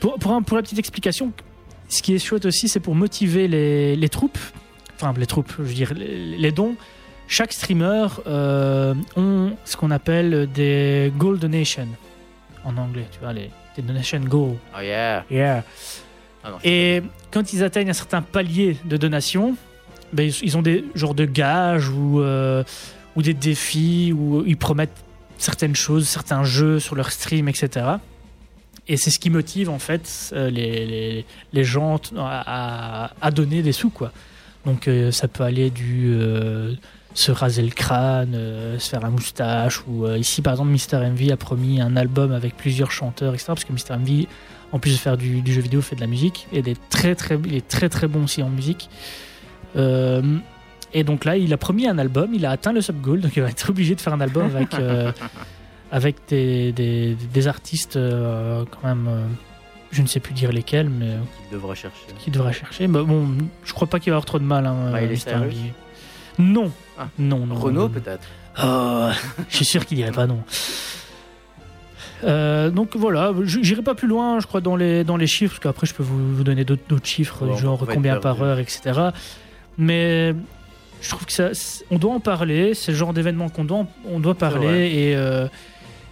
Pour, 0.00 0.14
pour, 0.18 0.32
un- 0.32 0.42
pour 0.42 0.56
la 0.56 0.62
petite 0.62 0.78
explication, 0.78 1.30
ce 1.88 2.02
qui 2.02 2.14
est 2.14 2.18
chouette 2.18 2.46
aussi, 2.46 2.68
c'est 2.68 2.80
pour 2.80 2.94
motiver 2.96 3.46
les, 3.48 3.94
les 3.96 4.08
troupes, 4.08 4.38
enfin 5.00 5.14
les 5.18 5.26
troupes, 5.26 5.52
je 5.58 5.62
veux 5.62 5.74
dire 5.74 5.92
les, 5.94 6.52
dons. 6.52 6.74
Chaque 7.26 7.52
streamer 7.52 8.06
euh, 8.26 8.94
ont 9.16 9.52
ce 9.64 9.76
qu'on 9.76 9.90
appelle 9.90 10.48
des 10.52 11.12
goal 11.16 11.38
donation 11.38 11.86
en 12.64 12.76
anglais, 12.78 13.06
tu 13.12 13.18
vois, 13.20 13.32
les, 13.32 13.50
des 13.76 13.82
donation 13.82 14.20
goal. 14.20 14.56
Oh 14.76 14.80
yeah. 14.80 15.24
Yeah. 15.30 15.62
Ah 16.42 16.50
non, 16.52 16.56
Et 16.64 17.02
quand 17.30 17.52
ils 17.52 17.62
atteignent 17.62 17.90
un 17.90 17.94
certain 17.94 18.22
palier 18.22 18.76
de 18.84 18.96
donation, 18.96 19.56
ben, 20.12 20.22
ils- 20.26 20.42
ils 20.42 20.56
ont 20.56 20.62
des 20.62 20.84
genres 20.94 21.14
de 21.14 21.26
gages 21.26 21.88
ou, 21.90 22.20
euh, 22.20 22.64
ou 23.14 23.22
des 23.22 23.34
défis 23.34 24.12
où 24.16 24.42
ils 24.46 24.56
promettent 24.56 25.04
certaines 25.36 25.76
choses, 25.76 26.08
certains 26.08 26.44
jeux 26.44 26.80
sur 26.80 26.94
leur 26.94 27.12
stream, 27.12 27.48
etc. 27.48 27.86
Et 28.88 28.96
c'est 28.96 29.10
ce 29.10 29.18
qui 29.18 29.28
motive 29.28 29.68
en 29.68 29.78
fait 29.78 30.30
euh, 30.32 30.48
les, 30.48 30.86
les, 30.86 31.26
les 31.52 31.64
gens 31.64 32.00
à- 32.16 33.10
à 33.20 33.30
donner 33.30 33.60
des 33.62 33.72
sous. 33.72 33.90
quoi. 33.90 34.12
Donc 34.68 34.86
euh, 34.86 35.10
ça 35.10 35.28
peut 35.28 35.44
aller 35.44 35.70
du 35.70 36.12
euh, 36.12 36.74
se 37.14 37.32
raser 37.32 37.62
le 37.62 37.70
crâne, 37.70 38.34
euh, 38.34 38.78
se 38.78 38.90
faire 38.90 39.00
la 39.00 39.08
moustache, 39.08 39.82
ou 39.88 40.04
euh, 40.04 40.18
ici 40.18 40.42
par 40.42 40.52
exemple 40.52 40.70
Mister 40.70 40.98
MV 40.98 41.32
a 41.32 41.36
promis 41.38 41.80
un 41.80 41.96
album 41.96 42.32
avec 42.32 42.54
plusieurs 42.54 42.90
chanteurs, 42.90 43.32
etc. 43.32 43.46
Parce 43.48 43.64
que 43.64 43.72
Mister 43.72 43.96
MV 43.96 44.26
en 44.72 44.78
plus 44.78 44.92
de 44.92 44.98
faire 44.98 45.16
du, 45.16 45.40
du 45.40 45.54
jeu 45.54 45.62
vidéo, 45.62 45.80
fait 45.80 45.96
de 45.96 46.02
la 46.02 46.06
musique. 46.06 46.46
Et 46.52 46.58
il 46.58 46.68
est 46.68 46.78
très 46.90 47.14
très, 47.14 47.38
il 47.46 47.54
est 47.54 47.66
très, 47.66 47.88
très 47.88 48.08
bon 48.08 48.24
aussi 48.24 48.42
en 48.42 48.50
musique. 48.50 48.90
Euh, 49.76 50.22
et 50.92 51.02
donc 51.02 51.24
là, 51.24 51.38
il 51.38 51.52
a 51.54 51.56
promis 51.56 51.88
un 51.88 51.96
album, 51.96 52.34
il 52.34 52.44
a 52.44 52.50
atteint 52.50 52.72
le 52.72 52.82
sub 52.82 53.00
goal, 53.00 53.22
donc 53.22 53.34
il 53.36 53.42
va 53.42 53.48
être 53.48 53.70
obligé 53.70 53.94
de 53.94 54.00
faire 54.02 54.12
un 54.12 54.20
album 54.20 54.44
avec, 54.44 54.74
avec 55.90 56.16
des, 56.28 56.72
des, 56.72 57.16
des 57.32 57.48
artistes 57.48 57.98
quand 57.98 58.86
même, 58.86 59.08
je 59.90 60.02
ne 60.02 60.06
sais 60.06 60.20
plus 60.20 60.34
dire 60.34 60.52
lesquels, 60.52 60.88
mais 60.90 61.06
euh, 61.06 61.18
Qu'il 61.48 61.58
devra 61.58 61.74
chercher. 61.74 62.02
qui 62.18 62.30
devra 62.30 62.52
chercher. 62.52 62.86
Mais 62.88 63.00
bon, 63.02 63.28
je 63.64 63.72
crois 63.72 63.88
pas 63.88 63.98
qu'il 64.00 64.10
va 64.10 64.16
avoir 64.16 64.26
trop 64.26 64.38
de 64.38 64.44
mal. 64.44 64.66
Hein, 64.66 64.90
Miley 64.92 65.08
Mr. 65.14 65.16
Cyrus 65.16 65.54
MV. 65.54 65.72
Non. 66.40 66.70
Ah. 66.98 67.08
non, 67.18 67.46
non. 67.46 67.54
Renault 67.54 67.88
peut-être. 67.88 68.26
Oh, 68.62 69.08
je 69.48 69.56
suis 69.56 69.64
sûr 69.64 69.86
qu'il 69.86 69.96
dirait 69.96 70.10
pas 70.12 70.26
non. 70.26 70.42
Euh, 72.24 72.70
donc 72.70 72.96
voilà, 72.96 73.32
j'irai 73.44 73.82
pas 73.82 73.94
plus 73.94 74.08
loin, 74.08 74.40
je 74.40 74.46
crois, 74.46 74.60
dans 74.60 74.74
les, 74.74 75.04
dans 75.04 75.16
les 75.16 75.28
chiffres, 75.28 75.54
parce 75.54 75.60
qu'après 75.62 75.86
je 75.86 75.94
peux 75.94 76.02
vous, 76.02 76.34
vous 76.34 76.42
donner 76.44 76.64
d'autres 76.64 76.84
chiffres, 77.04 77.44
Ouais, 77.46 77.52
on 77.52 77.56
genre 77.56 77.86
combien 77.86 78.16
par 78.16 78.42
heure, 78.42 78.58
etc. 78.58 79.10
Mais 79.76 80.34
je 81.00 81.08
trouve 81.10 81.26
que 81.26 81.32
ça, 81.32 81.50
on 81.92 81.98
doit 81.98 82.12
en 82.12 82.18
parler, 82.20 82.74
c'est 82.74 82.90
le 82.90 82.98
genre 82.98 83.12
d'événement 83.12 83.48
qu'on 83.48 83.64
doit, 83.64 83.86
on 84.04 84.18
doit 84.18 84.34
parler 84.34 84.88
et, 84.92 85.16
euh, 85.16 85.46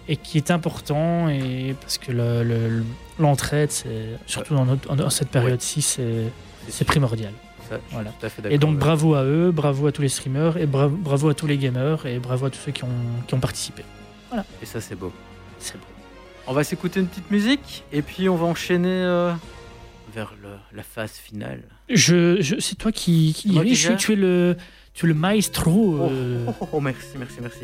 et 0.06 0.16
qui 0.16 0.36
est 0.38 0.52
important, 0.52 1.28
et 1.28 1.74
parce 1.80 1.98
que 1.98 2.12
le- 2.12 2.44
le- 2.44 2.84
l'entraide, 3.18 3.70
c'est 3.70 4.10
surtout 4.26 4.54
dans, 4.54 4.64
notre- 4.64 4.94
dans 4.94 5.10
cette 5.10 5.28
période-ci, 5.30 5.82
c'est 5.82 6.24
c'est 6.68 6.84
primordial. 6.84 7.32
Ça, 7.68 7.78
Voilà. 7.90 8.12
Et 8.50 8.58
donc 8.58 8.78
bravo 8.78 9.14
à 9.14 9.24
eux, 9.24 9.50
bravo 9.52 9.86
à 9.88 9.92
tous 9.92 10.02
les 10.02 10.08
streamers, 10.08 10.56
et 10.56 10.66
bra- 10.66 10.88
bravo 10.88 11.28
à 11.28 11.34
tous 11.34 11.46
les 11.46 11.58
gamers, 11.58 12.06
et 12.06 12.18
bravo 12.18 12.46
à 12.46 12.50
tous 12.50 12.58
ceux 12.64 12.72
qui 12.72 12.84
ont, 12.84 12.88
qui 13.26 13.34
ont 13.34 13.40
participé. 13.40 13.82
toi. 14.30 14.44
Et 14.62 14.66
ça, 14.66 14.80
c'est 14.80 14.94
beau. 14.94 15.12
C'est 15.58 15.74
bon. 15.74 15.86
On 16.48 16.52
va 16.52 16.62
s'écouter 16.62 17.00
une 17.00 17.08
petite 17.08 17.30
musique 17.30 17.82
et 17.92 18.02
puis 18.02 18.28
on 18.28 18.36
va 18.36 18.46
enchaîner 18.46 18.88
euh, 19.02 19.32
vers 20.14 20.32
le- 20.42 20.48
la 20.76 20.82
phase 20.84 21.12
finale. 21.12 21.62
Je, 21.88 22.40
je, 22.40 22.60
c'est 22.60 22.76
toi 22.76 22.92
qui, 22.92 23.32
qui 23.36 23.48
tu 23.96 24.12
es 24.12 24.16
le, 24.16 24.56
tu 24.94 25.06
es 25.06 25.08
le 25.08 25.14
maestro. 25.14 25.98
Oh, 26.02 26.08
euh. 26.10 26.44
oh, 26.48 26.54
oh, 26.60 26.68
oh, 26.74 26.80
merci, 26.80 27.06
merci, 27.18 27.36
merci. 27.40 27.60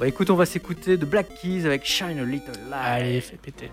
Bah 0.00 0.08
écoute, 0.08 0.30
on 0.30 0.36
va 0.36 0.46
s'écouter 0.46 0.96
de 0.96 1.04
Black 1.06 1.28
Keys 1.40 1.64
avec 1.64 1.84
Shine 1.84 2.18
a 2.18 2.24
Little 2.24 2.58
Light. 2.70 2.82
Allez, 3.02 3.20
fais 3.20 3.36
péter. 3.36 3.70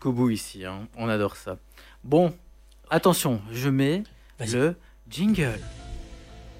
Jusqu'au 0.00 0.12
bout 0.12 0.30
ici. 0.30 0.64
hein. 0.64 0.88
On 0.96 1.10
adore 1.10 1.36
ça. 1.36 1.58
Bon, 2.04 2.32
attention, 2.88 3.42
je 3.52 3.68
mets 3.68 4.02
le 4.52 4.74
jingle. 5.10 5.60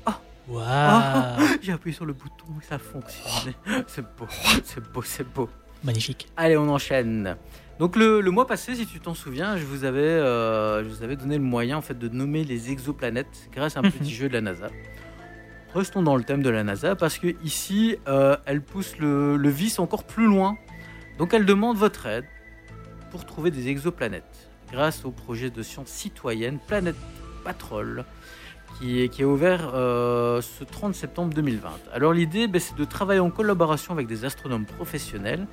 Ah, 0.07 1.39
J'ai 1.63 1.73
appuyé 1.73 1.95
sur 1.97 2.05
le 2.05 2.13
bouton 2.13 2.45
et 2.61 2.65
ça 2.67 2.79
fonctionne. 2.79 3.55
C'est 3.87 4.03
beau, 4.03 4.27
c'est 4.65 4.81
beau, 4.93 5.01
c'est 5.03 5.27
beau. 5.33 5.49
Magnifique. 5.85 6.29
Allez, 6.37 6.57
on 6.59 6.69
enchaîne. 6.69 7.37
Donc 7.79 7.95
le, 7.97 8.21
le 8.21 8.31
mois 8.33 8.47
passé, 8.49 8.75
si 8.75 8.85
tu 8.85 8.99
t'en 9.01 9.15
souviens, 9.15 9.57
je 9.57 9.65
vous 9.65 9.85
avais, 9.85 10.01
euh, 10.03 10.83
je 10.85 10.89
vous 10.89 11.03
avais 11.05 11.15
donné 11.17 11.37
le 11.39 11.45
moyen 11.45 11.79
en 11.79 11.81
fait 11.83 11.97
de 11.99 12.09
nommer 12.09 12.43
les 12.45 12.71
exoplanètes 12.73 13.49
grâce 13.53 13.77
à 13.77 13.81
un 13.81 13.85
petit 13.85 14.13
jeu 14.13 14.29
de 14.29 14.35
la 14.35 14.41
NASA. 14.43 14.69
Restons 15.73 16.03
dans 16.03 16.17
le 16.17 16.25
thème 16.25 16.43
de 16.43 16.51
la 16.51 16.65
NASA 16.65 16.97
parce 16.97 17.17
que 17.17 17.29
ici, 17.45 17.97
euh, 18.09 18.37
elle 18.45 18.61
pousse 18.61 18.99
le, 18.99 19.37
le 19.37 19.49
vice 19.49 19.79
encore 19.79 20.03
plus 20.05 20.27
loin. 20.27 20.59
Donc 21.17 21.33
elle 21.33 21.47
demande 21.47 21.77
votre 21.79 22.07
aide 22.07 22.27
pour 23.11 23.25
trouver 23.25 23.51
des 23.51 23.69
exoplanètes 23.69 24.49
grâce 24.73 25.05
au 25.05 25.11
projet 25.11 25.51
de 25.51 25.63
science 25.63 25.89
citoyenne 25.89 26.59
Planète 26.67 26.97
Patrol 27.45 28.05
qui 28.79 29.01
est, 29.03 29.09
qui 29.09 29.23
est 29.23 29.25
ouvert 29.25 29.73
euh, 29.75 30.41
ce 30.41 30.63
30 30.63 30.95
septembre 30.95 31.35
2020. 31.35 31.69
Alors 31.93 32.13
l'idée, 32.13 32.47
ben, 32.47 32.61
c'est 32.61 32.77
de 32.77 32.85
travailler 32.85 33.21
en 33.21 33.31
collaboration 33.31 33.93
avec 33.93 34.07
des 34.07 34.25
astronomes 34.25 34.65
professionnels 34.65 35.47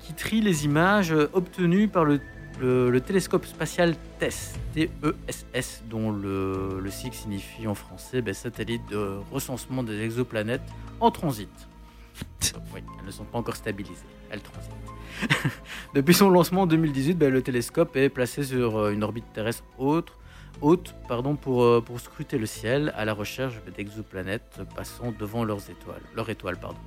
qui 0.00 0.14
trient 0.14 0.40
les 0.40 0.64
images 0.64 1.12
obtenues 1.34 1.88
par 1.88 2.04
le, 2.06 2.20
le- 2.60 2.90
le 2.90 3.00
télescope 3.02 3.44
spatial 3.44 3.94
TESS, 4.18 4.54
T-E-S-S, 4.72 5.84
dont 5.90 6.10
le, 6.10 6.80
le 6.80 6.90
sigle 6.90 7.14
signifie 7.14 7.66
en 7.66 7.74
français 7.74 8.22
ben, 8.22 8.32
satellite 8.32 8.82
de 8.90 9.18
recensement 9.30 9.82
des 9.82 10.00
exoplanètes 10.02 10.62
en 11.00 11.10
transit. 11.10 11.50
Oui, 12.74 12.80
elles 12.98 13.06
ne 13.06 13.10
sont 13.10 13.24
pas 13.24 13.36
encore 13.38 13.56
stabilisées, 13.56 14.06
elles 14.30 14.40
transitent. 14.40 14.72
Depuis 15.94 16.14
son 16.14 16.30
lancement 16.30 16.62
en 16.62 16.66
2018, 16.66 17.14
ben, 17.14 17.32
le 17.32 17.42
télescope 17.42 17.96
est 17.96 18.08
placé 18.08 18.42
sur 18.42 18.76
euh, 18.78 18.90
une 18.92 19.02
orbite 19.04 19.24
terrestre 19.32 19.64
haute, 19.78 20.12
haute 20.60 20.94
pardon, 21.08 21.36
pour, 21.36 21.62
euh, 21.64 21.80
pour 21.80 22.00
scruter 22.00 22.38
le 22.38 22.46
ciel 22.46 22.92
à 22.96 23.04
la 23.04 23.12
recherche 23.14 23.54
ben, 23.64 23.72
d'exoplanètes 23.74 24.60
passant 24.74 25.12
devant 25.18 25.44
leurs 25.44 25.70
étoiles, 25.70 26.02
leur 26.14 26.28
étoile. 26.30 26.56
Pardon. 26.58 26.78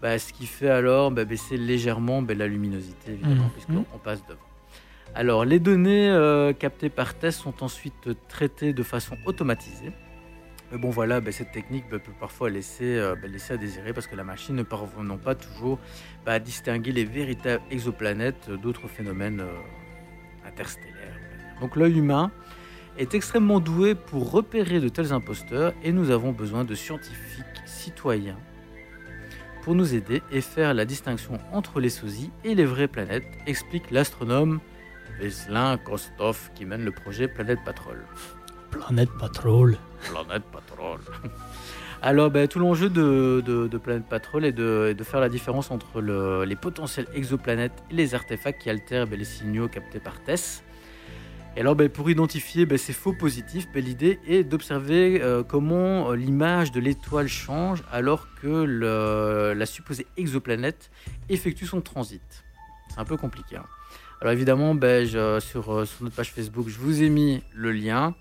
Bah, 0.00 0.18
ce 0.18 0.32
qui 0.32 0.46
fait 0.46 0.70
alors 0.70 1.10
bah, 1.10 1.24
baisser 1.24 1.56
légèrement 1.56 2.22
bah, 2.22 2.34
la 2.34 2.46
luminosité, 2.46 3.12
évidemment, 3.12 3.44
Mhm. 3.44 3.50
puisqu'on 3.50 3.98
passe 3.98 4.22
devant. 4.26 4.38
Alors, 5.14 5.44
les 5.46 5.58
données 5.58 6.08
euh, 6.10 6.52
captées 6.52 6.90
par 6.90 7.14
test 7.14 7.40
sont 7.40 7.64
ensuite 7.64 8.10
traitées 8.28 8.72
de 8.74 8.82
façon 8.82 9.16
automatisée. 9.24 9.90
Mais 10.70 10.78
bon, 10.78 10.90
voilà, 10.90 11.20
bah, 11.20 11.32
cette 11.32 11.52
technique 11.52 11.84
bah, 11.90 11.98
peut 11.98 12.12
parfois 12.18 12.50
laisser, 12.50 12.98
euh, 12.98 13.14
bah, 13.14 13.28
laisser 13.28 13.54
à 13.54 13.56
désirer 13.56 13.92
parce 13.92 14.06
que 14.06 14.16
la 14.16 14.24
machine 14.24 14.54
ne 14.54 14.62
parvenant 14.62 15.16
pas 15.16 15.34
toujours 15.34 15.78
à 16.26 16.38
distinguer 16.38 16.92
les 16.92 17.04
véritables 17.04 17.62
exoplanètes 17.70 18.50
d'autres 18.50 18.86
phénomènes 18.86 19.40
euh, 19.40 20.46
interstellaires. 20.46 21.18
Donc, 21.60 21.74
l'œil 21.74 21.98
humain 21.98 22.30
est 22.98 23.14
extrêmement 23.14 23.60
doué 23.60 23.94
pour 23.94 24.30
repérer 24.30 24.80
de 24.80 24.88
tels 24.88 25.12
imposteurs 25.12 25.72
et 25.82 25.92
nous 25.92 26.10
avons 26.10 26.32
besoin 26.32 26.64
de 26.64 26.74
scientifiques 26.74 27.44
citoyens 27.64 28.38
pour 29.62 29.74
nous 29.74 29.94
aider 29.94 30.22
et 30.30 30.40
faire 30.40 30.74
la 30.74 30.84
distinction 30.84 31.38
entre 31.52 31.80
les 31.80 31.90
sosies 31.90 32.30
et 32.44 32.54
les 32.54 32.64
vraies 32.64 32.88
planètes, 32.88 33.26
explique 33.46 33.90
l'astronome 33.90 34.60
Veselin 35.18 35.76
Kostov 35.78 36.50
qui 36.54 36.64
mène 36.64 36.84
le 36.84 36.92
projet 36.92 37.28
Planète 37.28 37.58
Patrol. 37.64 38.04
Planète 38.70 39.10
Patrol. 39.18 39.76
Planète 40.10 40.44
Patrol. 40.52 41.00
Alors, 42.00 42.30
ben, 42.30 42.46
tout 42.46 42.58
l'enjeu 42.60 42.88
de, 42.88 43.68
Planète 43.82 44.06
Patrol 44.08 44.44
est 44.44 44.52
de, 44.52 44.94
faire 45.02 45.20
la 45.20 45.28
différence 45.28 45.70
entre 45.70 46.00
le- 46.00 46.44
les 46.44 46.56
potentielles 46.56 47.08
exoplanètes 47.14 47.82
et 47.90 47.94
les 47.94 48.14
artefacts 48.14 48.60
qui 48.62 48.70
altèrent 48.70 49.06
ben, 49.06 49.18
les 49.18 49.24
signaux 49.24 49.68
captés 49.68 49.98
par 49.98 50.22
TESS. 50.22 50.62
Et 51.56 51.60
alors, 51.60 51.74
ben, 51.74 51.88
pour 51.88 52.08
identifier 52.08 52.68
ces 52.78 52.92
faux 52.92 53.14
positifs, 53.14 53.66
l'idée 53.74 54.20
est 54.28 54.44
d'observer 54.44 55.20
euh, 55.20 55.42
comment 55.42 56.10
euh, 56.12 56.14
l'image 56.14 56.70
de 56.70 56.78
l'étoile 56.78 57.26
change 57.26 57.82
alors 57.90 58.28
que 58.40 58.64
la 59.56 59.66
supposée 59.66 60.06
exoplanète 60.16 60.90
effectue 61.28 61.66
son 61.66 61.80
transit. 61.80 62.44
C'est 62.90 63.00
un 63.00 63.04
peu 63.04 63.16
compliqué. 63.16 63.56
hein. 63.56 63.64
Alors 64.20 64.32
évidemment, 64.32 64.76
euh, 64.82 65.40
sur 65.40 65.68
notre 66.00 66.14
page 66.14 66.32
Facebook, 66.32 66.68
je 66.68 66.78
vous 66.78 67.02
ai 67.02 67.08
mis 67.08 67.42
le 67.54 67.72
lien. 67.72 68.14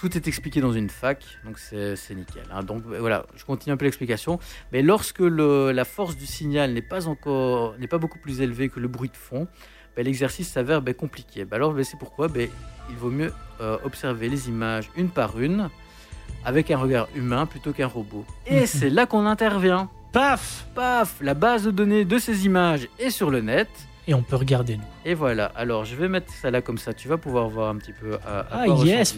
Tout 0.00 0.16
est 0.16 0.26
expliqué 0.26 0.62
dans 0.62 0.72
une 0.72 0.88
fac, 0.88 1.22
donc 1.44 1.58
c'est 1.58 2.14
nickel. 2.14 2.42
hein. 2.50 2.62
Donc 2.62 2.84
euh, 2.90 2.98
voilà, 3.00 3.26
je 3.36 3.44
continue 3.44 3.74
un 3.74 3.76
peu 3.76 3.84
l'explication. 3.84 4.38
Mais 4.72 4.80
lorsque 4.80 5.18
le- 5.20 5.72
la 5.72 5.84
force 5.84 6.16
du 6.16 6.24
signal 6.24 6.72
n'est 6.72 6.80
pas 6.80 7.06
encore, 7.06 7.76
n'est 7.78 7.86
pas 7.86 7.98
beaucoup 7.98 8.18
plus 8.18 8.40
élevée 8.40 8.70
que 8.70 8.80
le 8.80 8.88
bruit 8.88 9.10
de 9.10 9.16
fond, 9.16 9.46
ben, 9.94 10.04
l'exercice 10.06 10.48
s'avère 10.48 10.80
ben, 10.80 10.94
compliqué. 10.94 11.44
Ben, 11.44 11.56
alors 11.56 11.74
c'est 11.82 11.98
pourquoi 11.98 12.28
il 12.34 12.96
vaut 12.96 13.10
mieux 13.10 13.30
euh, 13.60 13.76
observer 13.84 14.30
les 14.30 14.48
images 14.48 14.88
une 14.96 15.10
par 15.10 15.38
une 15.38 15.68
avec 16.46 16.70
un 16.70 16.78
regard 16.78 17.08
humain 17.14 17.44
plutôt 17.44 17.72
qu'un 17.74 17.86
robot. 17.86 18.24
Et 18.46 18.64
c'est 18.66 18.88
là 18.88 19.04
qu'on 19.04 19.26
intervient. 19.26 19.90
Paf 20.14 20.66
Paf, 20.74 21.16
la 21.20 21.34
base 21.34 21.64
de 21.64 21.70
données 21.70 22.06
de 22.06 22.18
ces 22.18 22.46
images 22.46 22.88
est 22.98 23.10
sur 23.10 23.30
le 23.30 23.42
net. 23.42 23.68
Et 24.10 24.14
on 24.14 24.22
peut 24.22 24.34
regarder 24.34 24.76
nous. 24.76 24.82
Et 25.04 25.14
voilà, 25.14 25.52
alors 25.54 25.84
je 25.84 25.94
vais 25.94 26.08
mettre 26.08 26.32
ça 26.32 26.50
là 26.50 26.60
comme 26.60 26.78
ça, 26.78 26.92
tu 26.92 27.06
vas 27.06 27.16
pouvoir 27.16 27.48
voir 27.48 27.68
un 27.70 27.76
petit 27.76 27.92
peu 27.92 28.14
à, 28.26 28.40
à 28.40 28.46
Ah 28.62 28.66
yes 28.84 29.16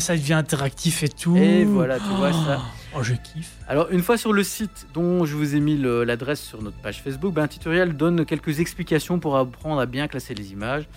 Ça 0.00 0.16
devient 0.16 0.32
interactif 0.32 1.04
et 1.04 1.08
tout. 1.08 1.36
Et 1.36 1.64
voilà, 1.64 1.98
tu 2.00 2.08
vois 2.16 2.32
ça. 2.32 2.60
Oh, 2.96 3.04
je 3.04 3.14
kiffe. 3.14 3.52
Alors, 3.68 3.88
une 3.92 4.02
fois 4.02 4.18
sur 4.18 4.32
le 4.32 4.42
site 4.42 4.88
dont 4.94 5.24
je 5.24 5.36
vous 5.36 5.54
ai 5.54 5.60
mis 5.60 5.76
l'adresse 5.78 6.40
sur 6.40 6.60
notre 6.60 6.76
page 6.78 7.00
Facebook, 7.02 7.32
ben, 7.32 7.44
un 7.44 7.46
tutoriel 7.48 7.96
donne 7.96 8.24
quelques 8.26 8.58
explications 8.58 9.20
pour 9.20 9.36
apprendre 9.36 9.80
à 9.80 9.86
bien 9.86 10.08
classer 10.08 10.34
les 10.34 10.50
images. 10.50 10.88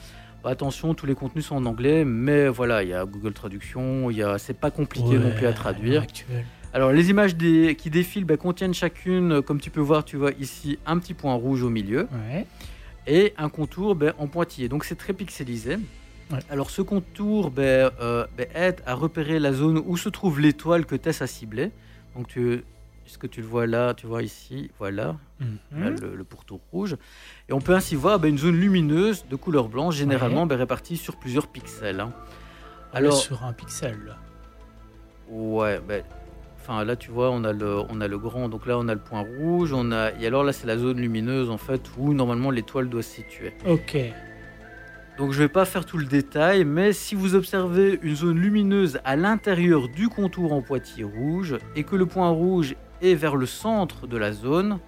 Bah, 0.43 0.49
attention, 0.49 0.95
tous 0.95 1.05
les 1.05 1.13
contenus 1.13 1.45
sont 1.45 1.55
en 1.57 1.65
anglais, 1.67 2.03
mais 2.03 2.47
voilà, 2.47 2.81
il 2.81 2.89
y 2.89 2.93
a 2.95 3.05
Google 3.05 3.33
Traduction, 3.33 4.09
il 4.09 4.17
y 4.17 4.23
a, 4.23 4.39
c'est 4.39 4.59
pas 4.59 4.71
compliqué 4.71 5.19
non 5.19 5.29
plus 5.37 5.45
à 5.45 5.53
traduire. 5.53 6.01
actuel. 6.01 6.45
Alors, 6.73 6.91
les 6.91 7.11
images 7.11 7.35
des- 7.35 7.75
qui 7.75 7.91
défilent 7.91 8.25
ben, 8.25 8.37
contiennent 8.37 8.73
chacune, 8.73 9.33
euh, 9.33 9.41
comme 9.43 9.61
tu 9.61 9.69
peux 9.69 9.79
voir, 9.81 10.03
tu 10.03 10.17
vois 10.17 10.31
ici, 10.39 10.79
un 10.87 10.97
petit 10.97 11.13
point 11.13 11.35
rouge 11.35 11.61
au 11.61 11.69
milieu 11.69 12.07
Ouais. 12.31 12.47
Et 13.07 13.33
un 13.37 13.49
contour 13.49 13.95
ben, 13.95 14.13
en 14.17 14.27
pointillé. 14.27 14.67
Donc, 14.69 14.83
c'est 14.85 14.95
très 14.95 15.13
pixelisé. 15.13 15.77
Ouais. 16.31 16.39
Alors, 16.49 16.69
ce 16.71 16.81
contour 16.81 17.51
ben, 17.51 17.91
euh, 18.01 18.25
ben, 18.37 18.47
aide 18.55 18.81
à 18.85 18.93
repérer 18.95 19.39
la 19.39 19.53
zone 19.53 19.81
où 19.85 19.95
se 19.97 20.09
trouve 20.09 20.39
l'étoile 20.39 20.85
que 20.85 20.95
Tess 20.95 21.21
a 21.21 21.27
ciblée. 21.27 21.71
Donc, 22.15 22.27
tu, 22.27 22.63
est-ce 23.05 23.17
que 23.19 23.27
tu 23.27 23.41
le 23.41 23.47
vois 23.47 23.67
là 23.67 23.93
Tu 23.93 24.07
vois 24.07 24.23
ici 24.23 24.71
Voilà, 24.79 25.03
là, 25.03 25.17
Mhm. 25.71 25.95
le, 26.01 26.15
le 26.15 26.23
pourtour 26.23 26.61
rouge. 26.71 26.95
Et 27.49 27.53
on 27.53 27.59
peut 27.61 27.75
ainsi 27.75 27.95
voir 27.95 28.23
une 28.25 28.37
zone 28.39 28.55
lumineuse 28.55 29.25
de 29.29 29.35
couleur 29.35 29.67
blanche, 29.69 29.95
généralement 29.95 30.47
répartie 30.55 30.97
sur 30.97 31.17
plusieurs 31.17 31.47
pixels. 31.47 31.99
hein. 31.99 32.11
Alors, 32.93 33.17
sur 33.17 33.43
un 33.43 33.53
pixel. 33.53 34.15
ouais, 35.29 35.79
ben, 35.87 36.03
enfin 36.67 36.83
là 36.83 36.95
tu 36.95 37.11
vois, 37.11 37.29
on 37.31 37.43
a 37.43 37.53
le, 37.53 37.77
on 37.89 38.01
a 38.01 38.07
le 38.07 38.17
grand, 38.17 38.49
donc 38.49 38.65
là 38.65 38.77
on 38.79 38.87
a 38.87 38.93
le 38.93 38.99
point 38.99 39.21
rouge, 39.39 39.71
on 39.73 39.91
a, 39.91 40.11
et 40.19 40.25
alors 40.25 40.43
là 40.43 40.51
c'est 40.51 40.65
la 40.67 40.77
zone 40.77 40.97
lumineuse 40.97 41.49
en 41.49 41.57
fait 41.57 41.81
où 41.97 42.13
normalement 42.13 42.49
l'étoile 42.49 42.89
doit 42.89 43.03
se 43.03 43.11
situer. 43.15 43.53
Ok. 43.67 43.97
Donc 45.17 45.31
je 45.31 45.39
vais 45.39 45.47
pas 45.47 45.63
faire 45.65 45.85
tout 45.85 45.97
le 45.97 46.05
détail, 46.05 46.65
mais 46.65 46.91
si 46.91 47.15
vous 47.15 47.35
observez 47.35 47.99
une 48.01 48.15
zone 48.15 48.37
lumineuse 48.39 48.99
à 49.05 49.15
l'intérieur 49.15 49.87
du 49.87 50.09
contour 50.09 50.51
en 50.53 50.61
pointillé 50.61 51.03
rouge 51.05 51.55
et 51.75 51.83
que 51.83 51.95
le 51.95 52.05
point 52.05 52.29
rouge 52.29 52.75
est 53.01 53.13
vers 53.13 53.35
le 53.35 53.45
centre 53.45 54.07
de 54.07 54.17
la 54.17 54.33
zone, 54.33 54.79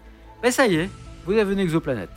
ben 0.44 0.52
ça 0.52 0.68
y 0.68 0.76
est, 0.76 0.90
vous 1.26 1.34
avez 1.34 1.54
une 1.54 1.60
exoplanète. 1.60 2.10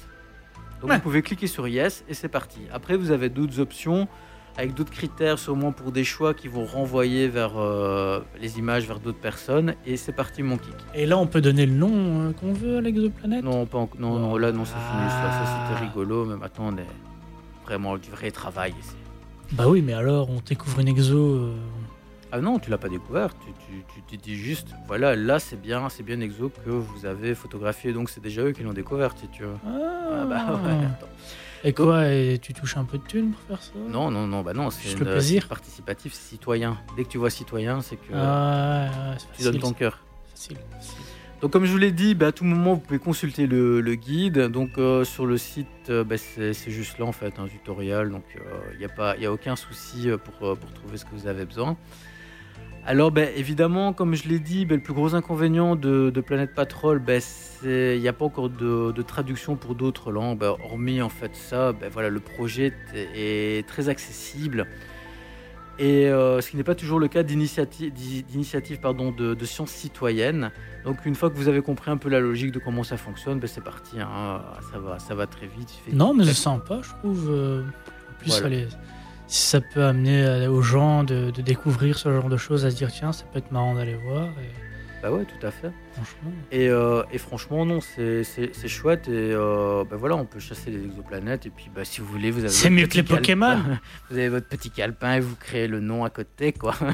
Donc 0.80 0.90
Ouais. 0.90 0.96
vous 0.96 1.02
pouvez 1.02 1.20
cliquer 1.22 1.46
sur 1.46 1.68
Yes 1.68 2.04
et 2.08 2.14
c'est 2.14 2.28
parti. 2.28 2.60
Après 2.72 2.96
vous 2.96 3.10
avez 3.10 3.28
d'autres 3.28 3.60
options 3.60 4.08
avec 4.56 4.74
d'autres 4.74 4.90
critères 4.92 5.38
sûrement 5.38 5.72
pour 5.72 5.92
des 5.92 6.04
choix 6.04 6.34
qui 6.34 6.48
vont 6.48 6.64
renvoyer 6.66 7.28
vers 7.28 7.52
euh, 7.58 8.20
les 8.40 8.58
images 8.58 8.86
vers 8.86 9.00
d'autres 9.00 9.18
personnes 9.20 9.74
et 9.86 9.96
c'est 9.96 10.12
parti 10.12 10.42
mon 10.42 10.58
kick. 10.58 10.74
Et 10.94 11.06
là, 11.06 11.16
on 11.18 11.26
peut 11.26 11.40
donner 11.40 11.66
le 11.66 11.72
nom 11.74 12.28
euh, 12.28 12.32
qu'on 12.32 12.52
veut 12.52 12.78
à 12.78 12.80
l'exoplanète? 12.80 13.42
Non, 13.44 13.64
pas 13.66 13.78
en- 13.78 13.90
non, 13.98 14.18
non, 14.18 14.36
là 14.36 14.52
non 14.52 14.64
c'est 14.64 14.72
fini 14.72 15.08
ça, 15.08 15.30
ça 15.30 15.44
Ah. 15.44 15.68
c'était 15.70 15.84
rigolo, 15.86 16.24
mais 16.26 16.36
maintenant 16.36 16.68
on 16.72 16.76
est 16.76 16.86
vraiment 17.64 17.96
du 17.96 18.10
vrai 18.10 18.30
travail 18.30 18.74
ici. 18.80 18.96
Bah 19.52 19.64
oui, 19.68 19.82
mais 19.82 19.94
alors, 19.94 20.30
on 20.30 20.40
découvre 20.46 20.78
une 20.80 20.88
exo. 20.88 21.16
euh, 21.16 21.56
Ah 22.32 22.40
non, 22.40 22.60
tu 22.60 22.70
l'as 22.70 22.78
pas 22.78 22.88
découvert. 22.88 23.30
Tu, 23.40 23.48
tu, 23.66 24.02
tu 24.06 24.16
te 24.16 24.22
dis 24.22 24.36
juste, 24.36 24.68
voilà, 24.86 25.16
là 25.16 25.40
c'est 25.40 25.60
bien, 25.60 25.88
c'est 25.88 26.04
bien 26.04 26.20
Exo 26.20 26.48
que 26.64 26.70
vous 26.70 27.04
avez 27.06 27.34
photographié, 27.34 27.92
donc 27.92 28.10
c'est 28.10 28.20
déjà 28.20 28.42
eux 28.42 28.52
qui 28.52 28.62
l'ont 28.62 28.72
découvert, 28.72 29.10
si 29.18 29.26
tu 29.28 29.42
veux. 29.42 29.54
Ah 29.66 30.24
bah 30.26 30.60
ouais, 30.64 30.86
attends. 30.86 31.08
Et 31.62 31.72
quoi 31.72 32.08
Et 32.08 32.38
tu 32.40 32.54
touches 32.54 32.76
un 32.76 32.84
peu 32.84 32.98
de 32.98 33.02
thunes 33.04 33.32
pour 33.32 33.40
faire 33.42 33.62
ça? 33.62 33.72
Non, 33.88 34.10
non, 34.10 34.26
non, 34.26 34.40
bah 34.42 34.54
non, 34.54 34.70
c'est 34.70 34.98
le 34.98 35.04
plaisir. 35.04 35.42
c'est 35.42 35.48
participatif, 35.48 36.14
c'est 36.14 36.30
citoyen. 36.30 36.78
Dès 36.96 37.04
que 37.04 37.08
tu 37.08 37.18
vois 37.18 37.30
citoyen, 37.30 37.82
c'est 37.82 37.96
que 37.96 38.12
Ah, 38.14 38.88
ouais, 39.12 39.16
tu 39.36 39.42
donnes 39.42 39.58
ton 39.58 39.72
cœur. 39.72 39.98
Facile, 40.30 40.56
facile. 40.78 40.96
Donc 41.42 41.52
comme 41.52 41.64
je 41.64 41.72
vous 41.72 41.78
l'ai 41.78 41.92
dit, 41.92 42.14
bah, 42.14 42.28
à 42.28 42.32
tout 42.32 42.44
moment 42.44 42.74
vous 42.74 42.80
pouvez 42.80 42.98
consulter 42.98 43.46
le, 43.46 43.80
le 43.80 43.94
guide. 43.94 44.38
Donc 44.48 44.70
euh, 44.76 45.04
sur 45.04 45.24
le 45.26 45.38
site, 45.38 45.66
euh, 45.88 46.04
bah, 46.04 46.16
c'est 46.18 46.52
juste 46.70 46.98
là 46.98 47.06
en 47.06 47.12
fait 47.12 47.38
un 47.38 47.46
tutoriel. 47.46 48.10
Donc 48.10 48.24
il 48.74 48.78
n'y 48.78 48.84
a 48.84 48.90
pas, 48.90 49.16
y 49.16 49.24
a 49.26 49.32
aucun 49.32 49.56
souci 49.56 50.10
euh, 50.10 50.18
pour, 50.18 50.48
euh, 50.48 50.54
pour 50.54 50.70
trouver 50.72 50.98
ce 50.98 51.04
que 51.06 51.10
vous 51.14 51.26
avez 51.26 51.44
besoin. 51.46 51.76
Alors, 52.90 53.12
ben, 53.12 53.28
évidemment, 53.36 53.92
comme 53.92 54.16
je 54.16 54.26
l'ai 54.28 54.40
dit, 54.40 54.66
ben, 54.66 54.74
le 54.74 54.82
plus 54.82 54.94
gros 54.94 55.14
inconvénient 55.14 55.76
de, 55.76 56.10
de 56.10 56.20
Planète 56.20 56.54
Patrol, 56.56 56.98
ben, 56.98 57.20
c'est 57.20 57.94
il 57.96 58.00
n'y 58.00 58.08
a 58.08 58.12
pas 58.12 58.24
encore 58.24 58.50
de, 58.50 58.90
de 58.90 59.02
traduction 59.02 59.54
pour 59.54 59.76
d'autres 59.76 60.10
langues. 60.10 60.42
Hormis 60.42 61.00
en 61.00 61.08
fait 61.08 61.36
ça, 61.36 61.72
voilà, 61.92 62.08
le 62.08 62.18
projet 62.18 62.72
est 63.14 63.64
très 63.68 63.88
accessible. 63.88 64.66
Et 65.78 66.08
euh, 66.08 66.40
ce 66.40 66.50
qui 66.50 66.56
n'est 66.56 66.64
pas 66.64 66.74
toujours 66.74 66.98
le 66.98 67.06
cas 67.06 67.22
d'initiative 67.22 67.92
d'initiative, 67.92 68.80
pardon, 68.80 69.12
de, 69.12 69.34
de 69.34 69.44
sciences 69.44 69.70
citoyennes. 69.70 70.50
Donc 70.84 71.06
une 71.06 71.14
fois 71.14 71.30
que 71.30 71.36
vous 71.36 71.46
avez 71.48 71.62
compris 71.62 71.90
un 71.92 71.96
peu 71.96 72.08
la 72.08 72.18
logique 72.18 72.50
de 72.50 72.58
comment 72.58 72.82
ça 72.82 72.96
fonctionne, 72.96 73.40
c'est 73.46 73.62
parti. 73.62 74.00
hein. 74.00 74.42
Ça, 74.72 74.78
va, 74.80 74.98
ça 74.98 75.14
va 75.14 75.26
très 75.28 75.46
vite. 75.46 75.70
Non, 75.92 76.12
mais 76.12 76.24
c'est 76.24 76.34
sympa, 76.34 76.80
je 76.82 76.90
trouve. 76.98 77.28
euh, 77.30 77.62
En 77.62 78.18
plus, 78.18 78.30
Voilà. 78.30 78.46
allez, 78.46 78.68
si 79.30 79.42
ça 79.46 79.60
peut 79.60 79.84
amener 79.84 80.22
euh, 80.24 80.50
aux 80.50 80.60
gens 80.62 81.04
de, 81.04 81.30
de 81.30 81.42
découvrir 81.42 81.96
ce 81.98 82.10
genre 82.12 82.28
de 82.28 82.36
choses, 82.36 82.66
à 82.66 82.70
se 82.70 82.76
dire 82.76 82.90
tiens, 82.90 83.12
ça 83.12 83.24
peut 83.32 83.38
être 83.38 83.52
marrant 83.52 83.74
d'aller 83.74 83.94
voir. 83.94 84.24
Et 84.26 84.50
Bah 85.02 85.10
ouais, 85.12 85.24
tout 85.24 85.46
à 85.46 85.50
fait. 85.50 85.70
franchement, 85.92 86.30
Et, 86.50 86.68
euh, 86.68 87.02
et 87.12 87.18
franchement, 87.18 87.64
non, 87.64 87.80
c'est 87.80 88.24
chouette. 88.68 89.08
Et 89.08 89.32
euh, 89.32 89.84
ben 89.88 89.96
voilà, 89.96 90.16
on 90.16 90.26
peut 90.26 90.40
chasser 90.40 90.70
les 90.70 90.84
exoplanètes. 90.84 91.46
Et 91.46 91.50
puis, 91.50 91.70
bah, 91.74 91.84
si 91.84 92.00
vous 92.00 92.06
voulez, 92.08 92.30
vous 92.30 92.40
avez. 92.40 92.48
C'est 92.48 92.70
mieux 92.70 92.86
que 92.86 92.96
les 92.96 93.02
Pokémon. 93.02 93.46
calepin. 93.56 93.80
Vous 94.10 94.18
avez 94.18 94.28
votre 94.28 94.48
petit 94.48 94.70
calepin 94.70 95.14
et 95.14 95.20
vous 95.20 95.36
créez 95.36 95.68
le 95.68 95.80
nom 95.80 96.04
à 96.04 96.10
côté, 96.10 96.52
quoi. 96.52 96.74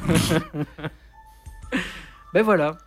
ben 2.33 2.43
voilà. 2.43 2.77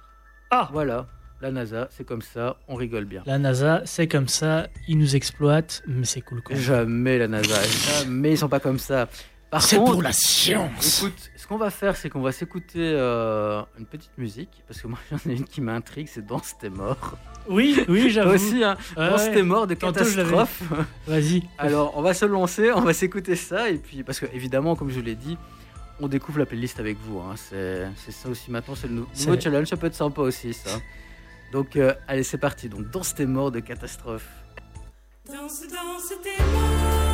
Ah. 0.50 0.68
Voilà. 0.72 1.06
La 1.42 1.50
NASA, 1.50 1.88
c'est 1.90 2.04
comme 2.04 2.20
ça, 2.20 2.56
on 2.68 2.74
rigole 2.74 3.06
bien. 3.06 3.22
la 3.24 3.38
NASA, 3.38 3.80
c'est 3.86 4.06
comme 4.06 4.28
ça, 4.28 4.68
ils 4.88 4.98
nous 4.98 5.16
exploitent, 5.16 5.82
mais 5.86 6.04
c'est 6.04 6.20
cool 6.20 6.42
même. 6.50 6.58
Jamais 6.58 7.16
la 7.16 7.28
NASA, 7.28 7.54
jamais 8.02 8.32
ils 8.32 8.36
sont 8.36 8.50
pas 8.50 8.60
comme 8.60 8.78
ça. 8.78 9.08
Par 9.50 9.62
C'est 9.62 9.76
contre, 9.78 9.92
pour 9.92 10.02
la 10.02 10.12
science. 10.12 11.02
écoute, 11.02 11.30
ce 11.36 11.46
qu'on 11.48 11.56
va 11.56 11.70
faire, 11.70 11.96
c'est 11.96 12.08
qu'on 12.08 12.20
va 12.20 12.30
s'écouter 12.30 12.78
euh, 12.78 13.60
une 13.78 13.84
petite 13.86 14.16
musique, 14.16 14.62
parce 14.68 14.80
que 14.80 14.86
moi 14.86 14.98
j'en 15.10 15.18
ai 15.28 15.34
une 15.34 15.44
qui 15.44 15.60
m'intrigue, 15.60 16.08
c'est 16.08 16.24
Danse 16.24 16.54
t'es 16.60 16.70
mort. 16.70 17.18
Oui, 17.48 17.84
oui, 17.88 18.10
j'avoue. 18.10 18.34
aussi, 18.34 18.62
hein, 18.62 18.76
Ouais, 18.96 19.08
Danse 19.10 19.22
ouais. 19.22 19.32
t'es 19.34 19.42
mort 19.42 19.66
de 19.66 19.74
catastrophe. 19.74 20.62
Vas-y. 21.08 21.42
Alors, 21.58 21.96
on 21.96 22.02
va 22.02 22.14
se 22.14 22.26
lancer, 22.26 22.70
on 22.70 22.82
va 22.82 22.92
s'écouter 22.92 23.34
ça, 23.34 23.70
et 23.70 23.78
puis, 23.78 24.04
parce 24.04 24.20
que 24.20 24.26
évidemment, 24.32 24.76
comme 24.76 24.90
je 24.90 25.00
l'ai 25.00 25.16
dit, 25.16 25.36
on 25.98 26.06
découvre 26.06 26.38
la 26.38 26.46
playlist 26.46 26.78
avec 26.78 26.96
vous. 27.00 27.18
hein. 27.18 27.34
C'est 27.36 27.88
c'est 27.96 28.12
ça 28.12 28.28
aussi 28.28 28.50
maintenant, 28.52 28.76
c'est 28.76 28.86
le 28.86 28.94
nou- 28.94 29.00
nouveau 29.18 29.34
C'est- 29.34 29.40
challenge, 29.40 29.66
ça 29.66 29.76
peut 29.76 29.88
être 29.88 29.94
sympa 29.96 30.20
aussi, 30.22 30.54
ça. 30.54 30.70
Donc, 31.52 31.74
euh, 31.74 31.92
allez, 32.06 32.22
c'est 32.22 32.38
parti. 32.38 32.68
Donc, 32.68 32.88
Danse 32.90 33.16
t'es 33.16 33.26
mort 33.26 33.50
de 33.50 33.58
catastrophe. 33.58 34.28
Danse, 35.26 35.62
danse, 35.62 36.12
t'es 36.22 36.40
mort. 36.44 37.09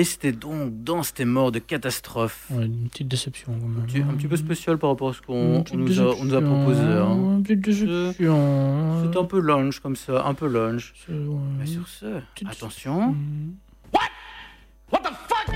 Et 0.00 0.04
c'était 0.04 0.32
donc 0.32 0.82
Danse 0.82 1.12
t'es 1.12 1.26
mort 1.26 1.52
de 1.52 1.58
catastrophe. 1.58 2.46
Ouais, 2.50 2.64
une 2.64 2.88
petite 2.88 3.08
déception. 3.08 3.52
quand 3.52 3.68
même. 3.68 3.80
Un 3.82 3.86
petit, 3.86 3.98
un 4.00 4.14
petit 4.14 4.28
peu 4.28 4.36
spécial 4.36 4.78
par 4.78 4.88
rapport 4.90 5.10
à 5.10 5.12
ce 5.12 5.20
qu'on 5.20 5.34
Une 5.34 5.56
on 5.58 5.62
petite 5.62 5.76
nous, 5.76 6.00
a, 6.00 6.14
on 6.16 6.24
nous 6.24 6.34
a 6.34 6.40
déception, 6.40 6.56
proposé. 6.64 6.80
hein. 6.80 7.14
Une 7.36 7.42
petite 7.42 7.60
déception. 7.60 8.14
C'est 9.12 9.18
un 9.18 9.24
peu 9.24 9.40
lunch 9.40 9.80
comme 9.80 9.96
ça, 9.96 10.24
un 10.24 10.32
peu 10.32 10.48
lunch. 10.48 10.94
Ouais. 11.08 11.16
Mais 11.58 11.66
sur 11.66 11.86
ce, 11.86 12.06
Petite- 12.34 12.48
attention. 12.50 13.10
Mm. 13.12 13.52
What? 14.90 15.00
The 15.00 15.12
fuck? 15.28 15.54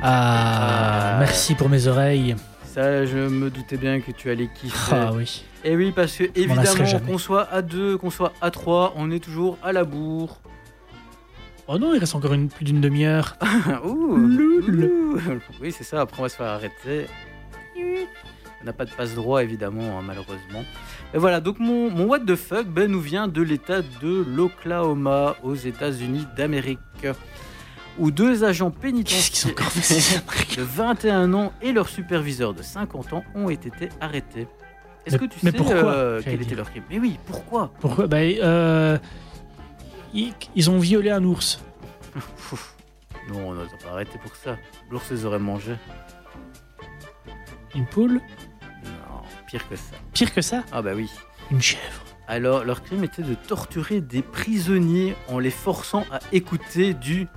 Ah, 0.00 1.14
Ah. 1.14 1.16
merci 1.18 1.54
pour 1.54 1.68
mes 1.68 1.86
oreilles. 1.86 2.34
Ça, 2.64 3.04
je 3.04 3.18
me 3.18 3.50
doutais 3.50 3.76
bien 3.76 4.00
que 4.00 4.10
tu 4.12 4.30
allais 4.30 4.48
kiffer. 4.54 4.92
Ah 4.96 5.12
oui. 5.12 5.44
Et 5.64 5.76
oui, 5.76 5.92
parce 5.94 6.16
que 6.16 6.24
évidemment, 6.34 6.98
qu'on 7.06 7.18
soit 7.18 7.42
à 7.52 7.60
2, 7.60 7.98
qu'on 7.98 8.08
soit 8.10 8.32
à 8.40 8.50
3, 8.50 8.94
on 8.96 9.10
est 9.10 9.20
toujours 9.20 9.58
à 9.62 9.72
la 9.72 9.84
bourre. 9.84 10.40
Oh 11.74 11.78
non, 11.78 11.94
il 11.94 11.98
reste 11.98 12.14
encore 12.14 12.34
une, 12.34 12.48
plus 12.48 12.66
d'une 12.66 12.82
demi-heure. 12.82 13.38
Ouh. 13.86 15.18
Oui, 15.58 15.72
c'est 15.72 15.84
ça, 15.84 16.02
après 16.02 16.20
on 16.20 16.24
va 16.24 16.28
se 16.28 16.36
faire 16.36 16.48
arrêter. 16.48 17.06
On 18.60 18.64
n'a 18.66 18.74
pas 18.74 18.84
de 18.84 18.90
passe 18.90 19.14
droit, 19.14 19.42
évidemment, 19.42 19.98
hein, 19.98 20.02
malheureusement. 20.06 20.64
Et 21.14 21.18
voilà, 21.18 21.40
donc 21.40 21.58
mon, 21.60 21.90
mon 21.90 22.04
what 22.04 22.20
the 22.20 22.36
fuck 22.36 22.66
ben, 22.66 22.90
nous 22.90 23.00
vient 23.00 23.26
de 23.26 23.40
l'état 23.40 23.80
de 23.80 24.22
l'Oklahoma, 24.22 25.36
aux 25.42 25.54
États-Unis 25.54 26.26
d'Amérique, 26.36 26.78
où 27.98 28.10
deux 28.10 28.44
agents 28.44 28.70
pénitentiaires 28.70 29.54
de 30.58 30.62
21 30.62 31.32
ans 31.32 31.54
et 31.62 31.72
leur 31.72 31.88
superviseur 31.88 32.52
de 32.52 32.62
50 32.62 33.14
ans 33.14 33.24
ont 33.34 33.48
été 33.48 33.88
arrêtés. 33.98 34.46
Est-ce 35.06 35.16
que 35.16 35.24
tu 35.24 35.38
mais 35.42 35.50
sais 35.50 35.56
pourquoi, 35.56 35.74
euh, 35.74 36.20
quel 36.22 36.42
était 36.42 36.54
leur 36.54 36.70
crime? 36.70 36.84
Mais 36.90 36.98
oui, 36.98 37.18
pourquoi? 37.26 37.72
Pourquoi? 37.80 38.06
Bah, 38.06 38.18
euh, 38.18 38.98
ils, 40.12 40.34
ils 40.54 40.70
ont 40.70 40.78
violé 40.78 41.10
un 41.10 41.24
ours. 41.24 41.60
Non, 43.28 43.50
on 43.50 43.54
n'a 43.54 43.62
pas 43.82 43.90
arrêté 43.92 44.18
pour 44.18 44.34
ça. 44.34 44.56
L'ours 44.90 45.08
les 45.10 45.24
aurait 45.24 45.38
mangés. 45.38 45.76
Une 47.74 47.86
poule 47.86 48.20
Non, 48.84 49.22
pire 49.46 49.68
que 49.68 49.76
ça. 49.76 49.94
Pire 50.12 50.34
que 50.34 50.40
ça 50.42 50.64
Ah 50.72 50.82
bah 50.82 50.90
oui. 50.94 51.08
Une 51.50 51.62
chèvre. 51.62 52.02
Alors, 52.26 52.64
leur 52.64 52.82
crime 52.82 53.04
était 53.04 53.22
de 53.22 53.34
torturer 53.34 54.00
des 54.00 54.22
prisonniers 54.22 55.14
en 55.28 55.38
les 55.38 55.50
forçant 55.50 56.04
à 56.10 56.18
écouter 56.32 56.94
du 56.94 57.28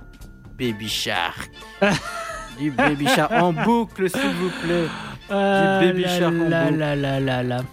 Baby 0.58 0.88
Shark. 0.88 1.50
du 2.58 2.70
Baby 2.70 3.06
Shark 3.06 3.30
en 3.32 3.52
boucle, 3.52 4.10
s'il 4.10 4.34
vous 4.34 4.50
plaît. 4.62 4.86
Ah, 5.30 5.80
Baby 5.80 6.02
là, 6.02 6.18
Shark. 6.18 6.34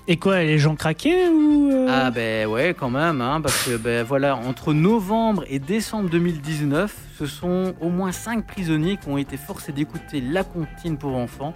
Et 0.08 0.18
quoi, 0.18 0.42
les 0.42 0.58
gens 0.58 0.76
craquaient 0.76 1.28
ou 1.28 1.70
euh, 1.72 1.88
Ah 1.90 2.10
ben 2.12 2.48
ouais 2.48 2.76
quand 2.78 2.90
même 2.90 3.22
hein, 3.22 3.40
parce 3.42 3.66
que 3.66 3.78
ben 3.78 4.04
voilà 4.04 4.36
entre 4.36 4.74
novembre 4.74 5.44
et 5.48 5.60
décembre 5.60 6.10
2019 6.10 6.96
ce 7.20 7.26
sont 7.26 7.74
au 7.80 7.90
moins 7.90 8.12
5 8.12 8.46
prisonniers 8.46 8.98
qui 8.98 9.08
ont 9.10 9.18
été 9.18 9.38
forcés 9.38 9.72
d'écouter 9.72 10.22
la 10.22 10.44
comptine 10.44 10.98
pour 10.98 11.16
enfants 11.16 11.54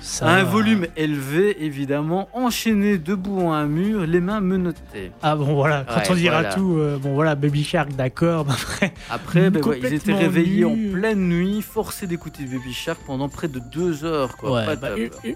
ça 0.00 0.26
à 0.26 0.30
un 0.34 0.44
va. 0.44 0.50
volume 0.50 0.86
élevé 0.96 1.64
évidemment 1.64 2.28
enchaînés 2.32 2.98
debout 2.98 3.50
à 3.50 3.56
un 3.56 3.66
mur 3.66 4.06
les 4.06 4.20
mains 4.20 4.40
menottées 4.40 5.12
Ah 5.22 5.36
bon, 5.36 5.54
voilà, 5.54 5.84
quand 5.88 5.96
Ouais, 6.00 6.10
on 6.10 6.14
dira 6.14 6.40
voilà. 6.40 6.54
tout, 6.54 6.76
euh, 6.78 6.98
bon 6.98 7.14
voilà, 7.14 7.34
Baby 7.34 7.64
Shark, 7.64 7.94
d'accord, 7.96 8.46
mais 8.46 8.52
après. 8.52 8.94
après 9.10 9.50
ben, 9.50 9.62
ouais, 9.64 9.78
ils 9.82 9.94
étaient 9.94 10.14
réveillés 10.14 10.64
nus. 10.64 10.90
en 10.90 10.92
pleine 10.94 11.28
nuit 11.28 11.62
forcés 11.62 12.06
d'écouter 12.06 12.44
Baby 12.44 12.72
Shark 12.72 12.98
pendant 13.06 13.28
près 13.28 13.48
de 13.48 13.58
2 13.58 14.04
heures 14.04 14.36
quoi 14.36 14.52
Ouais, 14.66 14.76
bah, 14.76 14.90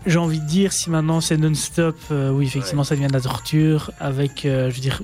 j'ai 0.07 0.19
envie 0.19 0.41
de 0.41 0.47
dire, 0.47 0.73
si 0.73 0.91
maintenant 0.91 1.21
c'est 1.21 1.37
non-stop, 1.37 1.97
euh, 2.11 2.31
oui, 2.31 2.47
effectivement, 2.47 2.85
ça 2.85 2.95
devient 2.95 3.09
de 3.09 3.13
la 3.13 3.21
torture, 3.21 3.91
avec, 4.01 4.45
euh, 4.45 4.71
je 4.71 4.75
veux 4.77 4.81
dire, 4.81 5.03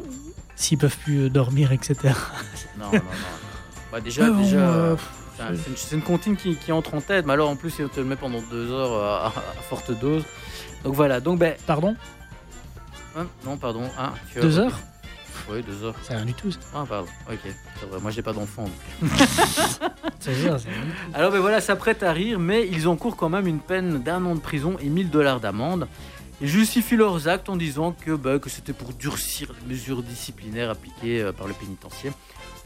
s'ils 0.56 0.78
peuvent 0.78 0.96
plus 1.04 1.30
dormir, 1.30 1.72
etc. 1.72 1.96
non 2.78 2.86
non 2.86 2.92
non 2.92 3.00
bah 3.92 4.00
déjà 4.00 4.28
déjà 4.42 4.96
euh, 5.40 5.54
C'est 5.56 5.70
un- 5.70 5.74
c'est 5.76 5.92
une, 5.94 5.98
une 6.00 6.04
comptine 6.04 6.36
qui, 6.36 6.56
qui 6.56 6.72
entre 6.72 6.94
en 6.94 7.00
tête, 7.00 7.26
mais 7.26 7.32
alors 7.34 7.48
en 7.50 7.56
plus, 7.56 7.74
il 7.78 7.88
te 7.88 8.00
le 8.00 8.06
met 8.06 8.16
pendant 8.16 8.40
deux 8.50 8.70
heures 8.72 9.02
à, 9.04 9.26
à- 9.28 9.32
forte 9.68 9.90
dose. 9.98 10.24
Donc 10.84 10.94
voilà, 10.94 11.20
donc 11.20 11.38
ben. 11.38 11.54
Pardon? 11.66 11.96
Hein, 13.16 13.26
non, 13.44 13.56
pardon. 13.56 13.82
hein, 13.98 14.12
tu 14.32 14.38
as- 14.38 14.42
Deux 14.42 14.58
heures? 14.58 14.78
Oui, 15.50 15.62
deux 15.62 15.82
heures. 15.82 15.94
C'est 16.02 16.14
rien 16.14 16.26
du 16.26 16.34
tout, 16.34 16.50
ça. 16.50 16.58
Ah, 16.74 16.84
pardon, 16.88 17.08
ok. 17.30 17.38
C'est 17.80 17.86
vrai, 17.88 18.00
moi 18.00 18.10
j'ai 18.10 18.20
pas 18.22 18.32
d'enfant. 18.34 18.66
Alors 21.14 21.32
ben 21.32 21.38
voilà, 21.40 21.60
ça 21.60 21.76
prête 21.76 22.02
à 22.02 22.12
rire, 22.12 22.38
mais 22.38 22.66
ils 22.70 22.86
encourent 22.88 23.16
quand 23.16 23.28
même 23.28 23.46
une 23.46 23.60
peine 23.60 24.02
d'un 24.02 24.24
an 24.24 24.34
de 24.34 24.40
prison 24.40 24.76
et 24.80 24.88
1000 24.88 25.10
dollars 25.10 25.40
d'amende. 25.40 25.88
Ils 26.40 26.48
justifient 26.48 26.96
leurs 26.96 27.26
actes 27.28 27.48
en 27.48 27.56
disant 27.56 27.92
que, 27.92 28.12
bah, 28.12 28.38
que 28.38 28.48
c'était 28.48 28.72
pour 28.72 28.92
durcir 28.92 29.52
les 29.62 29.74
mesures 29.74 30.02
disciplinaires 30.02 30.70
appliquées 30.70 31.20
euh, 31.22 31.32
par 31.32 31.48
le 31.48 31.54
pénitencier, 31.54 32.12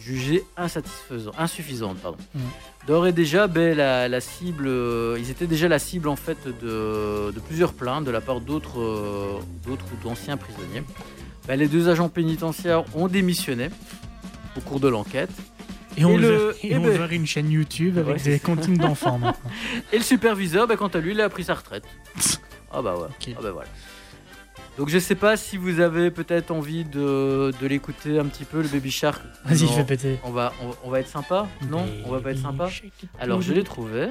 jugées 0.04 0.44
insatisfaisantes, 0.56 1.34
insuffisantes. 1.38 1.98
Pardon. 1.98 2.18
Mm. 2.34 2.40
D'ores 2.86 3.06
et 3.06 3.12
déjà, 3.12 3.46
ben, 3.46 3.76
la, 3.76 4.08
la 4.08 4.20
cible, 4.20 4.66
euh, 4.66 5.16
ils 5.18 5.30
étaient 5.30 5.46
déjà 5.46 5.68
la 5.68 5.78
cible 5.78 6.08
en 6.08 6.16
fait 6.16 6.38
de, 6.46 7.30
de 7.30 7.40
plusieurs 7.46 7.72
plaintes 7.72 8.04
de 8.04 8.10
la 8.10 8.20
part 8.20 8.40
d'autres, 8.40 8.80
euh, 8.80 9.38
d'autres 9.64 9.84
ou 9.92 10.04
d'anciens 10.08 10.36
prisonniers. 10.36 10.82
Ben, 11.46 11.56
les 11.58 11.68
deux 11.68 11.88
agents 11.88 12.08
pénitentiaires 12.08 12.84
ont 12.96 13.08
démissionné 13.08 13.68
au 14.56 14.60
cours 14.60 14.80
de 14.80 14.88
l'enquête. 14.88 15.30
Et 15.96 16.00
Et 16.00 16.04
va- 16.04 16.16
le- 16.16 16.56
et 16.62 16.76
on 16.76 16.80
ben- 16.82 17.10
une 17.10 17.26
chaîne 17.26 17.50
YouTube 17.50 17.98
avec 17.98 18.16
Ouais, 18.16 18.22
des 18.22 18.38
comptines 18.40 18.78
d'enfants. 18.78 19.20
Et 19.92 19.98
le 19.98 20.02
superviseur, 20.04 20.66
ben, 20.66 20.76
quant 20.76 20.88
à 20.88 20.98
lui, 20.98 21.12
il 21.12 21.20
a 21.20 21.28
pris 21.28 21.44
sa 21.44 21.54
retraite. 21.54 21.84
Ah 22.74 22.80
bah 22.80 22.94
ouais. 22.96 23.08
Ah 23.36 23.40
bah 23.42 23.50
voilà. 23.52 23.68
Donc 24.78 24.88
je 24.88 24.98
sais 24.98 25.14
pas 25.14 25.36
si 25.36 25.58
vous 25.58 25.80
avez 25.80 26.10
peut-être 26.10 26.50
envie 26.50 26.84
de, 26.84 27.52
de 27.60 27.66
l'écouter 27.66 28.18
un 28.18 28.24
petit 28.24 28.44
peu, 28.44 28.62
le 28.62 28.68
Baby 28.68 28.90
Shark. 28.90 29.22
Vas-y, 29.44 29.66
fais 29.68 29.84
péter. 29.84 30.18
On 30.24 30.30
va, 30.30 30.52
on, 30.62 30.74
on 30.88 30.90
va 30.90 31.00
être 31.00 31.08
sympa 31.08 31.46
Non 31.68 31.86
On 32.06 32.10
va 32.10 32.20
pas 32.20 32.30
être 32.32 32.38
sympa 32.38 32.70
Alors 33.18 33.42
je 33.42 33.52
l'ai 33.52 33.64
trouvé. 33.64 34.08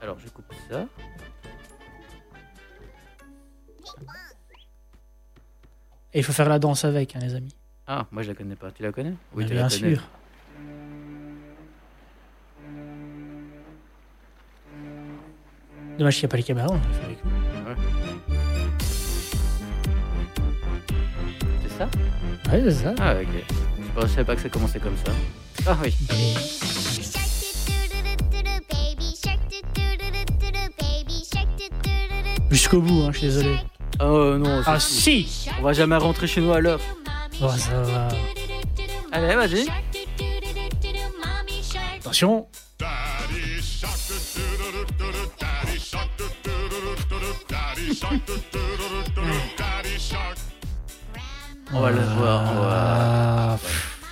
Alors 0.00 0.18
je 0.18 0.28
coupe 0.28 0.52
ça. 0.68 0.86
Et 6.14 6.18
il 6.18 6.24
faut 6.24 6.32
faire 6.32 6.48
la 6.48 6.58
danse 6.58 6.84
avec, 6.84 7.16
hein, 7.16 7.20
les 7.22 7.34
amis. 7.34 7.54
Ah, 7.86 8.06
moi 8.10 8.22
je 8.22 8.28
la 8.28 8.34
connais 8.34 8.56
pas. 8.56 8.70
Tu 8.70 8.82
la 8.82 8.92
connais? 8.92 9.14
Mais 9.34 9.44
tu 9.44 9.52
bien 9.52 9.62
la 9.62 9.68
connais. 9.68 9.94
sûr. 9.94 10.02
Dommage 15.98 16.14
qu'il 16.14 16.22
n'y 16.22 16.26
a 16.26 16.28
pas 16.30 16.36
les 16.36 16.42
caméras. 16.42 16.78
C'est 21.62 21.78
ça 21.78 21.88
Ouais, 22.52 22.62
c'est 22.64 22.70
ça. 22.84 22.94
Ah 23.00 23.14
ok. 23.20 23.44
Je 24.02 24.06
savais 24.06 24.24
pas 24.24 24.36
que 24.36 24.42
ça 24.42 24.48
commençait 24.48 24.80
comme 24.80 24.96
ça. 25.04 25.12
Ah 25.66 25.76
oui. 25.82 25.94
Jusqu'au 32.50 32.80
bout, 32.80 33.02
hein, 33.04 33.10
je 33.12 33.18
suis 33.18 33.26
désolé. 33.28 33.56
Oh 34.00 34.36
non, 34.38 34.62
Ah 34.66 34.78
si. 34.80 35.24
si 35.24 35.48
On 35.58 35.62
va 35.62 35.72
jamais 35.72 35.96
rentrer 35.96 36.26
chez 36.26 36.40
nous 36.40 36.52
à 36.52 36.60
l'heure. 36.60 36.80
Oh, 37.40 37.48
ça 37.56 37.80
va. 37.82 38.08
Allez, 39.12 39.34
vas-y. 39.34 39.66
Attention 42.00 42.46
On 51.72 51.80
va 51.80 51.90
le 51.90 52.00
voir. 52.00 52.52
on 52.52 52.60
va- 52.60 53.52
Ah, 53.54 53.58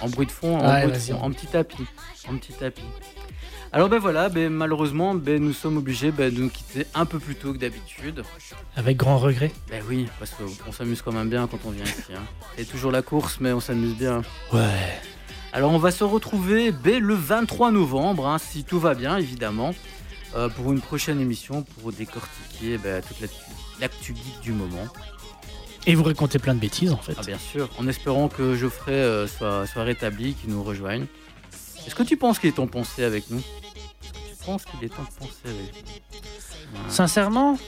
En 0.03 0.09
bruit 0.09 0.27
de 0.27 0.33
fond, 0.33 0.59
en, 0.59 0.67
Ouais, 0.67 0.81
bruit 0.83 0.93
de 0.93 0.99
vas-y. 0.99 1.11
fond, 1.13 1.21
en 1.23 1.31
petit 1.31 1.47
tapis. 1.47 1.85
En 2.29 2.37
petit 2.39 2.53
tapis. 2.55 2.83
Alors 3.73 3.89
ben 3.89 3.99
voilà, 3.99 4.29
ben, 4.29 4.51
malheureusement, 4.51 5.15
ben, 5.15 5.41
nous 5.43 5.53
sommes 5.53 5.77
obligés 5.77 6.11
ben, 6.11 6.35
de 6.35 6.41
nous 6.41 6.49
quitter 6.49 6.87
un 6.95 7.05
peu 7.05 7.19
plus 7.19 7.35
tôt 7.37 7.53
que 7.53 7.59
d'habitude. 7.59 8.23
Avec 8.77 8.97
grand 8.97 9.19
regret. 9.19 9.53
Ben 9.71 9.83
oui, 9.89 10.09
parce 10.19 10.33
qu'on 10.33 10.73
s'amuse 10.73 11.03
quand 11.03 11.13
même 11.13 11.29
bien 11.29 11.47
quand 11.47 11.59
on 11.67 11.71
vient 11.71 11.85
ici. 11.85 12.13
Hein. 12.17 12.23
C'est 12.57 12.65
toujours 12.65 12.91
la 12.91 13.03
course, 13.03 13.39
mais 13.41 13.53
on 13.53 13.61
s'amuse 13.61 13.95
bien. 13.95 14.23
Ouais. 14.53 14.99
Alors 15.53 15.73
on 15.73 15.79
va 15.79 15.91
se 15.91 16.03
retrouver 16.05 16.73
ben, 16.73 17.01
le 17.03 17.15
23 17.15 17.71
novembre, 17.71 18.27
hein, 18.27 18.39
si 18.39 18.65
tout 18.65 18.81
va 18.81 18.95
bien 18.95 19.17
évidemment, 19.19 19.75
euh, 20.35 20.49
pour 20.49 20.73
une 20.73 20.81
prochaine 20.81 21.21
émission 21.21 21.63
pour 21.63 21.93
décortiquer 21.93 22.79
ben, 22.79 23.03
toute 23.03 23.21
l'actu- 23.21 23.37
l'actu 23.81 24.15
geek 24.15 24.41
du 24.43 24.53
moment. 24.53 24.87
Et 25.87 25.95
vous 25.95 26.03
racontez 26.05 26.39
plein 26.39 26.55
de 26.55 26.61
bêtises, 26.61 26.93
en 26.93 26.99
fait. 26.99 27.15
Ah 27.19 27.23
bien 27.23 27.39
sûr, 27.39 27.69
en 27.79 27.89
espérant 27.89 28.29
que 28.29 28.55
Geoffrey 28.55 28.93
euh, 28.93 29.27
soit, 29.27 29.67
soit 29.67 29.83
rétabli, 29.83 30.35
qu'il 30.35 30.51
nous 30.51 30.63
rejoigne. 30.63 31.07
Est-ce 31.87 31.95
que 31.95 32.03
tu 32.03 32.17
penses 32.19 32.39
qu'il 32.39 32.51
est 32.51 32.53
temps 32.53 32.67
de 32.67 32.71
penser 32.71 33.03
avec 33.05 33.31
nous? 33.31 33.39
Est-ce 33.39 34.13
que 34.13 34.19
tu 34.39 34.45
penses 34.45 34.65
qu'il 34.67 34.85
est 34.85 34.89
temps 34.91 35.03
de 35.03 35.19
penser 35.27 35.33
avec 35.45 35.75
nous? 35.85 36.79
Ouais. 36.79 36.91
Sincèrement? 36.91 37.59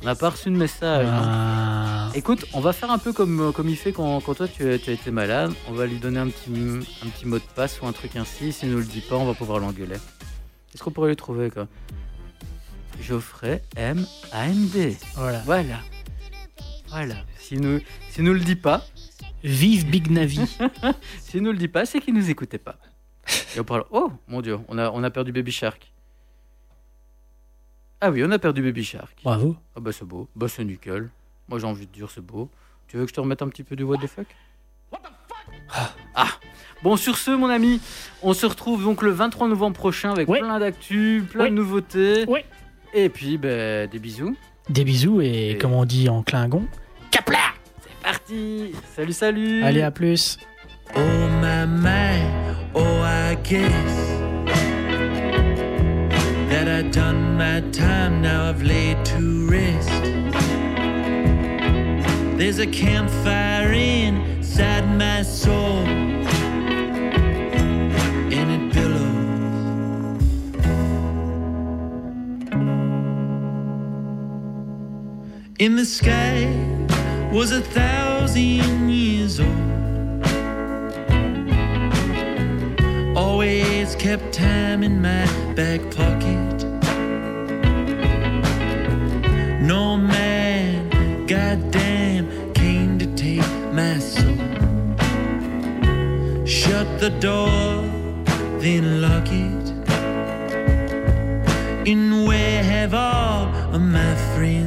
On 0.00 0.06
n'a 0.06 0.14
pas 0.14 0.30
reçu 0.30 0.50
de 0.50 0.56
message. 0.56 1.06
hein. 1.06 1.22
Ah. 1.22 2.10
Écoute, 2.14 2.44
on 2.54 2.60
va 2.60 2.72
faire 2.72 2.90
un 2.90 2.98
peu 2.98 3.12
comme, 3.12 3.40
euh, 3.40 3.52
comme 3.52 3.68
il 3.68 3.76
fait 3.76 3.92
quand, 3.92 4.20
quand 4.20 4.34
toi 4.34 4.48
tu, 4.48 4.68
as- 4.72 4.78
tu 4.78 4.90
as 4.90 4.94
été 4.94 5.10
malade. 5.10 5.52
On 5.68 5.72
va 5.74 5.86
lui 5.86 5.98
donner 5.98 6.18
un 6.18 6.28
petit, 6.28 6.50
un 7.04 7.08
petit 7.08 7.26
mot 7.26 7.38
de 7.38 7.44
passe 7.54 7.80
ou 7.80 7.86
un 7.86 7.92
truc 7.92 8.16
ainsi. 8.16 8.52
S'il 8.52 8.68
ne 8.70 8.74
nous 8.74 8.80
le 8.80 8.84
dit 8.86 9.00
pas, 9.02 9.16
on 9.16 9.26
va 9.26 9.34
pouvoir 9.34 9.58
l'engueuler. 9.60 9.96
Est-ce 10.74 10.82
qu'on 10.82 10.90
pourrait 10.90 11.10
le 11.10 11.16
trouver 11.16 11.50
quoi? 11.50 11.68
Geoffrey 13.00 13.62
M. 13.76 14.06
AMD. 14.32 14.94
Voilà. 15.14 15.38
Voilà. 15.40 15.80
Voilà. 16.88 17.14
S'il 17.38 17.60
nous, 17.60 17.80
s'il 18.10 18.24
nous 18.24 18.32
le 18.34 18.40
dit 18.40 18.56
pas, 18.56 18.84
Vive 19.44 19.86
Big 19.90 20.10
Navi. 20.10 20.40
s'il 21.20 21.42
nous 21.42 21.52
le 21.52 21.58
dit 21.58 21.68
pas, 21.68 21.84
c'est 21.86 22.00
qu'il 22.00 22.14
nous 22.14 22.30
écoutait 22.30 22.58
pas. 22.58 22.76
Et 23.56 23.60
on 23.60 23.64
parle. 23.64 23.84
Oh 23.90 24.12
mon 24.28 24.40
dieu, 24.40 24.58
on 24.68 24.78
a, 24.78 24.90
on 24.90 25.02
a 25.02 25.10
perdu 25.10 25.32
Baby 25.32 25.50
Shark. 25.52 25.90
Ah 28.00 28.10
oui, 28.10 28.22
on 28.24 28.30
a 28.30 28.38
perdu 28.38 28.62
Baby 28.62 28.84
Shark. 28.84 29.16
Bravo. 29.22 29.56
Ah 29.76 29.80
bah 29.80 29.92
c'est 29.92 30.04
beau, 30.04 30.28
bah 30.36 30.48
c'est 30.48 30.64
nickel. 30.64 31.08
Moi 31.48 31.58
j'ai 31.58 31.66
envie 31.66 31.86
de 31.86 31.92
dire 31.92 32.10
c'est 32.10 32.20
beau. 32.24 32.50
Tu 32.88 32.96
veux 32.96 33.04
que 33.04 33.08
je 33.10 33.14
te 33.14 33.20
remette 33.20 33.42
un 33.42 33.48
petit 33.48 33.62
peu 33.64 33.74
du 33.76 33.82
what 33.84 33.98
the 33.98 34.06
fuck? 34.06 34.26
Ah 36.14 36.28
Bon 36.82 36.96
sur 36.96 37.16
ce 37.16 37.30
mon 37.30 37.48
ami, 37.48 37.80
on 38.22 38.34
se 38.34 38.44
retrouve 38.44 38.82
donc 38.82 39.02
le 39.02 39.10
23 39.12 39.48
novembre 39.48 39.76
prochain 39.76 40.10
avec 40.12 40.28
Ouais. 40.28 40.40
plein 40.40 40.58
d'actu, 40.58 41.24
plein 41.30 41.44
Ouais. 41.44 41.50
de 41.50 41.54
nouveautés. 41.54 42.24
Ouais. 42.26 42.44
Et 42.94 43.08
puis 43.08 43.38
ben, 43.38 43.88
des 43.88 43.98
bisous. 43.98 44.36
Des 44.68 44.84
bisous 44.84 45.20
et, 45.20 45.50
Et- 45.52 45.58
comme 45.58 45.72
on 45.72 45.84
dit 45.84 46.08
en 46.08 46.22
Klingon, 46.22 46.64
Capla 47.10 47.38
C'est 47.82 48.02
parti 48.02 48.72
Salut 48.94 49.12
salut 49.12 49.62
Allez, 49.64 49.82
à 49.82 49.90
plus. 49.90 50.38
Oh 50.94 51.00
my 51.40 51.66
my, 51.66 52.20
oh 52.74 52.80
I 53.02 53.34
guess 53.42 53.96
that 56.50 56.68
I 56.68 56.82
done 56.90 57.36
my 57.38 57.60
time. 57.72 58.20
Now 58.20 58.48
I've 58.50 58.62
laid 58.62 59.02
to 59.06 59.48
rest. 59.48 59.88
There's 62.36 62.58
a 62.58 62.66
campfire 62.66 63.72
inside 63.72 64.84
my 64.98 65.22
soul, 65.22 65.84
In 75.62 75.76
the 75.76 75.84
sky 75.84 76.44
was 77.30 77.52
a 77.52 77.60
thousand 77.60 78.88
years 78.88 79.38
old. 79.38 80.26
Always 83.16 83.94
kept 83.94 84.32
time 84.32 84.82
in 84.82 85.00
my 85.00 85.24
back 85.54 85.80
pocket. 85.98 86.56
No 89.60 89.96
man, 89.96 91.26
goddamn, 91.28 92.26
came 92.54 92.98
to 92.98 93.06
take 93.14 93.52
my 93.72 94.00
soul. 94.00 94.42
Shut 96.44 96.88
the 96.98 97.10
door, 97.20 97.84
then 98.58 99.00
lock 99.00 99.28
it. 99.30 99.66
And 101.86 102.26
where 102.26 102.64
have 102.64 102.94
all 102.94 103.46
of 103.72 103.80
my 103.80 104.16
friends 104.34 104.61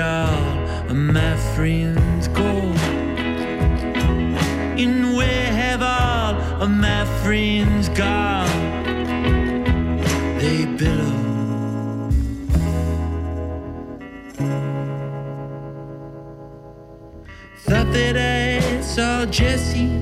gone? 0.00 0.60
And 4.82 5.14
where 5.14 5.52
have 5.62 5.82
all 5.82 6.62
of 6.62 6.70
my 6.70 7.04
friends 7.22 7.90
gone? 7.90 8.48
They 10.38 10.64
billow. 10.78 11.16
Thought 17.66 17.92
that 17.92 18.16
I 18.16 18.80
saw 18.80 19.26
Jessie, 19.26 19.92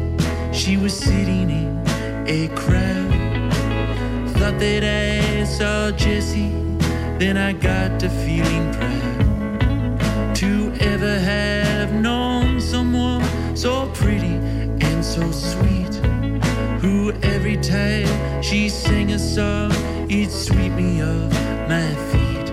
she 0.52 0.76
was 0.76 0.96
sitting 0.96 1.50
in 1.50 1.84
a 2.26 2.46
crowd. 2.54 3.10
Thought 4.36 4.58
that 4.60 4.84
I 4.84 5.44
saw 5.44 5.90
Jessie, 5.90 6.52
then 7.18 7.36
I 7.36 7.52
got 7.52 7.98
to 7.98 8.08
feeling 8.08 8.72
proud 8.72 9.07
so 13.58 13.90
pretty 13.92 14.36
and 14.86 15.04
so 15.04 15.32
sweet. 15.32 15.92
Who 16.80 17.10
every 17.24 17.56
time 17.56 18.06
she 18.40 18.68
sang 18.68 19.10
a 19.10 19.18
song, 19.18 19.72
it'd 20.08 20.30
sweep 20.30 20.72
me 20.74 21.02
off 21.02 21.32
my 21.68 21.92
feet. 22.10 22.52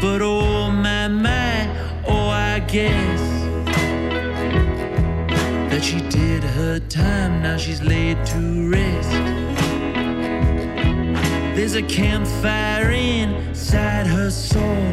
But 0.00 0.22
oh 0.22 0.68
my 0.68 1.06
my, 1.06 1.68
oh 2.08 2.26
I 2.26 2.58
guess 2.58 3.20
that 5.70 5.84
she 5.84 6.00
did 6.08 6.42
her 6.42 6.80
time, 6.88 7.42
now 7.42 7.56
she's 7.56 7.80
laid 7.80 8.16
to 8.26 8.68
rest. 8.68 9.12
There's 11.54 11.76
a 11.76 11.82
campfire 11.82 12.90
inside 12.90 14.08
her 14.08 14.30
soul, 14.30 14.92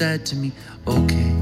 recite 0.00 0.24
to 0.24 0.36
me? 0.36 0.52
Okay. 0.86 1.34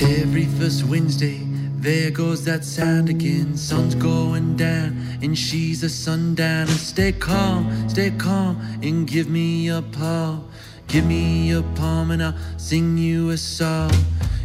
Every 0.00 0.46
first 0.58 0.84
Wednesday, 0.84 1.40
there 1.76 2.10
goes 2.10 2.44
that 2.44 2.64
sound 2.64 3.10
again. 3.10 3.56
Sun's 3.56 3.94
going 3.94 4.56
down, 4.56 4.96
and 5.22 5.36
she's 5.36 5.82
a 5.82 5.90
sundown. 5.90 6.66
Stay 6.68 7.12
calm, 7.12 7.88
stay 7.88 8.10
calm, 8.12 8.58
and 8.82 9.06
give 9.06 9.28
me 9.28 9.68
a 9.68 9.82
palm. 9.82 10.48
Give 10.86 11.04
me 11.04 11.52
a 11.52 11.62
palm, 11.74 12.10
and 12.10 12.22
I'll 12.22 12.38
sing 12.56 12.96
you 12.96 13.30
a 13.30 13.36
song. 13.36 13.92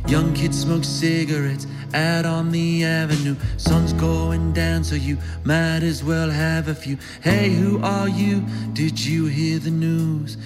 Young 0.08 0.34
kids 0.34 0.60
smoke 0.60 0.84
cigarettes 0.84 1.66
out 1.94 2.26
on 2.26 2.52
the 2.52 2.84
avenue. 2.84 3.36
Sun's 3.58 3.94
going 3.94 4.54
down, 4.54 4.84
so 4.84 4.96
you 4.96 5.18
might 5.44 5.84
as 5.84 6.04
well 6.04 6.30
have 6.30 6.68
a 6.68 6.76
few. 6.76 6.98
Hey, 7.22 7.50
who 7.50 7.82
are 7.84 8.10
you? 8.10 8.42
Did 8.74 9.00
you 9.00 9.28
hear 9.28 9.60
the 9.60 9.72
news? 9.72 10.38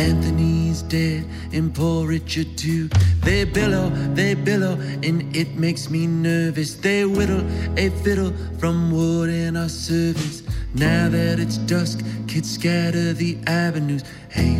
Anthony's 0.00 0.80
dead 0.80 1.26
and 1.52 1.74
poor 1.74 2.06
Richard 2.06 2.56
too. 2.56 2.88
They 3.22 3.44
billow, 3.44 3.90
they 4.14 4.32
billow, 4.32 4.78
and 5.02 5.36
it 5.36 5.56
makes 5.56 5.90
me 5.90 6.06
nervous. 6.06 6.74
They 6.74 7.04
whittle 7.04 7.44
a 7.78 7.90
fiddle 8.02 8.32
from 8.58 8.90
wood 8.90 9.28
in 9.28 9.58
our 9.58 9.68
service. 9.68 10.42
Now 10.72 11.10
that 11.10 11.38
it's 11.38 11.58
dusk, 11.58 12.02
kids 12.26 12.50
scatter 12.50 13.12
the 13.12 13.36
avenues. 13.46 14.02
Hey, 14.30 14.56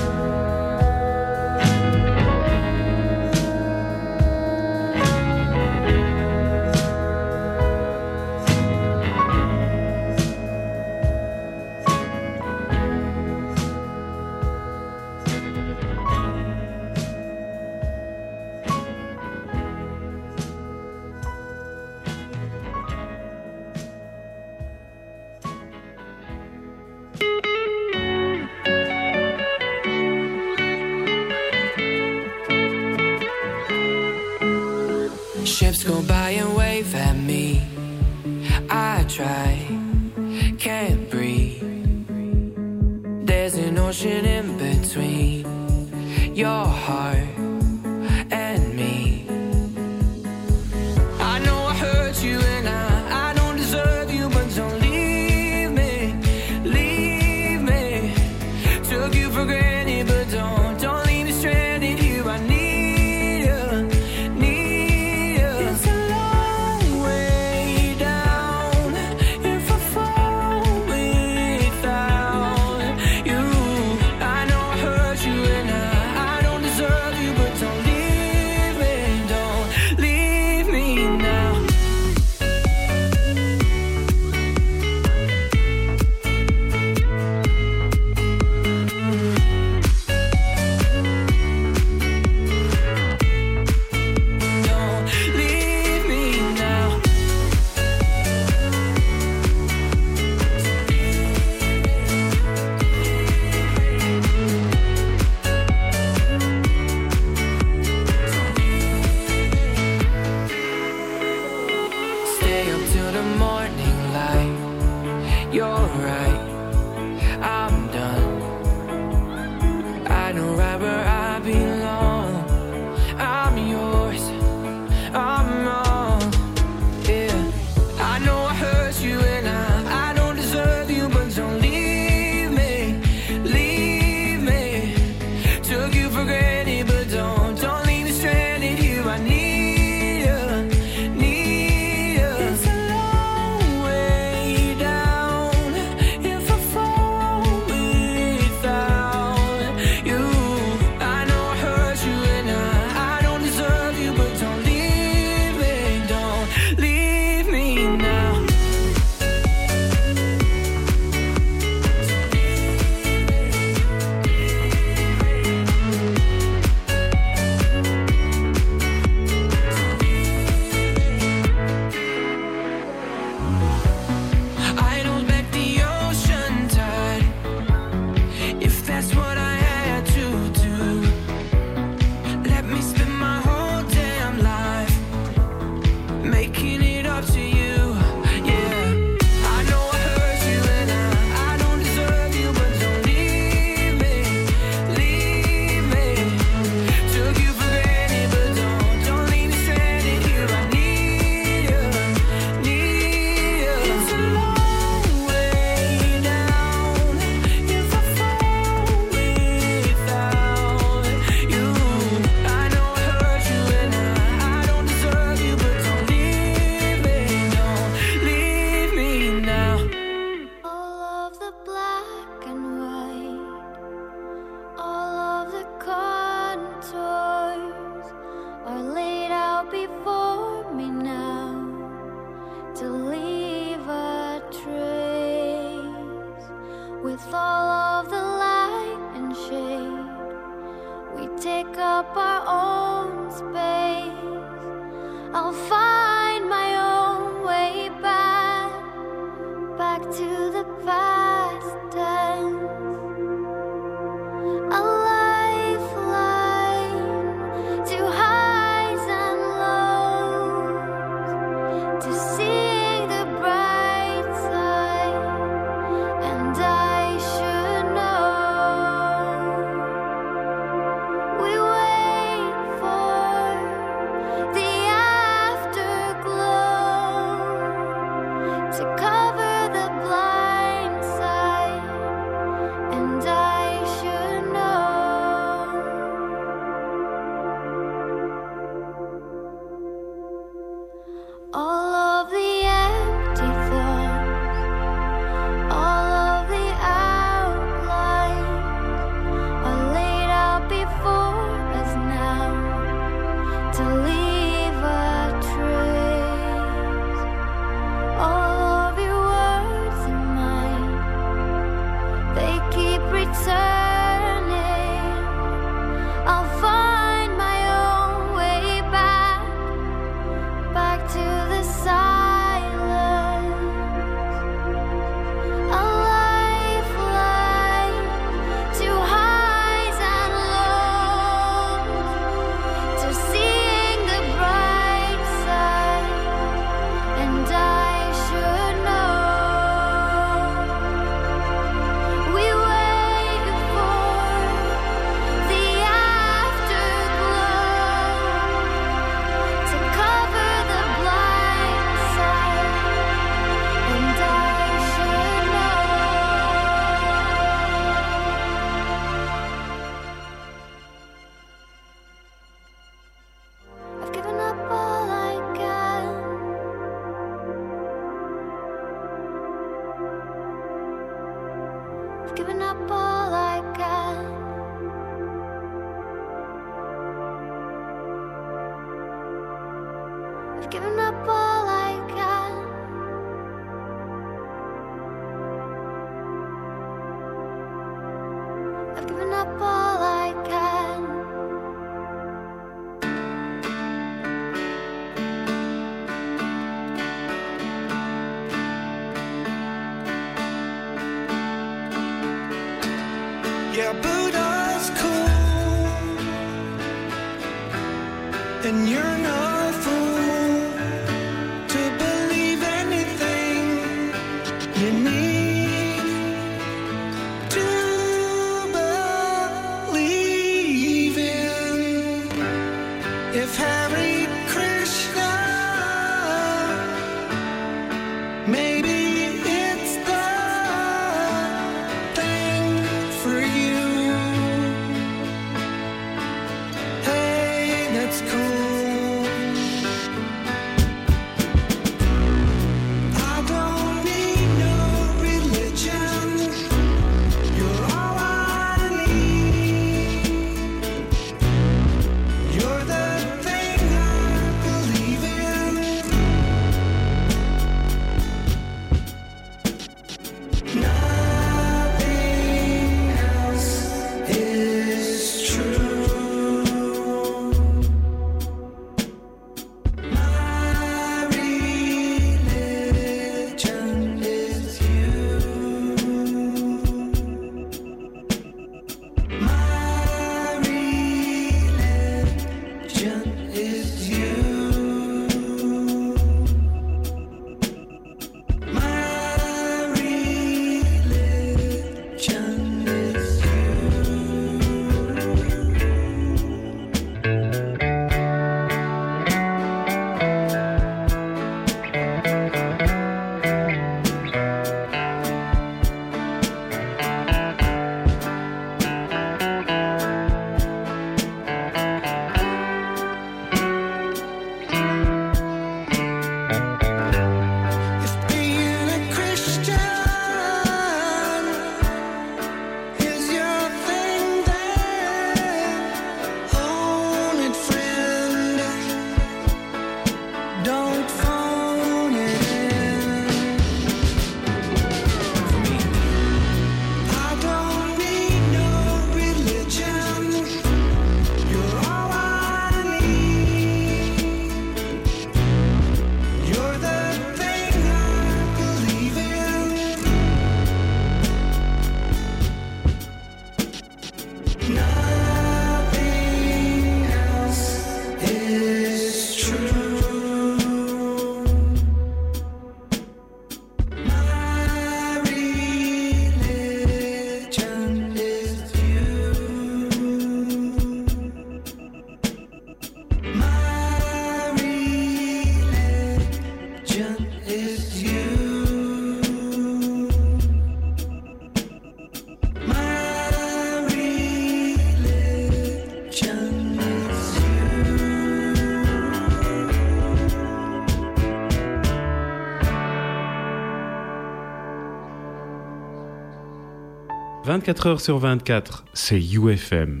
24 597.58 597.86
heures 597.88 598.00
sur 598.00 598.18
24, 598.18 598.84
c'est 598.94 599.18
UFM. 599.18 600.00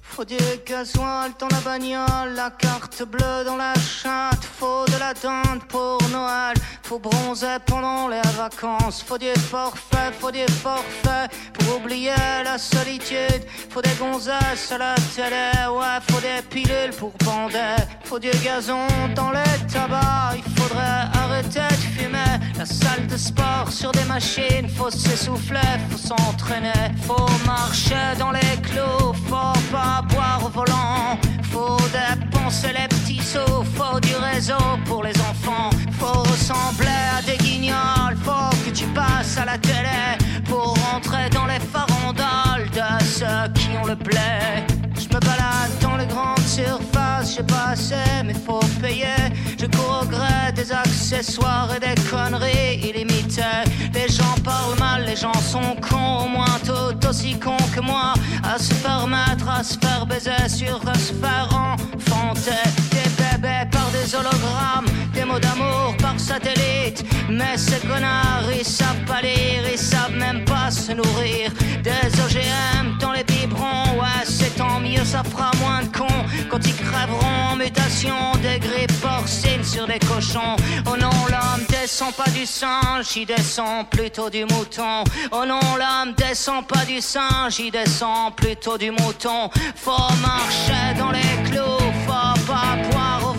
Faut 0.00 0.24
du 0.24 0.38
gasoil 0.66 1.32
dans 1.38 1.48
la 1.48 1.60
bagnole, 1.60 2.34
la 2.34 2.50
carte 2.50 3.02
bleue 3.02 3.44
dans 3.44 3.56
la 3.56 3.74
chatte, 3.74 4.42
faut 4.42 4.86
de 4.86 4.98
la 4.98 5.12
dinde 5.12 5.62
pour 5.68 5.98
Noël, 6.10 6.56
faut 6.90 6.98
bronzer 6.98 7.60
pendant 7.66 8.08
les 8.08 8.20
vacances, 8.36 9.00
faut 9.00 9.16
du 9.16 9.32
forfait, 9.48 10.10
faut 10.18 10.32
du 10.32 10.44
forfait 10.64 11.28
pour 11.52 11.76
oublier 11.76 12.42
la 12.42 12.58
solitude, 12.58 13.44
faut 13.68 13.80
des 13.80 13.94
gonzesses 13.96 14.72
à 14.72 14.78
la 14.78 14.94
télé, 15.14 15.52
ouais, 15.70 16.00
faut 16.08 16.20
des 16.20 16.42
pilules 16.50 16.90
pour 16.98 17.12
bander, 17.24 17.76
faut 18.02 18.18
du 18.18 18.32
gazon 18.42 18.88
dans 19.14 19.30
les 19.30 19.56
tabacs, 19.72 20.42
il 20.44 20.60
faudrait 20.60 21.06
arrêter 21.22 21.68
de 21.70 21.86
fumer, 21.96 22.34
la 22.58 22.66
salle 22.66 23.06
de 23.06 23.16
sport 23.16 23.70
sur 23.70 23.92
des 23.92 24.06
machines, 24.06 24.68
faut 24.76 24.90
s'essouffler, 24.90 25.70
faut 25.90 26.08
s'entraîner, 26.08 26.90
faut 27.06 27.30
marcher 27.46 28.18
dans 28.18 28.32
les 28.32 28.56
clous, 28.64 29.12
faut 29.28 29.60
pas 29.70 30.02
boire 30.08 30.40
au 30.44 30.48
volant, 30.48 31.16
faut 31.52 31.78
dépenser 31.92 32.72
les 32.72 32.89
faut 33.38 34.00
du 34.00 34.14
réseau 34.16 34.54
pour 34.86 35.04
les 35.04 35.16
enfants, 35.20 35.70
faut 35.98 36.22
ressembler 36.22 36.88
à 37.16 37.22
des 37.22 37.36
guignols, 37.36 38.16
faut 38.24 38.50
que 38.64 38.70
tu 38.70 38.84
passes 38.86 39.38
à 39.38 39.44
la 39.44 39.58
télé 39.58 40.18
pour 40.46 40.74
rentrer 40.90 41.28
dans 41.30 41.46
les 41.46 41.60
farandoles 41.60 42.68
de 42.70 43.04
ceux 43.04 43.52
qui 43.54 43.68
ont 43.80 43.86
le 43.86 43.94
blé. 43.94 44.64
Je 44.96 45.06
me 45.14 45.20
balade 45.20 45.70
dans 45.80 45.96
les 45.96 46.06
grandes 46.06 46.46
surfaces, 46.46 47.36
j'ai 47.36 47.42
pas 47.42 47.70
assez, 47.72 47.94
mais 48.24 48.34
faut 48.34 48.60
payer. 48.80 49.06
Je 49.58 49.66
cours 49.66 50.06
des 50.54 50.72
accessoires 50.72 51.68
et 51.76 51.80
des 51.80 52.00
conneries 52.10 52.80
illimitées. 52.82 53.64
Les 53.94 54.08
gens 54.08 54.34
parlent 54.42 54.78
mal, 54.78 55.04
les 55.04 55.16
gens 55.16 55.34
sont 55.34 55.76
cons, 55.88 56.24
au 56.24 56.28
moins 56.28 56.58
tout 56.64 57.06
aussi 57.08 57.38
cons 57.38 57.68
que 57.74 57.80
moi. 57.80 58.14
À 58.42 58.58
se 58.58 58.74
faire 58.74 59.06
mettre, 59.06 59.48
à 59.48 59.62
se 59.62 59.78
faire 59.78 60.06
baiser, 60.06 60.48
sur 60.48 60.80
à 60.88 60.94
se 60.94 61.12
faire 61.12 61.48
enfanter. 61.52 62.89
Par 63.42 63.90
des 63.90 64.14
hologrammes, 64.14 64.86
des 65.14 65.24
mots 65.24 65.38
d'amour 65.38 65.94
par 65.98 66.18
satellite. 66.18 67.04
Mais 67.30 67.56
ces 67.56 67.80
connards, 67.86 68.50
ils 68.52 68.64
savent 68.64 69.04
pas 69.06 69.22
lire, 69.22 69.64
ils 69.72 69.78
savent 69.78 70.14
même 70.14 70.44
pas 70.44 70.70
se 70.70 70.92
nourrir. 70.92 71.50
Des 71.82 72.20
OGM 72.20 72.98
dans 72.98 73.12
les 73.12 73.24
biberons, 73.24 73.98
ouais, 73.98 74.24
c'est 74.24 74.54
tant 74.56 74.78
mieux, 74.80 75.04
ça 75.04 75.22
fera 75.24 75.50
moins 75.62 75.82
de 75.82 75.96
cons 75.96 76.24
quand 76.50 76.66
ils 76.66 76.76
crèvent 76.76 77.20
mutation 77.56 78.32
des 78.42 78.58
grippes 78.58 79.00
porcines 79.00 79.64
sur 79.64 79.86
des 79.86 79.98
cochons. 79.98 80.56
Oh 80.86 80.96
non, 80.98 81.10
l'homme 81.28 81.64
descend 81.68 82.14
pas 82.14 82.30
du 82.30 82.46
singe, 82.46 83.16
il 83.16 83.26
descend 83.26 83.88
plutôt 83.90 84.30
du 84.30 84.44
mouton. 84.44 85.04
Oh 85.32 85.44
non, 85.46 85.60
l'homme 85.78 86.14
descend 86.16 86.66
pas 86.66 86.84
du 86.84 87.00
singe, 87.00 87.58
il 87.58 87.70
descend 87.70 88.34
plutôt 88.34 88.78
du 88.78 88.90
mouton. 88.90 89.50
Faut 89.74 90.12
marcher 90.22 90.94
dans 90.98 91.10
les 91.10 91.50
clous, 91.50 91.92
faut 92.06 92.46
pas 92.46 92.76
boire 92.90 93.29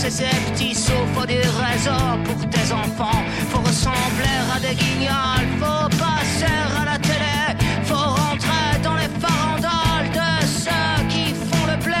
dépenser 0.00 0.10
ses 0.10 0.50
petits 0.52 0.74
sous, 0.74 0.92
faut 1.14 1.26
du 1.26 1.36
réseau 1.36 1.90
pour 2.24 2.48
tes 2.48 2.72
enfants. 2.72 3.22
Faut 3.48 3.60
ressembler 3.60 4.38
à 4.54 4.60
des 4.60 4.74
guignols, 4.74 5.48
faut 5.58 5.88
passer 5.98 6.46
à 6.80 6.84
la 6.84 6.98
télé. 6.98 7.56
Faut 7.84 7.94
rentrer 7.94 8.78
dans 8.82 8.94
les 8.94 9.08
farandoles 9.20 10.10
de 10.12 10.46
ceux 10.46 11.08
qui 11.08 11.34
font 11.34 11.66
le 11.66 11.76
blé. 11.84 11.94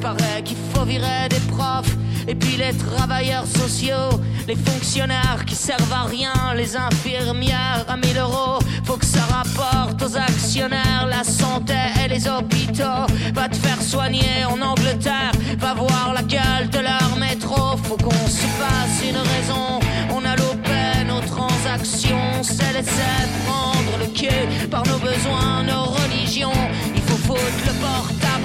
Paraît 0.00 0.42
qu'il 0.44 0.56
faut 0.72 0.84
virer 0.84 1.28
des 1.28 1.40
profs 1.50 1.96
et 2.26 2.34
puis 2.34 2.56
les 2.56 2.72
travailleurs 2.72 3.46
sociaux, 3.46 4.20
les 4.46 4.56
fonctionnaires 4.56 5.44
qui 5.46 5.54
servent 5.54 5.92
à 5.92 6.04
rien, 6.04 6.54
les 6.56 6.76
infirmières 6.76 7.84
à 7.88 7.96
1000 7.96 8.18
euros. 8.18 8.58
Faut 8.84 8.96
que 8.96 9.06
ça 9.06 9.20
rapporte 9.30 10.02
aux 10.02 10.16
actionnaires 10.16 11.06
la 11.08 11.24
santé 11.24 11.74
et 12.04 12.08
les 12.08 12.26
hôpitaux. 12.28 13.06
Va 13.34 13.48
te 13.48 13.56
faire 13.56 13.80
soigner 13.82 14.44
en 14.48 14.60
Angleterre, 14.60 15.32
va 15.58 15.74
voir 15.74 16.12
la 16.14 16.22
gueule 16.22 16.68
de 16.70 16.78
leur 16.78 17.16
métro. 17.18 17.76
Faut 17.84 17.96
qu'on 17.96 18.28
se 18.28 18.46
fasse 18.60 19.02
une 19.08 19.16
raison. 19.16 19.80
On 20.10 20.24
a 20.24 20.36
loupé 20.36 21.04
nos 21.06 21.20
transactions, 21.20 22.42
c'est 22.42 22.72
laisser 22.72 23.14
prendre 23.46 23.98
le 23.98 24.06
cul 24.06 24.68
par 24.68 24.82
nos 24.86 24.98
besoins, 24.98 25.62
nos 25.64 25.84
religions. 25.84 26.52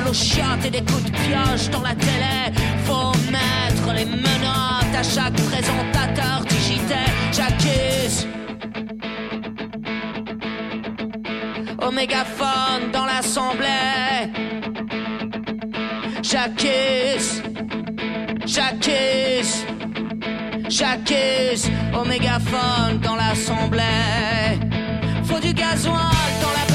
Aux 0.10 0.14
chiottes 0.14 0.66
et 0.66 0.72
des 0.72 0.82
coups 0.82 1.04
de 1.04 1.12
pioche 1.12 1.70
dans 1.70 1.82
la 1.82 1.94
télé. 1.94 2.52
Faut 2.86 3.14
mettre 3.32 3.94
les 3.94 4.06
menottes 4.06 4.96
à 4.98 5.04
chaque 5.04 5.34
présentateur 5.34 6.44
digitaire. 6.48 7.14
J'accuse. 7.32 8.28
Au 11.86 11.92
mégaphone 11.92 12.92
dans 12.92 13.06
l'assemblée. 13.06 14.32
J'accuse. 16.24 17.44
J'accuse. 18.46 19.66
J'accuse. 20.70 21.70
Au 21.94 22.06
mégaphone 22.06 23.00
dans 23.04 23.16
l'assemblée. 23.16 24.60
Faut 25.24 25.40
du 25.40 25.54
gasoil 25.54 26.30
dans 26.42 26.54
la 26.60 26.69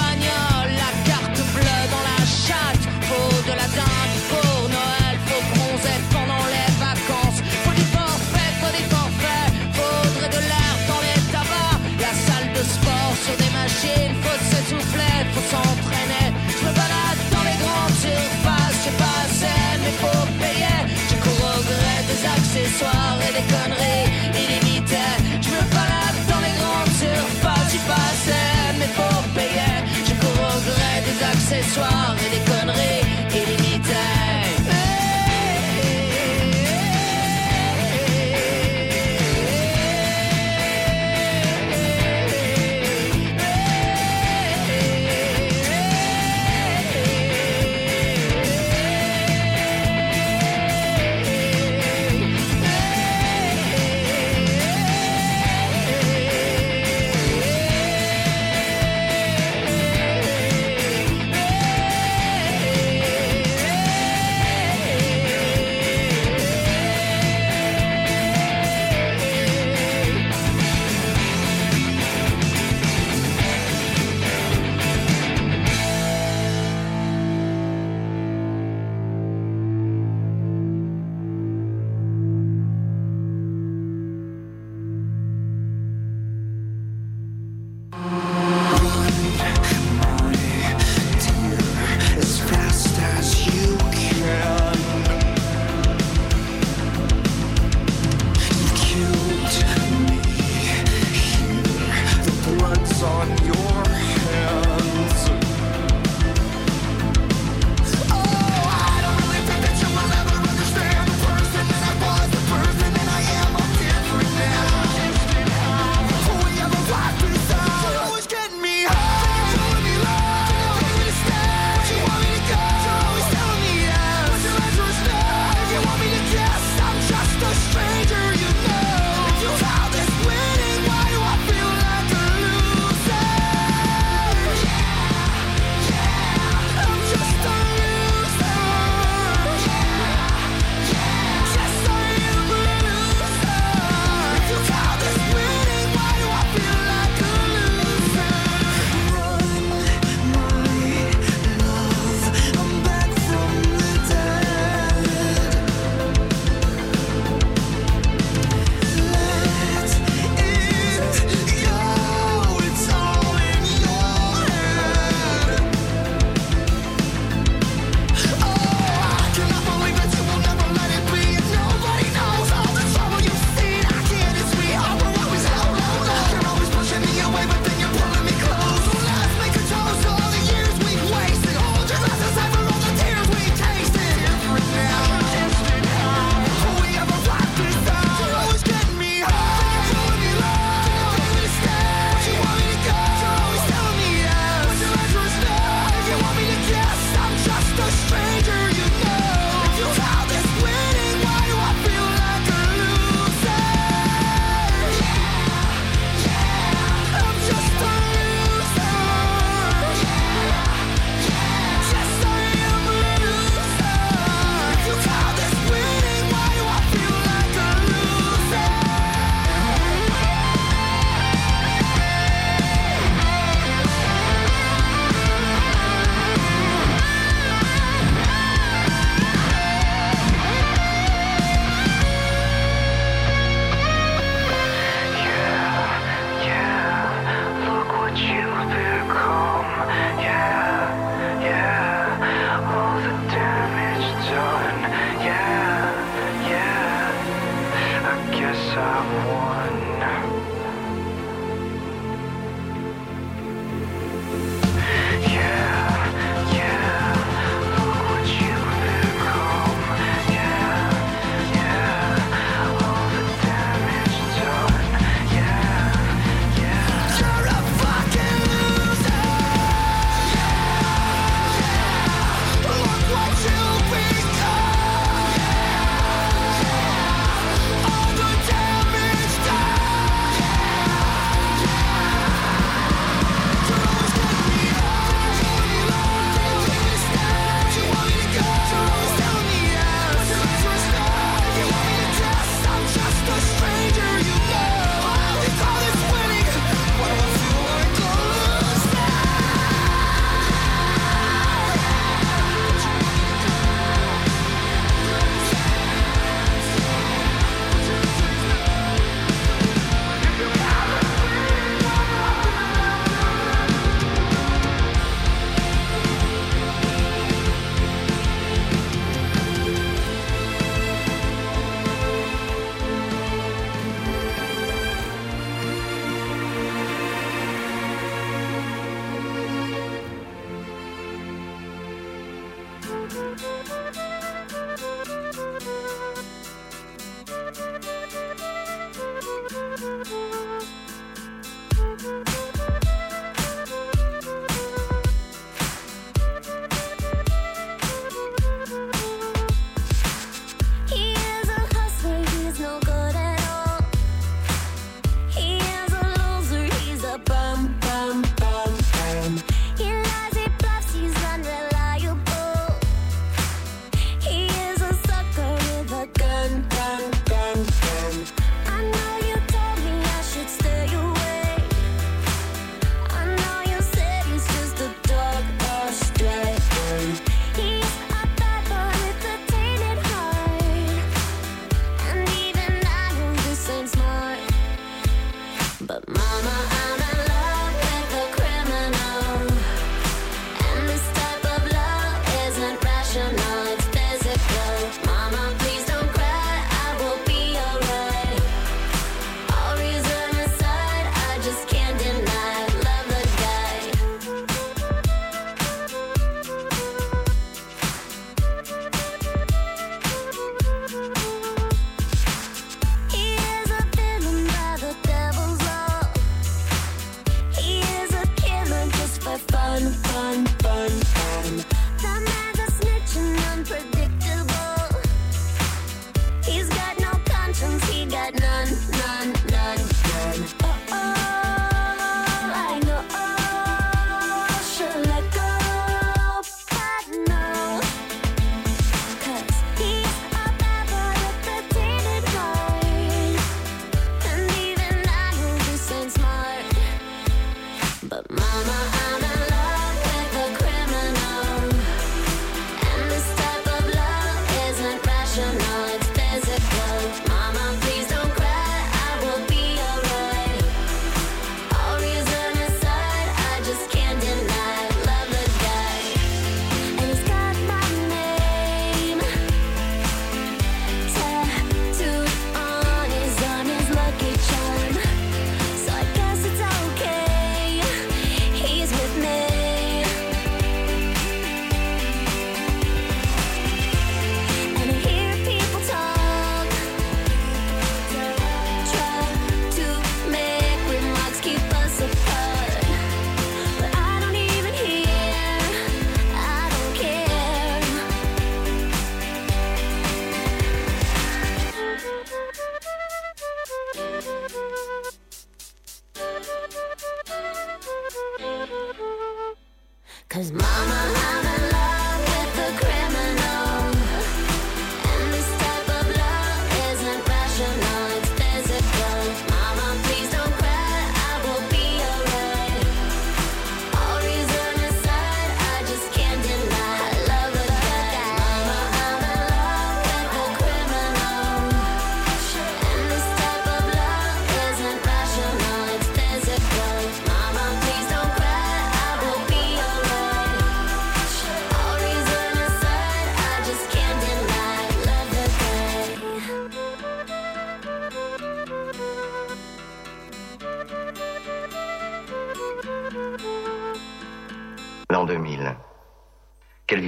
pour 4.31 4.69
Noël, 4.69 5.17
faut 5.27 5.43
bronzer 5.55 6.01
pendant 6.11 6.45
les 6.55 6.71
vacances. 6.79 7.41
Faut 7.63 7.75
du 7.75 7.87
forfait, 7.97 8.51
faut 8.61 8.73
des 8.79 8.87
forfaits. 8.95 9.49
Faudrait 9.79 10.33
de 10.37 10.43
l'air 10.51 10.75
dans 10.91 11.03
les 11.07 11.21
tabacs. 11.33 11.81
La 12.01 12.13
salle 12.27 12.51
de 12.53 12.63
sport 12.63 13.15
sur 13.25 13.37
des 13.43 13.53
machines, 13.61 14.15
faut 14.23 14.41
s'essouffler, 14.51 15.17
faut 15.33 15.47
s'entraîner. 15.53 16.27
Je 16.51 16.63
me 16.67 16.73
balade 16.75 17.21
dans 17.35 17.45
les 17.51 17.59
grandes 17.63 17.99
surfaces, 18.07 18.79
j'ai 18.85 18.97
pas 18.99 19.25
mais 19.83 19.95
faut 20.03 20.27
payer. 20.43 20.79
Je 21.11 21.17
cours 21.23 21.45
au 21.55 21.61
gré 21.71 21.97
des 22.11 22.23
accessoires 22.37 23.19
et 23.27 23.33
des 23.39 23.47
conneries 23.53 24.07
illimitées. 24.43 25.17
Je 25.45 25.51
me 25.55 25.63
balade 25.79 26.19
dans 26.31 26.43
les 26.47 26.55
grandes 26.61 26.95
surfaces, 27.05 27.69
j'ai 27.73 27.85
pas 27.91 28.07
assez, 28.13 28.49
mais 28.79 28.91
faut 28.99 29.23
payer. 29.39 29.75
Je 30.09 30.15
cours 30.21 30.41
au 30.53 30.59
gré 30.69 30.93
des 31.07 31.19
accessoires 31.33 32.17
et 32.25 32.31
des 32.37 32.44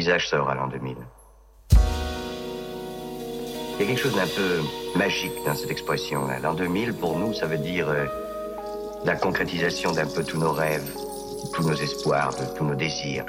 Aura 0.09 0.55
l'an 0.55 0.69
2000 0.69 0.97
Il 3.73 3.81
y 3.81 3.83
a 3.83 3.87
quelque 3.87 4.01
chose 4.01 4.15
d'un 4.15 4.27
peu 4.27 4.61
magique 4.97 5.33
dans 5.45 5.55
cette 5.57 5.71
expression. 5.71 6.29
L'an 6.43 6.55
2000, 6.55 6.95
pour 6.95 7.19
nous, 7.19 7.35
ça 7.35 7.47
veut 7.47 7.59
dire 7.59 7.89
euh, 7.89 8.07
la 9.05 9.17
concrétisation 9.17 9.91
d'un 9.93 10.07
peu 10.07 10.23
tous 10.23 10.39
nos 10.39 10.53
rêves, 10.53 10.93
tous 11.53 11.65
nos 11.65 11.75
espoirs, 11.75 12.31
de 12.37 12.57
tous 12.57 12.65
nos 12.65 12.77
désirs. 12.77 13.25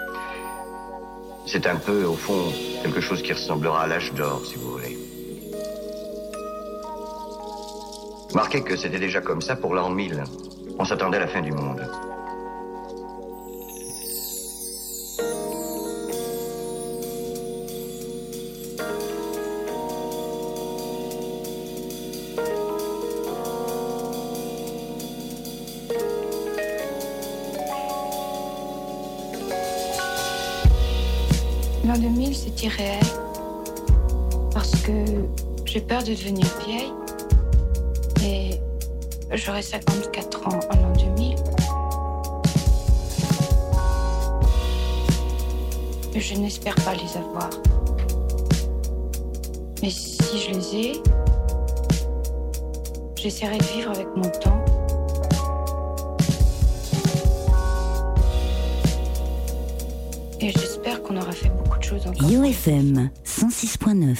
C'est 1.47 1.65
un 1.65 1.77
peu, 1.77 2.05
au 2.05 2.13
fond, 2.13 2.53
quelque 2.83 3.01
chose 3.01 3.23
qui 3.23 3.33
ressemblera 3.33 3.81
à 3.81 3.87
l'âge 3.87 4.13
d'or, 4.13 4.41
si 4.45 4.55
vous 4.57 4.71
voulez. 4.73 4.97
Marquez 8.35 8.61
que 8.61 8.75
c'était 8.75 8.99
déjà 8.99 9.19
comme 9.21 9.41
ça 9.41 9.55
pour 9.55 9.73
l'an 9.73 9.89
1000. 9.89 10.23
On 10.77 10.85
s'attendait 10.85 11.17
à 11.17 11.21
la 11.21 11.27
fin 11.27 11.41
du 11.41 11.51
monde. 11.51 11.81
Parce 34.53 34.71
que 34.81 34.91
j'ai 35.65 35.79
peur 35.79 36.03
de 36.03 36.09
devenir 36.09 36.47
vieille. 36.65 36.91
Et 38.23 38.59
j'aurai 39.37 39.61
54 39.61 40.47
ans 40.47 40.59
en 40.73 40.81
l'an 40.81 40.93
2000. 41.15 41.35
Et 46.13 46.19
je 46.19 46.35
n'espère 46.35 46.75
pas 46.75 46.93
les 46.93 47.17
avoir. 47.17 47.49
Mais 49.81 49.89
si 49.89 50.37
je 50.37 50.51
les 50.51 50.75
ai, 50.75 51.01
j'essaierai 53.15 53.59
de 53.59 53.63
vivre 53.63 53.91
avec 53.91 54.07
mon 54.15 54.29
temps. 54.29 54.66
Et 61.97 61.99
j'espère 61.99 62.13
qu'on 62.13 62.25
aura 62.25 62.35
fait 62.35 62.35
beaucoup 62.37 62.65
de 62.65 62.71
choses 62.71 63.01
encore. 63.01 63.01
UFM 63.01 63.09
106.9. 63.25 64.17